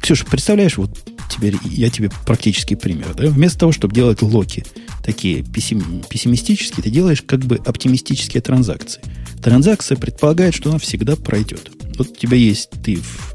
Ксюша, 0.00 0.26
представляешь, 0.26 0.76
вот 0.76 1.11
теперь 1.32 1.56
я 1.64 1.90
тебе 1.90 2.10
практический 2.26 2.76
пример. 2.76 3.14
Да? 3.14 3.26
Вместо 3.28 3.60
того, 3.60 3.72
чтобы 3.72 3.94
делать 3.94 4.22
локи 4.22 4.64
такие 5.04 5.42
пессим, 5.42 6.02
пессимистические, 6.08 6.82
ты 6.82 6.90
делаешь 6.90 7.22
как 7.22 7.40
бы 7.40 7.56
оптимистические 7.56 8.40
транзакции. 8.40 9.02
Транзакция 9.42 9.96
предполагает, 9.96 10.54
что 10.54 10.70
она 10.70 10.78
всегда 10.78 11.16
пройдет. 11.16 11.70
Вот 11.96 12.08
у 12.08 12.14
тебя 12.14 12.36
есть, 12.36 12.70
ты 12.84 12.96
в, 12.96 13.34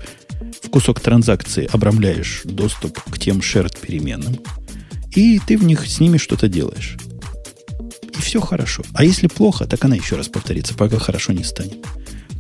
в 0.64 0.70
кусок 0.70 1.00
транзакции 1.00 1.70
обрамляешь 1.72 2.42
доступ 2.46 3.00
к 3.02 3.20
тем 3.20 3.40
shared 3.40 3.78
переменным, 3.80 4.40
и 5.14 5.40
ты 5.40 5.58
в 5.58 5.64
них 5.64 5.86
с 5.88 6.00
ними 6.00 6.18
что-то 6.18 6.48
делаешь 6.48 6.98
и 8.18 8.22
все 8.22 8.42
хорошо. 8.42 8.84
А 8.94 9.04
если 9.04 9.28
плохо, 9.28 9.66
так 9.66 9.84
она 9.86 9.96
еще 9.96 10.16
раз 10.16 10.28
повторится, 10.28 10.74
пока 10.74 11.00
хорошо 11.00 11.34
не 11.34 11.44
станет. 11.44 11.86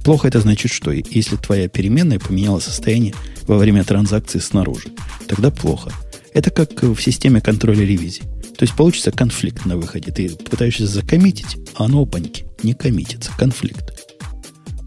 Плохо 0.08 0.30
это 0.30 0.40
значит 0.40 0.72
что? 0.72 0.90
Если 0.92 1.36
твоя 1.36 1.68
переменная 1.68 2.18
поменяла 2.18 2.62
состояние 2.62 3.14
во 3.42 3.58
время 3.58 3.84
транзакции 3.84 4.40
снаружи, 4.40 4.88
тогда 5.28 5.52
плохо. 5.52 5.92
Это 6.34 6.50
как 6.50 6.82
в 6.82 6.98
системе 7.02 7.42
контроля 7.42 7.82
ревизии. 7.82 8.24
То 8.58 8.64
есть 8.64 8.74
получится 8.74 9.12
конфликт 9.12 9.66
на 9.66 9.76
выходе. 9.76 10.14
Ты 10.14 10.30
пытаешься 10.30 10.88
закоммитить, 10.88 11.58
а 11.76 11.84
оно 11.84 12.04
опаньки 12.04 12.46
не 12.64 12.74
коммитится. 12.74 13.32
Конфликт. 13.38 14.07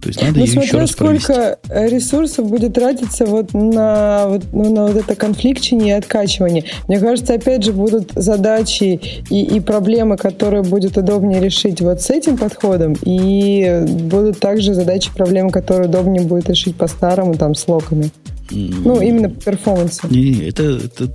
То 0.00 0.08
есть 0.08 0.22
надо 0.22 0.38
ну, 0.38 0.44
ее 0.46 0.62
еще 0.62 0.78
раз 0.78 0.90
сколько 0.92 1.58
провести. 1.62 1.94
ресурсов 1.94 2.48
будет 2.48 2.74
тратиться 2.74 3.26
вот 3.26 3.52
на, 3.52 4.28
вот, 4.28 4.44
ну, 4.52 4.74
на 4.74 4.86
вот 4.86 4.96
это 4.96 5.14
конфликчение 5.14 5.88
и 5.88 5.98
откачивание. 5.98 6.64
Мне 6.88 6.98
кажется, 6.98 7.34
опять 7.34 7.64
же, 7.64 7.72
будут 7.72 8.12
задачи 8.14 9.00
и, 9.28 9.42
и 9.42 9.60
проблемы, 9.60 10.16
которые 10.16 10.62
будет 10.62 10.96
удобнее 10.96 11.40
решить 11.40 11.80
вот 11.82 12.00
с 12.00 12.10
этим 12.10 12.38
подходом, 12.38 12.96
и 13.02 13.84
будут 13.86 14.40
также 14.40 14.74
задачи, 14.74 15.10
проблемы, 15.14 15.50
которые 15.50 15.88
удобнее 15.88 16.22
будет 16.22 16.48
решить 16.48 16.76
по-старому, 16.76 17.34
там, 17.34 17.54
с 17.54 17.68
локами. 17.68 18.10
Ну, 18.50 19.00
именно 19.00 19.28
по 19.28 19.40
перформансу. 19.42 20.08
Не, 20.08 20.30
не, 20.30 20.48
это, 20.48 20.62
это 20.62 21.08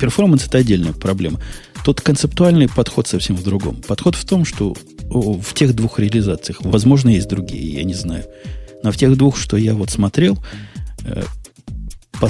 перформанс 0.00 0.46
это 0.46 0.58
отдельная 0.58 0.92
проблема. 0.92 1.40
Тот 1.84 2.00
концептуальный 2.00 2.68
подход 2.68 3.08
совсем 3.08 3.36
в 3.36 3.42
другом. 3.42 3.76
Подход 3.86 4.14
в 4.14 4.24
том, 4.24 4.44
что 4.44 4.74
в 5.12 5.54
тех 5.54 5.74
двух 5.74 5.98
реализациях, 5.98 6.58
возможно, 6.62 7.10
есть 7.10 7.28
другие, 7.28 7.74
я 7.74 7.84
не 7.84 7.94
знаю. 7.94 8.24
Но 8.82 8.90
в 8.90 8.96
тех 8.96 9.16
двух, 9.16 9.36
что 9.36 9.56
я 9.56 9.74
вот 9.74 9.90
смотрел, 9.90 10.38
э, 11.04 11.22
по 12.20 12.28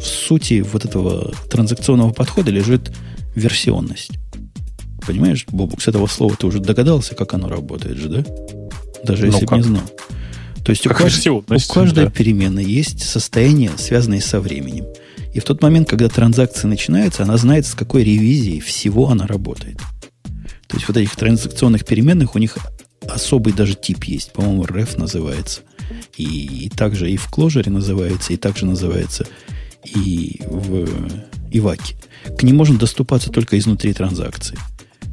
сути 0.00 0.60
вот 0.60 0.84
этого 0.84 1.32
транзакционного 1.50 2.12
подхода 2.12 2.50
лежит 2.50 2.92
версионность. 3.34 4.12
Понимаешь, 5.06 5.46
Бобук, 5.50 5.82
с 5.82 5.88
этого 5.88 6.06
слова 6.06 6.34
ты 6.36 6.46
уже 6.46 6.60
догадался, 6.60 7.14
как 7.14 7.34
оно 7.34 7.48
работает 7.48 7.98
же, 7.98 8.08
да? 8.08 8.24
Даже 9.04 9.26
если 9.26 9.44
бы 9.44 9.56
не 9.56 9.62
знал. 9.62 9.82
То 10.64 10.70
есть 10.70 10.82
как 10.84 10.98
у, 10.98 11.02
кажд... 11.02 11.26
у 11.26 11.42
каждой 11.42 12.04
да. 12.04 12.10
переменной 12.10 12.64
есть 12.64 13.02
состояние, 13.02 13.70
связанное 13.76 14.20
со 14.20 14.40
временем. 14.40 14.86
И 15.34 15.40
в 15.40 15.44
тот 15.44 15.60
момент, 15.62 15.88
когда 15.88 16.08
транзакция 16.08 16.68
начинается, 16.68 17.24
она 17.24 17.36
знает, 17.36 17.66
с 17.66 17.74
какой 17.74 18.02
ревизией 18.02 18.60
всего 18.60 19.10
она 19.10 19.26
работает. 19.26 19.78
То 20.74 20.78
есть 20.78 20.88
вот 20.88 20.96
этих 20.96 21.14
транзакционных 21.14 21.84
переменных 21.84 22.34
у 22.34 22.38
них 22.40 22.58
особый 23.08 23.52
даже 23.52 23.76
тип 23.76 24.02
есть. 24.04 24.32
По-моему, 24.32 24.64
ref 24.64 24.98
называется. 24.98 25.60
И, 26.16 26.64
и 26.64 26.68
также 26.68 27.12
и 27.12 27.16
в 27.16 27.30
Clojure 27.30 27.70
называется, 27.70 28.32
и 28.32 28.36
также 28.36 28.66
называется 28.66 29.24
и 29.84 30.40
в 30.44 30.88
Иваке. 31.52 31.94
К 32.36 32.42
ним 32.42 32.56
можно 32.56 32.76
доступаться 32.76 33.30
только 33.30 33.56
изнутри 33.56 33.92
транзакции. 33.92 34.58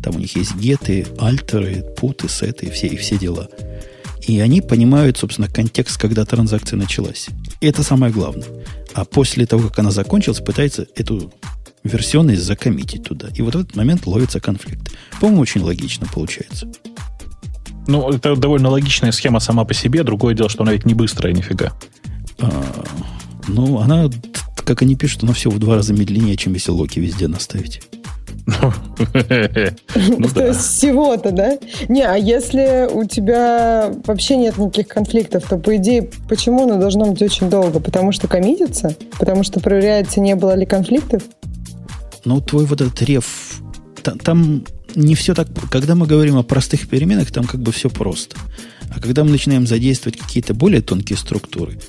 Там 0.01 0.15
у 0.15 0.19
них 0.19 0.35
есть 0.35 0.55
геты, 0.55 1.05
альтеры, 1.19 1.85
путы, 1.95 2.27
сеты 2.27 2.71
все, 2.71 2.87
и 2.87 2.97
все 2.97 3.19
дела. 3.19 3.47
И 4.25 4.39
они 4.39 4.61
понимают, 4.61 5.19
собственно, 5.19 5.47
контекст, 5.47 6.01
когда 6.01 6.25
транзакция 6.25 6.77
началась. 6.77 7.27
И 7.59 7.67
это 7.67 7.83
самое 7.83 8.11
главное. 8.11 8.47
А 8.95 9.05
после 9.05 9.45
того, 9.45 9.67
как 9.69 9.77
она 9.77 9.91
закончилась, 9.91 10.39
пытается 10.39 10.87
эту 10.95 11.31
версионность 11.83 12.43
закоммитить 12.43 13.03
туда. 13.03 13.29
И 13.35 13.41
вот 13.41 13.55
в 13.55 13.59
этот 13.59 13.75
момент 13.75 14.05
ловится 14.05 14.39
конфликт. 14.39 14.91
По-моему, 15.19 15.41
очень 15.41 15.61
логично 15.61 16.07
получается. 16.13 16.71
Ну, 17.87 18.09
это 18.09 18.35
довольно 18.35 18.69
логичная 18.69 19.11
схема 19.11 19.39
сама 19.39 19.65
по 19.65 19.73
себе. 19.73 20.03
Другое 20.03 20.35
дело, 20.35 20.49
что 20.49 20.63
она 20.63 20.73
ведь 20.73 20.85
не 20.85 20.93
быстрая 20.93 21.33
нифига. 21.33 21.73
А, 22.39 22.49
ну, 23.47 23.79
она, 23.79 24.09
как 24.55 24.81
они 24.83 24.95
пишут, 24.95 25.23
она 25.23 25.33
все 25.33 25.49
в 25.49 25.59
два 25.59 25.75
раза 25.75 25.93
медленнее, 25.93 26.37
чем 26.37 26.53
если 26.53 26.71
локи 26.71 26.99
везде 26.99 27.27
наставить. 27.27 27.81
Ну, 28.45 30.27
То 30.29 30.47
есть 30.47 30.61
всего-то, 30.61 31.31
да? 31.31 31.57
Не, 31.87 32.03
а 32.03 32.15
если 32.15 32.87
у 32.91 33.05
тебя 33.05 33.91
вообще 34.05 34.37
нет 34.37 34.57
никаких 34.57 34.87
конфликтов, 34.87 35.45
то, 35.47 35.57
по 35.57 35.75
идее, 35.75 36.09
почему 36.27 36.63
оно 36.63 36.77
должно 36.77 37.05
быть 37.05 37.21
очень 37.21 37.49
долго? 37.49 37.79
Потому 37.79 38.11
что 38.11 38.27
коммитится? 38.27 38.95
Потому 39.19 39.43
что 39.43 39.59
проверяется, 39.59 40.21
не 40.21 40.35
было 40.35 40.55
ли 40.55 40.65
конфликтов? 40.65 41.23
Ну, 42.25 42.41
твой 42.41 42.65
вот 42.65 42.81
этот 42.81 43.01
реф... 43.01 43.61
Там 44.03 44.63
не 44.95 45.15
все 45.15 45.33
так... 45.33 45.47
Когда 45.69 45.95
мы 45.95 46.07
говорим 46.07 46.37
о 46.37 46.43
простых 46.43 46.87
переменах, 46.87 47.31
там 47.31 47.45
как 47.45 47.61
бы 47.61 47.71
все 47.71 47.89
просто. 47.89 48.35
А 48.89 48.99
когда 48.99 49.23
мы 49.23 49.31
начинаем 49.31 49.65
задействовать 49.67 50.17
какие-то 50.17 50.53
более 50.53 50.81
тонкие 50.81 51.17
структуры, 51.17 51.79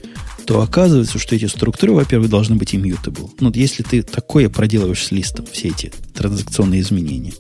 то 0.47 0.61
оказывается, 0.61 1.19
что 1.19 1.35
эти 1.35 1.47
структуры, 1.47 1.93
во-первых, 1.93 2.29
должны 2.29 2.57
быть 2.57 2.75
immutable. 2.75 3.31
Ну, 3.41 3.51
если 3.55 3.83
ты 3.83 4.03
такое 4.03 4.49
проделываешь 4.49 5.07
с 5.07 5.11
листом, 5.11 5.47
все 5.51 5.69
эти 5.69 5.93
транзакционные 6.15 6.81
изменения, 6.81 7.33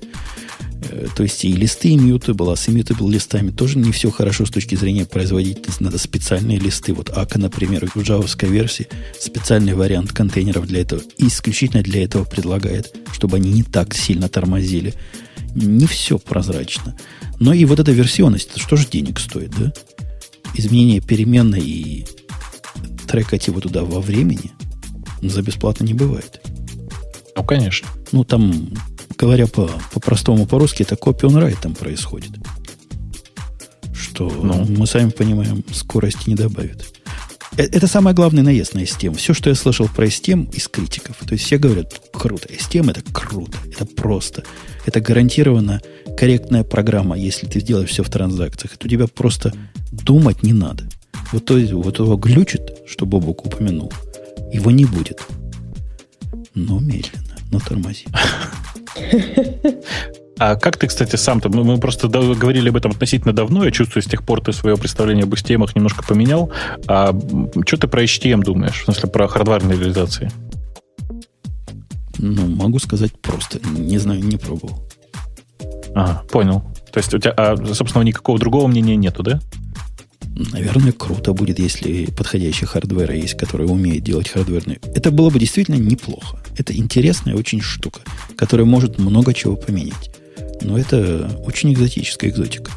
то 1.17 1.23
есть 1.23 1.45
и 1.45 1.53
листы 1.53 1.95
immutable, 1.95 2.53
а 2.53 2.57
с 2.57 2.69
immutable 2.69 3.11
листами 3.11 3.51
тоже 3.51 3.79
не 3.79 3.93
все 3.93 4.11
хорошо 4.11 4.47
с 4.47 4.51
точки 4.51 4.75
зрения 4.75 5.05
производительности. 5.05 5.83
Надо 5.83 5.99
специальные 5.99 6.59
листы. 6.59 6.93
Вот 6.93 7.11
Ака, 7.11 7.39
например, 7.39 7.89
в 7.95 8.03
джавовской 8.03 8.49
версии 8.49 8.89
специальный 9.19 9.75
вариант 9.75 10.13
контейнеров 10.13 10.67
для 10.67 10.81
этого. 10.81 11.03
Исключительно 11.19 11.83
для 11.83 12.05
этого 12.05 12.25
предлагает, 12.25 12.95
чтобы 13.13 13.37
они 13.37 13.53
не 13.53 13.63
так 13.63 13.95
сильно 13.95 14.29
тормозили. 14.29 14.95
Не 15.55 15.87
все 15.87 16.19
прозрачно. 16.19 16.97
Но 17.39 17.53
и 17.53 17.65
вот 17.65 17.79
эта 17.79 17.93
версионность, 17.93 18.51
что 18.57 18.77
же 18.77 18.87
денег 18.89 19.21
стоит, 19.21 19.51
да? 19.59 19.73
Изменение 20.55 21.01
переменной 21.01 21.61
и 21.61 22.07
трекать 23.07 23.47
его 23.47 23.61
туда 23.61 23.85
во 23.85 24.01
времени 24.01 24.53
за 25.21 25.43
бесплатно 25.43 25.85
не 25.85 25.95
бывает. 25.95 26.41
Ну, 27.37 27.45
конечно. 27.45 27.89
Ну, 28.13 28.25
там, 28.25 28.73
говоря 29.23 29.47
по, 29.47 29.71
по-простому 29.93 30.47
по-русски, 30.47 30.83
это 30.83 30.97
on 30.97 31.15
write 31.15 31.59
там 31.63 31.75
происходит. 31.75 32.33
Что 33.95 34.29
ну. 34.29 34.67
мы 34.69 34.85
сами 34.89 35.11
понимаем, 35.11 35.63
скорости 35.73 36.29
не 36.29 36.35
добавит. 36.35 36.85
Э, 37.57 37.63
это 37.63 37.87
самое 37.87 38.17
главное 38.17 38.43
наезд 38.43 38.75
на 38.75 38.81
STM. 38.81 39.17
Все, 39.17 39.33
что 39.33 39.49
я 39.49 39.55
слышал 39.55 39.89
про 39.89 40.07
STM 40.07 40.53
из 40.53 40.67
критиков. 40.67 41.17
То 41.25 41.35
есть 41.35 41.45
все 41.45 41.57
говорят, 41.57 42.03
круто. 42.13 42.49
STM 42.49 42.91
это 42.91 43.01
круто. 43.13 43.57
Это 43.73 43.87
просто. 43.87 44.43
Это 44.87 45.01
гарантированно 45.01 45.81
корректная 46.17 46.65
программа, 46.65 47.17
если 47.17 47.47
ты 47.47 47.61
сделаешь 47.61 47.91
все 47.91 48.03
в 48.03 48.11
транзакциях. 48.11 48.75
Это 48.75 48.87
у 48.87 48.91
тебя 48.91 49.07
просто 49.07 49.55
думать 49.93 50.43
не 50.43 50.53
надо. 50.53 50.83
Вот, 51.31 51.45
то, 51.45 51.55
вот 51.55 51.99
его 52.01 52.17
глючит, 52.17 52.63
что 52.89 53.07
Бобок 53.07 53.47
упомянул. 53.47 53.93
Его 54.53 54.73
не 54.73 54.85
будет. 54.85 55.23
Но 56.55 56.81
медленно, 56.81 57.37
но 57.53 57.61
тормози. 57.61 58.07
А 60.39 60.57
как 60.57 60.77
ты, 60.77 60.89
кстати, 60.89 61.15
сам-то, 61.15 61.49
мы 61.51 61.79
просто 61.79 62.09
говорили 62.09 62.69
об 62.71 62.77
этом 62.77 62.91
относительно 62.91 63.33
давно, 63.33 63.65
я 63.65 63.71
чувствую, 63.71 64.03
с 64.03 64.07
тех 64.07 64.25
пор 64.25 64.41
ты 64.41 64.53
свое 64.53 64.77
представление 64.77 65.25
об 65.25 65.33
HTML 65.33 65.71
немножко 65.75 66.03
поменял. 66.03 66.51
А 66.89 67.15
что 67.67 67.77
ты 67.77 67.87
про 67.87 68.03
HTM 68.03 68.43
думаешь, 68.43 68.81
в 68.81 68.85
смысле 68.85 69.09
про 69.09 69.29
хардварные 69.29 69.79
реализации? 69.79 70.33
Ну, 72.19 72.47
могу 72.49 72.79
сказать 72.79 73.13
просто. 73.21 73.61
Не 73.69 73.99
знаю, 73.99 74.25
не 74.25 74.37
пробовал. 74.37 74.89
Ага, 75.95 76.23
понял. 76.31 76.63
То 76.93 76.99
есть 76.99 77.13
у 77.15 77.19
тебя, 77.19 77.35
а, 77.37 77.57
собственно, 77.57 78.03
никакого 78.03 78.39
другого 78.39 78.67
мнения 78.67 78.97
нету, 78.97 79.23
да? 79.23 79.41
Наверное, 80.35 80.93
круто 80.93 81.33
будет, 81.33 81.59
если 81.59 82.07
подходящий 82.07 82.65
hardware 82.65 83.13
есть, 83.13 83.37
который 83.37 83.67
умеет 83.67 84.03
делать 84.03 84.29
хардверный. 84.29 84.79
Это 84.95 85.11
было 85.11 85.31
бы 85.31 85.39
действительно 85.39 85.77
неплохо. 85.77 86.43
Это 86.57 86.77
интересная 86.77 87.35
очень 87.35 87.61
штука, 87.61 88.01
которая 88.37 88.67
может 88.67 88.99
много 88.99 89.35
чего 89.35 89.57
поменять. 89.57 90.11
Но 90.63 90.79
это 90.79 91.31
очень 91.45 91.73
экзотическая 91.73 92.31
экзотика. 92.31 92.71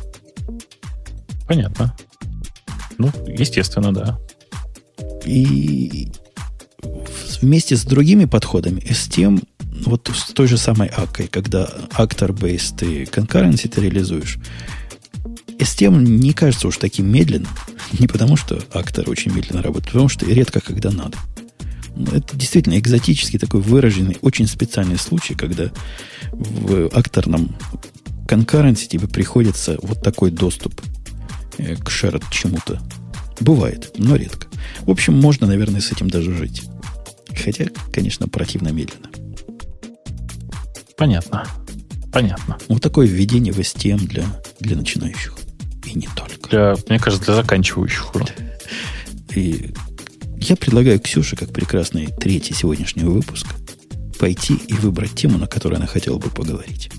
Понятно. 1.47 1.95
Ну, 2.97 3.11
естественно, 3.27 3.93
да. 3.93 4.19
И 5.25 6.09
вместе 7.41 7.75
с 7.75 7.83
другими 7.83 8.25
подходами 8.25 8.81
STM, 8.81 9.41
вот 9.85 10.09
с 10.13 10.33
той 10.33 10.47
же 10.47 10.57
самой 10.57 10.89
акой, 10.89 11.27
когда 11.27 11.69
actor-based 11.97 12.77
ты 12.77 13.03
concurrency 13.03 13.67
ты 13.67 13.81
реализуешь, 13.81 14.39
STM 15.59 16.03
не 16.03 16.33
кажется 16.33 16.67
уж 16.67 16.77
таким 16.77 17.11
медленным. 17.11 17.51
Не 17.97 18.07
потому, 18.07 18.35
что 18.35 18.61
актор 18.73 19.09
очень 19.09 19.33
медленно 19.33 19.61
работает, 19.61 19.89
а 19.89 19.91
потому 19.93 20.09
что 20.09 20.25
редко 20.25 20.59
когда 20.59 20.91
надо. 20.91 21.17
Это 22.11 22.35
действительно 22.35 22.77
экзотический 22.77 23.39
такой 23.39 23.61
выраженный, 23.61 24.17
очень 24.21 24.47
специальный 24.47 24.97
случай, 24.97 25.33
когда 25.33 25.71
в 26.31 26.89
акторном 26.93 27.55
конкуренции 28.27 28.87
тебе 28.87 29.07
приходится 29.07 29.77
вот 29.81 30.01
такой 30.03 30.31
доступ 30.31 30.81
э, 31.57 31.75
к 31.77 31.89
shared 31.89 32.23
чему-то. 32.31 32.81
Бывает, 33.39 33.93
но 33.97 34.15
редко. 34.15 34.47
В 34.81 34.91
общем, 34.91 35.19
можно, 35.19 35.47
наверное, 35.47 35.81
с 35.81 35.91
этим 35.91 36.09
даже 36.09 36.35
жить. 36.35 36.63
Хотя, 37.43 37.67
конечно, 37.93 38.27
противно 38.27 38.69
медленно. 38.69 39.09
Понятно. 40.97 41.45
Понятно. 42.11 42.57
Вот 42.69 42.81
такое 42.81 43.07
введение 43.07 43.53
в 43.53 43.59
STM 43.59 44.05
для, 44.07 44.25
для 44.59 44.77
начинающих. 44.77 45.37
И 45.95 45.99
не 45.99 46.07
только. 46.15 46.49
Для, 46.49 46.75
мне 46.89 46.99
кажется, 46.99 47.25
для 47.25 47.35
заканчивающих 47.35 48.13
уже. 48.15 48.27
И 49.33 49.73
я 50.37 50.55
предлагаю 50.55 50.99
Ксюше, 50.99 51.35
как 51.35 51.51
прекрасный 51.51 52.07
третий 52.07 52.53
сегодняшнего 52.53 53.09
выпуска, 53.09 53.55
пойти 54.19 54.55
и 54.55 54.73
выбрать 54.73 55.15
тему, 55.15 55.37
на 55.37 55.47
которой 55.47 55.75
она 55.75 55.87
хотела 55.87 56.17
бы 56.17 56.29
поговорить. 56.29 56.91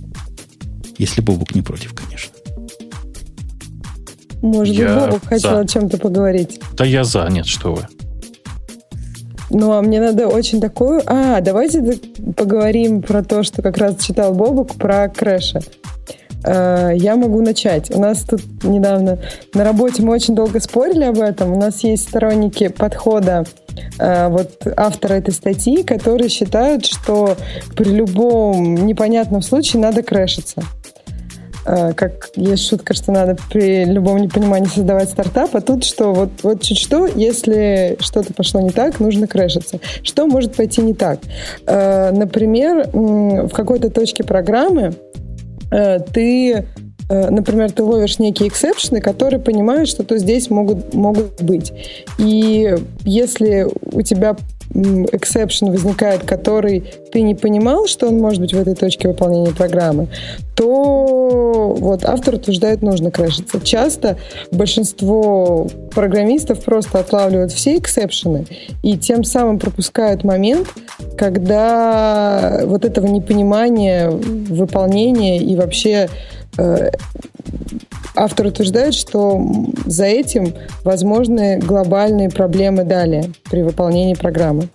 Если 0.98 1.20
Бобук 1.20 1.54
не 1.54 1.62
против, 1.62 1.94
конечно. 1.94 2.32
Может 4.42 4.74
я 4.74 4.94
быть, 4.94 5.04
Бобук 5.04 5.28
хотел 5.28 5.58
о 5.58 5.66
чем-то 5.66 5.98
поговорить. 5.98 6.60
Да 6.72 6.84
я 6.84 7.04
за, 7.04 7.26
нет, 7.28 7.46
что 7.46 7.74
вы. 7.74 7.86
Ну, 9.50 9.72
а 9.72 9.82
мне 9.82 10.00
надо 10.00 10.26
очень 10.26 10.60
такую... 10.60 11.02
А, 11.06 11.40
давайте 11.40 12.00
поговорим 12.36 13.02
про 13.02 13.22
то, 13.22 13.42
что 13.42 13.62
как 13.62 13.76
раз 13.76 14.02
читал 14.02 14.34
Бобук, 14.34 14.74
про 14.74 15.08
Крэша. 15.08 15.60
Э, 16.44 16.92
я 16.94 17.16
могу 17.16 17.42
начать. 17.42 17.90
У 17.90 18.00
нас 18.00 18.22
тут 18.22 18.42
недавно 18.62 19.18
на 19.54 19.64
работе 19.64 20.02
мы 20.02 20.12
очень 20.12 20.34
долго 20.34 20.60
спорили 20.60 21.04
об 21.04 21.18
этом. 21.18 21.52
У 21.52 21.58
нас 21.58 21.82
есть 21.82 22.08
сторонники 22.08 22.68
подхода 22.68 23.44
э, 23.98 24.28
вот 24.28 24.66
автора 24.76 25.14
этой 25.14 25.32
статьи, 25.32 25.82
которые 25.82 26.28
считают, 26.28 26.86
что 26.86 27.36
при 27.76 27.90
любом 27.90 28.74
непонятном 28.74 29.42
случае 29.42 29.82
надо 29.82 30.02
крэшиться. 30.02 30.62
Э, 31.64 31.92
как 31.94 32.30
есть 32.36 32.68
шутка, 32.68 32.94
что 32.94 33.10
надо 33.10 33.36
при 33.50 33.84
любом 33.84 34.18
непонимании 34.18 34.68
создавать 34.68 35.10
стартап, 35.10 35.56
а 35.56 35.60
тут 35.60 35.84
что, 35.84 36.12
вот, 36.12 36.30
вот 36.42 36.62
чуть 36.62 36.78
что, 36.78 37.06
если 37.06 37.96
что-то 37.98 38.32
пошло 38.34 38.60
не 38.60 38.70
так, 38.70 39.00
нужно 39.00 39.26
крэшиться. 39.26 39.80
Что 40.02 40.26
может 40.26 40.54
пойти 40.54 40.80
не 40.80 40.94
так? 40.94 41.18
Например, 41.66 42.88
в 42.92 43.48
какой-то 43.48 43.90
точке 43.90 44.22
программы 44.22 44.94
ты 45.70 46.66
э, 47.08 47.30
например, 47.30 47.70
ты 47.72 47.82
ловишь 47.82 48.18
некие 48.18 48.48
эксепшены, 48.48 49.00
которые 49.00 49.40
понимают, 49.40 49.88
что 49.88 50.02
то 50.02 50.18
здесь 50.18 50.50
могут, 50.50 50.94
могут 50.94 51.42
быть. 51.42 51.72
И 52.18 52.74
если 53.04 53.68
у 53.92 54.02
тебя 54.02 54.36
exception 54.72 55.66
возникает, 55.66 56.24
который 56.24 56.84
ты 57.12 57.22
не 57.22 57.34
понимал, 57.34 57.86
что 57.86 58.08
он 58.08 58.18
может 58.18 58.40
быть 58.40 58.52
в 58.52 58.58
этой 58.58 58.74
точке 58.74 59.08
выполнения 59.08 59.52
программы, 59.52 60.08
то 60.54 61.74
вот 61.78 62.04
автор 62.04 62.34
утверждает, 62.34 62.82
нужно 62.82 63.10
крэшиться. 63.10 63.60
Часто 63.60 64.18
большинство 64.50 65.68
программистов 65.94 66.64
просто 66.64 66.98
отлавливают 66.98 67.52
все 67.52 67.78
exception 67.78 68.40
ы 68.40 68.46
и 68.82 68.96
тем 68.96 69.24
самым 69.24 69.58
пропускают 69.58 70.24
момент, 70.24 70.68
когда 71.16 72.62
вот 72.64 72.84
этого 72.84 73.06
непонимания 73.06 74.10
выполнения 74.10 75.38
и 75.38 75.56
вообще 75.56 76.08
э, 76.58 76.90
автор 78.16 78.46
утверждает, 78.46 78.94
что 78.94 79.40
за 79.84 80.04
этим 80.06 80.54
возможны 80.82 81.58
глобальные 81.58 82.30
проблемы 82.30 82.84
далее 82.84 83.30
при 83.50 83.62
выполнении 83.62 84.14
программы. 84.14 84.68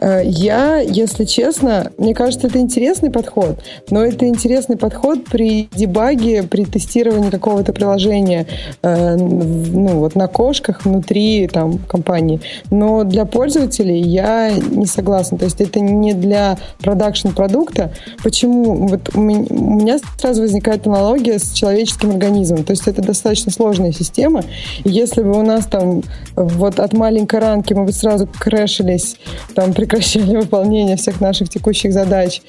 Э, 0.00 0.22
я, 0.24 0.78
если 0.78 1.24
честно, 1.24 1.92
мне 1.98 2.14
кажется, 2.14 2.46
это 2.46 2.58
интересный 2.58 3.10
подход, 3.10 3.58
но 3.90 4.04
это 4.04 4.26
интересный 4.26 4.76
подход 4.76 5.24
при 5.24 5.68
дебаге, 5.74 6.42
при 6.42 6.64
тестировании 6.64 7.30
какого-то 7.30 7.72
приложения 7.72 8.46
э, 8.82 9.16
ну, 9.16 9.98
вот 9.98 10.14
на 10.14 10.28
кошках 10.28 10.84
внутри 10.84 11.48
там, 11.48 11.78
компании. 11.78 12.40
Но 12.70 13.04
для 13.04 13.24
пользователей 13.24 14.00
я 14.00 14.50
не 14.52 14.86
согласна. 14.86 15.38
То 15.38 15.44
есть 15.44 15.60
это 15.60 15.80
не 15.80 16.14
для 16.14 16.58
продакшн 16.80 17.28
продукта. 17.28 17.92
Почему? 18.22 18.88
Вот 18.88 19.10
у 19.14 19.20
меня 19.20 19.98
сразу 20.18 20.42
возникает 20.42 20.86
аналогия 20.86 21.38
с 21.38 21.52
человеческим 21.52 22.10
организмом. 22.10 22.64
То 22.64 22.72
есть 22.72 22.86
это 22.86 23.02
достаточно 23.02 23.50
сложная 23.50 23.92
система. 23.92 24.42
И 24.84 24.90
если 24.90 25.22
бы 25.22 25.38
у 25.38 25.42
нас 25.42 25.66
там 25.66 26.02
вот 26.36 26.78
от 26.78 26.92
маленькой 26.92 27.40
ранки 27.40 27.72
мы 27.74 27.84
бы 27.84 27.92
сразу 27.92 28.28
крэшились 28.38 29.16
там 29.54 29.72
при 29.72 29.87
прекращали 29.88 30.36
выполнение 30.36 30.96
всех 30.96 31.20
наших 31.20 31.48
текущих 31.48 31.92
задач 31.92 32.42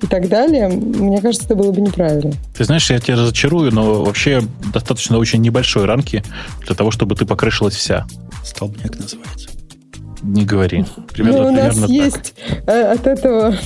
и 0.00 0.06
так 0.06 0.28
далее, 0.28 0.68
мне 0.68 1.20
кажется, 1.20 1.46
это 1.46 1.56
было 1.56 1.72
бы 1.72 1.80
неправильно. 1.80 2.32
Ты 2.56 2.64
знаешь, 2.64 2.90
я 2.90 2.98
тебя 2.98 3.16
разочарую, 3.16 3.72
но 3.72 4.04
вообще 4.04 4.42
достаточно 4.72 5.18
очень 5.18 5.40
небольшой 5.40 5.86
рамки 5.86 6.22
для 6.66 6.74
того, 6.74 6.90
чтобы 6.90 7.16
ты 7.16 7.24
покрышилась 7.26 7.74
вся. 7.74 8.06
Столбняк 8.44 8.98
называется. 8.98 9.48
Не 10.22 10.44
говори. 10.44 10.84
Примерно, 11.12 11.42
ну, 11.42 11.48
у 11.48 11.52
нас 11.52 11.76
так. 11.76 11.88
есть 11.88 12.34
э, 12.66 12.92
от 12.92 13.06
этого 13.06 13.56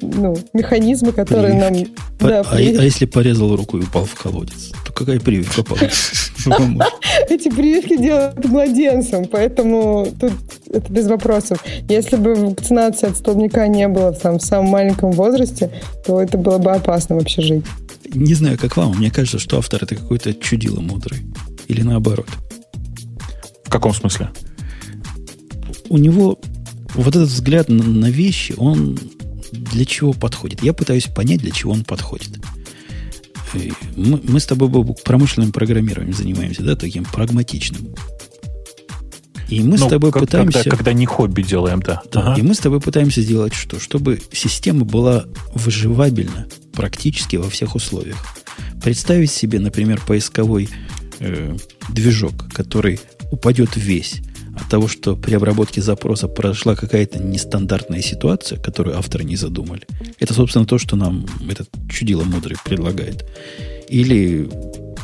ну, 0.00 0.36
механизмы, 0.52 1.12
которые 1.12 1.60
прививки. 1.60 1.90
нам... 2.20 2.30
Да, 2.30 2.40
а, 2.40 2.56
а 2.56 2.60
если 2.60 3.06
порезал 3.06 3.56
руку 3.56 3.78
и 3.78 3.82
упал 3.82 4.04
в 4.04 4.14
колодец, 4.14 4.72
какая 4.98 5.20
прививка 5.20 5.62
Эти 7.30 7.48
прививки 7.50 7.96
делают 7.96 8.44
младенцам, 8.44 9.26
поэтому 9.26 10.08
тут 10.20 10.32
это 10.72 10.92
без 10.92 11.06
вопросов. 11.06 11.64
Если 11.88 12.16
бы 12.16 12.34
вакцинации 12.34 13.08
от 13.08 13.16
столбняка 13.16 13.66
не 13.68 13.86
было 13.86 14.12
в 14.12 14.40
самом 14.40 14.66
маленьком 14.66 15.12
возрасте, 15.12 15.70
то 16.04 16.20
это 16.20 16.36
было 16.36 16.58
бы 16.58 16.72
опасно 16.72 17.16
вообще 17.16 17.42
жить. 17.42 17.64
Не 18.12 18.34
знаю, 18.34 18.58
как 18.58 18.76
вам, 18.76 18.96
мне 18.96 19.10
кажется, 19.10 19.38
что 19.38 19.58
автор 19.58 19.84
это 19.84 19.94
какой-то 19.94 20.34
чудило 20.34 20.80
мудрый. 20.80 21.20
Или 21.68 21.82
наоборот. 21.82 22.28
В 23.64 23.70
каком 23.70 23.92
смысле? 23.92 24.30
У 25.88 25.98
него 25.98 26.38
вот 26.94 27.14
этот 27.14 27.28
взгляд 27.28 27.68
на 27.68 28.06
вещи, 28.10 28.54
он 28.56 28.98
для 29.52 29.84
чего 29.84 30.12
подходит. 30.12 30.62
Я 30.62 30.72
пытаюсь 30.72 31.04
понять, 31.04 31.40
для 31.40 31.50
чего 31.50 31.72
он 31.72 31.84
подходит. 31.84 32.38
Мы, 33.96 34.20
мы 34.22 34.40
с 34.40 34.46
тобой 34.46 34.70
промышленным 35.04 35.52
программированием 35.52 36.14
занимаемся, 36.14 36.62
да, 36.62 36.76
таким 36.76 37.04
прагматичным. 37.04 37.94
И 39.48 39.62
мы 39.62 39.78
ну, 39.78 39.86
с 39.86 39.88
тобой 39.88 40.12
как, 40.12 40.22
пытаемся... 40.22 40.58
Когда, 40.62 40.76
когда 40.76 40.92
не 40.92 41.06
хобби 41.06 41.42
делаем, 41.42 41.80
да. 41.80 42.02
да 42.12 42.20
ага. 42.20 42.40
И 42.40 42.42
мы 42.42 42.54
с 42.54 42.58
тобой 42.58 42.80
пытаемся 42.80 43.22
сделать 43.22 43.54
что? 43.54 43.80
Чтобы 43.80 44.20
система 44.30 44.84
была 44.84 45.24
выживабельна 45.54 46.46
практически 46.74 47.36
во 47.36 47.48
всех 47.48 47.74
условиях. 47.74 48.18
Представить 48.82 49.30
себе, 49.30 49.58
например, 49.58 50.02
поисковой 50.06 50.68
э, 51.20 51.56
движок, 51.88 52.52
который 52.52 53.00
упадет 53.30 53.70
весь 53.76 54.20
от 54.60 54.68
того, 54.68 54.88
что 54.88 55.16
при 55.16 55.34
обработке 55.34 55.80
запроса 55.80 56.28
произошла 56.28 56.74
какая-то 56.74 57.18
нестандартная 57.22 58.02
ситуация, 58.02 58.58
которую 58.58 58.98
авторы 58.98 59.24
не 59.24 59.36
задумали. 59.36 59.82
Это, 60.18 60.34
собственно, 60.34 60.66
то, 60.66 60.78
что 60.78 60.96
нам 60.96 61.26
этот 61.48 61.68
чудило 61.88 62.24
мудрый 62.24 62.56
предлагает. 62.64 63.24
Или 63.88 64.48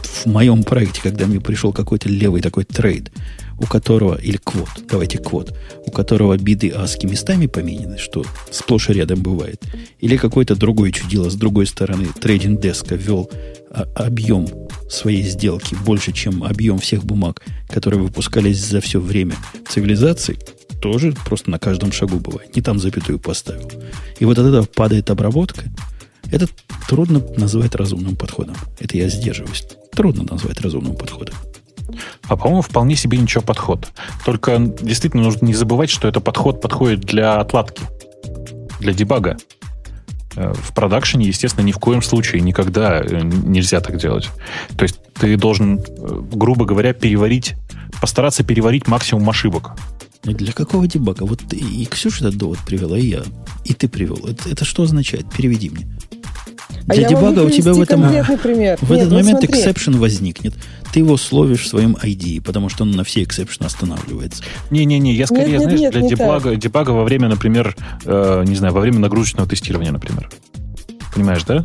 в 0.02 0.26
моем 0.26 0.62
проекте, 0.62 1.00
когда 1.02 1.26
мне 1.26 1.40
пришел 1.40 1.72
какой-то 1.72 2.08
левый 2.08 2.42
такой 2.42 2.64
трейд, 2.64 3.10
у 3.58 3.66
которого, 3.66 4.16
или 4.16 4.36
квот, 4.36 4.68
давайте 4.88 5.18
квот, 5.18 5.56
у 5.86 5.90
которого 5.90 6.36
биды 6.36 6.70
аски 6.70 7.06
местами 7.06 7.46
поменены, 7.46 7.98
что 7.98 8.24
сплошь 8.50 8.90
и 8.90 8.94
рядом 8.94 9.22
бывает, 9.22 9.62
или 10.00 10.16
какой-то 10.16 10.56
другой 10.56 10.92
чудило 10.92 11.30
с 11.30 11.34
другой 11.34 11.66
стороны 11.66 12.06
трейдинг 12.20 12.60
деска 12.60 12.94
ввел 12.94 13.30
а, 13.70 13.86
объем 13.96 14.48
своей 14.88 15.22
сделки 15.22 15.74
больше, 15.74 16.12
чем 16.12 16.44
объем 16.44 16.78
всех 16.78 17.04
бумаг, 17.04 17.42
которые 17.68 18.02
выпускались 18.02 18.64
за 18.64 18.80
все 18.80 19.00
время 19.00 19.34
цивилизации, 19.68 20.38
тоже 20.80 21.14
просто 21.24 21.50
на 21.50 21.58
каждом 21.58 21.92
шагу 21.92 22.18
бывает. 22.18 22.54
Не 22.54 22.62
там 22.62 22.78
запятую 22.78 23.18
поставил. 23.18 23.70
И 24.18 24.24
вот 24.24 24.38
от 24.38 24.46
этого 24.46 24.64
падает 24.64 25.10
обработка. 25.10 25.64
Это 26.30 26.46
трудно 26.88 27.24
назвать 27.36 27.74
разумным 27.74 28.16
подходом. 28.16 28.56
Это 28.78 28.96
я 28.96 29.08
сдерживаюсь. 29.08 29.64
Трудно 29.92 30.24
назвать 30.24 30.60
разумным 30.60 30.94
подходом. 30.96 31.34
А 32.28 32.36
по-моему, 32.36 32.62
вполне 32.62 32.96
себе 32.96 33.18
ничего 33.18 33.42
подход. 33.42 33.88
Только 34.24 34.58
действительно 34.58 35.22
нужно 35.22 35.46
не 35.46 35.54
забывать, 35.54 35.90
что 35.90 36.08
это 36.08 36.20
подход 36.20 36.60
подходит 36.60 37.00
для 37.00 37.36
отладки, 37.40 37.82
для 38.80 38.92
дебага. 38.92 39.36
Э, 40.36 40.52
в 40.54 40.74
продакшене, 40.74 41.26
естественно, 41.26 41.64
ни 41.64 41.72
в 41.72 41.78
коем 41.78 42.02
случае 42.02 42.42
никогда 42.42 43.00
э, 43.00 43.20
нельзя 43.22 43.80
так 43.80 43.98
делать. 43.98 44.30
То 44.76 44.82
есть 44.82 45.00
ты 45.14 45.36
должен, 45.36 45.78
э, 45.78 46.22
грубо 46.32 46.64
говоря, 46.64 46.92
переварить, 46.92 47.54
постараться 48.00 48.42
переварить 48.42 48.88
максимум 48.88 49.28
ошибок. 49.30 49.72
Для 50.24 50.52
какого 50.52 50.86
дебага? 50.86 51.24
Вот 51.24 51.52
и 51.52 51.84
Ксюша 51.84 52.26
этот 52.26 52.38
довод 52.38 52.58
привела, 52.66 52.98
и 52.98 53.06
я. 53.06 53.22
И 53.64 53.74
ты 53.74 53.88
привел. 53.88 54.16
Это, 54.26 54.48
это 54.48 54.64
что 54.64 54.84
означает? 54.84 55.30
Переведи 55.30 55.68
мне. 55.68 55.86
А 56.86 56.94
Для 56.94 57.08
дебага 57.08 57.40
у 57.40 57.50
тебя 57.50 57.72
в 57.72 57.80
этом, 57.80 58.02
пример. 58.02 58.76
в 58.80 58.90
Нет, 58.90 59.00
этот 59.00 59.10
ну 59.10 59.16
момент 59.16 59.38
смотри. 59.40 59.48
exception 59.48 59.96
возникнет. 59.96 60.54
Ты 60.92 61.00
его 61.00 61.16
словишь 61.16 61.62
в 61.62 61.68
своем 61.68 61.96
IDE, 61.96 62.42
потому 62.42 62.68
что 62.68 62.82
он 62.84 62.90
на 62.90 63.04
все 63.04 63.22
exception 63.22 63.64
останавливается. 63.64 64.42
Не-не-не, 64.70 65.14
я 65.14 65.26
скорее, 65.26 65.52
нет, 65.52 65.62
знаешь, 65.62 65.80
нет, 65.80 65.92
для 65.92 66.02
дебага, 66.02 66.56
дебага 66.56 66.90
во 66.90 67.04
время, 67.04 67.28
например, 67.28 67.74
э, 68.04 68.44
не 68.46 68.54
знаю, 68.54 68.74
во 68.74 68.80
время 68.80 68.98
нагрузочного 68.98 69.48
тестирования, 69.48 69.92
например. 69.92 70.28
Понимаешь, 71.14 71.44
да? 71.44 71.64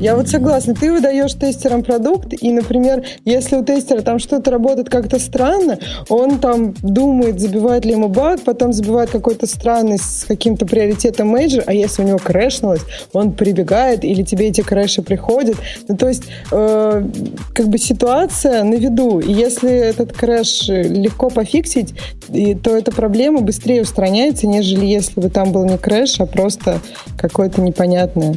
Я 0.00 0.16
вот 0.16 0.28
согласна. 0.28 0.74
Ты 0.74 0.92
выдаешь 0.92 1.34
тестерам 1.34 1.82
продукт, 1.82 2.32
и, 2.40 2.50
например, 2.52 3.04
если 3.24 3.56
у 3.56 3.64
тестера 3.64 4.00
там 4.00 4.18
что-то 4.18 4.50
работает 4.50 4.88
как-то 4.88 5.18
странно, 5.18 5.78
он 6.08 6.38
там 6.38 6.74
думает, 6.82 7.40
забивает 7.40 7.84
ли 7.84 7.92
ему 7.92 8.08
баг, 8.08 8.40
потом 8.40 8.72
забивает 8.72 9.10
какой-то 9.10 9.46
странный 9.46 9.98
с 9.98 10.24
каким-то 10.26 10.66
приоритетом 10.66 11.28
major, 11.28 11.64
а 11.66 11.74
если 11.74 12.02
у 12.02 12.06
него 12.06 12.18
крэшнулось, 12.18 12.80
он 13.12 13.32
прибегает, 13.32 14.04
или 14.04 14.22
тебе 14.22 14.48
эти 14.48 14.62
крэши 14.62 15.02
приходят. 15.02 15.56
Ну, 15.88 15.96
то 15.96 16.08
есть, 16.08 16.24
э, 16.50 17.06
как 17.54 17.68
бы 17.68 17.78
ситуация 17.78 18.64
на 18.64 18.74
виду. 18.74 19.20
И 19.20 19.32
если 19.32 19.70
этот 19.70 20.12
крэш 20.12 20.68
легко 20.68 21.30
пофиксить, 21.30 21.94
и, 22.28 22.54
то 22.54 22.76
эта 22.76 22.90
проблема 22.90 23.40
быстрее 23.40 23.82
устраняется, 23.82 24.46
нежели 24.46 24.86
если 24.86 25.20
бы 25.20 25.30
там 25.30 25.52
был 25.52 25.64
не 25.64 25.78
крэш, 25.78 26.20
а 26.20 26.26
просто 26.26 26.80
какое-то 27.16 27.60
непонятное 27.60 28.36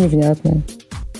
невнятное. 0.00 0.62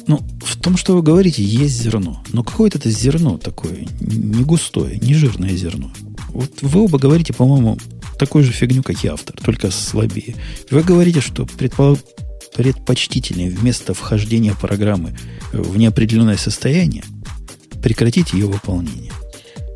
Ну, 0.07 0.20
в 0.44 0.57
том, 0.59 0.77
что 0.77 0.97
вы 0.97 1.03
говорите, 1.03 1.43
есть 1.43 1.81
зерно. 1.81 2.23
Но 2.32 2.43
какое-то 2.43 2.78
это 2.78 2.90
зерно 2.90 3.39
такое, 3.39 3.86
не 4.01 4.43
густое, 4.43 4.99
не 4.99 5.15
жирное 5.15 5.57
зерно. 5.57 5.93
Вот 6.28 6.51
вы 6.62 6.82
оба 6.82 6.99
говорите, 6.99 7.32
по-моему, 7.32 7.78
такую 8.19 8.44
же 8.44 8.53
фигню, 8.53 8.82
как 8.82 9.05
и 9.05 9.09
автор, 9.09 9.36
только 9.36 9.70
слабее. 9.70 10.35
Вы 10.70 10.82
говорите, 10.82 11.20
что 11.20 11.47
предпол... 11.47 11.99
предпочтительнее 12.57 13.51
вместо 13.51 13.94
вхождения 13.94 14.55
программы 14.55 15.16
в 15.53 15.77
неопределенное 15.77 16.36
состояние 16.36 17.05
прекратить 17.82 18.32
ее 18.32 18.47
выполнение. 18.47 19.12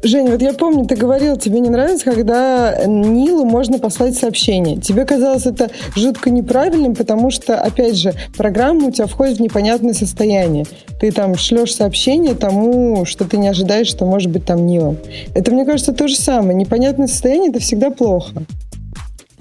Жень, 0.06 0.30
вот 0.30 0.40
я 0.40 0.52
помню, 0.52 0.86
ты 0.86 0.94
говорил, 0.94 1.36
тебе 1.36 1.58
не 1.58 1.68
нравится, 1.68 2.04
когда 2.04 2.84
Нилу 2.86 3.44
можно 3.44 3.80
послать 3.80 4.16
сообщение. 4.16 4.80
Тебе 4.80 5.04
казалось 5.04 5.46
это 5.46 5.68
жутко 5.96 6.30
неправильным, 6.30 6.94
потому 6.94 7.30
что, 7.30 7.60
опять 7.60 7.96
же, 7.96 8.14
программа 8.36 8.86
у 8.86 8.90
тебя 8.92 9.06
входит 9.06 9.38
в 9.38 9.40
непонятное 9.42 9.94
состояние. 9.94 10.64
Ты 11.00 11.10
там 11.10 11.34
шлешь 11.36 11.74
сообщение 11.74 12.34
тому, 12.34 13.04
что 13.04 13.24
ты 13.24 13.36
не 13.36 13.48
ожидаешь, 13.48 13.88
что 13.88 14.06
может 14.06 14.30
быть 14.30 14.44
там 14.44 14.64
Нилом. 14.64 14.96
Это, 15.34 15.50
мне 15.50 15.64
кажется, 15.64 15.92
то 15.92 16.06
же 16.06 16.14
самое. 16.14 16.54
Непонятное 16.54 17.08
состояние– 17.08 17.50
это 17.50 17.58
всегда 17.58 17.90
плохо. 17.90 18.44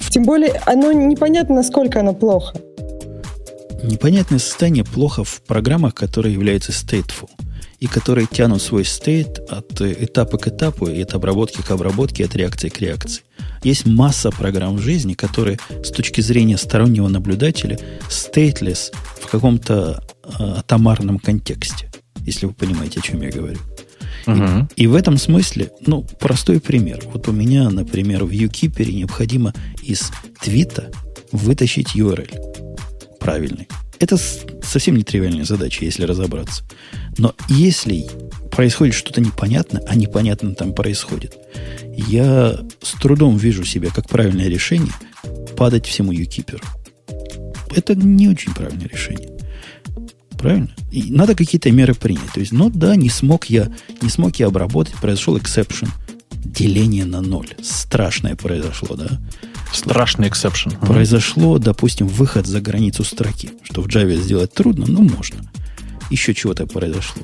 Тем 0.09 0.23
более, 0.23 0.59
оно 0.65 0.91
непонятно, 0.91 1.55
насколько 1.55 1.99
оно 1.99 2.13
плохо. 2.13 2.57
Непонятное 3.83 4.39
состояние 4.39 4.83
плохо 4.83 5.23
в 5.23 5.43
программах, 5.43 5.93
которые 5.93 6.33
являются 6.33 6.71
stateful 6.71 7.29
и 7.85 7.87
которые 7.87 8.25
тянут 8.25 8.63
свой 8.63 8.83
стейт 8.83 9.37
от 9.47 9.79
этапа 9.79 10.39
к 10.39 10.47
этапу, 10.47 10.87
и 10.87 11.03
от 11.03 11.13
обработки 11.13 11.61
к 11.61 11.69
обработке, 11.69 12.25
от 12.25 12.35
реакции 12.35 12.69
к 12.69 12.81
реакции. 12.81 13.21
Есть 13.61 13.85
масса 13.85 14.31
программ 14.31 14.77
в 14.77 14.81
жизни, 14.81 15.13
которые 15.13 15.59
с 15.83 15.91
точки 15.91 16.21
зрения 16.21 16.57
стороннего 16.57 17.07
наблюдателя 17.07 17.77
stateless 18.09 18.91
в 19.21 19.27
каком-то 19.27 20.03
э, 20.23 20.29
атомарном 20.57 21.19
контексте, 21.19 21.91
если 22.21 22.47
вы 22.47 22.53
понимаете, 22.53 23.01
о 23.01 23.03
чем 23.03 23.21
я 23.21 23.29
говорю. 23.29 23.59
Uh-huh. 24.25 24.67
И, 24.75 24.85
и 24.85 24.87
в 24.87 24.95
этом 24.95 25.19
смысле, 25.19 25.69
ну, 25.85 26.01
простой 26.19 26.59
пример. 26.59 27.03
Вот 27.13 27.27
у 27.27 27.31
меня, 27.31 27.69
например, 27.69 28.25
в 28.25 28.31
UKeeper 28.31 28.91
необходимо 28.91 29.53
из 29.83 30.11
твита 30.41 30.91
вытащить 31.31 31.95
URL 31.95 32.65
правильный. 33.19 33.67
Это 33.99 34.17
совсем 34.63 34.95
нетривиальная 34.95 35.45
задача, 35.45 35.85
если 35.85 36.03
разобраться. 36.03 36.63
Но 37.17 37.33
если 37.47 38.05
происходит 38.51 38.95
что-то 38.95 39.21
непонятное, 39.21 39.83
а 39.87 39.95
непонятно 39.95 40.53
там 40.53 40.73
происходит, 40.73 41.37
я 41.95 42.59
с 42.81 42.91
трудом 42.99 43.37
вижу 43.37 43.63
себе 43.63 43.89
как 43.93 44.09
правильное 44.09 44.47
решение 44.47 44.93
падать 45.55 45.85
всему 45.85 46.11
юкиперу. 46.11 46.63
Это 47.73 47.95
не 47.95 48.27
очень 48.27 48.53
правильное 48.53 48.87
решение. 48.87 49.29
Правильно? 50.37 50.69
И 50.91 51.11
надо 51.11 51.35
какие-то 51.35 51.71
меры 51.71 51.93
принять. 51.95 52.31
То 52.33 52.39
есть, 52.39 52.51
ну 52.51 52.69
да, 52.69 52.95
не 52.95 53.09
смог 53.09 53.45
я, 53.45 53.71
не 54.01 54.09
смог 54.09 54.35
я 54.35 54.47
обработать, 54.47 54.95
произошел 54.95 55.37
exception. 55.37 55.87
Деление 56.31 57.05
на 57.05 57.21
ноль. 57.21 57.49
Страшное 57.61 58.35
произошло, 58.35 58.95
да? 58.95 59.19
Страшный 59.75 60.29
exception. 60.29 60.71
Произошло, 60.81 61.57
допустим, 61.57 62.07
выход 62.07 62.47
за 62.47 62.61
границу 62.61 63.03
строки, 63.03 63.49
что 63.63 63.81
в 63.81 63.87
Java 63.87 64.15
сделать 64.15 64.53
трудно, 64.53 64.85
но 64.87 65.01
можно. 65.01 65.41
Еще 66.09 66.33
чего-то 66.33 66.65
произошло. 66.65 67.23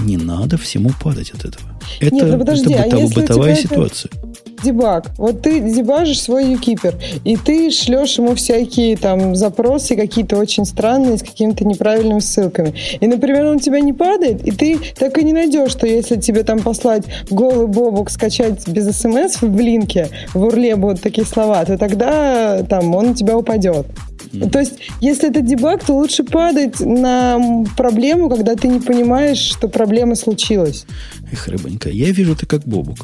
Не 0.00 0.16
надо 0.16 0.58
всему 0.58 0.90
падать 1.00 1.30
от 1.30 1.44
этого. 1.44 1.80
Это, 2.00 2.14
Нет, 2.14 2.26
ну 2.28 2.38
подожди, 2.38 2.72
это 2.72 2.96
а 2.96 3.08
бытовая 3.08 3.54
ситуация. 3.54 4.10
Это 4.12 4.45
дебаг. 4.66 5.10
Вот 5.16 5.42
ты 5.42 5.60
дебажишь 5.60 6.20
свой 6.20 6.50
uKeeper, 6.52 6.94
и 7.24 7.36
ты 7.36 7.70
шлешь 7.70 8.18
ему 8.18 8.34
всякие 8.34 8.96
там 8.96 9.34
запросы 9.36 9.96
какие-то 9.96 10.36
очень 10.36 10.64
странные 10.64 11.18
с 11.18 11.22
какими-то 11.22 11.64
неправильными 11.64 12.20
ссылками. 12.20 12.74
И, 13.00 13.06
например, 13.06 13.46
он 13.46 13.56
у 13.56 13.60
тебя 13.60 13.80
не 13.80 13.92
падает, 13.92 14.46
и 14.46 14.50
ты 14.50 14.78
так 14.98 15.18
и 15.18 15.24
не 15.24 15.32
найдешь, 15.32 15.70
что 15.70 15.86
если 15.86 16.16
тебе 16.16 16.42
там 16.42 16.60
послать 16.60 17.04
голый 17.30 17.66
бобук 17.66 18.10
скачать 18.10 18.66
без 18.68 18.96
смс 18.96 19.40
в 19.40 19.48
блинке, 19.48 20.08
в 20.34 20.42
урле 20.42 20.76
будут 20.76 21.00
такие 21.00 21.26
слова, 21.26 21.64
то 21.64 21.78
тогда 21.78 22.62
там 22.68 22.94
он 22.94 23.10
у 23.10 23.14
тебя 23.14 23.36
упадет. 23.36 23.86
Mm. 24.32 24.50
То 24.50 24.58
есть, 24.58 24.74
если 25.00 25.30
это 25.30 25.40
дебаг, 25.40 25.84
то 25.84 25.94
лучше 25.94 26.24
падать 26.24 26.80
на 26.80 27.64
проблему, 27.76 28.28
когда 28.28 28.56
ты 28.56 28.68
не 28.68 28.80
понимаешь, 28.80 29.38
что 29.38 29.68
проблема 29.68 30.14
случилась. 30.16 30.86
Эх, 31.32 31.48
рыбонька, 31.48 31.88
я 31.88 32.10
вижу 32.10 32.34
ты 32.34 32.46
как 32.46 32.62
бобук. 32.64 32.98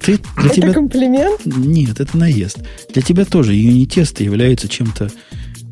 Ты, 0.00 0.18
для 0.36 0.46
это 0.46 0.54
тебя... 0.54 0.72
комплимент? 0.72 1.44
Нет, 1.44 2.00
это 2.00 2.16
наезд. 2.16 2.58
Для 2.92 3.02
тебя 3.02 3.24
тоже 3.24 3.54
юнитесты 3.54 4.24
являются 4.24 4.68
чем-то 4.68 5.10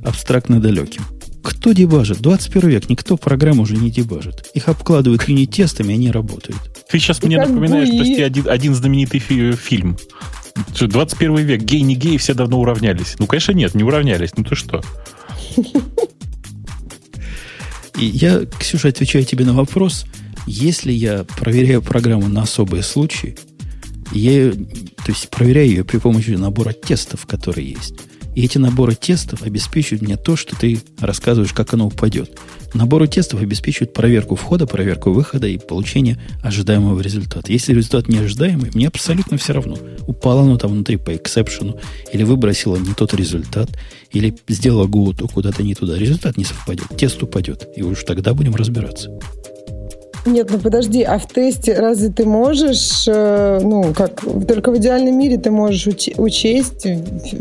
абстрактно 0.05 0.61
далеким. 0.61 1.03
Кто 1.43 1.73
дебажит? 1.73 2.21
21 2.21 2.69
век. 2.69 2.89
Никто 2.89 3.17
программу 3.17 3.63
уже 3.63 3.77
не 3.77 3.91
дебажит. 3.91 4.51
Их 4.55 4.69
обкладывают 4.69 5.29
юнит-тестами, 5.29 5.95
они 5.95 6.11
работают. 6.11 6.59
Ты 6.91 6.99
сейчас 6.99 7.23
И 7.23 7.27
мне 7.27 7.39
напоминаешь 7.39 7.91
бы 7.91 7.99
почти 7.99 8.23
один, 8.23 8.49
один 8.49 8.75
знаменитый 8.75 9.21
фи- 9.21 9.53
фильм. 9.53 9.99
21 10.79 11.37
век. 11.37 11.63
Гей, 11.63 11.83
не 11.83 11.95
гей, 11.97 12.17
все 12.17 12.35
давно 12.35 12.61
уравнялись. 12.61 13.17
Ну, 13.19 13.27
конечно, 13.27 13.53
нет, 13.53 13.75
не 13.75 13.83
уравнялись. 13.83 14.31
Ну, 14.37 14.45
ты 14.45 14.55
что? 14.55 14.83
И 17.99 18.07
я, 18.07 18.47
Ксюша, 18.59 18.89
отвечаю 18.89 19.25
тебе 19.25 19.45
на 19.45 19.53
вопрос– 19.53 20.07
если 20.47 20.93
я 20.93 21.25
проверяю 21.25 21.83
программу 21.83 22.29
на 22.29 22.43
особые 22.43 22.83
случаи, 22.83 23.37
я 24.13 24.53
то 24.53 25.09
есть 25.09 25.29
проверяю 25.31 25.69
ее 25.69 25.85
при 25.85 25.99
помощи 25.99 26.31
набора 26.31 26.73
тестов, 26.73 27.27
которые 27.27 27.71
есть. 27.71 27.95
И 28.35 28.45
эти 28.45 28.59
наборы 28.59 28.95
тестов 28.95 29.43
обеспечивают 29.43 30.03
мне 30.03 30.17
то, 30.17 30.35
что 30.37 30.57
ты 30.57 30.81
рассказываешь, 30.99 31.53
как 31.53 31.73
оно 31.73 31.87
упадет. 31.87 32.37
Наборы 32.75 33.07
тестов 33.07 33.41
обеспечивают 33.41 33.93
проверку 33.93 34.35
входа, 34.35 34.67
проверку 34.67 35.13
выхода 35.13 35.47
и 35.47 35.59
получение 35.59 36.21
ожидаемого 36.43 37.01
результата. 37.01 37.53
Если 37.53 37.73
результат 37.73 38.09
неожидаемый, 38.09 38.73
мне 38.75 38.89
абсолютно 38.89 39.39
все 39.39 39.53
равно. 39.53 39.79
Упало 40.09 40.43
оно 40.43 40.59
там 40.59 40.73
внутри 40.73 40.97
по 40.97 41.15
эксепшену, 41.15 41.79
или 42.13 42.25
выбросило 42.25 42.77
не 42.77 42.93
тот 42.95 43.15
результат, 43.15 43.71
или 44.11 44.37
сделала 44.49 44.87
гуоту 44.87 45.29
куда-то 45.29 45.63
не 45.63 45.75
туда. 45.75 45.97
Результат 45.97 46.37
не 46.37 46.45
совпадет, 46.45 46.89
тест 46.97 47.23
упадет. 47.23 47.69
И 47.77 47.83
уж 47.83 48.03
тогда 48.03 48.35
будем 48.35 48.57
разбираться. 48.57 49.11
Нет, 50.27 50.49
ну 50.51 50.59
подожди, 50.59 51.03
а 51.03 51.19
в 51.19 51.27
тесте 51.27 51.75
разве 51.75 52.09
ты 52.09 52.25
можешь, 52.25 53.05
э, 53.07 53.61
ну, 53.63 53.93
как, 53.95 54.23
только 54.49 54.71
в 54.71 54.79
идеальном 54.79 55.19
мире 55.19 55.37
ты 55.37 55.51
можешь 55.51 55.87
уч- 55.87 56.15
учесть 56.17 56.87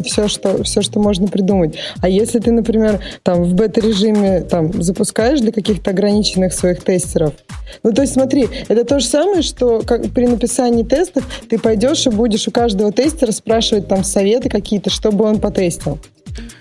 все 0.05 0.27
что, 0.27 0.63
все, 0.63 0.81
что 0.81 0.99
можно 0.99 1.27
придумать. 1.27 1.75
А 2.01 2.09
если 2.09 2.39
ты, 2.39 2.51
например, 2.51 2.99
там 3.23 3.43
в 3.43 3.53
бета-режиме 3.53 4.41
там 4.41 4.83
запускаешь 4.83 5.39
для 5.39 5.53
каких-то 5.53 5.91
ограниченных 5.91 6.51
своих 6.53 6.83
тестеров, 6.83 7.33
ну, 7.83 7.93
то 7.93 8.01
есть 8.01 8.13
смотри, 8.13 8.49
это 8.67 8.83
то 8.83 8.99
же 8.99 9.05
самое, 9.05 9.43
что 9.43 9.81
как 9.85 10.11
при 10.11 10.27
написании 10.27 10.83
тестов 10.83 11.23
ты 11.49 11.57
пойдешь 11.57 12.05
и 12.05 12.09
будешь 12.09 12.47
у 12.49 12.51
каждого 12.51 12.91
тестера 12.91 13.31
спрашивать 13.31 13.87
там 13.87 14.03
советы 14.03 14.49
какие-то, 14.49 14.89
чтобы 14.89 15.23
он 15.23 15.39
потестил. 15.39 15.99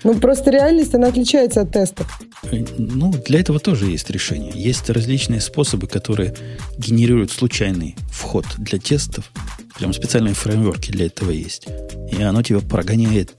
Ну, 0.03 0.15
просто 0.15 0.51
реальность, 0.51 0.95
она 0.95 1.07
отличается 1.07 1.61
от 1.61 1.71
тестов. 1.71 2.07
Ну, 2.51 3.11
для 3.25 3.39
этого 3.39 3.59
тоже 3.59 3.85
есть 3.85 4.09
решение. 4.09 4.51
Есть 4.55 4.89
различные 4.89 5.41
способы, 5.41 5.87
которые 5.87 6.35
генерируют 6.77 7.31
случайный 7.31 7.95
вход 8.11 8.45
для 8.57 8.79
тестов. 8.79 9.31
Прям 9.77 9.93
специальные 9.93 10.33
фреймворки 10.33 10.91
для 10.91 11.07
этого 11.07 11.31
есть. 11.31 11.67
И 12.11 12.21
оно 12.21 12.43
тебя 12.43 12.59
прогоняет 12.59 13.31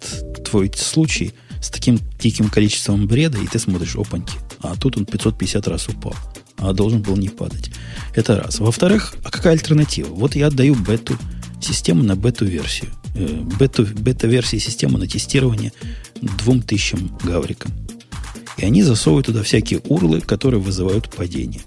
твой 0.45 0.71
случай 0.75 1.33
с 1.61 1.71
таким 1.71 1.99
диким 2.19 2.51
количеством 2.51 3.07
бреда, 3.07 3.39
и 3.39 3.47
ты 3.47 3.59
смотришь, 3.59 3.97
опаньки, 3.97 4.35
а 4.61 4.77
тут 4.77 4.97
он 4.97 5.07
550 5.07 5.67
раз 5.69 5.89
упал, 5.89 6.15
а 6.59 6.73
должен 6.73 7.01
был 7.01 7.17
не 7.17 7.29
падать. 7.29 7.71
Это 8.15 8.37
раз. 8.37 8.59
Во-вторых, 8.59 9.15
а 9.25 9.31
какая 9.31 9.55
альтернатива? 9.55 10.09
Вот 10.09 10.35
я 10.37 10.49
отдаю 10.49 10.75
бету, 10.75 11.17
систему 11.61 12.03
на 12.03 12.17
бету-версию. 12.17 12.91
Э, 13.15 13.43
бету, 13.59 13.87
бета-версии 13.87 14.59
системы 14.59 14.99
на 14.99 15.07
тестирование 15.07 15.73
двум 16.21 16.61
тысячам 16.61 17.17
гаврикам. 17.23 17.73
И 18.57 18.65
они 18.65 18.83
засовывают 18.83 19.27
туда 19.27 19.43
всякие 19.43 19.81
урлы, 19.89 20.21
которые 20.21 20.61
вызывают 20.61 21.11
падение. 21.11 21.63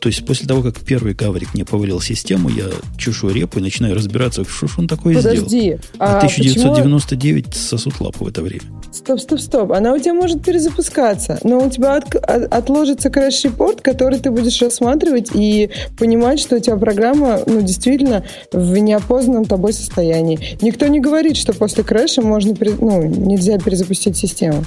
То 0.00 0.08
есть 0.08 0.26
после 0.26 0.48
того, 0.48 0.62
как 0.62 0.80
первый 0.80 1.14
гаврик 1.14 1.54
мне 1.54 1.64
повалил 1.64 2.00
систему, 2.00 2.48
я 2.48 2.66
чешу 2.98 3.30
репу 3.30 3.60
и 3.60 3.62
начинаю 3.62 3.94
разбираться, 3.94 4.44
что 4.44 4.66
ж 4.66 4.78
он 4.78 4.88
такое 4.88 5.14
Подожди, 5.14 5.46
сделал. 5.46 5.80
А, 5.98 6.14
а 6.14 6.18
1999 6.18 7.46
почему... 7.46 7.62
сосут 7.62 8.00
лапу 8.00 8.24
в 8.24 8.28
это 8.28 8.42
время. 8.42 8.64
Стоп, 8.92 9.20
стоп, 9.20 9.38
стоп. 9.38 9.72
Она 9.72 9.92
у 9.92 9.98
тебя 9.98 10.14
может 10.14 10.44
перезапускаться, 10.44 11.38
но 11.44 11.64
у 11.64 11.70
тебя 11.70 11.96
от, 11.96 12.12
от, 12.16 12.52
отложится 12.52 13.10
crash 13.10 13.39
report, 13.39 13.80
который 13.80 14.18
ты 14.18 14.32
будешь 14.32 14.60
рассматривать 14.60 15.30
и 15.34 15.70
понимать, 15.96 16.40
что 16.40 16.56
у 16.56 16.58
тебя 16.58 16.76
программа 16.76 17.40
ну, 17.46 17.62
действительно 17.62 18.24
в 18.52 18.76
неопознанном 18.76 19.44
тобой 19.44 19.72
состоянии. 19.72 20.58
Никто 20.60 20.88
не 20.88 20.98
говорит, 20.98 21.36
что 21.36 21.52
после 21.52 21.84
крэша 21.84 22.22
можно, 22.22 22.54
ну, 22.80 23.02
нельзя 23.04 23.58
перезапустить 23.58 24.16
систему. 24.16 24.64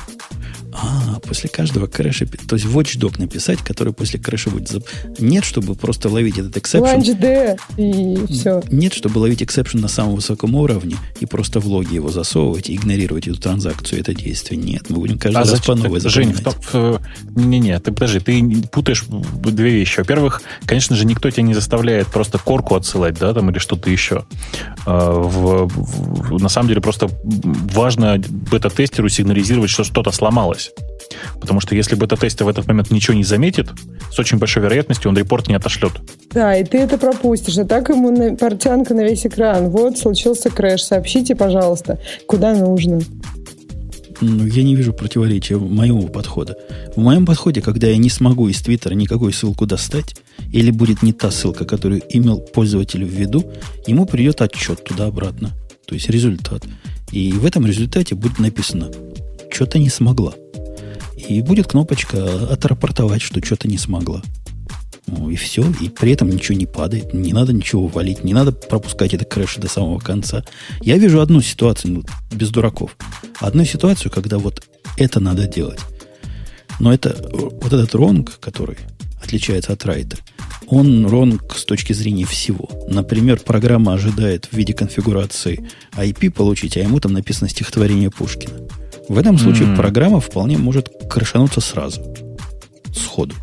А, 0.76 1.20
после 1.20 1.50
каждого 1.50 1.88
крэша, 1.88 2.26
то 2.26 2.56
есть 2.56 2.66
watchdog 2.66 3.20
написать, 3.20 3.60
который 3.60 3.94
после 3.94 4.20
крэша 4.20 4.50
будет... 4.50 4.70
Зап... 4.70 4.84
Нет, 5.20 5.46
чтобы 5.46 5.76
просто 5.76 6.10
ловить 6.10 6.40
этот 6.40 6.58
exception. 6.58 7.00
launchd 7.00 7.60
и 7.78 8.26
все. 8.34 8.64
Нет, 8.72 8.94
чтобы 8.94 9.20
ловить 9.20 9.44
exception 9.44 9.80
на 9.80 9.88
самом 9.88 10.16
высоком 10.16 10.56
уровне 10.56 10.96
и 11.20 11.26
просто 11.26 11.60
в 11.60 11.68
логи 11.68 11.94
его 11.96 12.10
засовывать 12.10 12.70
и 12.70 12.76
игнорировать 12.76 13.28
эту 13.28 13.40
транзакцию, 13.40 14.00
это 14.00 14.16
действие. 14.16 14.60
Нет, 14.60 14.90
мы 14.90 14.98
будем 14.98 15.20
каждый 15.20 15.38
а 15.38 15.40
раз 15.42 15.50
зачем? 15.50 15.66
по 15.66 15.84
новой 15.84 16.00
Жень, 16.00 16.36
не-не-не, 17.36 17.80
ты 17.80 17.92
подожди, 17.92 18.20
ты 18.20 18.68
путаешь 18.72 19.06
две 19.08 19.70
вещи. 19.70 20.00
Во-первых, 20.00 20.42
конечно 20.66 20.96
же, 20.96 21.06
никто 21.06 21.30
тебя 21.30 21.44
не 21.44 21.54
заставляет 21.54 22.08
просто 22.08 22.40
корку 22.40 22.76
отсылать, 22.76 23.20
да, 23.20 23.34
там, 23.34 23.50
или 23.52 23.60
что-то 23.60 23.90
еще. 23.90 24.26
в, 24.86 25.68
в, 25.68 26.42
на 26.42 26.50
самом 26.50 26.70
деле 26.70 26.82
просто 26.82 27.10
важно 27.24 28.18
бета-тестеру 28.18 29.10
сигнализировать, 29.10 29.70
что 29.70 29.84
что-то 29.84 30.12
сломалось. 30.12 30.63
Потому 31.40 31.60
что 31.60 31.76
если 31.76 31.96
бета-тестер 31.96 32.46
в 32.46 32.50
этот 32.50 32.68
момент 32.68 32.92
ничего 32.92 33.16
не 33.16 33.24
заметит, 33.24 33.70
с 34.12 34.20
очень 34.20 34.38
большой 34.38 34.64
вероятностью 34.64 35.10
он 35.10 35.18
репорт 35.18 35.48
не 35.48 35.56
отошлет. 35.56 35.94
Да, 36.32 36.56
и 36.56 36.64
ты 36.64 36.80
это 36.80 36.98
пропустишь. 36.98 37.58
А 37.58 37.66
так 37.66 37.90
ему 37.90 38.12
на, 38.12 38.36
портянка 38.36 38.94
на 38.94 39.02
весь 39.02 39.26
экран. 39.26 39.70
Вот, 39.70 39.98
случился 39.98 40.50
крэш. 40.50 40.84
Сообщите, 40.84 41.36
пожалуйста, 41.36 42.00
куда 42.28 42.54
нужно. 42.54 43.02
Ну, 44.22 44.46
я 44.46 44.64
не 44.64 44.76
вижу 44.76 44.94
противоречия 44.94 45.58
моему 45.58 46.08
подхода. 46.08 46.56
В 46.96 47.00
моем 47.02 47.26
подходе, 47.26 47.62
когда 47.62 47.88
я 47.88 47.98
не 47.98 48.10
смогу 48.10 48.48
из 48.48 48.62
Твиттера 48.62 48.94
никакую 48.94 49.34
ссылку 49.34 49.66
достать, 49.66 50.16
или 50.52 50.72
будет 50.72 51.04
не 51.04 51.14
та 51.14 51.32
ссылка, 51.32 51.66
которую 51.66 52.02
имел 52.10 52.40
пользователь 52.40 53.04
в 53.04 53.10
виду, 53.10 53.44
ему 53.86 54.06
придет 54.06 54.42
отчет 54.42 54.84
туда-обратно. 54.84 55.52
То 55.86 55.96
есть 55.96 56.10
результат. 56.10 56.64
И 57.12 57.34
в 57.34 57.46
этом 57.46 57.66
результате 57.66 58.16
будет 58.16 58.40
написано 58.40 58.90
«что-то 59.54 59.80
не 59.80 59.90
смогла». 59.90 60.34
И 61.16 61.42
будет 61.42 61.68
кнопочка 61.68 62.52
«отрапортовать», 62.52 63.22
что 63.22 63.44
что-то 63.44 63.68
не 63.68 63.78
смогла. 63.78 64.22
Ну, 65.08 65.30
и 65.30 65.36
все. 65.36 65.64
И 65.82 65.90
при 65.90 66.14
этом 66.14 66.30
ничего 66.30 66.58
не 66.58 66.66
падает. 66.66 67.14
Не 67.14 67.34
надо 67.34 67.54
ничего 67.54 67.88
валить. 67.88 68.24
Не 68.24 68.34
надо 68.34 68.52
пропускать 68.52 69.14
это 69.14 69.26
крэш 69.26 69.58
до 69.58 69.68
самого 69.68 70.00
конца. 70.00 70.44
Я 70.82 70.98
вижу 70.98 71.22
одну 71.22 71.42
ситуацию, 71.42 71.94
ну, 71.94 72.04
без 72.32 72.50
дураков. 72.50 72.96
Одну 73.40 73.66
ситуацию, 73.66 74.12
когда 74.12 74.38
вот 74.38 74.64
это 74.98 75.20
надо 75.20 75.48
делать. 75.48 75.80
Но 76.80 76.94
это 76.94 77.16
вот 77.32 77.72
этот 77.74 77.94
ронг, 77.96 78.40
который 78.40 78.78
отличается 79.22 79.74
от 79.74 79.86
райта, 79.86 80.18
он 80.68 81.06
ронг 81.06 81.56
с 81.56 81.66
точки 81.66 81.94
зрения 81.94 82.26
всего. 82.26 82.70
Например, 82.88 83.40
программа 83.40 83.94
ожидает 83.94 84.48
в 84.52 84.54
виде 84.54 84.74
конфигурации 84.74 85.70
IP 85.94 86.32
получить, 86.32 86.78
а 86.78 86.80
ему 86.80 87.00
там 87.00 87.14
написано 87.14 87.50
стихотворение 87.50 88.10
Пушкина. 88.10 88.54
В 89.10 89.18
этом 89.18 89.38
случае 89.38 89.68
mm-hmm. 89.68 89.76
программа 89.76 90.20
вполне 90.20 90.58
может 90.58 90.90
крашануться 91.10 91.62
сразу, 91.62 92.02
сходу. 92.94 93.36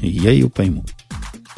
Я 0.00 0.30
ее 0.30 0.48
пойму. 0.48 0.84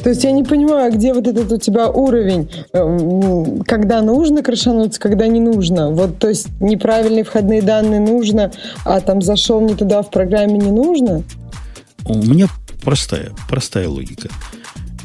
То 0.02 0.10
есть 0.10 0.24
я 0.24 0.32
не 0.32 0.44
понимаю, 0.44 0.92
где 0.92 1.12
вот 1.12 1.26
этот 1.26 1.52
у 1.52 1.58
тебя 1.58 1.88
уровень, 1.90 2.50
эм, 2.72 3.62
когда 3.64 4.00
нужно 4.00 4.42
крашануться, 4.42 4.98
когда 4.98 5.26
не 5.26 5.40
нужно. 5.40 5.90
Вот, 5.90 6.18
то 6.18 6.28
есть 6.28 6.48
неправильные 6.60 7.24
входные 7.24 7.60
данные 7.60 8.00
нужно, 8.00 8.50
а 8.84 9.00
там 9.00 9.20
зашел 9.20 9.60
не 9.60 9.74
туда 9.74 10.02
в 10.02 10.10
программе 10.10 10.58
не 10.58 10.70
нужно? 10.70 11.22
У 12.06 12.14
меня 12.14 12.46
простая, 12.82 13.30
простая 13.48 13.88
логика. 13.88 14.28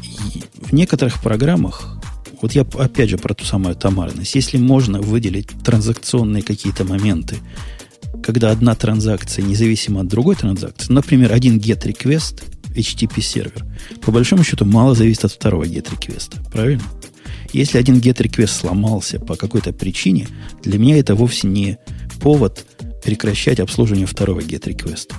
И 0.02 0.44
в 0.62 0.72
некоторых 0.72 1.22
программах, 1.22 1.98
вот 2.40 2.52
я 2.52 2.62
опять 2.78 3.10
же 3.10 3.18
про 3.18 3.34
ту 3.34 3.44
самую 3.44 3.74
томарность, 3.76 4.34
если 4.34 4.56
можно 4.56 5.00
выделить 5.00 5.48
транзакционные 5.62 6.42
какие-то 6.42 6.84
моменты, 6.84 7.36
когда 8.22 8.50
одна 8.50 8.74
транзакция 8.74 9.44
независима 9.44 10.00
от 10.00 10.08
другой 10.08 10.36
транзакции, 10.36 10.92
например, 10.92 11.32
один 11.32 11.58
get 11.58 11.82
request– 11.82 12.42
HTTP 12.76 13.22
сервер, 13.22 13.64
по 14.02 14.12
большому 14.12 14.44
счету 14.44 14.64
мало 14.64 14.94
зависит 14.94 15.24
от 15.24 15.32
второго 15.32 15.64
get 15.64 15.90
реквеста. 15.90 16.38
Правильно? 16.52 16.84
Если 17.52 17.78
один 17.78 17.96
get 17.96 18.18
request 18.18 18.60
сломался 18.60 19.18
по 19.18 19.36
какой-то 19.36 19.72
причине, 19.72 20.28
для 20.62 20.78
меня 20.78 20.98
это 20.98 21.14
вовсе 21.14 21.48
не 21.48 21.78
повод 22.20 22.66
прекращать 23.04 23.60
обслуживание 23.60 24.06
второго 24.06 24.40
get 24.40 24.64
request. 24.64 25.12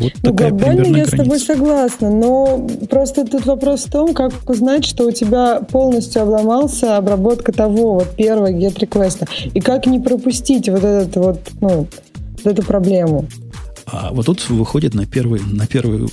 Вот 0.00 0.12
ну, 0.22 0.32
глобально 0.32 0.80
я 0.80 1.04
граница. 1.04 1.16
с 1.16 1.18
тобой 1.18 1.38
согласна, 1.38 2.10
но 2.10 2.66
просто 2.88 3.26
тут 3.26 3.44
вопрос 3.44 3.84
в 3.84 3.90
том, 3.90 4.14
как 4.14 4.32
узнать, 4.48 4.84
что 4.86 5.06
у 5.06 5.10
тебя 5.12 5.60
полностью 5.60 6.22
обломался 6.22 6.96
обработка 6.96 7.52
того 7.52 7.94
вот 7.94 8.16
первого 8.16 8.50
get 8.50 8.78
request 8.78 9.28
и 9.52 9.60
как 9.60 9.86
не 9.86 10.00
пропустить 10.00 10.68
вот 10.68 10.82
этот 10.82 11.16
вот, 11.16 11.40
ну, 11.60 11.86
вот 12.42 12.46
эту 12.46 12.62
проблему. 12.62 13.26
А 13.86 14.10
вот 14.12 14.26
тут 14.26 14.48
выходит 14.48 14.94
на 14.94 15.04
первый, 15.04 15.40
на 15.40 15.66
первый 15.66 16.08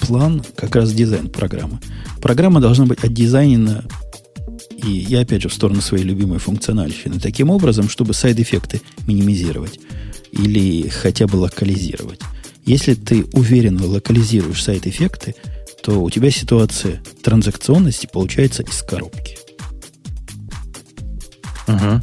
план 0.00 0.42
как 0.56 0.74
раз 0.74 0.92
дизайн 0.92 1.28
программы. 1.28 1.78
Программа 2.20 2.60
должна 2.60 2.86
быть 2.86 3.04
отдизайнена 3.04 3.84
и 4.84 4.90
я 4.90 5.20
опять 5.20 5.42
же 5.42 5.48
в 5.48 5.54
сторону 5.54 5.80
своей 5.80 6.04
любимой 6.04 6.38
функциональщины 6.38 7.18
таким 7.18 7.50
образом, 7.50 7.88
чтобы 7.88 8.14
сайд-эффекты 8.14 8.80
минимизировать 9.06 9.80
или 10.30 10.88
хотя 10.88 11.26
бы 11.26 11.36
локализировать. 11.36 12.20
Если 12.68 12.92
ты 12.92 13.24
уверенно 13.32 13.86
локализируешь 13.86 14.62
сайд-эффекты, 14.62 15.34
то 15.82 16.02
у 16.02 16.10
тебя 16.10 16.30
ситуация 16.30 17.02
транзакционности 17.22 18.06
получается 18.12 18.62
из 18.62 18.82
коробки. 18.82 19.38
Угу. 21.66 22.02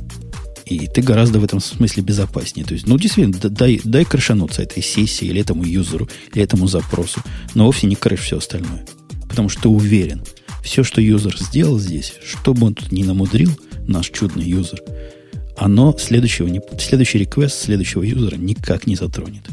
И 0.66 0.88
ты 0.88 1.04
гораздо 1.04 1.40
в 1.40 1.44
этом 1.44 1.60
смысле 1.60 2.02
безопаснее. 2.02 2.66
То 2.66 2.74
есть, 2.74 2.88
ну, 2.88 2.98
действительно, 2.98 3.38
дай, 3.38 3.80
дай 3.84 4.06
крышануться 4.06 4.64
этой 4.64 4.82
сессии 4.82 5.26
или 5.26 5.40
этому 5.40 5.64
юзеру, 5.64 6.10
или 6.34 6.44
этому 6.44 6.66
запросу. 6.66 7.22
Но 7.54 7.66
вовсе 7.66 7.86
не 7.86 7.96
крыш 7.96 8.22
все 8.22 8.40
остальное. 8.40 8.88
Потому 9.30 9.50
что 9.50 9.62
ты 9.62 9.70
уверен, 9.70 10.24
все, 10.64 10.84
что 10.84 11.00
юзер 11.00 11.38
сделал 11.38 11.78
здесь, 11.78 12.16
что 12.26 12.56
бы 12.56 12.66
он 12.66 12.74
тут 12.74 12.92
ни 12.92 13.04
намудрил, 13.04 13.52
наш 13.88 14.10
чудный 14.10 14.46
юзер, 14.46 14.82
оно 15.58 15.96
следующего 15.96 16.48
не, 16.48 16.60
следующий 16.80 17.20
реквест 17.20 17.56
следующего 17.56 18.02
юзера 18.02 18.36
никак 18.36 18.88
не 18.88 18.96
затронет. 18.96 19.44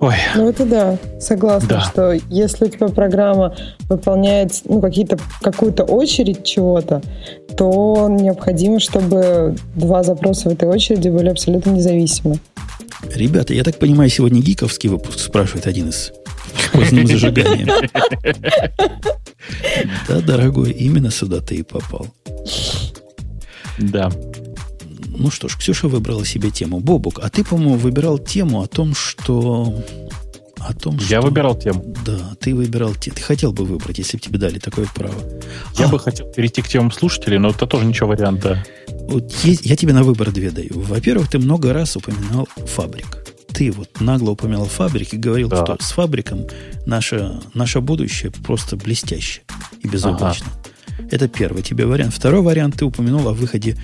Ой. 0.00 0.14
Ну 0.36 0.48
это 0.48 0.64
да, 0.64 0.98
согласна, 1.18 1.68
да. 1.68 1.80
что 1.80 2.12
если 2.30 2.66
у 2.66 2.68
тебя 2.68 2.88
программа 2.88 3.56
выполняет 3.88 4.52
ну, 4.64 4.80
какие-то, 4.80 5.18
какую-то 5.42 5.82
очередь 5.82 6.44
чего-то, 6.44 7.02
то 7.56 8.06
необходимо, 8.08 8.78
чтобы 8.78 9.56
два 9.74 10.04
запроса 10.04 10.50
в 10.50 10.52
этой 10.52 10.68
очереди 10.68 11.08
были 11.08 11.28
абсолютно 11.28 11.70
независимы. 11.70 12.38
Ребята, 13.12 13.54
я 13.54 13.64
так 13.64 13.76
понимаю, 13.78 14.08
сегодня 14.08 14.40
гиковский 14.40 14.88
выпуск 14.88 15.18
спрашивает 15.18 15.66
один 15.66 15.88
из 15.88 16.12
поздним 16.72 17.06
зажиганием. 17.06 17.68
Да, 20.08 20.20
дорогой, 20.20 20.72
именно 20.72 21.10
сюда 21.10 21.40
ты 21.40 21.56
и 21.56 21.62
попал. 21.62 22.06
Да. 23.78 24.10
Ну 25.18 25.30
что 25.30 25.48
ж, 25.48 25.56
Ксюша 25.58 25.88
выбрала 25.88 26.24
себе 26.24 26.50
тему. 26.50 26.78
Бобук, 26.78 27.18
а 27.20 27.28
ты, 27.28 27.44
по-моему, 27.44 27.76
выбирал 27.76 28.18
тему 28.18 28.62
о 28.62 28.66
том, 28.66 28.94
что... 28.94 29.84
О 30.58 30.74
том, 30.74 30.96
Я 30.96 31.18
что... 31.18 31.22
выбирал 31.22 31.58
тему. 31.58 31.84
Да, 32.04 32.36
ты 32.40 32.54
выбирал 32.54 32.94
тему. 32.94 33.16
Ты 33.16 33.22
хотел 33.22 33.52
бы 33.52 33.64
выбрать, 33.64 33.98
если 33.98 34.16
бы 34.16 34.22
тебе 34.22 34.38
дали 34.38 34.58
такое 34.58 34.86
право. 34.94 35.14
Я 35.76 35.86
а. 35.86 35.88
бы 35.88 35.98
хотел 35.98 36.26
перейти 36.32 36.62
к 36.62 36.68
темам 36.68 36.92
слушателей, 36.92 37.38
но 37.38 37.50
это 37.50 37.66
тоже 37.66 37.84
ничего 37.84 38.08
варианта. 38.08 38.64
Вот 38.88 39.32
есть, 39.44 39.66
я 39.66 39.76
тебе 39.76 39.92
на 39.92 40.02
выбор 40.02 40.30
две 40.30 40.50
даю. 40.50 40.80
Во-первых, 40.80 41.28
ты 41.28 41.38
много 41.38 41.72
раз 41.72 41.96
упоминал 41.96 42.48
фабрик. 42.56 43.24
Ты 43.48 43.72
вот 43.72 44.00
нагло 44.00 44.30
упоминал 44.30 44.66
фабрик 44.66 45.14
и 45.14 45.16
говорил, 45.16 45.48
да. 45.48 45.64
что 45.64 45.76
с 45.80 45.90
фабриком 45.92 46.46
наше, 46.86 47.40
наше 47.54 47.80
будущее 47.80 48.30
просто 48.30 48.76
блестяще 48.76 49.42
и 49.82 49.88
безоблачно. 49.88 50.46
Ага. 50.52 51.08
Это 51.10 51.28
первый 51.28 51.62
тебе 51.62 51.86
вариант. 51.86 52.14
Второй 52.14 52.42
вариант 52.42 52.76
ты 52.76 52.84
упомянул 52.84 53.26
о 53.28 53.32
выходе 53.32 53.76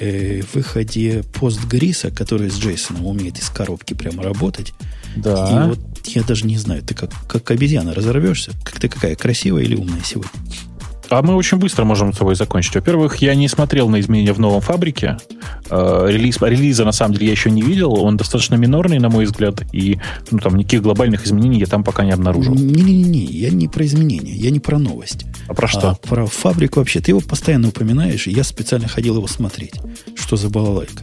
э, 0.00 0.42
выходе 0.52 1.22
постгриса, 1.32 2.10
который 2.10 2.50
с 2.50 2.58
Джейсоном 2.58 3.06
умеет 3.06 3.38
из 3.38 3.48
коробки 3.50 3.94
прямо 3.94 4.22
работать. 4.22 4.72
Да. 5.16 5.64
И 5.64 5.68
вот 5.68 5.78
я 6.06 6.22
даже 6.22 6.46
не 6.46 6.56
знаю, 6.56 6.82
ты 6.82 6.94
как, 6.94 7.10
как 7.28 7.50
обезьяна 7.50 7.94
разорвешься? 7.94 8.52
Как 8.64 8.80
ты 8.80 8.88
какая, 8.88 9.14
красивая 9.14 9.62
или 9.62 9.76
умная 9.76 10.02
сегодня? 10.04 10.30
А 11.10 11.22
мы 11.22 11.34
очень 11.34 11.58
быстро 11.58 11.84
можем 11.84 12.12
с 12.12 12.18
тобой 12.18 12.36
закончить. 12.36 12.74
Во-первых, 12.76 13.16
я 13.16 13.34
не 13.34 13.48
смотрел 13.48 13.88
на 13.88 13.98
изменения 13.98 14.32
в 14.32 14.38
новом 14.38 14.60
фабрике. 14.60 15.18
Э, 15.68 16.06
релиз, 16.08 16.38
релиза, 16.40 16.84
на 16.84 16.92
самом 16.92 17.14
деле, 17.14 17.26
я 17.26 17.32
еще 17.32 17.50
не 17.50 17.62
видел. 17.62 17.94
Он 17.94 18.16
достаточно 18.16 18.54
минорный, 18.54 19.00
на 19.00 19.08
мой 19.08 19.24
взгляд. 19.24 19.62
И 19.72 19.98
ну, 20.30 20.38
там 20.38 20.56
никаких 20.56 20.82
глобальных 20.82 21.26
изменений 21.26 21.58
я 21.58 21.66
там 21.66 21.82
пока 21.82 22.04
не 22.04 22.12
обнаружил. 22.12 22.54
Не-не-не, 22.54 23.24
я 23.24 23.50
не 23.50 23.66
про 23.66 23.84
изменения, 23.84 24.34
я 24.34 24.50
не 24.50 24.60
про 24.60 24.78
новость. 24.78 25.26
А 25.48 25.54
про 25.54 25.66
что? 25.66 25.90
А 25.90 25.94
про 25.94 26.26
фабрику 26.26 26.78
вообще. 26.78 27.00
Ты 27.00 27.10
его 27.10 27.20
постоянно 27.20 27.68
упоминаешь, 27.68 28.28
и 28.28 28.30
я 28.30 28.44
специально 28.44 28.86
ходил 28.86 29.16
его 29.16 29.26
смотреть. 29.26 29.74
Что 30.14 30.36
за 30.36 30.48
балалайка. 30.48 31.02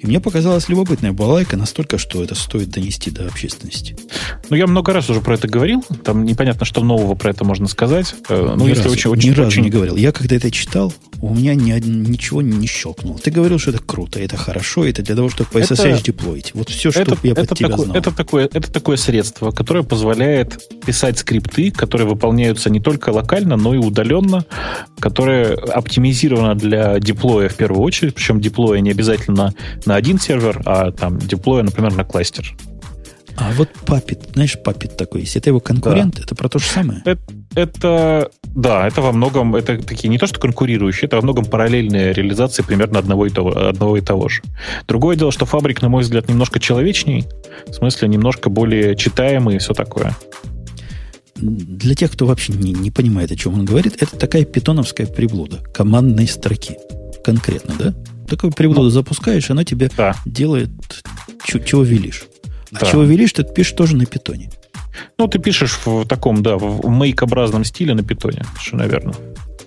И 0.00 0.06
мне 0.06 0.20
показалась 0.20 0.68
любопытная 0.68 1.12
балайка 1.12 1.56
настолько, 1.56 1.98
что 1.98 2.22
это 2.22 2.34
стоит 2.34 2.70
донести 2.70 3.10
до 3.10 3.26
общественности. 3.26 3.96
Ну, 4.48 4.56
я 4.56 4.66
много 4.66 4.92
раз 4.92 5.10
уже 5.10 5.20
про 5.20 5.34
это 5.34 5.48
говорил. 5.48 5.84
Там 6.04 6.24
непонятно, 6.24 6.64
что 6.64 6.82
нового 6.82 7.14
про 7.14 7.30
это 7.30 7.44
можно 7.44 7.66
сказать. 7.66 8.14
Э, 8.28 8.54
ну, 8.56 8.64
ни 8.64 8.68
если 8.68 8.84
разу, 8.84 8.94
очень, 8.94 9.10
очень, 9.10 9.30
ни 9.30 9.34
разу 9.34 9.48
очень... 9.48 9.62
не 9.62 9.70
говорил. 9.70 9.96
Я 9.96 10.12
когда 10.12 10.36
это 10.36 10.50
читал, 10.50 10.92
у 11.20 11.34
меня 11.34 11.54
ни, 11.54 11.72
ничего 11.80 12.42
не 12.42 12.66
щелкнуло. 12.66 13.18
Ты 13.18 13.30
говорил, 13.30 13.58
что 13.58 13.70
это 13.70 13.82
круто, 13.82 14.20
это 14.20 14.36
хорошо, 14.36 14.84
это 14.84 15.02
для 15.02 15.16
того, 15.16 15.28
чтобы 15.28 15.50
по 15.50 15.58
SSH 15.58 15.88
это, 15.88 16.04
деплоить. 16.04 16.52
Вот 16.54 16.68
все, 16.68 16.90
что 16.90 17.00
это, 17.00 17.16
я 17.22 17.32
это 17.32 17.44
под 17.44 17.58
тебя 17.58 17.68
такое, 17.68 17.84
знал. 17.84 17.96
Это 17.96 18.12
такое, 18.12 18.44
это 18.44 18.72
такое 18.72 18.96
средство, 18.96 19.50
которое 19.50 19.82
позволяет 19.82 20.58
писать 20.86 21.18
скрипты, 21.18 21.70
которые 21.70 22.08
выполняются 22.08 22.70
не 22.70 22.80
только 22.80 23.10
локально, 23.10 23.56
но 23.56 23.74
и 23.74 23.78
удаленно, 23.78 24.44
которое 25.00 25.54
оптимизировано 25.54 26.54
для 26.54 27.00
деплоя 27.00 27.48
в 27.48 27.54
первую 27.54 27.82
очередь, 27.82 28.14
причем 28.14 28.40
деплоя 28.40 28.80
не 28.80 28.90
обязательно 28.90 29.54
на 29.88 29.96
один 29.96 30.20
сервер, 30.20 30.62
а 30.66 30.92
там 30.92 31.18
деплоя, 31.18 31.62
например, 31.62 31.94
на 31.94 32.04
кластер. 32.04 32.54
А 33.36 33.52
вот 33.52 33.70
Puppet, 33.86 34.32
знаешь, 34.34 34.56
Puppet 34.62 34.96
такой 34.96 35.20
есть. 35.22 35.36
Это 35.36 35.50
его 35.50 35.60
конкурент? 35.60 36.16
Да. 36.16 36.22
Это 36.22 36.34
про 36.34 36.48
то 36.48 36.58
же 36.58 36.66
самое? 36.66 37.02
Это, 37.04 37.20
это, 37.54 38.30
да, 38.42 38.86
это 38.86 39.00
во 39.00 39.12
многом, 39.12 39.54
это 39.54 39.80
такие 39.80 40.08
не 40.08 40.18
то, 40.18 40.26
что 40.26 40.40
конкурирующие, 40.40 41.06
это 41.06 41.16
во 41.16 41.22
многом 41.22 41.44
параллельные 41.44 42.12
реализации 42.12 42.62
примерно 42.62 42.98
одного 42.98 43.26
и 43.26 43.30
того, 43.30 43.56
одного 43.56 43.96
и 43.96 44.00
того 44.00 44.28
же. 44.28 44.42
Другое 44.88 45.16
дело, 45.16 45.30
что 45.30 45.46
фабрик, 45.46 45.80
на 45.82 45.88
мой 45.88 46.02
взгляд, 46.02 46.28
немножко 46.28 46.58
человечней, 46.58 47.26
в 47.68 47.74
смысле 47.74 48.08
немножко 48.08 48.50
более 48.50 48.96
читаемый 48.96 49.56
и 49.56 49.58
все 49.58 49.72
такое. 49.72 50.16
Для 51.36 51.94
тех, 51.94 52.10
кто 52.10 52.26
вообще 52.26 52.52
не, 52.52 52.72
не 52.72 52.90
понимает, 52.90 53.30
о 53.30 53.36
чем 53.36 53.54
он 53.54 53.64
говорит, 53.64 54.02
это 54.02 54.16
такая 54.16 54.44
питоновская 54.44 55.06
приблуда 55.06 55.58
командной 55.72 56.26
строки. 56.26 56.76
Конкретно, 57.24 57.74
да? 57.78 57.94
Такую 58.28 58.52
приблуду 58.52 58.84
ну, 58.84 58.90
запускаешь, 58.90 59.50
она 59.50 59.64
тебе 59.64 59.90
да. 59.96 60.14
делает, 60.24 60.70
чего 61.44 61.82
велишь. 61.82 62.24
А 62.72 62.80
да. 62.80 62.86
чего 62.86 63.02
велишь, 63.02 63.32
ты 63.32 63.44
пишешь 63.44 63.72
тоже 63.72 63.96
на 63.96 64.04
питоне. 64.04 64.50
Ну, 65.16 65.28
ты 65.28 65.38
пишешь 65.38 65.78
в 65.84 66.04
таком, 66.06 66.42
да, 66.42 66.56
в 66.56 66.88
мейк-образном 66.88 67.64
стиле 67.64 67.94
на 67.94 68.02
питоне, 68.02 68.42
что, 68.60 68.76
наверное. 68.76 69.14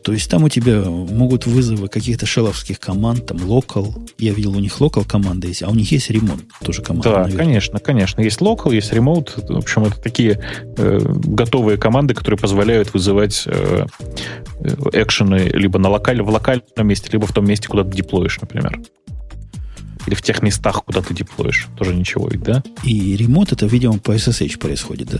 То 0.03 0.13
есть 0.13 0.29
там 0.29 0.43
у 0.43 0.49
тебя 0.49 0.81
могут 0.81 1.45
вызовы 1.45 1.87
каких-то 1.87 2.25
шеловских 2.25 2.79
команд, 2.79 3.27
там 3.27 3.37
local. 3.37 4.09
Я 4.17 4.33
видел, 4.33 4.55
у 4.55 4.59
них 4.59 4.79
local 4.79 5.07
команда 5.07 5.47
есть, 5.47 5.61
а 5.63 5.69
у 5.69 5.75
них 5.75 5.91
есть 5.91 6.09
ремонт 6.09 6.43
тоже 6.63 6.81
команда. 6.81 7.09
Да, 7.09 7.17
наверное. 7.23 7.45
конечно, 7.45 7.79
конечно. 7.79 8.21
Есть 8.21 8.39
local, 8.39 8.73
есть 8.73 8.91
remote. 8.91 9.53
В 9.53 9.57
общем, 9.57 9.85
это 9.85 9.99
такие 10.01 10.39
э, 10.77 10.99
готовые 11.01 11.77
команды, 11.77 12.13
которые 12.13 12.37
позволяют 12.37 12.93
вызывать 12.93 13.43
э, 13.45 13.85
э 14.63 14.75
экшены 14.93 15.51
либо 15.53 15.77
на 15.79 15.89
локаль, 15.89 16.21
в 16.21 16.29
локальном 16.29 16.87
месте, 16.87 17.09
либо 17.11 17.27
в 17.27 17.33
том 17.33 17.45
месте, 17.45 17.67
куда 17.67 17.83
ты 17.83 17.95
деплоишь, 17.95 18.39
например. 18.41 18.81
Или 20.07 20.15
в 20.15 20.21
тех 20.21 20.41
местах, 20.41 20.83
куда 20.83 21.01
ты 21.01 21.13
деплоишь. 21.13 21.67
Тоже 21.77 21.93
ничего 21.93 22.27
ведь, 22.27 22.41
да? 22.41 22.63
И 22.83 23.15
ремонт 23.15 23.51
это, 23.51 23.67
видимо, 23.67 23.99
по 23.99 24.15
SSH 24.15 24.57
происходит, 24.57 25.09
да? 25.11 25.19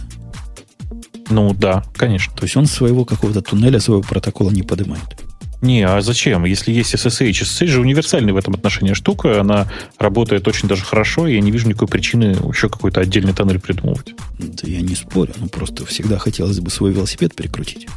Ну 1.32 1.54
да, 1.54 1.84
конечно. 1.96 2.34
То 2.36 2.44
есть 2.44 2.58
он 2.58 2.66
своего 2.66 3.06
какого-то 3.06 3.42
туннеля, 3.42 3.80
своего 3.80 4.04
протокола 4.04 4.52
не 4.52 4.64
поднимает. 4.64 5.18
Не, 5.62 5.84
а 5.84 6.02
зачем? 6.02 6.44
Если 6.46 6.72
есть 6.72 6.94
SSH, 6.96 7.30
SSH 7.30 7.68
же 7.68 7.82
универсальная 7.82 8.34
в 8.34 8.38
этом 8.38 8.56
отношении 8.56 8.94
штука, 8.94 9.40
она 9.40 9.68
работает 10.00 10.48
очень 10.48 10.68
даже 10.68 10.84
хорошо, 10.84 11.28
и 11.28 11.36
я 11.36 11.40
не 11.40 11.52
вижу 11.52 11.68
никакой 11.68 11.88
причины 11.88 12.36
еще 12.52 12.68
какой-то 12.68 13.00
отдельный 13.00 13.34
тоннель 13.34 13.60
придумывать. 13.60 14.16
Да 14.40 14.68
я 14.68 14.82
не 14.82 14.96
спорю, 14.96 15.34
ну 15.38 15.48
просто 15.48 15.86
всегда 15.86 16.18
хотелось 16.18 16.60
бы 16.60 16.72
свой 16.72 16.92
велосипед 16.92 17.36
перекрутить. 17.36 17.88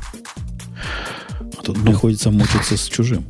А 1.40 1.62
тут 1.62 1.78
ну, 1.78 1.86
приходится 1.86 2.30
мучиться 2.30 2.76
с 2.76 2.86
чужим. 2.86 3.24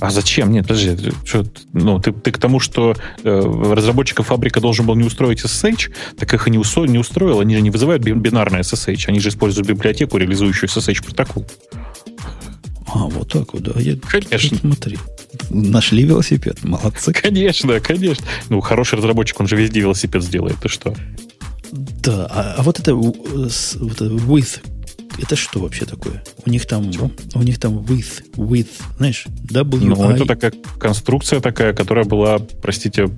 А 0.00 0.10
зачем? 0.10 0.50
Нет, 0.50 0.66
подожди, 0.66 1.12
что, 1.24 1.44
ну, 1.72 1.98
ты, 1.98 2.12
ты 2.12 2.32
к 2.32 2.38
тому, 2.38 2.58
что 2.58 2.96
э, 3.22 3.72
разработчиков 3.74 4.28
фабрика 4.28 4.60
должен 4.60 4.86
был 4.86 4.94
не 4.94 5.04
устроить 5.04 5.44
SSH, 5.44 5.92
так 6.18 6.32
их 6.32 6.48
и 6.48 6.50
не, 6.50 6.58
усо, 6.58 6.86
не 6.86 6.98
устроил. 6.98 7.40
Они 7.40 7.54
же 7.54 7.60
не 7.60 7.70
вызывают 7.70 8.02
бинарное 8.02 8.62
SSH, 8.62 9.04
они 9.08 9.20
же 9.20 9.28
используют 9.28 9.68
библиотеку, 9.68 10.16
реализующую 10.16 10.70
SSH 10.70 11.04
протокол. 11.04 11.46
А, 12.86 13.06
вот 13.06 13.30
так 13.30 13.52
вот, 13.52 13.62
да. 13.62 13.78
Я, 13.78 13.96
конечно. 13.96 14.58
Смотри. 14.58 14.98
Нашли 15.50 16.04
велосипед, 16.04 16.64
молодцы. 16.64 17.12
Конечно, 17.12 17.78
конечно. 17.80 18.24
Ну, 18.48 18.60
хороший 18.60 18.96
разработчик, 18.96 19.38
он 19.40 19.48
же 19.48 19.56
везде 19.56 19.80
велосипед 19.80 20.22
сделает, 20.22 20.56
ты 20.60 20.68
что? 20.68 20.94
Да, 21.72 22.26
а, 22.30 22.54
а 22.58 22.62
вот 22.62 22.80
это 22.80 22.94
вот 22.94 23.16
with 23.16 24.60
это 25.18 25.36
что 25.36 25.60
вообще 25.60 25.84
такое? 25.84 26.22
У 26.44 26.50
них 26.50 26.66
там, 26.66 26.90
Чего? 26.90 27.10
у 27.34 27.42
них 27.42 27.58
там 27.58 27.78
with, 27.78 28.24
with, 28.36 28.68
знаешь, 28.98 29.26
W. 29.50 29.84
Ну, 29.84 30.10
это 30.10 30.24
такая 30.24 30.52
конструкция 30.78 31.40
такая, 31.40 31.72
которая 31.72 32.04
была, 32.04 32.38
простите, 32.38 33.08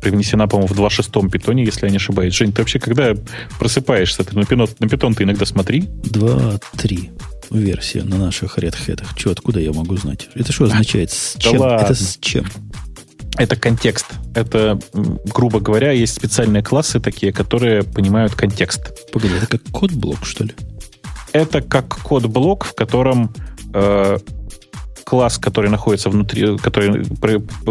привнесена, 0.00 0.48
по-моему, 0.48 0.72
в 0.72 0.78
2.6 0.78 1.30
питоне, 1.30 1.64
если 1.64 1.86
я 1.86 1.90
не 1.90 1.96
ошибаюсь. 1.96 2.34
Жень, 2.34 2.52
ты 2.52 2.62
вообще 2.62 2.78
когда 2.78 3.14
просыпаешься? 3.58 4.24
Ты 4.24 4.34
на, 4.34 4.44
питон, 4.44 4.68
на 4.78 4.88
питон 4.88 5.14
ты 5.14 5.24
иногда 5.24 5.44
смотри. 5.44 5.82
2.3 5.82 7.10
версия 7.50 8.02
на 8.04 8.16
наших 8.16 8.58
Hat. 8.58 9.04
Что, 9.16 9.30
откуда 9.30 9.60
я 9.60 9.72
могу 9.72 9.96
знать? 9.96 10.28
Это 10.34 10.52
что 10.52 10.64
означает? 10.64 11.10
С 11.10 11.36
чем? 11.38 11.58
Да 11.58 11.76
это 11.76 11.94
с 11.94 12.16
чем? 12.20 12.46
Это 13.36 13.56
контекст. 13.56 14.06
Это, 14.34 14.78
грубо 14.92 15.60
говоря, 15.60 15.92
есть 15.92 16.14
специальные 16.14 16.62
классы 16.62 17.00
такие, 17.00 17.32
которые 17.32 17.82
понимают 17.82 18.34
контекст. 18.34 19.10
Погоди, 19.12 19.34
это 19.34 19.46
как 19.46 19.62
код-блок, 19.70 20.24
что 20.24 20.44
ли? 20.44 20.52
Это 21.32 21.60
как 21.60 21.88
код-блок, 21.88 22.64
в 22.64 22.74
котором 22.74 23.32
э, 23.72 24.18
класс, 25.04 25.38
который 25.38 25.70
находится 25.70 26.08
внутри, 26.08 26.56
который, 26.58 27.04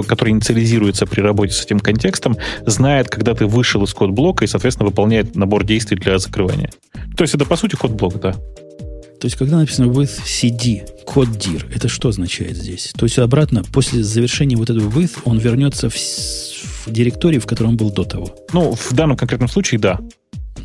который 0.08 0.32
инициализируется 0.32 1.06
при 1.06 1.22
работе 1.22 1.54
с 1.54 1.64
этим 1.64 1.80
контекстом, 1.80 2.36
знает, 2.66 3.10
когда 3.10 3.34
ты 3.34 3.46
вышел 3.46 3.84
из 3.84 3.94
код-блока 3.94 4.44
и, 4.44 4.48
соответственно, 4.48 4.90
выполняет 4.90 5.36
набор 5.36 5.64
действий 5.64 5.98
для 5.98 6.20
закрывания. 6.20 6.70
То 7.16 7.24
есть 7.24 7.34
это, 7.34 7.46
по 7.46 7.56
сути, 7.56 7.76
код-блок, 7.76 8.20
да. 8.20 8.34
То 8.34 9.26
есть, 9.26 9.36
когда 9.36 9.58
написано 9.58 9.86
with 9.92 10.12
cd, 10.26 11.04
код 11.06 11.28
dir, 11.28 11.66
это 11.74 11.90
что 11.90 12.08
означает 12.10 12.56
здесь? 12.56 12.94
То 12.98 13.06
есть, 13.06 13.20
обратно, 13.20 13.64
после 13.64 14.02
завершения 14.02 14.56
вот 14.56 14.70
этого 14.70 14.90
with, 14.90 15.12
он 15.26 15.40
вернется 15.40 15.90
в, 15.90 15.96
в 15.96 16.88
директорию, 16.88 17.42
в 17.42 17.46
котором 17.46 17.76
был 17.76 17.92
до 17.92 18.06
того? 18.06 18.36
Ну, 18.54 18.74
в 18.74 18.94
данном 18.94 19.18
конкретном 19.18 19.50
случае, 19.50 19.80
да. 19.80 20.00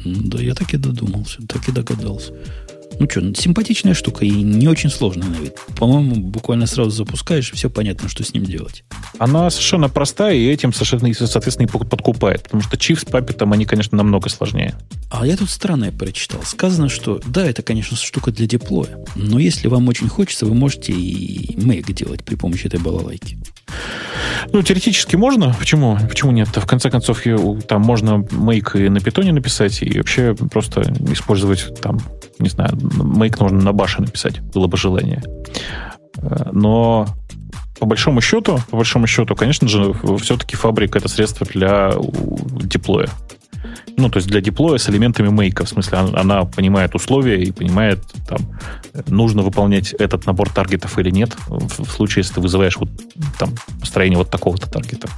Да, 0.05 0.39
я 0.39 0.55
так 0.55 0.73
и 0.75 0.77
додумался, 0.77 1.39
так 1.49 1.69
и 1.69 1.73
догадался. 1.73 2.33
Ну 2.99 3.09
что, 3.11 3.35
симпатичная 3.35 3.95
штука 3.95 4.25
и 4.25 4.31
не 4.31 4.69
очень 4.69 4.91
сложная 4.91 5.29
на 5.29 5.37
вид. 5.37 5.57
По-моему, 5.77 6.17
буквально 6.17 6.67
сразу 6.67 6.91
запускаешь, 6.91 7.51
все 7.53 7.69
понятно, 7.69 8.09
что 8.09 8.25
с 8.25 8.33
ним 8.33 8.45
делать. 8.45 8.85
Она 9.19 9.51
совершенно 9.51 9.89
простая, 9.89 10.35
и 10.35 10.47
этим, 10.47 10.73
совершенно, 10.73 11.13
соответственно, 11.13 11.67
и 11.67 11.71
подкупает. 11.71 12.45
Потому 12.45 12.63
что 12.63 12.77
чип 12.77 12.99
с 12.99 13.05
папетом, 13.05 13.53
они, 13.53 13.65
конечно, 13.65 13.97
намного 13.97 14.29
сложнее. 14.29 14.75
А 15.11 15.27
я 15.27 15.37
тут 15.37 15.51
странное 15.51 15.93
прочитал. 15.93 16.43
Сказано, 16.45 16.89
что 16.89 17.21
да, 17.27 17.45
это, 17.47 17.63
конечно, 17.63 17.97
штука 17.97 18.31
для 18.31 18.47
деплоя. 18.47 19.05
Но 19.15 19.39
если 19.39 19.69
вам 19.69 19.89
очень 19.89 20.09
хочется, 20.09 20.47
вы 20.47 20.55
можете 20.55 20.93
и 20.93 21.57
make 21.57 21.93
делать 21.93 22.25
при 22.25 22.35
помощи 22.35 22.67
этой 22.67 22.81
балалайки. 22.81 23.39
Ну, 24.53 24.63
теоретически 24.63 25.17
можно. 25.17 25.55
Почему? 25.59 25.99
Почему 26.09 26.33
нет? 26.33 26.49
В 26.49 26.67
конце 26.67 26.91
концов, 26.91 27.23
там 27.67 27.83
можно 27.83 28.19
make 28.31 28.79
и 28.79 28.89
на 28.89 29.01
питоне 29.01 29.33
написать, 29.33 29.83
и 29.83 29.99
вообще 29.99 30.35
просто 30.35 30.83
использовать 31.11 31.81
там 31.81 32.01
не 32.39 32.49
знаю, 32.49 32.71
make 32.73 33.37
нужно 33.41 33.61
на 33.61 33.73
баше 33.73 34.01
написать, 34.01 34.41
было 34.41 34.67
бы 34.67 34.77
желание. 34.77 35.23
Э, 36.19 36.51
но 36.53 37.07
по 37.79 37.87
большому 37.87 38.21
счету, 38.21 38.59
по 38.71 38.77
большому 38.77 39.07
счету, 39.07 39.35
конечно 39.35 39.69
же, 39.69 39.95
все-таки 40.21 40.57
фабрика 40.57 40.99
это 40.99 41.09
средство 41.09 41.47
для 41.47 41.93
деплоя. 42.63 43.09
Ну, 43.97 44.09
то 44.11 44.19
есть 44.19 44.29
для 44.29 44.41
деплоя 44.41 44.79
с 44.79 44.89
элементами 44.89 45.29
мейка. 45.29 45.65
В 45.65 45.69
смысле, 45.69 45.99
она, 45.99 46.21
она 46.21 46.45
понимает 46.45 46.95
условия 46.95 47.43
и 47.43 47.53
понимает, 47.53 48.01
там, 48.29 48.41
нужно 49.07 49.43
выполнять 49.43 49.93
этот 49.93 50.27
набор 50.27 50.51
таргетов 50.51 50.99
или 50.99 51.11
нет, 51.11 51.35
в, 51.47 51.85
в 51.85 51.91
случае, 51.91 52.23
если 52.23 52.35
ты 52.35 52.41
вызываешь 52.41 52.77
вот, 52.77 52.89
там, 53.39 53.55
построение 53.81 54.19
вот 54.19 54.31
такого-то 54.31 54.69
таргета. 54.69 55.09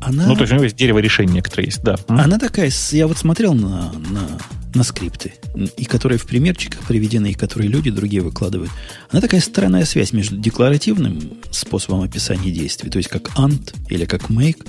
Она... 0.00 0.26
Ну, 0.26 0.34
то 0.34 0.42
есть 0.42 0.52
у 0.52 0.56
него 0.56 0.64
есть 0.64 0.76
дерево 0.76 0.98
решений 0.98 1.34
некоторые 1.34 1.66
есть, 1.66 1.82
да. 1.82 1.96
Она 2.08 2.38
такая, 2.38 2.70
я 2.92 3.06
вот 3.06 3.18
смотрел 3.18 3.54
на, 3.54 3.92
на 4.10 4.38
на 4.74 4.84
скрипты, 4.84 5.34
и 5.76 5.84
которые 5.84 6.18
в 6.18 6.26
примерчиках 6.26 6.80
приведены, 6.82 7.30
и 7.30 7.34
которые 7.34 7.68
люди 7.68 7.90
другие 7.90 8.22
выкладывают, 8.22 8.70
она 9.10 9.20
такая 9.20 9.40
странная 9.40 9.84
связь 9.84 10.12
между 10.12 10.36
декларативным 10.36 11.38
способом 11.50 12.02
описания 12.02 12.50
действий, 12.50 12.90
то 12.90 12.98
есть 12.98 13.08
как 13.08 13.30
ant 13.38 13.74
или 13.88 14.04
как 14.04 14.30
make, 14.30 14.66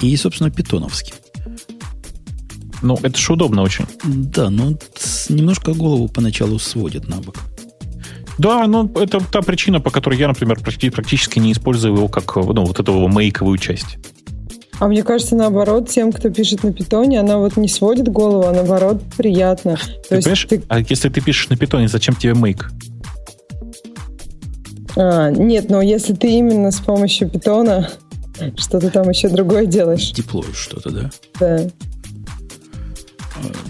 и, 0.00 0.16
собственно, 0.16 0.50
питоновским. 0.50 1.14
Ну, 2.82 2.98
это 3.02 3.16
же 3.16 3.32
удобно 3.32 3.62
очень. 3.62 3.86
Да, 4.04 4.50
но 4.50 4.72
немножко 5.28 5.72
голову 5.72 6.08
поначалу 6.08 6.58
сводит 6.58 7.08
на 7.08 7.16
бок. 7.16 7.36
Да, 8.38 8.66
ну 8.66 8.90
это 8.94 9.20
та 9.20 9.42
причина, 9.42 9.80
по 9.80 9.90
которой 9.90 10.18
я, 10.18 10.28
например, 10.28 10.58
практически 10.60 11.38
не 11.38 11.52
использую 11.52 11.94
его 11.94 12.08
как 12.08 12.34
ну, 12.36 12.64
вот 12.64 12.80
эту 12.80 13.06
мейковую 13.08 13.58
часть. 13.58 13.98
А 14.80 14.88
мне 14.88 15.04
кажется, 15.04 15.36
наоборот, 15.36 15.88
тем, 15.88 16.10
кто 16.12 16.28
пишет 16.28 16.64
на 16.64 16.72
питоне, 16.72 17.20
она 17.20 17.38
вот 17.38 17.56
не 17.56 17.68
сводит 17.68 18.08
голову, 18.08 18.48
а 18.48 18.52
наоборот 18.52 19.00
приятно. 19.16 19.76
Ты 19.76 20.08
То 20.08 20.16
понимаешь, 20.16 20.46
ты... 20.48 20.62
а 20.68 20.80
если 20.80 21.08
ты 21.08 21.20
пишешь 21.20 21.48
на 21.50 21.56
питоне, 21.56 21.86
зачем 21.86 22.16
тебе 22.16 22.32
make? 22.32 22.64
А, 24.96 25.30
нет, 25.30 25.70
но 25.70 25.80
если 25.80 26.14
ты 26.14 26.32
именно 26.32 26.72
с 26.72 26.80
помощью 26.80 27.28
питона 27.28 27.88
что-то 28.56 28.90
там 28.90 29.08
еще 29.08 29.28
другое 29.28 29.66
делаешь. 29.66 30.10
Деплоишь 30.10 30.56
что-то, 30.56 30.90
да? 30.90 31.10
Да. 31.38 31.70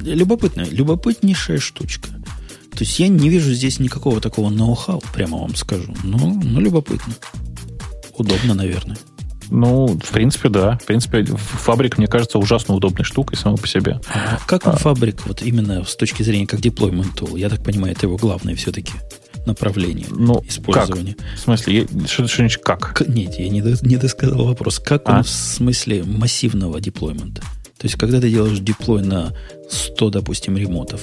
Любопытная, 0.00 0.66
любопытнейшая 0.66 1.58
штучка. 1.58 2.08
То 2.72 2.78
есть 2.80 2.98
я 2.98 3.08
не 3.08 3.28
вижу 3.28 3.52
здесь 3.52 3.78
никакого 3.78 4.20
такого 4.20 4.48
ноу-хау, 4.48 5.02
прямо 5.12 5.38
вам 5.38 5.54
скажу. 5.54 5.94
Но, 6.02 6.18
но 6.18 6.60
любопытно. 6.60 7.14
Удобно, 8.16 8.54
наверное. 8.54 8.96
Ну, 9.50 9.86
в 10.02 10.10
принципе, 10.10 10.48
да. 10.48 10.78
В 10.78 10.86
принципе, 10.86 11.24
фабрик, 11.24 11.98
мне 11.98 12.06
кажется, 12.06 12.38
ужасно 12.38 12.74
удобной 12.74 13.04
штукой 13.04 13.36
само 13.36 13.58
по 13.58 13.68
себе. 13.68 14.00
А 14.08 14.38
как 14.46 14.66
он 14.66 14.72
а. 14.72 14.76
фабрик, 14.76 15.26
вот 15.26 15.42
именно 15.42 15.84
с 15.84 15.94
точки 15.94 16.22
зрения 16.22 16.46
как 16.46 16.60
deployment 16.60 17.14
tool? 17.14 17.38
Я 17.38 17.50
так 17.50 17.62
понимаю, 17.62 17.92
это 17.92 18.06
его 18.06 18.16
главное 18.16 18.56
все-таки 18.56 18.94
направление 19.44 20.06
ну, 20.10 20.42
использования. 20.48 21.14
Как? 21.14 21.36
В 21.36 21.38
смысле, 21.40 21.86
что, 22.06 22.26
что 22.28 22.48
как? 22.60 22.94
К, 22.94 23.08
нет, 23.08 23.38
я 23.38 23.48
не, 23.50 23.60
до, 23.60 23.76
не 23.86 23.96
досказал 23.96 24.46
вопрос. 24.46 24.78
Как 24.78 25.02
а? 25.06 25.18
он 25.18 25.22
в 25.24 25.28
смысле 25.28 26.04
массивного 26.04 26.80
деплоймента? 26.80 27.42
То 27.82 27.86
есть, 27.88 27.96
когда 27.96 28.20
ты 28.20 28.30
делаешь 28.30 28.60
деплой 28.60 29.02
на 29.02 29.32
100, 29.68 30.10
допустим, 30.10 30.56
ремонтов, 30.56 31.00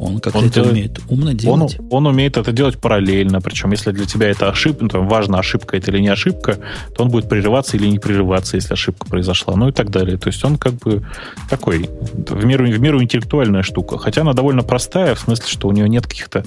он 0.00 0.20
как-то 0.20 0.38
Он 0.38 0.46
это 0.46 0.54
делает- 0.54 0.72
умеет 0.72 1.00
умно 1.08 1.30
Он, 1.30 1.36
делать. 1.36 1.78
он 1.90 2.06
умеет 2.06 2.36
это 2.38 2.50
делать 2.52 2.78
параллельно, 2.78 3.42
причем 3.42 3.72
если 3.72 3.90
для 3.90 4.06
тебя 4.06 4.30
это 4.30 4.48
ошибка, 4.48 4.84
ну, 4.84 4.88
там, 4.88 5.06
важно, 5.06 5.38
ошибка 5.38 5.76
это 5.76 5.90
или 5.90 5.98
не 6.00 6.08
ошибка, 6.08 6.56
то 6.96 7.02
он 7.02 7.10
будет 7.10 7.28
прерываться 7.28 7.76
или 7.76 7.86
не 7.88 7.98
прерываться, 7.98 8.56
если 8.56 8.72
ошибка 8.72 9.06
произошла, 9.06 9.54
ну 9.54 9.68
и 9.68 9.72
так 9.72 9.90
далее. 9.90 10.16
То 10.16 10.28
есть 10.28 10.42
он 10.42 10.56
как 10.56 10.74
бы 10.76 11.04
такой, 11.50 11.90
в 12.12 12.42
меру, 12.46 12.66
в 12.66 12.80
меру 12.80 13.02
интеллектуальная 13.02 13.62
штука. 13.62 13.98
Хотя 13.98 14.22
она 14.22 14.32
довольно 14.32 14.62
простая, 14.62 15.14
в 15.14 15.20
смысле, 15.20 15.46
что 15.46 15.68
у 15.68 15.72
нее 15.72 15.86
нет 15.90 16.06
каких-то... 16.06 16.42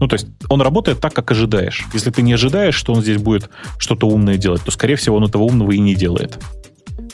Ну, 0.00 0.08
то 0.08 0.14
есть 0.14 0.26
он 0.48 0.62
работает 0.62 1.00
так, 1.00 1.12
как 1.12 1.30
ожидаешь. 1.32 1.84
Если 1.92 2.10
ты 2.10 2.22
не 2.22 2.32
ожидаешь, 2.32 2.76
что 2.76 2.94
он 2.94 3.02
здесь 3.02 3.18
будет 3.18 3.50
что-то 3.76 4.06
умное 4.06 4.38
делать, 4.38 4.62
то, 4.64 4.70
скорее 4.70 4.96
всего, 4.96 5.16
он 5.16 5.24
этого 5.24 5.42
умного 5.42 5.72
и 5.72 5.80
не 5.80 5.94
делает. 5.94 6.38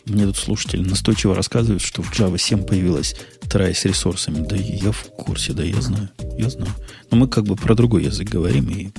Мне 0.08 0.24
тут 0.24 0.36
слушатели 0.36 0.82
настойчиво 0.82 1.34
рассказывают, 1.34 1.82
что 1.82 2.02
в 2.02 2.12
Java 2.12 2.38
7 2.38 2.64
появилась 2.64 3.14
трай 3.48 3.74
с 3.74 3.84
ресурсами. 3.84 4.46
Да 4.46 4.56
я 4.56 4.92
в 4.92 5.02
курсе, 5.16 5.52
да 5.52 5.62
я 5.62 5.80
знаю, 5.80 6.10
я 6.38 6.48
знаю. 6.48 6.72
Но 7.10 7.18
мы 7.18 7.28
как 7.28 7.44
бы 7.44 7.56
про 7.56 7.74
другой 7.74 8.04
язык 8.04 8.28
говорим 8.28 8.68
и 8.70 8.90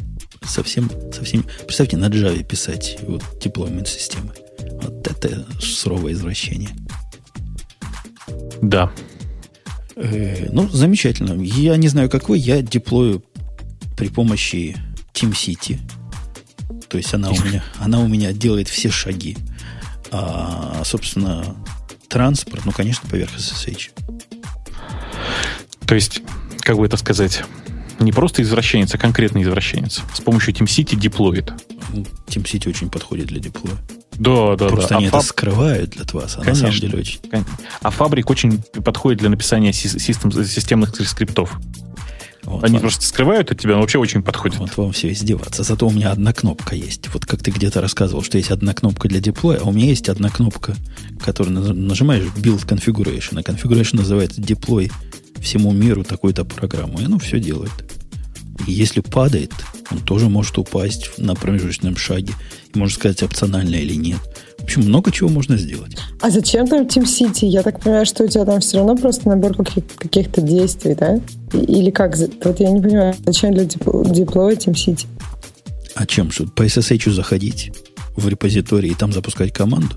совсем, 0.43 0.89
совсем... 1.13 1.45
Представьте, 1.65 1.97
на 1.97 2.09
Java 2.09 2.43
писать 2.43 2.97
вот 3.01 3.23
deployment 3.43 3.87
системы. 3.87 4.33
Вот 4.81 5.07
это 5.07 5.45
суровое 5.59 6.13
извращение. 6.13 6.69
Да. 8.61 8.91
Э, 9.95 10.49
ну, 10.51 10.69
замечательно. 10.69 11.41
Я 11.41 11.77
не 11.77 11.87
знаю, 11.87 12.09
как 12.09 12.29
вы, 12.29 12.37
я 12.37 12.61
деплою 12.61 13.23
при 13.97 14.09
помощи 14.09 14.77
TeamCity. 15.13 15.79
То 16.87 16.97
есть 16.97 17.13
она 17.13 17.29
у 17.29 17.33
меня, 17.33 17.63
она 17.77 17.99
у 17.99 18.07
меня 18.07 18.31
делает 18.31 18.67
все 18.67 18.89
шаги. 18.89 19.37
А, 20.11 20.81
собственно, 20.85 21.55
транспорт, 22.07 22.65
ну, 22.65 22.71
конечно, 22.71 23.07
поверх 23.09 23.31
SSH. 23.37 23.89
То 25.85 25.95
есть, 25.95 26.21
как 26.61 26.77
бы 26.77 26.85
это 26.85 26.97
сказать, 26.97 27.43
не 27.99 28.11
просто 28.11 28.41
извращенец, 28.41 28.93
а 28.95 28.97
конкретный 28.97 29.43
извращенец. 29.43 30.01
С 30.13 30.21
помощью 30.21 30.53
TeamCity 30.53 30.95
деплоит. 30.95 31.51
TeamCity 32.27 32.69
очень 32.69 32.89
подходит 32.89 33.27
для 33.27 33.39
деплоя. 33.39 33.77
Да, 34.19 34.55
да, 34.57 34.67
Просто 34.67 34.89
да. 34.89 34.97
они 34.97 35.05
а, 35.05 35.07
это 35.07 35.17
фаб- 35.17 35.25
скрывают 35.25 35.91
для 35.91 36.03
вас, 36.11 36.35
а 36.35 36.39
на 36.39 36.45
Конечно. 36.45 36.67
самом 36.67 36.81
деле 36.81 36.99
очень... 36.99 37.21
а 37.81 37.89
фабрик 37.89 38.29
очень 38.29 38.61
подходит 38.83 39.19
для 39.19 39.29
написания 39.29 39.71
си- 39.71 39.87
систем- 39.97 40.43
системных 40.43 40.93
скриптов. 41.07 41.57
Вот 42.49 42.63
Они 42.63 42.73
вам- 42.73 42.81
просто 42.81 43.05
скрывают 43.05 43.51
от 43.51 43.59
тебя, 43.59 43.75
но 43.75 43.81
вообще 43.81 43.99
очень 43.99 44.23
подходит. 44.23 44.57
Вот 44.57 44.75
вам 44.75 44.91
все 44.91 45.11
издеваться. 45.11 45.61
Зато 45.63 45.87
у 45.87 45.91
меня 45.91 46.11
одна 46.11 46.33
кнопка 46.33 46.75
есть. 46.75 47.07
Вот 47.13 47.25
как 47.25 47.43
ты 47.43 47.51
где-то 47.51 47.79
рассказывал, 47.79 48.23
что 48.23 48.37
есть 48.39 48.49
одна 48.49 48.73
кнопка 48.73 49.07
для 49.07 49.19
деплоя, 49.19 49.59
а 49.61 49.69
у 49.69 49.71
меня 49.71 49.85
есть 49.85 50.09
одна 50.09 50.29
кнопка, 50.29 50.75
которую 51.23 51.55
наж- 51.55 51.73
нажимаешь 51.73 52.23
Build 52.35 52.65
Configuration. 52.67 53.39
А 53.39 53.41
Configuration 53.41 53.97
называется 53.97 54.41
деплой 54.41 54.91
всему 55.39 55.71
миру 55.71 56.03
такую-то 56.03 56.43
программу. 56.43 56.99
И 56.99 57.05
оно 57.05 57.19
все 57.19 57.39
делает. 57.39 57.71
И 58.67 58.71
если 58.71 59.01
падает, 59.01 59.53
он 59.91 59.99
тоже 59.99 60.27
может 60.27 60.57
упасть 60.57 61.11
на 61.17 61.35
промежуточном 61.35 61.97
шаге. 61.97 62.33
И 62.73 62.77
можно 62.79 62.95
сказать, 62.95 63.21
опционально 63.23 63.75
или 63.75 63.93
нет. 63.93 64.19
В 64.69 64.71
общем, 64.77 64.87
много 64.87 65.11
чего 65.11 65.29
можно 65.29 65.57
сделать. 65.57 65.97
А 66.21 66.29
зачем 66.29 66.67
там 66.67 66.85
TeamCity? 66.85 67.47
Я 67.47 67.63
так 67.63 67.79
понимаю, 67.79 68.05
что 68.05 68.23
у 68.23 68.27
тебя 68.27 68.45
там 68.45 68.59
все 68.59 68.77
равно 68.77 68.95
просто 68.95 69.27
набор 69.27 69.55
каких- 69.55 69.83
каких-то 69.97 70.41
действий, 70.41 70.93
да? 70.93 71.19
Или 71.53 71.89
как? 71.89 72.15
Вот 72.45 72.59
я 72.59 72.69
не 72.69 72.79
понимаю, 72.79 73.15
зачем 73.25 73.51
для 73.51 73.63
депл- 73.63 74.07
деплоя 74.13 74.55
TeamCity? 74.55 75.07
А 75.95 76.05
чем? 76.05 76.29
Что 76.29 76.45
по 76.45 76.61
SSH 76.67 77.09
заходить 77.11 77.71
в 78.15 78.27
репозиторий 78.27 78.91
и 78.91 78.93
там 78.93 79.11
запускать 79.11 79.51
команду? 79.51 79.95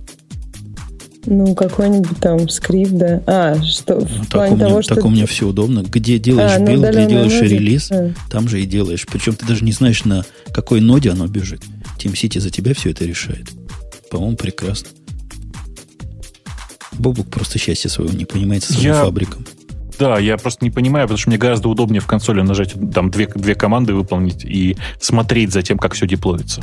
Ну, 1.26 1.54
какой-нибудь 1.54 2.18
там 2.18 2.48
скрипт, 2.48 2.92
да. 2.92 3.22
А, 3.26 3.62
что, 3.62 4.00
в 4.00 4.10
Ну, 4.10 4.20
так, 4.22 4.30
плане 4.30 4.52
у 4.54 4.56
меня, 4.56 4.68
того, 4.68 4.80
что... 4.82 4.94
так 4.94 5.04
у 5.04 5.10
меня 5.10 5.26
все 5.26 5.46
удобно. 5.48 5.80
Где 5.86 6.18
делаешь 6.18 6.52
А, 6.56 6.58
ну, 6.60 6.66
build, 6.68 6.88
где 6.88 7.06
делаешь 7.06 7.32
нода. 7.34 7.44
релиз, 7.44 7.90
А. 7.92 8.10
там 8.30 8.48
же 8.48 8.62
и 8.62 8.64
делаешь. 8.64 9.06
Причем 9.12 9.34
ты 9.34 9.44
даже 9.46 9.66
не 9.66 9.72
знаешь, 9.72 10.06
на 10.06 10.24
какой 10.54 10.80
ноде 10.80 11.10
оно 11.10 11.26
бежит. 11.26 11.60
TeamCity 11.98 12.40
за 12.40 12.48
тебя 12.48 12.72
все 12.74 12.90
это 12.92 13.04
решает. 13.04 13.50
По-моему, 14.12 14.36
прекрасно. 14.36 14.88
Бобук 16.92 17.30
просто 17.30 17.58
счастье 17.58 17.88
своего 17.88 18.12
не 18.12 18.26
понимает 18.26 18.62
со 18.62 18.74
своим 18.74 18.88
Я- 18.88 19.04
фабриком. 19.04 19.46
Да, 19.98 20.18
я 20.18 20.36
просто 20.36 20.64
не 20.64 20.70
понимаю, 20.70 21.06
потому 21.06 21.16
что 21.18 21.30
мне 21.30 21.38
гораздо 21.38 21.68
удобнее 21.70 22.00
в 22.00 22.06
консоли 22.06 22.42
нажать 22.42 22.74
там 22.92 23.10
две, 23.10 23.26
две 23.26 23.54
команды 23.54 23.94
выполнить 23.94 24.44
и 24.44 24.76
смотреть 25.00 25.52
за 25.52 25.62
тем, 25.62 25.78
как 25.78 25.94
все 25.94 26.06
деплоится. 26.06 26.62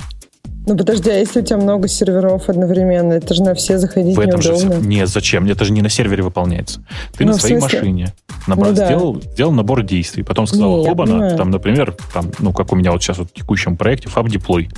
Ну, 0.67 0.77
подожди, 0.77 1.09
а 1.09 1.13
если 1.17 1.41
у 1.41 1.43
тебя 1.43 1.57
много 1.57 1.87
серверов 1.87 2.47
одновременно, 2.49 3.13
это 3.13 3.33
же 3.33 3.41
на 3.41 3.55
все 3.55 3.79
заходить 3.79 4.15
В 4.15 4.19
этом 4.19 4.41
же 4.41 4.51
неудобно. 4.51 4.79
все. 4.81 4.87
Нет, 4.87 5.09
зачем? 5.09 5.45
Это 5.45 5.65
же 5.65 5.71
не 5.71 5.81
на 5.81 5.89
сервере 5.89 6.21
выполняется. 6.21 6.83
Ты 7.17 7.25
Ну, 7.25 7.31
на 7.31 7.37
своей 7.39 7.57
смысле? 7.59 7.79
машине 7.79 8.13
набор, 8.45 8.67
Ну 8.67 8.73
да. 8.75 8.85
сделал, 8.85 9.21
сделал 9.21 9.51
набор 9.53 9.81
действий. 9.83 10.21
Потом 10.21 10.45
сказал, 10.45 10.81
оба 10.85 11.07
там, 11.35 11.49
например, 11.49 11.95
там, 12.13 12.29
ну, 12.37 12.53
как 12.53 12.71
у 12.71 12.75
меня 12.75 12.91
вот 12.91 13.01
сейчас 13.01 13.17
вот 13.17 13.29
в 13.29 13.33
текущем 13.33 13.77
проекте, 13.77 14.09
фаб 14.09 14.27
деплой. 14.29 14.69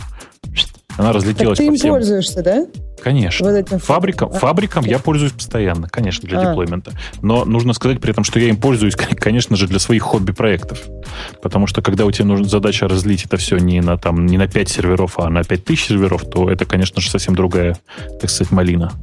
Она 1.02 1.14
Так 1.14 1.24
разлетелась 1.24 1.58
ты 1.58 1.66
по 1.66 1.72
им 1.72 1.76
всем. 1.76 1.90
пользуешься, 1.96 2.44
да? 2.44 2.68
Конечно. 3.02 3.50
Вот 3.50 3.56
этим 3.58 3.80
Фабрикам, 3.80 4.30
А. 4.32 4.38
фабрикам 4.38 4.86
я 4.86 5.00
пользуюсь 5.00 5.32
постоянно, 5.32 5.90
конечно, 5.90 6.30
для 6.30 6.40
А. 6.40 6.46
деплоймента. 6.46 6.92
Но 7.24 7.44
нужно 7.44 7.74
сказать 7.74 8.00
при 8.00 8.12
этом, 8.12 8.24
что 8.24 8.40
я 8.40 8.50
им 8.50 8.58
пользуюсь, 8.58 8.96
конечно 8.96 9.56
же, 9.56 9.68
для 9.68 9.80
своих 9.80 10.04
хобби-проектов. 10.04 10.80
Потому 11.42 11.66
что 11.66 11.82
когда 11.82 12.06
у 12.06 12.12
тебя 12.12 12.26
нужна 12.26 12.48
задача 12.48 12.88
разлить 12.88 13.26
это 13.26 13.38
все 13.38 13.58
не 13.58 13.82
на, 13.82 13.98
там, 13.98 14.28
не 14.28 14.38
на 14.38 14.48
5 14.48 14.70
серверов, 14.70 15.18
а 15.18 15.28
на 15.32 15.44
5000 15.44 15.88
серверов, 15.88 16.22
то 16.30 16.48
это, 16.52 16.66
конечно 16.66 17.02
же, 17.02 17.10
совсем 17.10 17.36
другая, 17.36 17.80
так 18.20 18.30
сказать, 18.30 18.52
малина. 18.52 18.94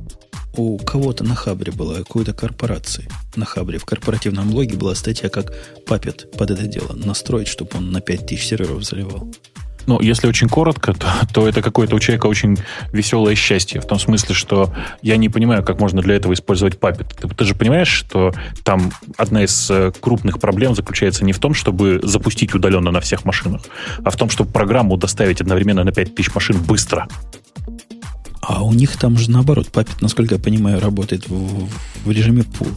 У 0.56 0.78
кого-то 0.78 1.24
на 1.24 1.34
Хабре 1.34 1.72
была, 1.72 1.96
какой-то 1.96 2.32
корпорации. 2.32 3.08
На 3.34 3.44
Хабре 3.44 3.78
в 3.78 3.84
корпоративном 3.84 4.50
блоге 4.50 4.76
была 4.76 4.94
статья, 4.94 5.28
как 5.30 5.52
Папет 5.84 6.30
под 6.38 6.52
это 6.52 6.62
дело 6.68 6.92
настроить, 6.94 7.48
чтобы 7.48 7.70
он 7.76 7.90
на 7.90 8.00
5000 8.00 8.40
серверов 8.44 8.84
заливал. 8.84 9.28
Ну, 9.88 9.98
если 10.02 10.26
очень 10.26 10.50
коротко, 10.50 10.92
то, 10.92 11.10
то 11.32 11.48
это 11.48 11.62
какое-то 11.62 11.96
у 11.96 11.98
человека 11.98 12.26
очень 12.26 12.58
веселое 12.92 13.34
счастье. 13.34 13.80
В 13.80 13.86
том 13.86 13.98
смысле, 13.98 14.34
что 14.34 14.70
я 15.00 15.16
не 15.16 15.30
понимаю, 15.30 15.64
как 15.64 15.80
можно 15.80 16.02
для 16.02 16.16
этого 16.16 16.34
использовать 16.34 16.74
Puppet. 16.74 17.06
Ты, 17.18 17.26
ты 17.26 17.44
же 17.46 17.54
понимаешь, 17.54 17.88
что 17.88 18.34
там 18.64 18.92
одна 19.16 19.44
из 19.44 19.70
э, 19.70 19.90
крупных 19.98 20.40
проблем 20.40 20.74
заключается 20.74 21.24
не 21.24 21.32
в 21.32 21.38
том, 21.38 21.54
чтобы 21.54 22.00
запустить 22.02 22.54
удаленно 22.54 22.90
на 22.90 23.00
всех 23.00 23.24
машинах, 23.24 23.62
а 24.04 24.10
в 24.10 24.16
том, 24.16 24.28
чтобы 24.28 24.52
программу 24.52 24.98
доставить 24.98 25.40
одновременно 25.40 25.84
на 25.84 25.92
5000 25.92 26.34
машин 26.34 26.62
быстро. 26.62 27.08
А 28.42 28.62
у 28.62 28.74
них 28.74 28.94
там 28.98 29.16
же 29.16 29.30
наоборот, 29.30 29.68
Папет, 29.72 30.02
насколько 30.02 30.34
я 30.34 30.38
понимаю, 30.38 30.80
работает 30.80 31.26
в, 31.28 31.66
в 32.04 32.10
режиме 32.10 32.42
пул. 32.44 32.68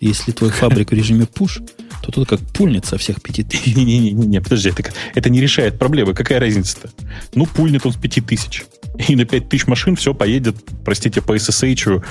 Если 0.00 0.30
твой 0.30 0.50
фабрик 0.52 0.90
в 0.90 0.94
режиме 0.94 1.26
пуш, 1.26 1.58
то 2.08 2.12
тут 2.12 2.28
как 2.28 2.40
пульнет 2.40 2.86
со 2.86 2.96
всех 2.96 3.20
пяти 3.20 3.42
тысяч. 3.42 3.66
Не-не-не, 3.76 4.40
подожди, 4.40 4.70
это, 4.70 4.82
это 5.14 5.28
не 5.28 5.42
решает 5.42 5.78
проблемы. 5.78 6.14
Какая 6.14 6.40
разница-то? 6.40 6.88
Ну, 7.34 7.44
пульнет 7.44 7.84
он 7.84 7.92
с 7.92 7.96
5000. 7.96 8.64
И 9.08 9.14
на 9.14 9.26
5000 9.26 9.66
машин 9.66 9.94
все 9.94 10.14
поедет, 10.14 10.56
простите, 10.84 11.20
по 11.20 11.36
SSH, 11.36 12.02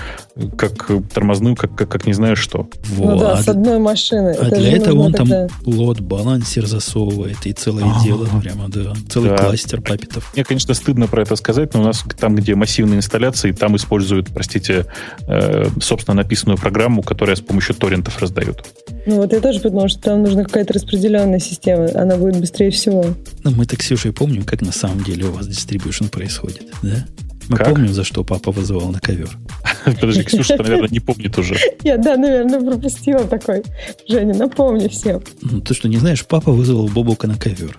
как 0.56 0.92
тормозную, 1.12 1.56
как, 1.56 1.76
как, 1.76 1.90
как 1.90 2.06
не 2.06 2.14
знаю 2.14 2.36
что. 2.36 2.70
Во, 2.90 3.12
ну 3.12 3.20
да, 3.20 3.34
а 3.34 3.44
с 3.44 3.48
одной 3.48 3.80
машины. 3.80 4.36
А 4.40 4.46
Это 4.46 4.56
для 4.58 4.78
этого 4.78 5.00
он 5.02 5.14
там 5.14 5.28
тогда- 5.28 5.48
лот-балансер 5.66 6.66
засовывает 6.68 7.46
и 7.46 7.54
целое 7.54 7.86
Ага. 7.86 8.04
дело 8.04 8.28
прямо, 8.40 8.70
да. 8.70 8.94
Целый 9.10 9.32
Да. 9.32 9.38
кластер 9.38 9.82
папетов. 9.82 10.32
Мне, 10.36 10.46
конечно, 10.46 10.74
стыдно 10.76 11.08
про 11.08 11.24
это 11.24 11.36
сказать, 11.36 11.74
но 11.74 11.82
у 11.82 11.84
нас 11.84 12.06
там, 12.20 12.36
где 12.36 12.54
массивные 12.56 12.98
инсталляции, 12.98 13.52
там 13.52 13.76
используют, 13.76 14.28
простите, 14.30 14.86
э, 15.28 15.68
собственно 15.82 16.16
написанную 16.16 16.58
программу, 16.58 17.02
которая 17.02 17.36
с 17.36 17.42
помощью 17.42 17.76
торрентов 17.76 18.20
раздают. 18.22 18.64
Ну 19.08 19.16
вот 19.16 19.32
я 19.32 19.40
тоже 19.40 19.62
подумала, 19.62 19.88
что 19.88 20.02
там 20.02 20.22
нужна 20.22 20.44
какая-то 20.44 20.74
распределенная 20.74 21.40
система. 21.40 21.90
Она 21.96 22.18
будет 22.18 22.42
быстрее 22.42 22.72
всего. 22.72 23.06
Ну, 23.44 23.52
мы 23.52 23.66
так 23.66 23.82
с 23.82 23.86
Ксюшей 23.86 24.12
помним, 24.12 24.44
как 24.44 24.62
на 24.62 24.74
самом 24.74 25.02
деле 25.06 25.28
у 25.28 25.32
вас 25.32 25.48
дистрибьюшн 25.48 26.08
происходит, 26.08 26.66
да? 26.84 27.06
Мы 27.48 27.56
Как? 27.56 27.70
помним, 27.70 27.94
за 27.94 28.04
что 28.04 28.26
папа 28.26 28.52
вызывал 28.52 28.90
на 28.90 29.00
ковер. 29.00 29.30
Подожди, 29.86 30.24
Ксюша, 30.24 30.58
наверное, 30.58 30.90
не 30.90 31.00
помнит 31.00 31.38
уже. 31.38 31.56
Я, 31.84 31.96
да, 31.96 32.18
наверное, 32.18 32.60
пропустила 32.60 33.24
такой. 33.24 33.64
Женя, 34.10 34.36
напомни 34.36 34.90
всем. 34.90 35.24
Ну, 35.42 35.62
ты 35.62 35.74
что, 35.74 35.88
не 35.88 35.96
знаешь, 35.96 36.26
папа 36.26 36.52
вызвал 36.52 36.90
Бобука 36.90 37.28
на 37.28 37.38
ковер. 37.38 37.78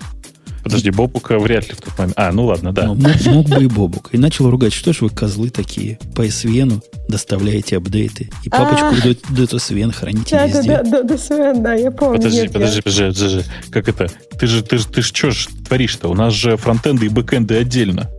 Подожди, 0.63 0.91
Бобука 0.91 1.39
вряд 1.39 1.69
ли 1.69 1.75
в 1.75 1.81
тот 1.81 1.97
момент. 1.99 2.15
А, 2.17 2.31
ну 2.33 2.45
ладно, 2.47 2.73
да. 2.73 2.85
Ну, 2.87 2.95
мог, 2.95 3.27
мог 3.27 3.49
бы 3.49 3.63
и 3.63 3.67
Бобук. 3.67 4.11
И 4.13 4.19
начал 4.19 4.51
ругать, 4.51 4.73
что 4.73 4.93
ж 4.93 5.01
вы 5.01 5.11
козлы 5.11 5.51
такие, 5.51 5.99
по 6.15 6.27
SVN 6.27 6.83
доставляете 7.09 7.77
апдейты. 7.79 8.29
И 8.45 8.51
папочку 8.51 8.87
А. 8.87 9.15
до, 9.31 9.47
до 9.47 9.57
SVN 9.57 9.93
храните 9.93 10.37
Да, 10.37 10.47
да, 10.47 10.59
везде. 10.59 10.69
да, 10.69 10.83
да, 10.83 11.03
да, 11.03 11.19
Свен, 11.19 11.63
да, 11.63 11.75
я 11.75 11.91
помню. 11.91 12.17
Подожди, 12.19 12.37
Нет, 12.39 12.47
я- 12.47 12.53
подожди, 12.53 12.81
подожди, 12.83 13.05
подожди. 13.13 13.43
Как 13.71 13.89
это? 13.89 14.09
Ты 14.39 14.47
же, 14.47 14.63
ты 14.63 14.79
же, 14.79 14.87
ты 14.89 15.03
же 15.03 15.09
что 15.09 15.31
ж 15.31 15.49
творишь-то? 15.67 16.09
У 16.09 16.15
нас 16.15 16.35
же 16.35 16.57
фронтенды 16.57 17.07
и 17.07 17.09
бэкенды 17.09 17.57
отдельно. 17.57 18.11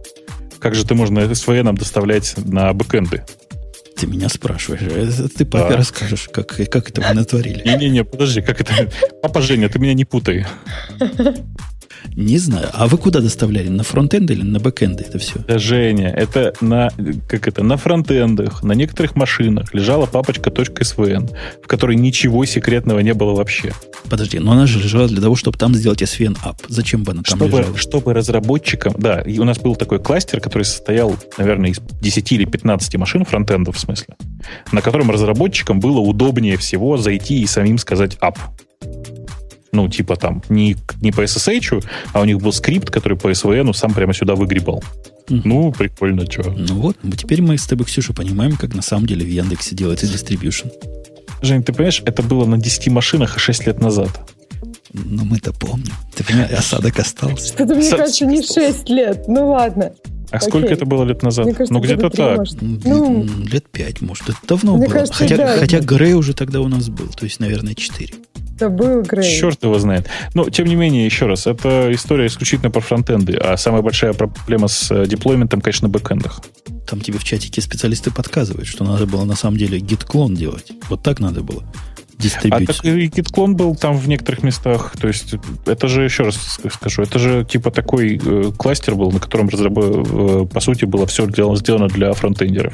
Как 0.60 0.76
же 0.76 0.86
ты 0.86 0.96
можно 0.96 1.20
SVN 1.20 1.64
нам 1.64 1.78
доставлять 1.78 2.34
на 2.38 2.74
бэкенды? 2.74 3.24
Ты 3.96 4.08
меня 4.08 4.30
спрашиваешь. 4.30 4.82
Это 4.82 5.28
ты 5.30 5.46
папе 5.46 5.72
Да. 5.72 5.78
расскажешь, 5.78 6.30
как, 6.32 6.48
как 6.48 6.90
это 6.90 7.02
вы 7.02 7.14
натворили. 7.14 7.62
Не-не-не, 7.66 8.06
подожди, 8.06 8.42
как 8.42 8.62
это? 8.62 8.90
Папа 9.22 9.42
Женя, 9.42 9.68
ты 9.70 9.78
меня 9.78 9.94
не 9.94 10.06
путай. 10.06 10.46
Не 12.16 12.38
знаю. 12.38 12.68
А 12.74 12.88
вы 12.88 12.98
куда 12.98 13.20
доставляли? 13.20 13.70
На 13.70 13.84
фронтенд 13.84 14.30
или 14.32 14.42
на 14.42 14.60
бэкенды 14.60 15.06
это 15.08 15.20
все? 15.20 15.40
Да, 15.48 15.58
Женя, 15.58 16.10
это 16.10 16.54
на, 16.62 16.90
как 17.28 17.48
это, 17.48 17.64
на 17.64 17.78
фронтендах, 17.78 18.64
на 18.64 18.74
некоторых 18.74 19.16
машинах 19.16 19.74
лежала 19.74 20.06
папочка 20.06 20.50
.svn, 20.50 21.30
в 21.64 21.68
которой 21.68 21.96
ничего 21.96 22.46
секретного 22.46 23.00
не 23.00 23.14
было 23.14 23.34
вообще. 23.34 23.72
Подожди, 24.10 24.40
но 24.40 24.54
она 24.54 24.66
же 24.66 24.80
лежала 24.80 25.08
для 25.08 25.22
того, 25.22 25.36
чтобы 25.36 25.58
там 25.58 25.76
сделать 25.76 26.02
SVN 26.02 26.38
app. 26.44 26.58
Зачем 26.68 27.04
бы 27.04 27.12
она 27.12 27.24
там 27.24 27.38
чтобы, 27.38 27.58
лежала? 27.58 27.78
Чтобы 27.78 28.14
разработчикам... 28.14 28.94
Да, 28.98 29.22
и 29.22 29.40
у 29.40 29.44
нас 29.44 29.60
был 29.60 29.76
такой 29.76 30.00
кластер, 30.00 30.40
который 30.42 30.64
состоял, 30.64 31.16
наверное, 31.38 31.72
из 31.72 31.80
10 32.02 32.32
или 32.32 32.46
15 32.46 32.96
машин 32.98 33.26
фронтендов, 33.26 33.76
в 33.76 33.80
смысле, 33.80 34.16
на 34.72 34.82
котором 34.82 35.12
разработчикам 35.12 35.80
было 35.80 36.00
удобнее 36.00 36.58
всего 36.58 36.98
зайти 36.98 37.42
и 37.42 37.48
самим 37.48 37.78
сказать 37.78 38.18
app. 38.22 38.38
Ну, 39.72 39.88
типа 39.88 40.16
там, 40.16 40.42
не, 40.50 40.76
не 41.02 41.12
по 41.12 41.22
SSH, 41.22 41.84
а 42.14 42.22
у 42.22 42.26
них 42.26 42.40
был 42.40 42.52
скрипт, 42.52 42.90
который 42.90 43.18
по 43.18 43.30
SVN 43.30 43.74
сам 43.74 43.94
прямо 43.94 44.14
сюда 44.14 44.36
выгребал. 44.36 44.84
Ну, 45.30 45.72
прикольно, 45.72 46.30
что. 46.30 46.50
Ну 46.52 46.76
вот, 46.76 46.98
теперь 47.18 47.42
мы 47.42 47.58
с 47.58 47.68
тобой, 47.68 47.86
Ксюша, 47.86 48.14
понимаем, 48.14 48.56
как 48.58 48.74
на 48.74 48.82
самом 48.82 49.06
деле 49.06 49.26
в 49.26 49.30
Яндексе 49.30 49.76
делается 49.76 50.08
дистрибьюшн. 50.08 50.70
Жень, 51.42 51.64
ты 51.64 51.72
понимаешь, 51.72 52.02
это 52.06 52.24
было 52.24 52.46
на 52.46 52.58
10 52.58 52.88
машинах 52.88 53.38
и 53.38 53.40
6 53.40 53.68
лет 53.68 53.80
назад. 53.80 54.10
Но 54.92 55.24
мы-то 55.24 55.54
помним. 55.54 55.94
Ты 56.16 56.24
понимаешь, 56.24 56.52
осадок 56.52 56.98
остался. 57.00 57.54
Что-то, 57.54 57.76
мне 57.76 57.90
кажется, 57.92 58.26
не 58.26 58.42
6 58.42 58.90
лет. 58.90 59.28
Ну 59.28 59.50
ладно. 59.50 59.94
А 60.32 60.38
Окей. 60.38 60.50
сколько 60.50 60.74
это 60.74 60.86
было 60.86 61.04
лет 61.06 61.24
назад? 61.24 61.46
Мне 61.46 61.56
кажется, 61.56 61.74
ну, 61.74 61.80
где-то 61.80 62.10
так. 62.10 62.40
Ну, 62.62 63.22
м, 63.22 63.48
лет 63.48 63.68
пять, 63.72 64.02
может. 64.02 64.30
Это 64.30 64.38
давно 64.48 64.78
Мне 64.78 64.86
было. 64.86 64.94
кажется, 64.94 65.14
хотя, 65.16 65.38
да. 65.38 65.58
хотя 65.58 65.80
Грей 65.80 66.14
уже 66.14 66.34
тогда 66.34 66.62
у 66.62 66.68
нас 66.68 66.90
был. 66.90 67.08
То 67.08 67.26
есть, 67.26 67.40
наверное, 67.40 67.74
четыре. 67.74 68.14
Это 68.60 68.70
был 68.70 69.02
Грей. 69.02 69.24
Черт 69.40 69.64
его 69.64 69.80
знает. 69.80 70.08
Но, 70.34 70.50
тем 70.50 70.68
не 70.68 70.76
менее, 70.76 71.06
еще 71.06 71.26
раз, 71.26 71.48
это 71.48 71.90
история 71.94 72.28
исключительно 72.28 72.72
про 72.72 72.82
фронтенды. 72.82 73.34
А 73.36 73.58
самая 73.58 73.82
большая 73.82 74.14
проблема 74.14 74.68
с 74.68 74.92
э, 74.92 75.06
деплойментом, 75.08 75.62
конечно, 75.62 75.88
на 75.88 75.92
бэкэндах. 75.92 76.42
Там 76.88 77.02
тебе 77.02 77.18
в 77.20 77.24
чатике 77.24 77.62
специалисты 77.62 78.12
подсказывают, 78.12 78.68
что 78.68 78.84
надо 78.84 79.06
было 79.06 79.24
на 79.26 79.36
самом 79.36 79.58
деле 79.58 79.80
гид-клон 79.80 80.36
делать. 80.36 80.72
Вот 80.90 81.04
так 81.04 81.20
надо 81.20 81.42
было. 81.42 81.64
А 82.52 82.60
так 82.66 82.84
и 82.84 83.08
гид-клон 83.08 83.56
был 83.56 83.76
там 83.78 83.96
в 83.96 84.10
некоторых 84.10 84.44
местах. 84.44 84.92
То 85.00 85.08
есть 85.08 85.36
это 85.66 85.88
же, 85.88 86.04
еще 86.04 86.24
раз 86.24 86.36
ск- 86.36 86.70
скажу, 86.74 87.04
это 87.04 87.18
же 87.18 87.46
типа 87.50 87.72
такой 87.72 88.20
э, 88.22 88.52
кластер 88.58 88.96
был, 88.96 89.10
на 89.12 89.20
котором, 89.22 89.48
разрабо- 89.48 90.44
э, 90.44 90.46
по 90.46 90.60
сути, 90.60 90.84
было 90.84 91.08
все 91.08 91.26
сделано, 91.30 91.56
сделано 91.56 91.88
для 91.88 92.12
фронтендеров. 92.12 92.74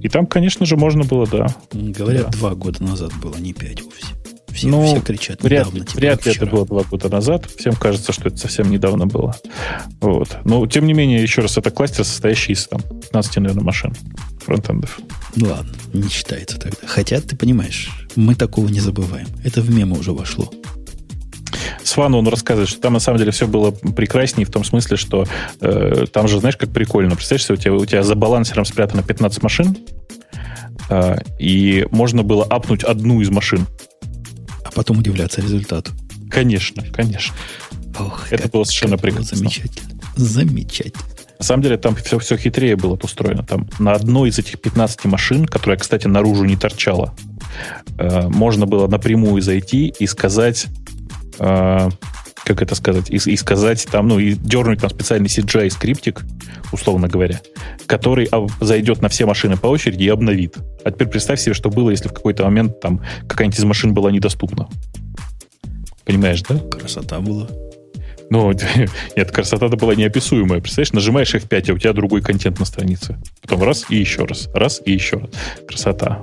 И 0.00 0.08
там, 0.08 0.26
конечно 0.26 0.64
же, 0.64 0.76
можно 0.76 1.02
было, 1.02 1.26
да. 1.26 1.48
Говорят, 1.72 2.26
Да. 2.30 2.38
два 2.38 2.54
года 2.54 2.80
назад 2.84 3.10
было, 3.20 3.34
не 3.38 3.52
пять 3.52 3.82
вовсе. 3.82 4.14
Все, 4.58 4.68
Ну, 4.68 4.86
все 4.86 5.00
кричат 5.00 5.42
Вряд, 5.42 5.66
недавно. 5.66 5.84
типа, 5.86 5.98
вряд 5.98 6.26
ли 6.26 6.32
это 6.32 6.46
было 6.46 6.66
два 6.66 6.82
года 6.82 7.08
назад. 7.08 7.46
Всем 7.56 7.74
кажется, 7.74 8.12
что 8.12 8.28
это 8.28 8.36
совсем 8.38 8.70
недавно 8.70 9.06
было. 9.06 9.36
Вот. 10.00 10.36
Но, 10.44 10.66
тем 10.66 10.86
не 10.86 10.94
менее, 10.94 11.22
еще 11.22 11.42
раз, 11.42 11.56
это 11.56 11.70
кластер, 11.70 12.04
состоящий 12.04 12.52
из 12.52 12.66
там, 12.66 12.80
15, 12.80 13.36
наверное, 13.36 13.64
машин 13.64 13.94
фронтендов. 14.44 14.98
Ну 15.36 15.48
ладно, 15.50 15.72
не 15.92 16.08
считается 16.08 16.58
тогда. 16.58 16.78
Хотя, 16.86 17.20
ты 17.20 17.36
понимаешь, 17.36 17.90
мы 18.16 18.34
такого 18.34 18.66
не 18.68 18.80
забываем. 18.80 19.28
Это 19.44 19.60
в 19.60 19.70
мемы 19.70 19.98
уже 19.98 20.12
вошло. 20.12 20.50
Свану 21.82 22.18
он 22.18 22.28
рассказывает, 22.28 22.68
что 22.68 22.80
там 22.80 22.92
на 22.94 22.98
самом 23.00 23.18
деле 23.18 23.30
все 23.30 23.46
было 23.46 23.70
прекраснее 23.70 24.46
в 24.46 24.50
том 24.50 24.64
смысле, 24.64 24.96
что 24.96 25.26
э, 25.60 26.04
там 26.12 26.28
же, 26.28 26.40
знаешь, 26.40 26.56
как 26.56 26.70
прикольно. 26.70 27.14
Представляешь, 27.14 27.44
что 27.44 27.54
у 27.54 27.56
тебя, 27.56 27.74
у 27.74 27.86
тебя 27.86 28.02
за 28.02 28.14
балансером 28.14 28.64
спрятано 28.64 29.02
15 29.02 29.42
машин, 29.42 29.76
э, 30.90 31.16
и 31.38 31.86
можно 31.90 32.22
было 32.22 32.44
апнуть 32.44 32.84
одну 32.84 33.20
из 33.20 33.30
машин. 33.30 33.66
А 34.68 34.72
потом 34.72 34.98
удивляться 34.98 35.40
результату. 35.40 35.92
Конечно, 36.30 36.84
конечно. 36.92 37.34
Ох, 37.98 38.26
Это 38.30 38.44
как- 38.44 38.52
было 38.52 38.64
совершенно 38.64 38.96
было 38.96 39.02
прекрасно. 39.02 39.36
Замечательно. 39.38 39.88
Замечательно. 40.16 41.04
На 41.38 41.44
самом 41.44 41.62
деле 41.62 41.78
там 41.78 41.94
все, 41.96 42.18
все 42.18 42.36
хитрее 42.36 42.76
было 42.76 42.98
устроено. 43.00 43.42
Там 43.44 43.68
на 43.78 43.92
одной 43.92 44.28
из 44.30 44.38
этих 44.38 44.60
15 44.60 45.04
машин, 45.06 45.46
которая, 45.46 45.78
кстати, 45.78 46.06
наружу 46.06 46.44
не 46.44 46.56
торчала, 46.56 47.14
э, 47.96 48.28
можно 48.28 48.66
было 48.66 48.88
напрямую 48.88 49.40
зайти 49.40 49.94
и 49.98 50.06
сказать, 50.06 50.66
э, 51.38 51.88
как 52.48 52.62
это 52.62 52.74
сказать, 52.74 53.10
и, 53.10 53.16
и 53.16 53.36
сказать 53.36 53.86
там, 53.90 54.08
ну, 54.08 54.18
и 54.18 54.32
дернуть 54.32 54.80
там 54.80 54.88
специальный 54.88 55.28
CGI 55.28 55.70
скриптик, 55.70 56.22
условно 56.72 57.06
говоря, 57.06 57.40
который 57.86 58.28
зайдет 58.60 59.02
на 59.02 59.10
все 59.10 59.26
машины 59.26 59.58
по 59.58 59.66
очереди 59.66 60.04
и 60.04 60.08
обновит. 60.08 60.56
А 60.84 60.90
теперь 60.90 61.08
представь 61.08 61.40
себе, 61.40 61.54
что 61.54 61.68
было, 61.68 61.90
если 61.90 62.08
в 62.08 62.14
какой-то 62.14 62.44
момент 62.44 62.80
там 62.80 63.02
какая-нибудь 63.28 63.58
из 63.58 63.64
машин 63.64 63.92
была 63.92 64.10
недоступна. 64.10 64.66
Понимаешь, 66.06 66.42
да? 66.48 66.58
Красота 66.58 67.20
была. 67.20 67.48
Ну, 68.30 68.52
нет, 69.16 69.30
красота-то 69.30 69.76
была 69.76 69.94
неописуемая. 69.94 70.60
Представляешь, 70.60 70.92
нажимаешь 70.92 71.34
F5, 71.34 71.70
а 71.70 71.74
у 71.74 71.78
тебя 71.78 71.92
другой 71.92 72.22
контент 72.22 72.58
на 72.58 72.64
странице. 72.64 73.18
Потом 73.42 73.62
раз 73.62 73.84
и 73.90 73.96
еще 73.96 74.24
раз, 74.24 74.48
раз 74.54 74.80
и 74.86 74.92
еще 74.92 75.18
раз. 75.18 75.30
Красота. 75.66 76.22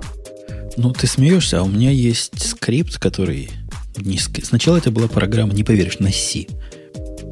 Ну, 0.76 0.91
ты 0.91 1.06
смеешься, 1.06 1.60
а 1.60 1.64
у 1.64 1.68
меня 1.68 1.91
есть 1.91 2.41
скрипт, 2.41 2.97
который... 2.97 3.49
Ск- 3.98 4.44
Сначала 4.46 4.78
это 4.78 4.92
была 4.92 5.08
программа, 5.08 5.54
не 5.54 5.64
поверишь, 5.64 6.00
на 6.00 6.12
C. 6.12 6.46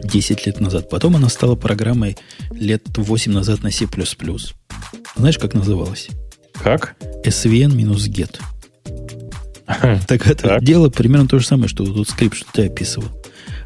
10 0.03 0.45
лет 0.45 0.59
назад. 0.59 0.89
Потом 0.89 1.15
она 1.15 1.29
стала 1.29 1.55
программой 1.55 2.17
лет 2.51 2.83
8 2.95 3.31
назад 3.31 3.63
на 3.63 3.71
C++. 3.71 3.87
Знаешь, 5.15 5.37
как 5.37 5.53
называлась? 5.53 6.09
Как? 6.53 6.95
svn-get. 7.25 8.39
Так 10.07 10.27
это 10.27 10.59
дело 10.61 10.89
примерно 10.89 11.27
то 11.27 11.39
же 11.39 11.45
самое, 11.47 11.67
что 11.69 11.85
тот 11.85 12.09
скрипт, 12.09 12.35
что 12.35 12.45
ты 12.51 12.65
описывал. 12.65 13.07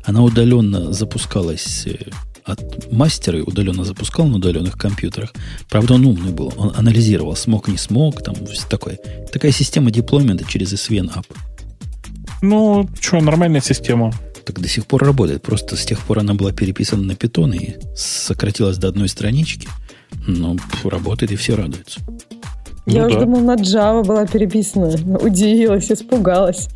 Она 0.03 0.21
удаленно 0.23 0.93
запускалась 0.93 1.85
э, 1.87 1.97
от 2.45 2.91
мастера, 2.91 3.43
удаленно 3.43 3.83
запускал 3.83 4.27
на 4.27 4.37
удаленных 4.37 4.77
компьютерах. 4.77 5.33
Правда, 5.69 5.95
он 5.95 6.05
умный 6.05 6.31
был. 6.31 6.53
Он 6.55 6.71
анализировал, 6.75 7.35
смог, 7.35 7.67
не 7.67 7.77
смог. 7.77 8.21
Там 8.23 8.35
такое. 8.69 8.97
Такая 9.31 9.51
система 9.51 9.91
деплоймента 9.91 10.45
через 10.47 10.71
SVN 10.73 11.13
App. 11.13 11.25
Ну, 12.41 12.87
что, 12.99 13.19
нормальная 13.19 13.61
система. 13.61 14.13
Так 14.45 14.59
до 14.59 14.67
сих 14.67 14.85
пор 14.85 15.03
работает. 15.03 15.41
Просто 15.41 15.75
с 15.75 15.85
тех 15.85 15.99
пор 15.99 16.19
она 16.19 16.33
была 16.33 16.51
переписана 16.51 17.03
на 17.03 17.15
питон 17.15 17.53
и 17.53 17.75
сократилась 17.95 18.77
до 18.77 18.87
одной 18.87 19.09
странички. 19.09 19.67
Но 20.25 20.55
пф, 20.55 20.85
работает, 20.85 21.31
и 21.31 21.35
все 21.35 21.55
радуются. 21.55 21.99
Я 22.85 23.01
ну 23.01 23.07
уже 23.07 23.19
да. 23.19 23.25
думал, 23.25 23.41
на 23.41 23.55
Java 23.55 24.05
была 24.05 24.25
переписана. 24.25 24.87
Удивилась, 25.19 25.91
испугалась. 25.91 26.69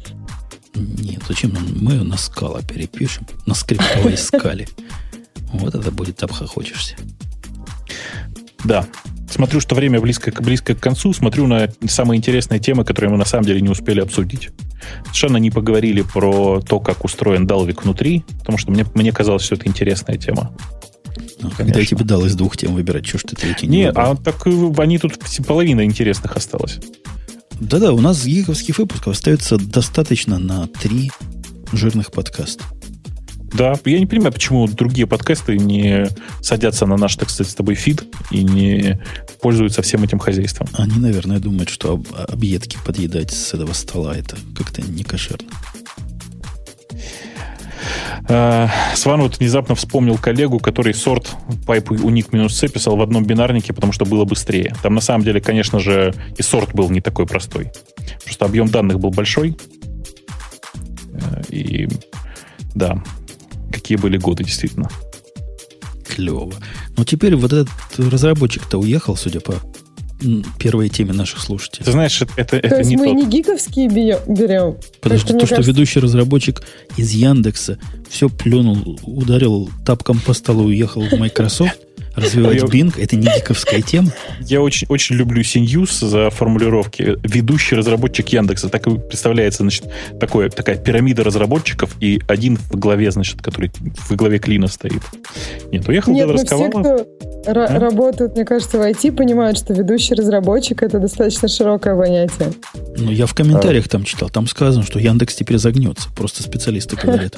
Нет, 0.75 1.21
зачем 1.27 1.53
нам? 1.53 1.63
Мы 1.79 1.93
ее 1.93 2.03
на 2.03 2.17
скала 2.17 2.61
перепишем. 2.61 3.25
На 3.45 3.53
скриптовой 3.53 4.17
скале. 4.17 4.67
Вот 5.53 5.75
это 5.75 5.91
будет 5.91 6.21
обхохочешься. 6.23 6.95
Да. 8.63 8.85
Смотрю, 9.31 9.59
что 9.61 9.75
время 9.75 9.99
близко, 10.01 10.31
к- 10.31 10.41
близко 10.41 10.75
к 10.75 10.79
концу. 10.79 11.13
Смотрю 11.13 11.47
на 11.47 11.69
самые 11.87 12.17
интересные 12.17 12.59
темы, 12.59 12.83
которые 12.83 13.11
мы 13.11 13.17
на 13.17 13.25
самом 13.25 13.45
деле 13.45 13.61
не 13.61 13.69
успели 13.69 14.01
обсудить. 14.01 14.49
Совершенно 15.05 15.37
не 15.37 15.49
поговорили 15.51 16.01
про 16.01 16.59
то, 16.61 16.79
как 16.79 17.03
устроен 17.05 17.47
Dalvik 17.47 17.81
внутри, 17.83 18.23
потому 18.39 18.57
что 18.57 18.71
мне, 18.71 18.85
мне 18.93 19.11
казалось, 19.11 19.43
что 19.43 19.55
это 19.55 19.67
интересная 19.67 20.17
тема. 20.17 20.53
Ну, 21.41 21.49
когда 21.49 21.73
Конечно. 21.73 21.97
тебе 21.97 22.05
дал 22.05 22.25
из 22.25 22.35
двух 22.35 22.55
тем 22.57 22.73
выбирать, 22.75 23.07
что 23.07 23.17
ж 23.17 23.21
ты 23.23 23.35
третий 23.35 23.67
не 23.67 23.77
Не, 23.79 23.87
выбрал? 23.87 24.11
а 24.11 24.15
так 24.15 24.45
э, 24.45 24.71
они 24.77 24.97
тут 24.99 25.17
половина 25.47 25.83
интересных 25.83 26.35
осталось. 26.35 26.79
Да-да, 27.59 27.93
у 27.93 27.99
нас 28.01 28.23
гиковских 28.25 28.77
выпусков 28.79 29.13
остается 29.15 29.57
достаточно 29.57 30.37
на 30.39 30.67
три 30.67 31.11
жирных 31.71 32.11
подкаста. 32.11 32.63
Да, 33.53 33.73
я 33.85 33.99
не 33.99 34.05
понимаю, 34.05 34.31
почему 34.31 34.67
другие 34.67 35.05
подкасты 35.07 35.57
не 35.57 36.07
садятся 36.41 36.85
на 36.85 36.95
наш, 36.97 37.15
так 37.15 37.29
сказать, 37.29 37.51
с 37.51 37.55
тобой 37.55 37.75
фид 37.75 38.03
и 38.31 38.43
не 38.43 38.99
пользуются 39.41 39.81
всем 39.81 40.03
этим 40.03 40.19
хозяйством. 40.19 40.67
Они, 40.73 40.97
наверное, 40.97 41.39
думают, 41.39 41.69
что 41.69 41.93
об- 41.93 42.07
объедки 42.29 42.77
подъедать 42.85 43.31
с 43.31 43.53
этого 43.53 43.73
стола 43.73 44.15
это 44.15 44.37
как-то 44.55 44.81
не 44.81 45.03
кошерно. 45.03 45.49
Э, 48.29 48.67
Сван 48.95 49.21
вот 49.21 49.39
внезапно 49.39 49.75
вспомнил 49.75 50.17
коллегу, 50.17 50.59
который 50.59 50.93
сорт 50.93 51.35
pipe 51.65 51.87
unik 51.87 52.27
минус 52.31 52.55
c 52.55 52.67
писал 52.67 52.95
в 52.95 53.01
одном 53.01 53.25
бинарнике, 53.25 53.73
потому 53.73 53.91
что 53.91 54.05
было 54.05 54.23
быстрее. 54.25 54.75
Там 54.81 54.95
на 54.95 55.01
самом 55.01 55.23
деле, 55.25 55.41
конечно 55.41 55.79
же, 55.79 56.13
и 56.37 56.41
сорт 56.41 56.73
был 56.73 56.89
не 56.89 57.01
такой 57.01 57.25
простой. 57.25 57.71
Просто 58.23 58.45
объем 58.45 58.69
данных 58.69 58.99
был 58.99 59.09
большой. 59.09 59.57
Э, 61.13 61.41
И 61.49 61.89
да, 62.75 63.03
какие 63.72 63.98
были 63.98 64.18
годы, 64.18 64.43
действительно. 64.43 64.89
Клево. 66.07 66.53
Но 66.98 67.03
теперь 67.06 67.35
вот 67.35 67.53
этот 67.53 67.69
разработчик-то 67.98 68.77
уехал, 68.80 69.15
судя 69.15 69.39
по 69.39 69.56
первой 70.60 70.89
теме 70.89 71.14
наших 71.14 71.39
слушателей. 71.41 71.84
Ты 71.85 71.91
знаешь, 71.93 72.22
это, 72.22 72.31
это, 72.38 72.49
То 72.49 72.57
это 72.68 72.77
есть 72.77 72.89
не 72.91 72.98
мы 72.98 73.07
тот. 73.07 73.15
не 73.15 73.26
гиковские 73.26 73.88
берем. 73.89 74.77
Подожди, 75.02 75.22
что, 75.26 75.27
то, 75.30 75.34
мне 75.35 75.45
что 75.45 75.56
кажется- 75.56 75.72
ведущий 75.72 75.99
разработчик 75.99 76.61
из 76.95 77.11
Яндекса 77.11 77.80
все 78.07 78.30
плюнул, 78.30 78.99
ударил 79.03 79.72
тапком 79.84 80.19
по 80.19 80.34
столу 80.34 80.64
и 80.69 80.73
уехал 80.73 81.02
в 81.02 81.11
Microsoft, 81.14 81.80
развивать 82.15 82.63
Bing, 82.63 82.93
это 82.99 83.15
не 83.15 83.27
гиковская 83.27 83.81
тема. 83.81 84.11
Я 84.41 84.61
очень, 84.61 84.88
очень 84.89 85.15
люблю 85.15 85.43
Синьюз 85.43 85.99
за 85.99 86.29
формулировки. 86.29 87.17
Ведущий 87.23 87.75
разработчик 87.75 88.29
Яндекса. 88.29 88.69
Так 88.69 88.88
и 88.88 88.97
представляется, 88.97 89.63
значит, 89.63 89.85
такое, 90.19 90.49
такая 90.49 90.77
пирамида 90.77 91.23
разработчиков 91.23 91.95
и 91.99 92.21
один 92.27 92.57
в 92.57 92.77
главе, 92.77 93.11
значит, 93.11 93.41
который 93.41 93.71
в 94.09 94.15
главе 94.15 94.39
клина 94.39 94.67
стоит. 94.67 95.01
Нет, 95.71 95.88
уехал 95.88 96.13
Нет, 96.13 96.27
но 96.27 96.38
все, 96.38 96.69
кто 96.69 97.07
А? 97.47 97.79
работают, 97.79 98.35
мне 98.35 98.45
кажется, 98.45 98.77
в 98.77 98.81
IT, 98.81 99.13
понимают, 99.13 99.57
что 99.57 99.73
ведущий 99.73 100.13
разработчик 100.13 100.83
это 100.83 100.99
достаточно 100.99 101.47
широкое 101.47 101.95
понятие. 101.95 102.53
Ну, 102.97 103.11
я 103.11 103.25
в 103.25 103.33
комментариях 103.33 103.88
там 103.88 104.03
читал, 104.03 104.29
там 104.29 104.47
сказано, 104.47 104.83
что 104.83 104.99
Яндекс 104.99 105.35
теперь 105.35 105.57
загнется. 105.57 106.09
Просто 106.15 106.43
специалисты 106.43 106.95
говорят. 106.95 107.35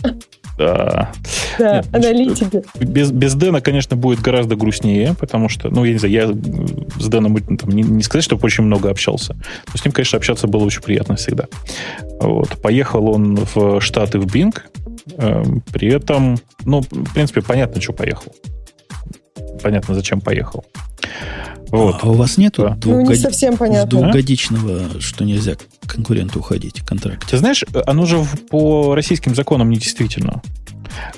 Да. 0.58 1.12
Да, 1.58 1.76
Нет, 1.78 1.88
аналитики. 1.92 2.64
Без, 2.80 3.12
без 3.12 3.34
Дэна, 3.36 3.62
конечно, 3.62 3.96
будет 3.96 4.20
гораздо 4.20 4.56
грустнее, 4.56 5.16
потому 5.20 5.50
что, 5.50 5.70
ну, 5.70 5.84
я 5.84 5.94
не 5.94 6.00
знаю, 6.00 6.14
я 6.14 6.28
с 6.28 7.08
Дэном 7.08 7.38
там, 7.58 7.70
не, 7.70 7.84
не 7.84 8.04
сказать, 8.04 8.24
что 8.24 8.38
очень 8.42 8.64
много 8.64 8.90
общался, 8.90 9.34
но 9.34 9.78
с 9.78 9.84
ним, 9.84 9.92
конечно, 9.92 10.18
общаться 10.18 10.48
было 10.48 10.64
очень 10.64 10.82
приятно 10.82 11.16
всегда. 11.16 11.46
Вот. 12.20 12.62
Поехал 12.62 13.10
он 13.10 13.40
в 13.54 13.82
Штаты, 13.82 14.20
в 14.20 14.32
Бинг, 14.32 14.66
эм, 15.18 15.62
при 15.72 15.90
этом, 15.90 16.38
ну, 16.66 16.82
в 16.82 17.14
принципе, 17.14 17.42
понятно, 17.42 17.82
что 17.82 17.94
поехал. 17.94 18.34
Понятно, 19.62 19.96
зачем 19.96 20.22
поехал. 20.22 20.66
Вот. 21.74 21.96
А 22.04 22.08
у 22.08 22.14
вас 22.14 22.38
нету 22.38 22.62
Да. 22.62 22.78
Ну, 22.86 23.00
не 23.00 23.06
двухгод- 23.08 23.16
совсем 23.18 23.58
понятно. 23.58 23.90
двухгодичного, 23.90 25.02
что 25.02 25.26
нельзя 25.26 25.56
конкуренту 25.88 26.40
уходить 26.40 26.82
в 26.82 26.86
контракте? 26.86 27.26
Ты 27.32 27.38
знаешь, 27.38 27.64
оно 27.88 28.06
же 28.06 28.24
по 28.52 28.94
российским 28.94 29.34
законам 29.34 29.72
не 29.72 29.78
действительно. 29.78 30.44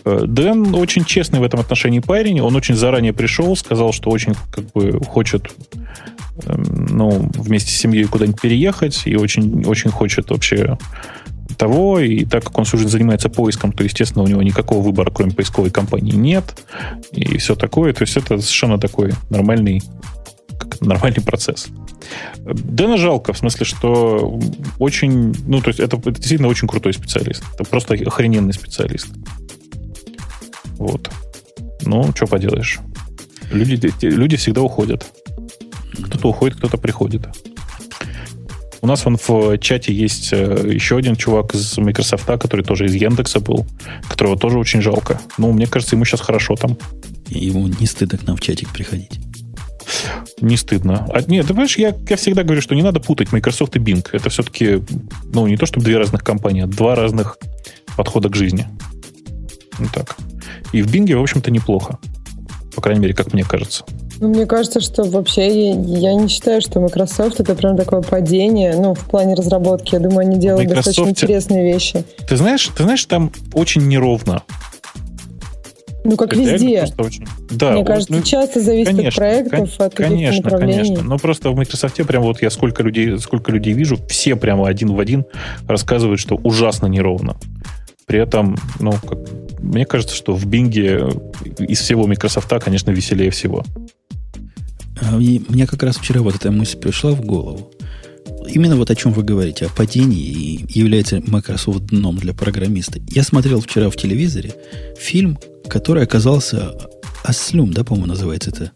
Э, 0.05 0.21
Дэн 0.25 0.73
очень 0.73 1.03
честный 1.03 1.39
в 1.39 1.43
этом 1.43 1.59
отношении 1.59 1.99
парень. 1.99 2.39
Он 2.39 2.55
очень 2.55 2.75
заранее 2.75 3.11
пришел, 3.11 3.55
сказал, 3.57 3.91
что 3.91 4.09
очень 4.09 4.33
как 4.49 4.71
бы 4.71 4.97
хочет 5.03 5.51
эм, 6.45 6.87
ну, 6.89 7.29
вместе 7.35 7.71
с 7.71 7.77
семьей 7.77 8.05
куда-нибудь 8.05 8.39
переехать 8.39 9.01
и 9.05 9.17
очень, 9.17 9.65
очень 9.65 9.89
хочет 9.91 10.29
вообще 10.29 10.77
того, 11.57 11.99
и 11.99 12.25
так 12.25 12.45
как 12.45 12.57
он 12.57 12.63
всю 12.65 12.77
жизнь 12.77 12.89
занимается 12.89 13.29
поиском, 13.29 13.71
то, 13.71 13.83
естественно, 13.83 14.23
у 14.23 14.27
него 14.27 14.41
никакого 14.41 14.81
выбора, 14.81 15.11
кроме 15.11 15.31
поисковой 15.31 15.69
компании, 15.69 16.13
нет, 16.13 16.57
и 17.11 17.37
все 17.37 17.55
такое. 17.55 17.93
То 17.93 18.03
есть 18.03 18.17
это 18.17 18.39
совершенно 18.39 18.79
такой 18.79 19.13
нормальный, 19.29 19.81
как 20.57 20.81
нормальный 20.81 21.21
процесс. 21.21 21.67
Дэна 22.43 22.97
жалко, 22.97 23.33
в 23.33 23.37
смысле, 23.37 23.65
что 23.65 24.39
очень, 24.79 25.35
ну, 25.47 25.61
то 25.61 25.69
есть 25.69 25.79
это, 25.79 25.97
это 25.97 26.11
действительно 26.11 26.47
очень 26.47 26.67
крутой 26.67 26.93
специалист. 26.93 27.43
Это 27.53 27.63
просто 27.63 27.95
охрененный 27.95 28.53
специалист. 28.53 29.07
Вот. 30.77 31.09
Ну, 31.83 32.11
что 32.15 32.27
поделаешь. 32.27 32.79
Люди, 33.51 33.91
люди 34.01 34.37
всегда 34.37 34.61
уходят. 34.61 35.05
Кто-то 36.03 36.29
уходит, 36.29 36.57
кто-то 36.57 36.77
приходит. 36.77 37.27
У 38.81 38.87
нас 38.87 39.03
вон 39.03 39.17
в 39.17 39.57
чате 39.57 39.91
есть 39.91 40.29
э, 40.31 40.69
еще 40.71 40.97
один 40.97 41.15
чувак 41.15 41.55
из 41.55 41.75
Microsoft, 41.77 42.25
который 42.25 42.63
тоже 42.63 42.85
из 42.85 42.93
Яндекса 42.93 43.39
был, 43.39 43.65
которого 44.07 44.37
тоже 44.37 44.59
очень 44.59 44.81
жалко. 44.81 45.19
Ну, 45.39 45.51
мне 45.53 45.65
кажется, 45.65 45.95
ему 45.95 46.05
сейчас 46.05 46.21
хорошо 46.21 46.55
там. 46.55 46.77
Ему 47.27 47.67
не 47.67 47.87
стыдно 47.87 48.19
к 48.19 48.27
нам 48.27 48.37
в 48.37 48.41
чатик 48.41 48.69
приходить. 48.69 49.19
Не 50.41 50.57
стыдно. 50.57 51.07
А, 51.13 51.21
нет, 51.27 51.43
ты 51.45 51.53
понимаешь, 51.53 51.77
я, 51.77 51.95
я 52.09 52.15
всегда 52.17 52.43
говорю, 52.43 52.61
что 52.61 52.75
не 52.75 52.83
надо 52.83 52.99
путать 52.99 53.31
Microsoft 53.31 53.75
и 53.75 53.79
Bing. 53.79 54.05
Это 54.11 54.29
все-таки, 54.29 54.81
ну, 55.33 55.47
не 55.47 55.57
то 55.57 55.65
чтобы 55.65 55.85
две 55.85 55.97
разных 55.97 56.23
компании, 56.23 56.63
а 56.63 56.67
два 56.67 56.95
разных 56.95 57.37
подхода 57.95 58.29
к 58.29 58.35
жизни. 58.35 58.67
Ну 59.79 59.87
так. 59.93 60.17
И 60.73 60.81
в 60.81 60.93
Bing, 60.93 61.13
в 61.15 61.21
общем-то, 61.21 61.51
неплохо. 61.51 61.99
По 62.75 62.81
крайней 62.81 63.01
мере, 63.01 63.13
как 63.13 63.31
мне 63.33 63.43
кажется. 63.43 63.85
Ну, 64.19 64.29
мне 64.29 64.45
кажется, 64.45 64.79
что 64.81 65.03
вообще 65.03 65.71
я, 65.71 66.13
не 66.13 66.27
считаю, 66.27 66.61
что 66.61 66.79
Microsoft 66.79 67.39
это 67.39 67.55
прям 67.55 67.75
такое 67.77 68.01
падение, 68.01 68.75
ну, 68.75 68.93
в 68.93 69.05
плане 69.05 69.35
разработки. 69.35 69.95
Я 69.95 69.99
думаю, 69.99 70.27
они 70.27 70.37
делают 70.37 70.69
достаточно 70.69 71.03
Microsoft- 71.03 71.09
интересные 71.09 71.63
вещи. 71.73 72.03
Ты 72.27 72.37
знаешь, 72.37 72.69
ты 72.75 72.83
знаешь, 72.83 73.03
там 73.05 73.31
очень 73.53 73.87
неровно. 73.87 74.43
Ну, 76.05 76.15
как 76.17 76.33
Это 76.33 76.41
везде. 76.41 76.79
просто 76.79 77.03
очень- 77.03 77.27
Да, 77.51 77.71
Мне 77.71 77.79
вот, 77.79 77.87
кажется, 77.87 78.13
ну, 78.13 78.21
часто 78.21 78.61
зависит 78.61 78.89
от 78.91 78.95
конечно, 78.97 79.19
проектов, 79.19 79.51
кон- 79.59 79.63
от 79.87 79.93
каких-то 79.95 80.03
Конечно, 80.03 80.43
направлений. 80.43 80.83
конечно. 80.83 81.03
Но 81.03 81.17
просто 81.17 81.49
в 81.49 81.55
Microsoft 81.55 81.95
прям 82.07 82.23
вот 82.23 82.41
я 82.41 82.49
сколько 82.49 82.83
людей, 82.83 83.17
сколько 83.19 83.51
людей 83.51 83.73
вижу, 83.73 83.97
все 84.07 84.35
прямо 84.35 84.67
один 84.67 84.93
в 84.93 84.99
один 84.99 85.25
рассказывают, 85.67 86.19
что 86.19 86.35
ужасно 86.35 86.85
неровно. 86.87 87.35
При 88.05 88.19
этом, 88.19 88.55
ну, 88.79 88.91
как, 88.91 89.17
мне 89.59 89.85
кажется, 89.85 90.15
что 90.15 90.33
в 90.35 90.45
Бинге 90.45 91.09
из 91.57 91.79
всего 91.79 92.05
Microsoft, 92.05 92.49
конечно, 92.63 92.91
веселее 92.91 93.31
всего. 93.31 93.63
А 95.01 95.19
и 95.19 95.41
Мне 95.49 95.67
как 95.67 95.83
раз 95.83 95.97
вчера 95.97 96.21
вот 96.21 96.35
эта 96.35 96.51
мысль 96.51 96.77
пришла 96.77 97.11
в 97.11 97.21
голову. 97.21 97.71
Именно 98.47 98.75
вот 98.75 98.91
о 98.91 98.95
чем 98.95 99.11
вы 99.11 99.23
говорите, 99.23 99.65
о 99.65 99.69
падении 99.69 100.19
и 100.21 100.65
является 100.79 101.21
Microsoft 101.25 101.87
дном 101.87 102.17
для 102.17 102.33
программиста. 102.33 102.99
Я 103.09 103.23
смотрел 103.23 103.59
вчера 103.59 103.89
в 103.89 103.95
телевизоре 103.97 104.53
фильм, 104.99 105.37
который 105.67 106.03
оказался 106.03 106.73
Аслюм, 107.23 107.73
да, 107.73 107.83
по-моему, 107.83 108.07
называется 108.07 108.49
это 108.51 108.71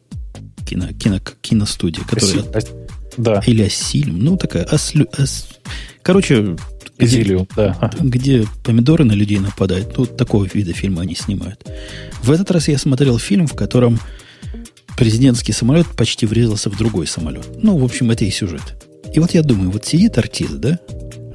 кино, 0.65 0.87
кино, 0.93 1.19
киностудия, 1.41 2.03
которая 2.03 2.43
ас- 2.53 2.67
Да, 3.17 3.41
или 3.45 3.63
Асилюм, 3.63 4.19
ну 4.23 4.37
такая 4.37 4.63
Аслю, 4.63 5.07
Ас- 5.17 5.47
короче, 6.01 6.55
где, 6.97 7.21
Изилиум, 7.21 7.47
да. 7.55 7.91
Где 7.99 8.45
помидоры 8.63 9.03
на 9.05 9.13
людей 9.13 9.39
нападают. 9.39 9.97
Ну, 9.97 10.05
такого 10.05 10.45
вида 10.53 10.73
фильма 10.73 11.01
они 11.03 11.15
снимают. 11.15 11.65
В 12.21 12.29
этот 12.31 12.51
раз 12.51 12.67
я 12.67 12.77
смотрел 12.77 13.17
фильм, 13.19 13.47
в 13.47 13.53
котором 13.55 13.99
президентский 14.97 15.53
самолет 15.53 15.87
почти 15.95 16.25
врезался 16.25 16.69
в 16.69 16.77
другой 16.77 17.07
самолет. 17.07 17.47
Ну, 17.61 17.77
в 17.77 17.83
общем, 17.85 18.11
это 18.11 18.25
и 18.25 18.31
сюжет. 18.31 18.61
И 19.13 19.19
вот 19.19 19.31
я 19.33 19.43
думаю, 19.43 19.71
вот 19.71 19.85
сидит 19.85 20.17
артист, 20.17 20.55
да, 20.55 20.77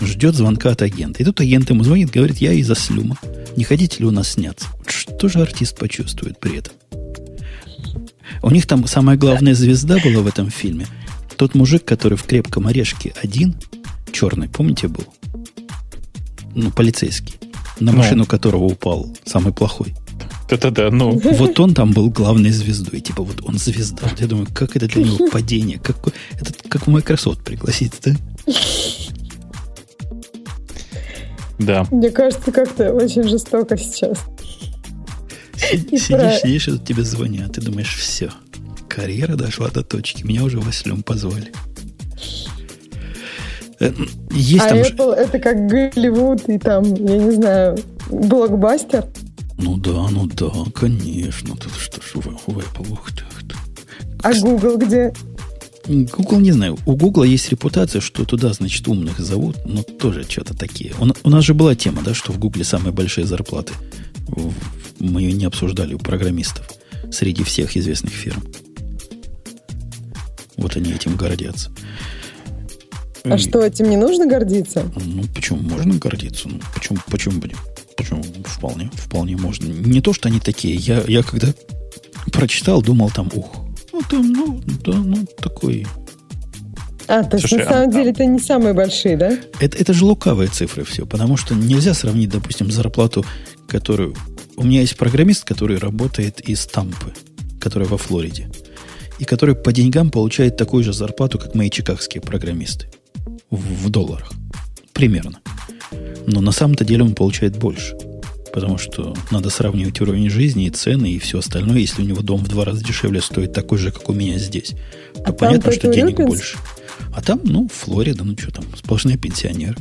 ждет 0.05 0.35
звонка 0.35 0.71
от 0.71 0.83
агента. 0.83 1.23
И 1.23 1.25
тут 1.25 1.41
агент 1.41 1.71
ему 1.71 1.85
звонит, 1.85 2.11
говорит, 2.11 2.39
я 2.39 2.53
из 2.53 2.71
Аслюма. 2.71 3.17
Не 3.57 3.65
хотите 3.65 3.99
ли 4.01 4.07
у 4.07 4.11
нас 4.11 4.29
сняться? 4.33 4.67
Что 4.87 5.29
же 5.29 5.41
артист 5.41 5.79
почувствует 5.79 6.39
при 6.41 6.59
этом? 6.59 6.73
У 8.43 8.51
них 8.51 8.67
там 8.67 8.87
самая 8.87 9.17
главная 9.17 9.55
звезда 9.55 9.99
была 9.99 10.23
в 10.23 10.27
этом 10.27 10.51
фильме. 10.51 10.87
Тот 11.37 11.55
мужик, 11.55 11.85
который 11.85 12.17
в 12.17 12.25
крепком 12.25 12.67
орешке 12.67 13.13
один, 13.23 13.55
черный, 14.13 14.49
помните, 14.49 14.89
был? 14.89 15.05
Ну, 16.55 16.71
полицейский. 16.71 17.35
На 17.81 17.91
Ну. 17.93 17.99
машину 17.99 18.27
которого 18.27 18.65
упал 18.65 19.09
самый 19.25 19.53
плохой. 19.53 19.95
Да-да-да, 20.49 20.91
ну, 20.91 21.19
Вот 21.19 21.59
он 21.59 21.75
там 21.75 21.93
был 21.93 22.11
главной 22.11 22.51
звездой. 22.51 23.01
Типа 23.01 23.23
вот 23.25 23.41
он 23.45 23.59
звезда. 23.59 24.03
Вот 24.09 24.21
я 24.21 24.27
думаю, 24.27 24.47
как 24.53 24.77
это 24.77 24.87
для 24.87 25.03
него 25.03 25.29
падение. 25.33 25.79
Как, 25.79 25.97
это 26.39 26.53
как 26.69 26.87
в 26.87 26.91
Microsoft 26.91 27.43
пригласить, 27.43 27.93
да? 28.05 28.15
Да. 31.59 31.87
Мне 31.91 32.11
кажется, 32.11 32.51
как-то 32.53 32.93
очень 32.93 33.23
жестоко 33.25 33.77
сейчас. 33.77 34.19
Сидишь, 35.57 36.09
про- 36.09 36.33
сидишь, 36.33 36.69
и 36.69 36.73
тут 36.73 36.85
тебе 36.85 37.03
звонят. 37.05 37.53
Ты 37.53 37.61
думаешь, 37.61 37.95
все. 37.97 38.31
Карьера 38.89 39.37
дошла 39.37 39.69
до 39.69 39.83
точки. 39.83 40.25
Меня 40.25 40.45
уже 40.45 40.61
в 40.61 40.69
Аслюм 40.69 41.03
позвали. 41.03 41.53
Э, 43.81 43.93
Есть 44.31 44.65
а 44.65 44.69
там... 44.71 44.85
же- 44.85 44.91
Apple 44.91 45.13
это 45.15 45.39
как 45.39 45.67
Голливуд 45.67 46.49
и 46.49 46.59
там, 46.59 46.83
я 46.95 47.19
не 47.19 47.31
знаю, 47.33 47.79
блокбастер. 48.11 49.07
Ну 49.59 49.77
да, 49.77 50.09
ну 50.11 50.27
да, 50.27 50.51
конечно. 50.75 51.57
Тут 51.57 51.73
что 51.79 52.01
ж, 52.01 52.15
в, 52.15 52.53
в 52.53 52.59
Apple, 52.59 52.93
ух 52.93 53.11
ты, 53.13 53.25
ух 53.25 53.43
ты. 53.49 53.57
А 54.23 54.33
Google 54.41 54.79
где? 54.79 55.13
Google, 55.87 56.41
не 56.41 56.53
знаю. 56.53 56.79
У 56.87 56.97
Google 56.97 57.25
есть 57.25 57.51
репутация, 57.51 58.01
что 58.01 58.25
туда, 58.25 58.53
значит, 58.53 58.89
умных 58.89 59.19
зовут, 59.19 59.57
но 59.67 59.83
тоже 59.83 60.25
что-то 60.29 60.55
такие. 60.57 60.95
У, 60.99 61.07
у 61.23 61.31
нас 61.31 61.45
же 61.45 61.53
была 61.55 61.75
тема, 61.75 62.03
да, 62.03 62.15
что 62.15 62.33
в 62.33 62.39
Google 62.39 62.65
самые 62.65 62.93
большие 62.93 63.27
зарплаты. 63.27 63.75
Мы 64.99 65.23
ее 65.23 65.33
не 65.33 65.45
обсуждали 65.45 65.95
у 65.95 65.99
программистов 65.99 66.67
среди 67.13 67.43
всех 67.45 67.77
известных 67.77 68.13
фирм. 68.13 68.43
Вот 70.57 70.77
они 70.77 70.93
этим 70.93 71.17
гордятся. 71.17 71.71
А 73.25 73.35
И- 73.37 73.39
что, 73.39 73.61
этим 73.61 73.91
не 73.91 73.97
нужно 73.97 74.27
гордиться? 74.27 74.91
Ну, 75.05 75.25
почему? 75.35 75.59
Можно 75.61 75.99
гордиться. 75.99 76.49
Ну, 76.49 76.61
почему, 76.75 76.99
почему 77.11 77.41
бы 77.41 77.49
не? 77.49 77.55
Почему? 77.97 78.23
Вполне, 78.45 78.91
вполне 78.95 79.37
можно. 79.37 79.67
Не 79.67 80.01
то, 80.01 80.13
что 80.13 80.29
они 80.29 80.41
такие. 80.41 80.77
Я, 80.77 81.03
я 81.07 81.23
когда 81.23 81.49
прочитал, 82.33 82.83
думал 82.83 83.11
там, 83.11 83.31
ух, 83.35 83.64
ну, 83.95 84.03
там, 84.11 84.33
ну, 84.33 84.61
да, 84.85 84.93
ну, 84.93 85.25
такой 85.41 85.87
А, 87.07 87.23
то 87.23 87.37
есть 87.37 87.49
Слушай, 87.49 87.65
на 87.65 87.71
самом 87.71 87.89
а- 87.89 87.93
деле 87.93 88.11
это 88.11 88.25
не 88.25 88.41
самые 88.41 88.75
большие, 88.75 89.17
да? 89.17 89.39
Это, 89.61 89.79
это 89.79 89.93
же 89.93 90.05
лукавые 90.05 90.49
цифры 90.49 90.85
все, 90.85 91.07
потому 91.07 91.37
что 91.37 91.55
нельзя 91.55 91.95
сравнить, 91.95 92.31
допустим, 92.31 92.71
зарплату, 92.73 93.25
которую... 93.69 94.17
У 94.57 94.65
меня 94.65 94.81
есть 94.81 94.97
программист, 94.97 95.45
который 95.45 95.79
работает 95.79 96.41
из 96.41 96.67
Тампы, 96.67 97.15
который 97.61 97.87
во 97.87 97.99
Флориде, 97.99 98.51
и 99.21 99.25
который 99.25 99.55
по 99.55 99.73
деньгам 99.73 100.11
получает 100.11 100.57
такую 100.57 100.83
же 100.83 100.93
зарплату, 100.93 101.39
как 101.39 101.55
мои 101.55 101.71
чикагские 101.71 102.21
программисты. 102.21 102.89
В, 103.51 103.87
в 103.87 103.91
долларах. 103.91 104.33
Примерно. 104.93 105.39
Но 106.27 106.41
на 106.41 106.51
самом-то 106.51 106.85
деле 106.85 107.05
он 107.05 107.15
получает 107.15 107.57
больше. 107.57 107.97
Потому 108.55 108.79
что 108.79 109.17
надо 109.33 109.51
сравнивать 109.51 110.01
уровень 110.01 110.31
жизни 110.31 110.67
и 110.67 110.71
цены 110.71 111.11
и 111.11 111.19
все 111.19 111.41
остальное. 111.41 111.79
Если 111.79 112.03
у 112.03 112.05
него 112.05 112.23
дом 112.23 112.39
в 112.39 112.47
два 112.47 112.65
раза 112.65 112.85
дешевле 112.85 113.21
стоит 113.21 113.53
такой 113.53 113.79
же, 113.79 113.91
как 113.91 114.09
у 114.09 114.13
меня 114.13 114.39
здесь, 114.39 114.75
то 115.15 115.23
А 115.25 115.33
понятно, 115.33 115.73
там 115.73 115.73
что 115.73 115.93
денег 115.93 116.17
Петр 116.17 116.29
больше. 116.29 116.57
А 117.13 117.21
там, 117.21 117.41
ну, 117.43 117.69
Флорида, 117.69 118.23
ну 118.23 118.39
что 118.39 118.53
там, 118.53 118.65
сплошные 118.77 119.19
пенсионеры. 119.19 119.75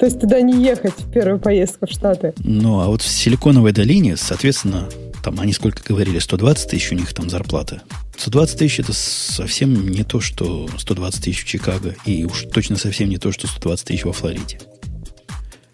То 0.00 0.06
есть 0.06 0.20
туда 0.20 0.40
не 0.40 0.64
ехать 0.64 0.94
в 0.98 1.12
первую 1.12 1.38
поездку 1.38 1.86
в 1.86 1.90
Штаты. 1.90 2.34
Ну, 2.38 2.80
а 2.80 2.88
вот 2.88 3.00
в 3.00 3.06
Силиконовой 3.06 3.70
долине, 3.70 4.16
соответственно, 4.16 4.88
там 5.22 5.38
они 5.38 5.52
сколько 5.52 5.80
говорили, 5.86 6.18
120 6.18 6.70
тысяч 6.70 6.90
у 6.90 6.96
них 6.96 7.14
там 7.14 7.30
зарплата. 7.30 7.82
120 8.18 8.58
тысяч 8.58 8.80
это 8.80 8.92
совсем 8.92 9.88
не 9.90 10.02
то, 10.02 10.20
что 10.20 10.68
120 10.76 11.22
тысяч 11.22 11.44
в 11.44 11.46
Чикаго, 11.46 11.94
и 12.04 12.24
уж 12.24 12.46
точно 12.52 12.76
совсем 12.76 13.08
не 13.08 13.18
то, 13.18 13.30
что 13.30 13.46
120 13.46 13.86
тысяч 13.86 14.04
во 14.04 14.12
Флориде. 14.12 14.58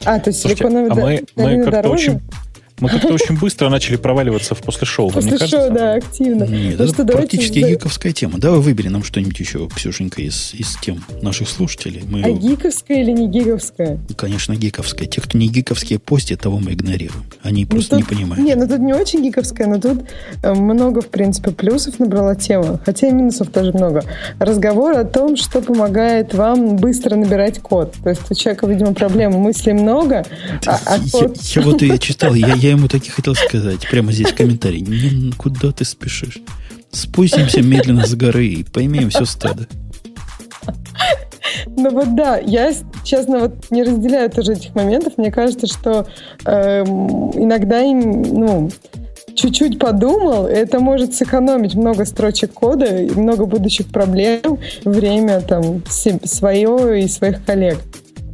А, 0.05 0.19
то 0.19 0.31
есть 0.31 0.41
Слушайте, 0.41 0.65
Силиконовая 0.65 0.91
а 0.91 0.95
мы, 0.95 1.57
мы 1.59 1.65
как-то 1.65 1.91
очень, 1.91 2.21
мы 2.81 2.89
как-то 2.89 3.09
очень 3.15 3.39
быстро 3.39 3.69
начали 3.69 3.97
проваливаться 3.97 4.55
в 4.55 4.59
после 4.63 4.87
шоу. 4.87 5.11
После 5.11 5.39
шоу, 5.47 5.71
да, 5.71 5.95
активно. 5.95 6.45
Нет, 6.45 6.79
Ну 6.79 6.85
это 6.85 7.05
давайте 7.05 7.37
практически 7.37 7.61
за- 7.61 7.69
гиковская 7.71 8.13
тема. 8.13 8.39
Давай 8.39 8.61
выбери 8.61 8.89
нам 8.89 9.05
что-нибудь 9.05 9.39
еще, 9.39 9.69
Ксюшенька, 9.69 10.23
из, 10.23 10.55
из 10.55 10.77
тем 10.83 11.05
наших 11.23 11.49
слушателей. 11.49 12.03
Мы, 12.09 12.23
А 12.23 12.31
гиковская 12.31 13.03
или 13.03 13.11
не 13.13 13.29
гиковская? 13.29 13.99
конечно, 14.17 14.55
гиковская. 14.55 15.07
Те, 15.07 15.21
кто 15.21 15.39
не 15.39 15.49
гиковские 15.49 15.99
постят, 15.99 16.41
того 16.41 16.59
мы 16.59 16.73
игнорируем. 16.73 17.25
Они 17.43 17.65
Ну, 17.65 17.71
просто 17.71 17.97
тут- 17.97 18.11
не 18.11 18.17
понимают. 18.17 18.45
Не, 18.45 18.55
ну 18.55 18.67
тут 18.69 18.79
не 18.81 18.93
очень 18.95 19.23
гиковская, 19.23 19.67
но 19.67 19.81
тут 19.81 20.05
э, 20.43 20.53
много, 20.55 21.01
в 21.03 21.09
принципе, 21.09 21.51
плюсов 21.51 21.99
набрала 21.99 22.35
тема, 22.35 22.81
хотя 22.85 23.09
и 23.09 23.13
минусов 23.13 23.51
тоже 23.51 23.73
много. 23.73 24.03
Разговор 24.39 24.93
о 24.99 25.05
том, 25.05 25.37
что 25.37 25.61
помогает 25.61 26.35
вам 26.35 26.77
быстро 26.77 27.17
набирать 27.17 27.59
код. 27.61 27.95
То 28.03 28.11
есть 28.11 28.23
у 28.31 28.35
человека, 28.35 28.67
видимо, 28.67 28.95
проблема 28.95 29.39
мыслей 29.39 29.73
много, 29.75 30.25
а, 30.67 30.81
а 30.87 30.97
я, 30.99 31.11
код... 31.11 31.37
я 31.39 31.63
вот 31.63 31.83
ее 31.83 31.99
читал, 31.99 32.35
я, 32.35 32.55
я 32.55 32.70
ему 32.73 32.89
так 32.89 33.05
и 33.05 33.11
хотел 33.11 33.35
сказать, 33.35 33.89
прямо 33.89 34.13
здесь 34.13 34.33
в 34.33 34.35
комментарии. 34.35 34.81
Не, 34.81 35.33
куда 35.33 35.73
ты 35.73 35.85
спешишь? 35.85 36.39
Спустимся 36.91 37.63
медленно 37.63 38.07
с 38.07 38.15
горы 38.15 38.47
и 38.47 38.65
поймем 38.65 39.11
все 39.11 39.25
стадо. 39.25 39.67
Ну 41.67 41.91
вот 41.91 42.15
да, 42.15 42.39
я, 42.39 42.73
честно, 43.05 43.41
вот 43.41 43.71
не 43.71 43.83
разделяю 43.83 44.31
тоже 44.31 44.53
этих 44.53 44.75
моментов. 44.75 45.15
Мне 45.17 45.31
кажется, 45.33 45.67
что 45.67 46.07
эм, 46.45 47.31
иногда, 47.33 47.81
им, 47.81 48.23
ну, 48.23 48.71
чуть-чуть 49.35 49.79
подумал, 49.79 50.47
это 50.47 50.81
может 50.81 51.15
сэкономить 51.15 51.75
много 51.75 52.05
строчек 52.05 52.53
кода 52.53 52.87
много 53.15 53.47
будущих 53.47 53.89
проблем, 53.89 54.59
время 54.85 55.41
там 55.41 55.83
се- 55.89 56.21
свое 56.25 57.05
и 57.05 57.09
своих 57.09 57.45
коллег. 57.45 57.79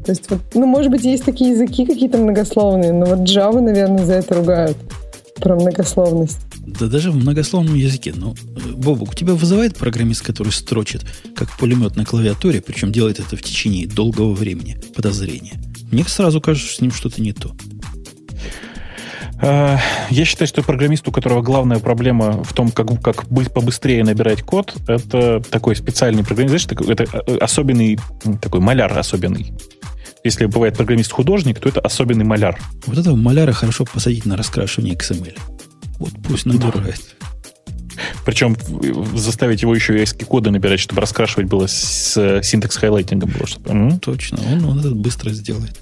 То 0.07 0.13
есть, 0.13 0.31
вот, 0.31 0.39
ну, 0.55 0.67
может 0.67 0.93
быть, 0.93 1.05
есть 1.05 1.25
такие 1.25 1.51
языки 1.51 1.85
какие-то 1.85 2.17
многословные, 2.19 2.93
но 2.93 3.07
вот 3.07 3.29
Java, 3.29 3.61
наверное, 3.61 4.07
за 4.07 4.15
это 4.15 4.35
ругают. 4.35 4.77
Про 5.41 5.57
многословность. 5.57 6.39
Да 6.65 6.87
даже 6.87 7.11
в 7.11 7.17
многословном 7.17 7.75
языке. 7.75 8.15
Ну, 8.17 8.35
Бобук, 8.75 9.11
у 9.11 9.15
тебя 9.15 9.35
вызывает 9.35 9.77
программист, 9.77 10.23
который 10.23 10.51
строчит, 10.53 11.05
как 11.35 11.51
пулемет 11.59 11.97
на 11.97 12.07
клавиатуре, 12.07 12.63
причем 12.63 12.91
делает 12.91 13.19
это 13.21 13.37
в 13.37 13.43
течение 13.43 13.87
долгого 13.87 14.33
времени, 14.33 14.79
подозрение. 14.95 15.55
Мне 15.93 16.05
сразу 16.05 16.41
кажется, 16.41 16.69
что 16.69 16.79
с 16.79 16.81
ним 16.81 16.91
что-то 16.93 17.21
не 17.21 17.33
то. 17.33 17.51
Э, 19.43 19.77
Я 20.11 20.25
считаю, 20.25 20.49
что 20.49 20.63
программист, 20.63 21.07
у 21.09 21.13
которого 21.13 21.43
главная 21.43 21.79
проблема 21.79 22.43
в 22.43 22.53
том, 22.55 22.71
как, 22.71 23.03
как 23.03 23.29
бы- 23.29 23.45
побыстрее 23.45 24.03
набирать 24.05 24.43
код, 24.43 24.75
это 24.89 25.43
такой 25.51 25.77
специальный 25.77 26.25
программист, 26.25 26.51
знаешь, 26.53 26.65
такой- 26.65 26.93
это 26.95 27.05
э, 27.27 27.37
особенный, 27.39 27.99
такой 28.41 28.61
маляр 28.61 28.97
особенный. 28.99 29.53
Если 30.27 30.47
бывает 30.47 30.77
программист-художник, 30.77 31.61
то 31.61 31.69
это 31.69 31.81
особенный 31.81 32.25
маляр. 32.25 32.59
Вот 32.87 32.99
этого 32.99 33.15
маляра 33.15 33.53
хорошо 33.53 33.85
посадить 33.85 34.27
на 34.27 34.37
раскрашивание 34.37 34.95
XML. 34.95 35.39
Вот 35.99 36.11
пусть 36.27 36.47
набирает. 36.47 37.01
Причем 38.25 38.55
в- 38.55 39.17
заставить 39.17 39.63
его 39.63 39.75
еще 39.75 40.03
и 40.03 40.07
коды 40.25 40.51
набирать, 40.51 40.81
чтобы 40.81 41.01
раскрашивать 41.01 41.47
было 41.49 41.67
с 41.69 42.17
э, 42.17 42.43
syntax 42.43 42.68
highlighting 42.68 43.18
ом. 43.18 43.31
Было, 43.31 43.47
чтобы. 43.47 43.99
Точно, 44.01 44.39
он, 44.53 44.65
он 44.65 44.81
это 44.81 44.91
быстро 44.91 45.31
сделает. 45.31 45.77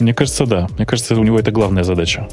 Мне 0.00 0.14
кажется, 0.14 0.46
да. 0.46 0.68
Мне 0.76 0.86
кажется, 0.86 1.14
у 1.14 1.22
него 1.22 1.38
это 1.38 1.50
главная 1.50 1.84
задача. 1.84 2.28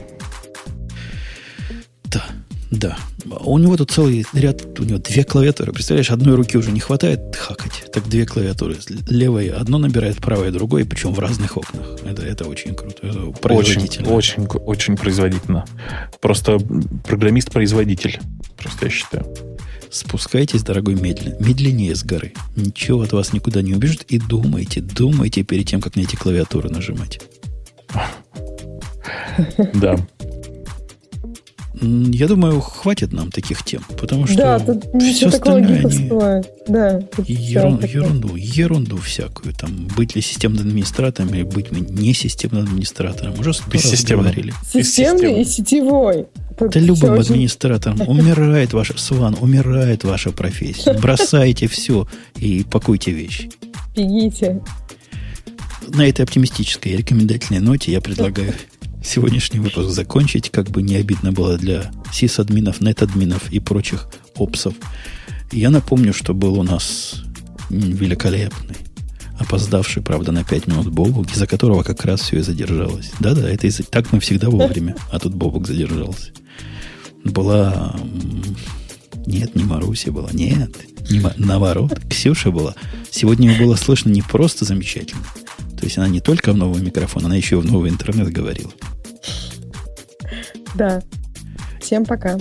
Да, 2.05 2.25
да. 2.71 2.97
У 3.25 3.57
него 3.57 3.75
тут 3.77 3.91
целый 3.91 4.25
ряд, 4.33 4.79
у 4.79 4.83
него 4.83 4.99
две 4.99 5.23
клавиатуры. 5.23 5.73
Представляешь, 5.73 6.11
одной 6.11 6.35
руки 6.35 6.57
уже 6.57 6.71
не 6.71 6.79
хватает 6.79 7.35
хакать. 7.35 7.85
Так 7.91 8.07
две 8.07 8.25
клавиатуры. 8.25 8.77
Левая 9.07 9.55
одно 9.57 9.77
набирает, 9.79 10.17
правая 10.17 10.51
другое, 10.51 10.85
причем 10.85 11.13
в 11.13 11.19
разных 11.19 11.57
окнах. 11.57 11.97
Это, 12.05 12.21
это 12.21 12.45
очень 12.45 12.75
круто. 12.75 13.07
Это 13.07 13.19
Очень, 13.21 13.33
производительно. 13.33 14.09
очень, 14.09 14.45
очень 14.45 14.95
производительно. 14.97 15.65
Просто 16.21 16.59
программист-производитель. 17.07 18.19
Просто 18.57 18.85
я 18.85 18.91
считаю. 18.91 19.25
Спускайтесь, 19.89 20.61
дорогой, 20.61 20.93
медленно. 20.93 21.35
Медленнее 21.39 21.95
с 21.95 22.03
горы. 22.03 22.33
Ничего 22.55 23.01
от 23.01 23.11
вас 23.13 23.33
никуда 23.33 23.63
не 23.63 23.73
убежит. 23.73 24.03
И 24.09 24.19
думайте, 24.19 24.81
думайте 24.81 25.41
перед 25.43 25.67
тем, 25.67 25.81
как 25.81 25.95
на 25.95 26.01
эти 26.01 26.15
клавиатуры 26.15 26.69
нажимать. 26.69 27.19
Да. 29.73 29.95
Я 31.81 32.27
думаю, 32.27 32.59
хватит 32.61 33.13
нам 33.13 33.31
таких 33.31 33.63
тем, 33.63 33.83
потому 33.97 34.25
что 34.27 34.35
да, 34.37 34.59
тут 34.59 34.85
все 35.01 35.27
остальное 35.27 35.79
они. 35.85 36.09
Да, 36.67 36.99
тут 37.15 37.29
ерун- 37.29 37.85
ерунду, 37.87 38.35
ерунду 38.35 38.97
всякую. 38.97 39.53
Там 39.53 39.87
быть 39.95 40.15
ли 40.15 40.21
системным 40.21 40.67
администратором 40.67 41.33
или 41.33 41.43
быть 41.43 41.71
не 41.71 42.13
системным 42.13 42.63
администратором. 42.63 43.39
Уже 43.39 43.53
сто 43.53 43.63
раз 43.65 43.71
Бессистемным. 43.83 44.25
говорили. 44.25 44.53
Системный 44.73 45.41
и 45.41 45.45
сетевой. 45.45 46.25
Тут 46.57 46.71
Да 46.71 46.79
любым 46.79 47.11
очень- 47.13 47.33
администратором 47.33 48.01
умирает 48.07 48.73
ваша, 48.73 48.97
Сван, 48.97 49.37
умирает 49.39 50.03
ваша 50.03 50.31
профессия. 50.31 50.93
Бросайте 50.93 51.67
все 51.67 52.07
и 52.35 52.63
пакуйте 52.69 53.11
вещи. 53.11 53.49
Бегите. 53.95 54.61
На 55.87 56.07
этой 56.07 56.23
оптимистической 56.25 56.91
и 56.93 56.97
рекомендательной 56.97 57.61
ноте 57.61 57.91
я 57.91 58.01
предлагаю 58.01 58.53
сегодняшний 59.03 59.59
выпуск 59.59 59.89
закончить, 59.89 60.49
как 60.49 60.69
бы 60.69 60.81
не 60.81 60.95
обидно 60.95 61.31
было 61.31 61.57
для 61.57 61.91
сис-админов, 62.11 62.81
нет-админов 62.81 63.51
и 63.51 63.59
прочих 63.59 64.09
опсов. 64.35 64.73
Я 65.51 65.69
напомню, 65.69 66.13
что 66.13 66.33
был 66.33 66.59
у 66.59 66.63
нас 66.63 67.23
великолепный, 67.69 68.75
опоздавший, 69.37 70.03
правда, 70.03 70.31
на 70.31 70.43
5 70.43 70.67
минут 70.67 70.87
Бобук, 70.89 71.31
из-за 71.31 71.47
которого 71.47 71.83
как 71.83 72.03
раз 72.05 72.21
все 72.21 72.39
и 72.39 72.41
задержалось. 72.41 73.11
Да-да, 73.19 73.49
это 73.49 73.67
из 73.67 73.81
так 73.89 74.11
мы 74.11 74.19
всегда 74.19 74.49
вовремя, 74.49 74.95
а 75.11 75.19
тут 75.19 75.33
Бобук 75.33 75.67
задержался. 75.67 76.31
Была... 77.23 77.95
Нет, 79.25 79.55
не 79.55 79.63
Маруся 79.63 80.11
была, 80.11 80.29
нет, 80.31 80.75
не 81.11 81.21
наоборот, 81.37 81.99
Ксюша 82.09 82.49
была. 82.51 82.73
Сегодня 83.11 83.51
ее 83.51 83.59
было 83.59 83.75
слышно 83.75 84.09
не 84.09 84.23
просто 84.23 84.65
замечательно, 84.65 85.23
то 85.79 85.85
есть 85.85 85.97
она 85.97 86.09
не 86.09 86.19
только 86.19 86.51
в 86.51 86.57
новый 86.57 86.81
микрофон, 86.81 87.25
она 87.25 87.35
еще 87.35 87.55
и 87.55 87.59
в 87.59 87.65
новый 87.65 87.89
интернет 87.89 88.29
говорила. 88.31 88.71
Да. 90.75 91.01
Всем 91.79 92.05
пока. 92.05 92.37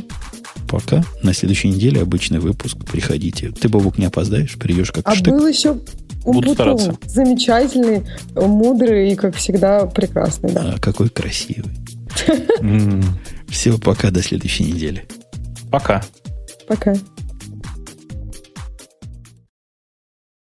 Пока. 0.69 1.05
На 1.23 1.33
следующей 1.33 1.69
неделе 1.69 2.03
обычный 2.03 2.41
выпуск. 2.41 2.77
Приходите. 2.91 3.51
Ты, 3.53 3.69
Бобук, 3.69 3.97
не 3.97 4.07
опоздаешь? 4.07 4.59
Придешь 4.59 4.91
как 4.91 5.09
А 5.09 5.15
штык. 5.15 5.33
был 5.33 5.47
еще 5.47 5.79
Буду 6.25 6.53
стараться. 6.53 6.97
Замечательный, 7.07 8.05
мудрый 8.35 9.13
и, 9.13 9.15
как 9.15 9.37
всегда, 9.37 9.87
прекрасный. 9.87 10.53
Да. 10.53 10.75
А, 10.75 10.79
какой 10.81 11.09
красивый. 11.09 11.73
Все, 13.49 13.79
пока. 13.79 14.11
До 14.11 14.21
следующей 14.23 14.65
недели. 14.65 15.07
Пока. 15.71 16.03
Пока. 16.67 16.95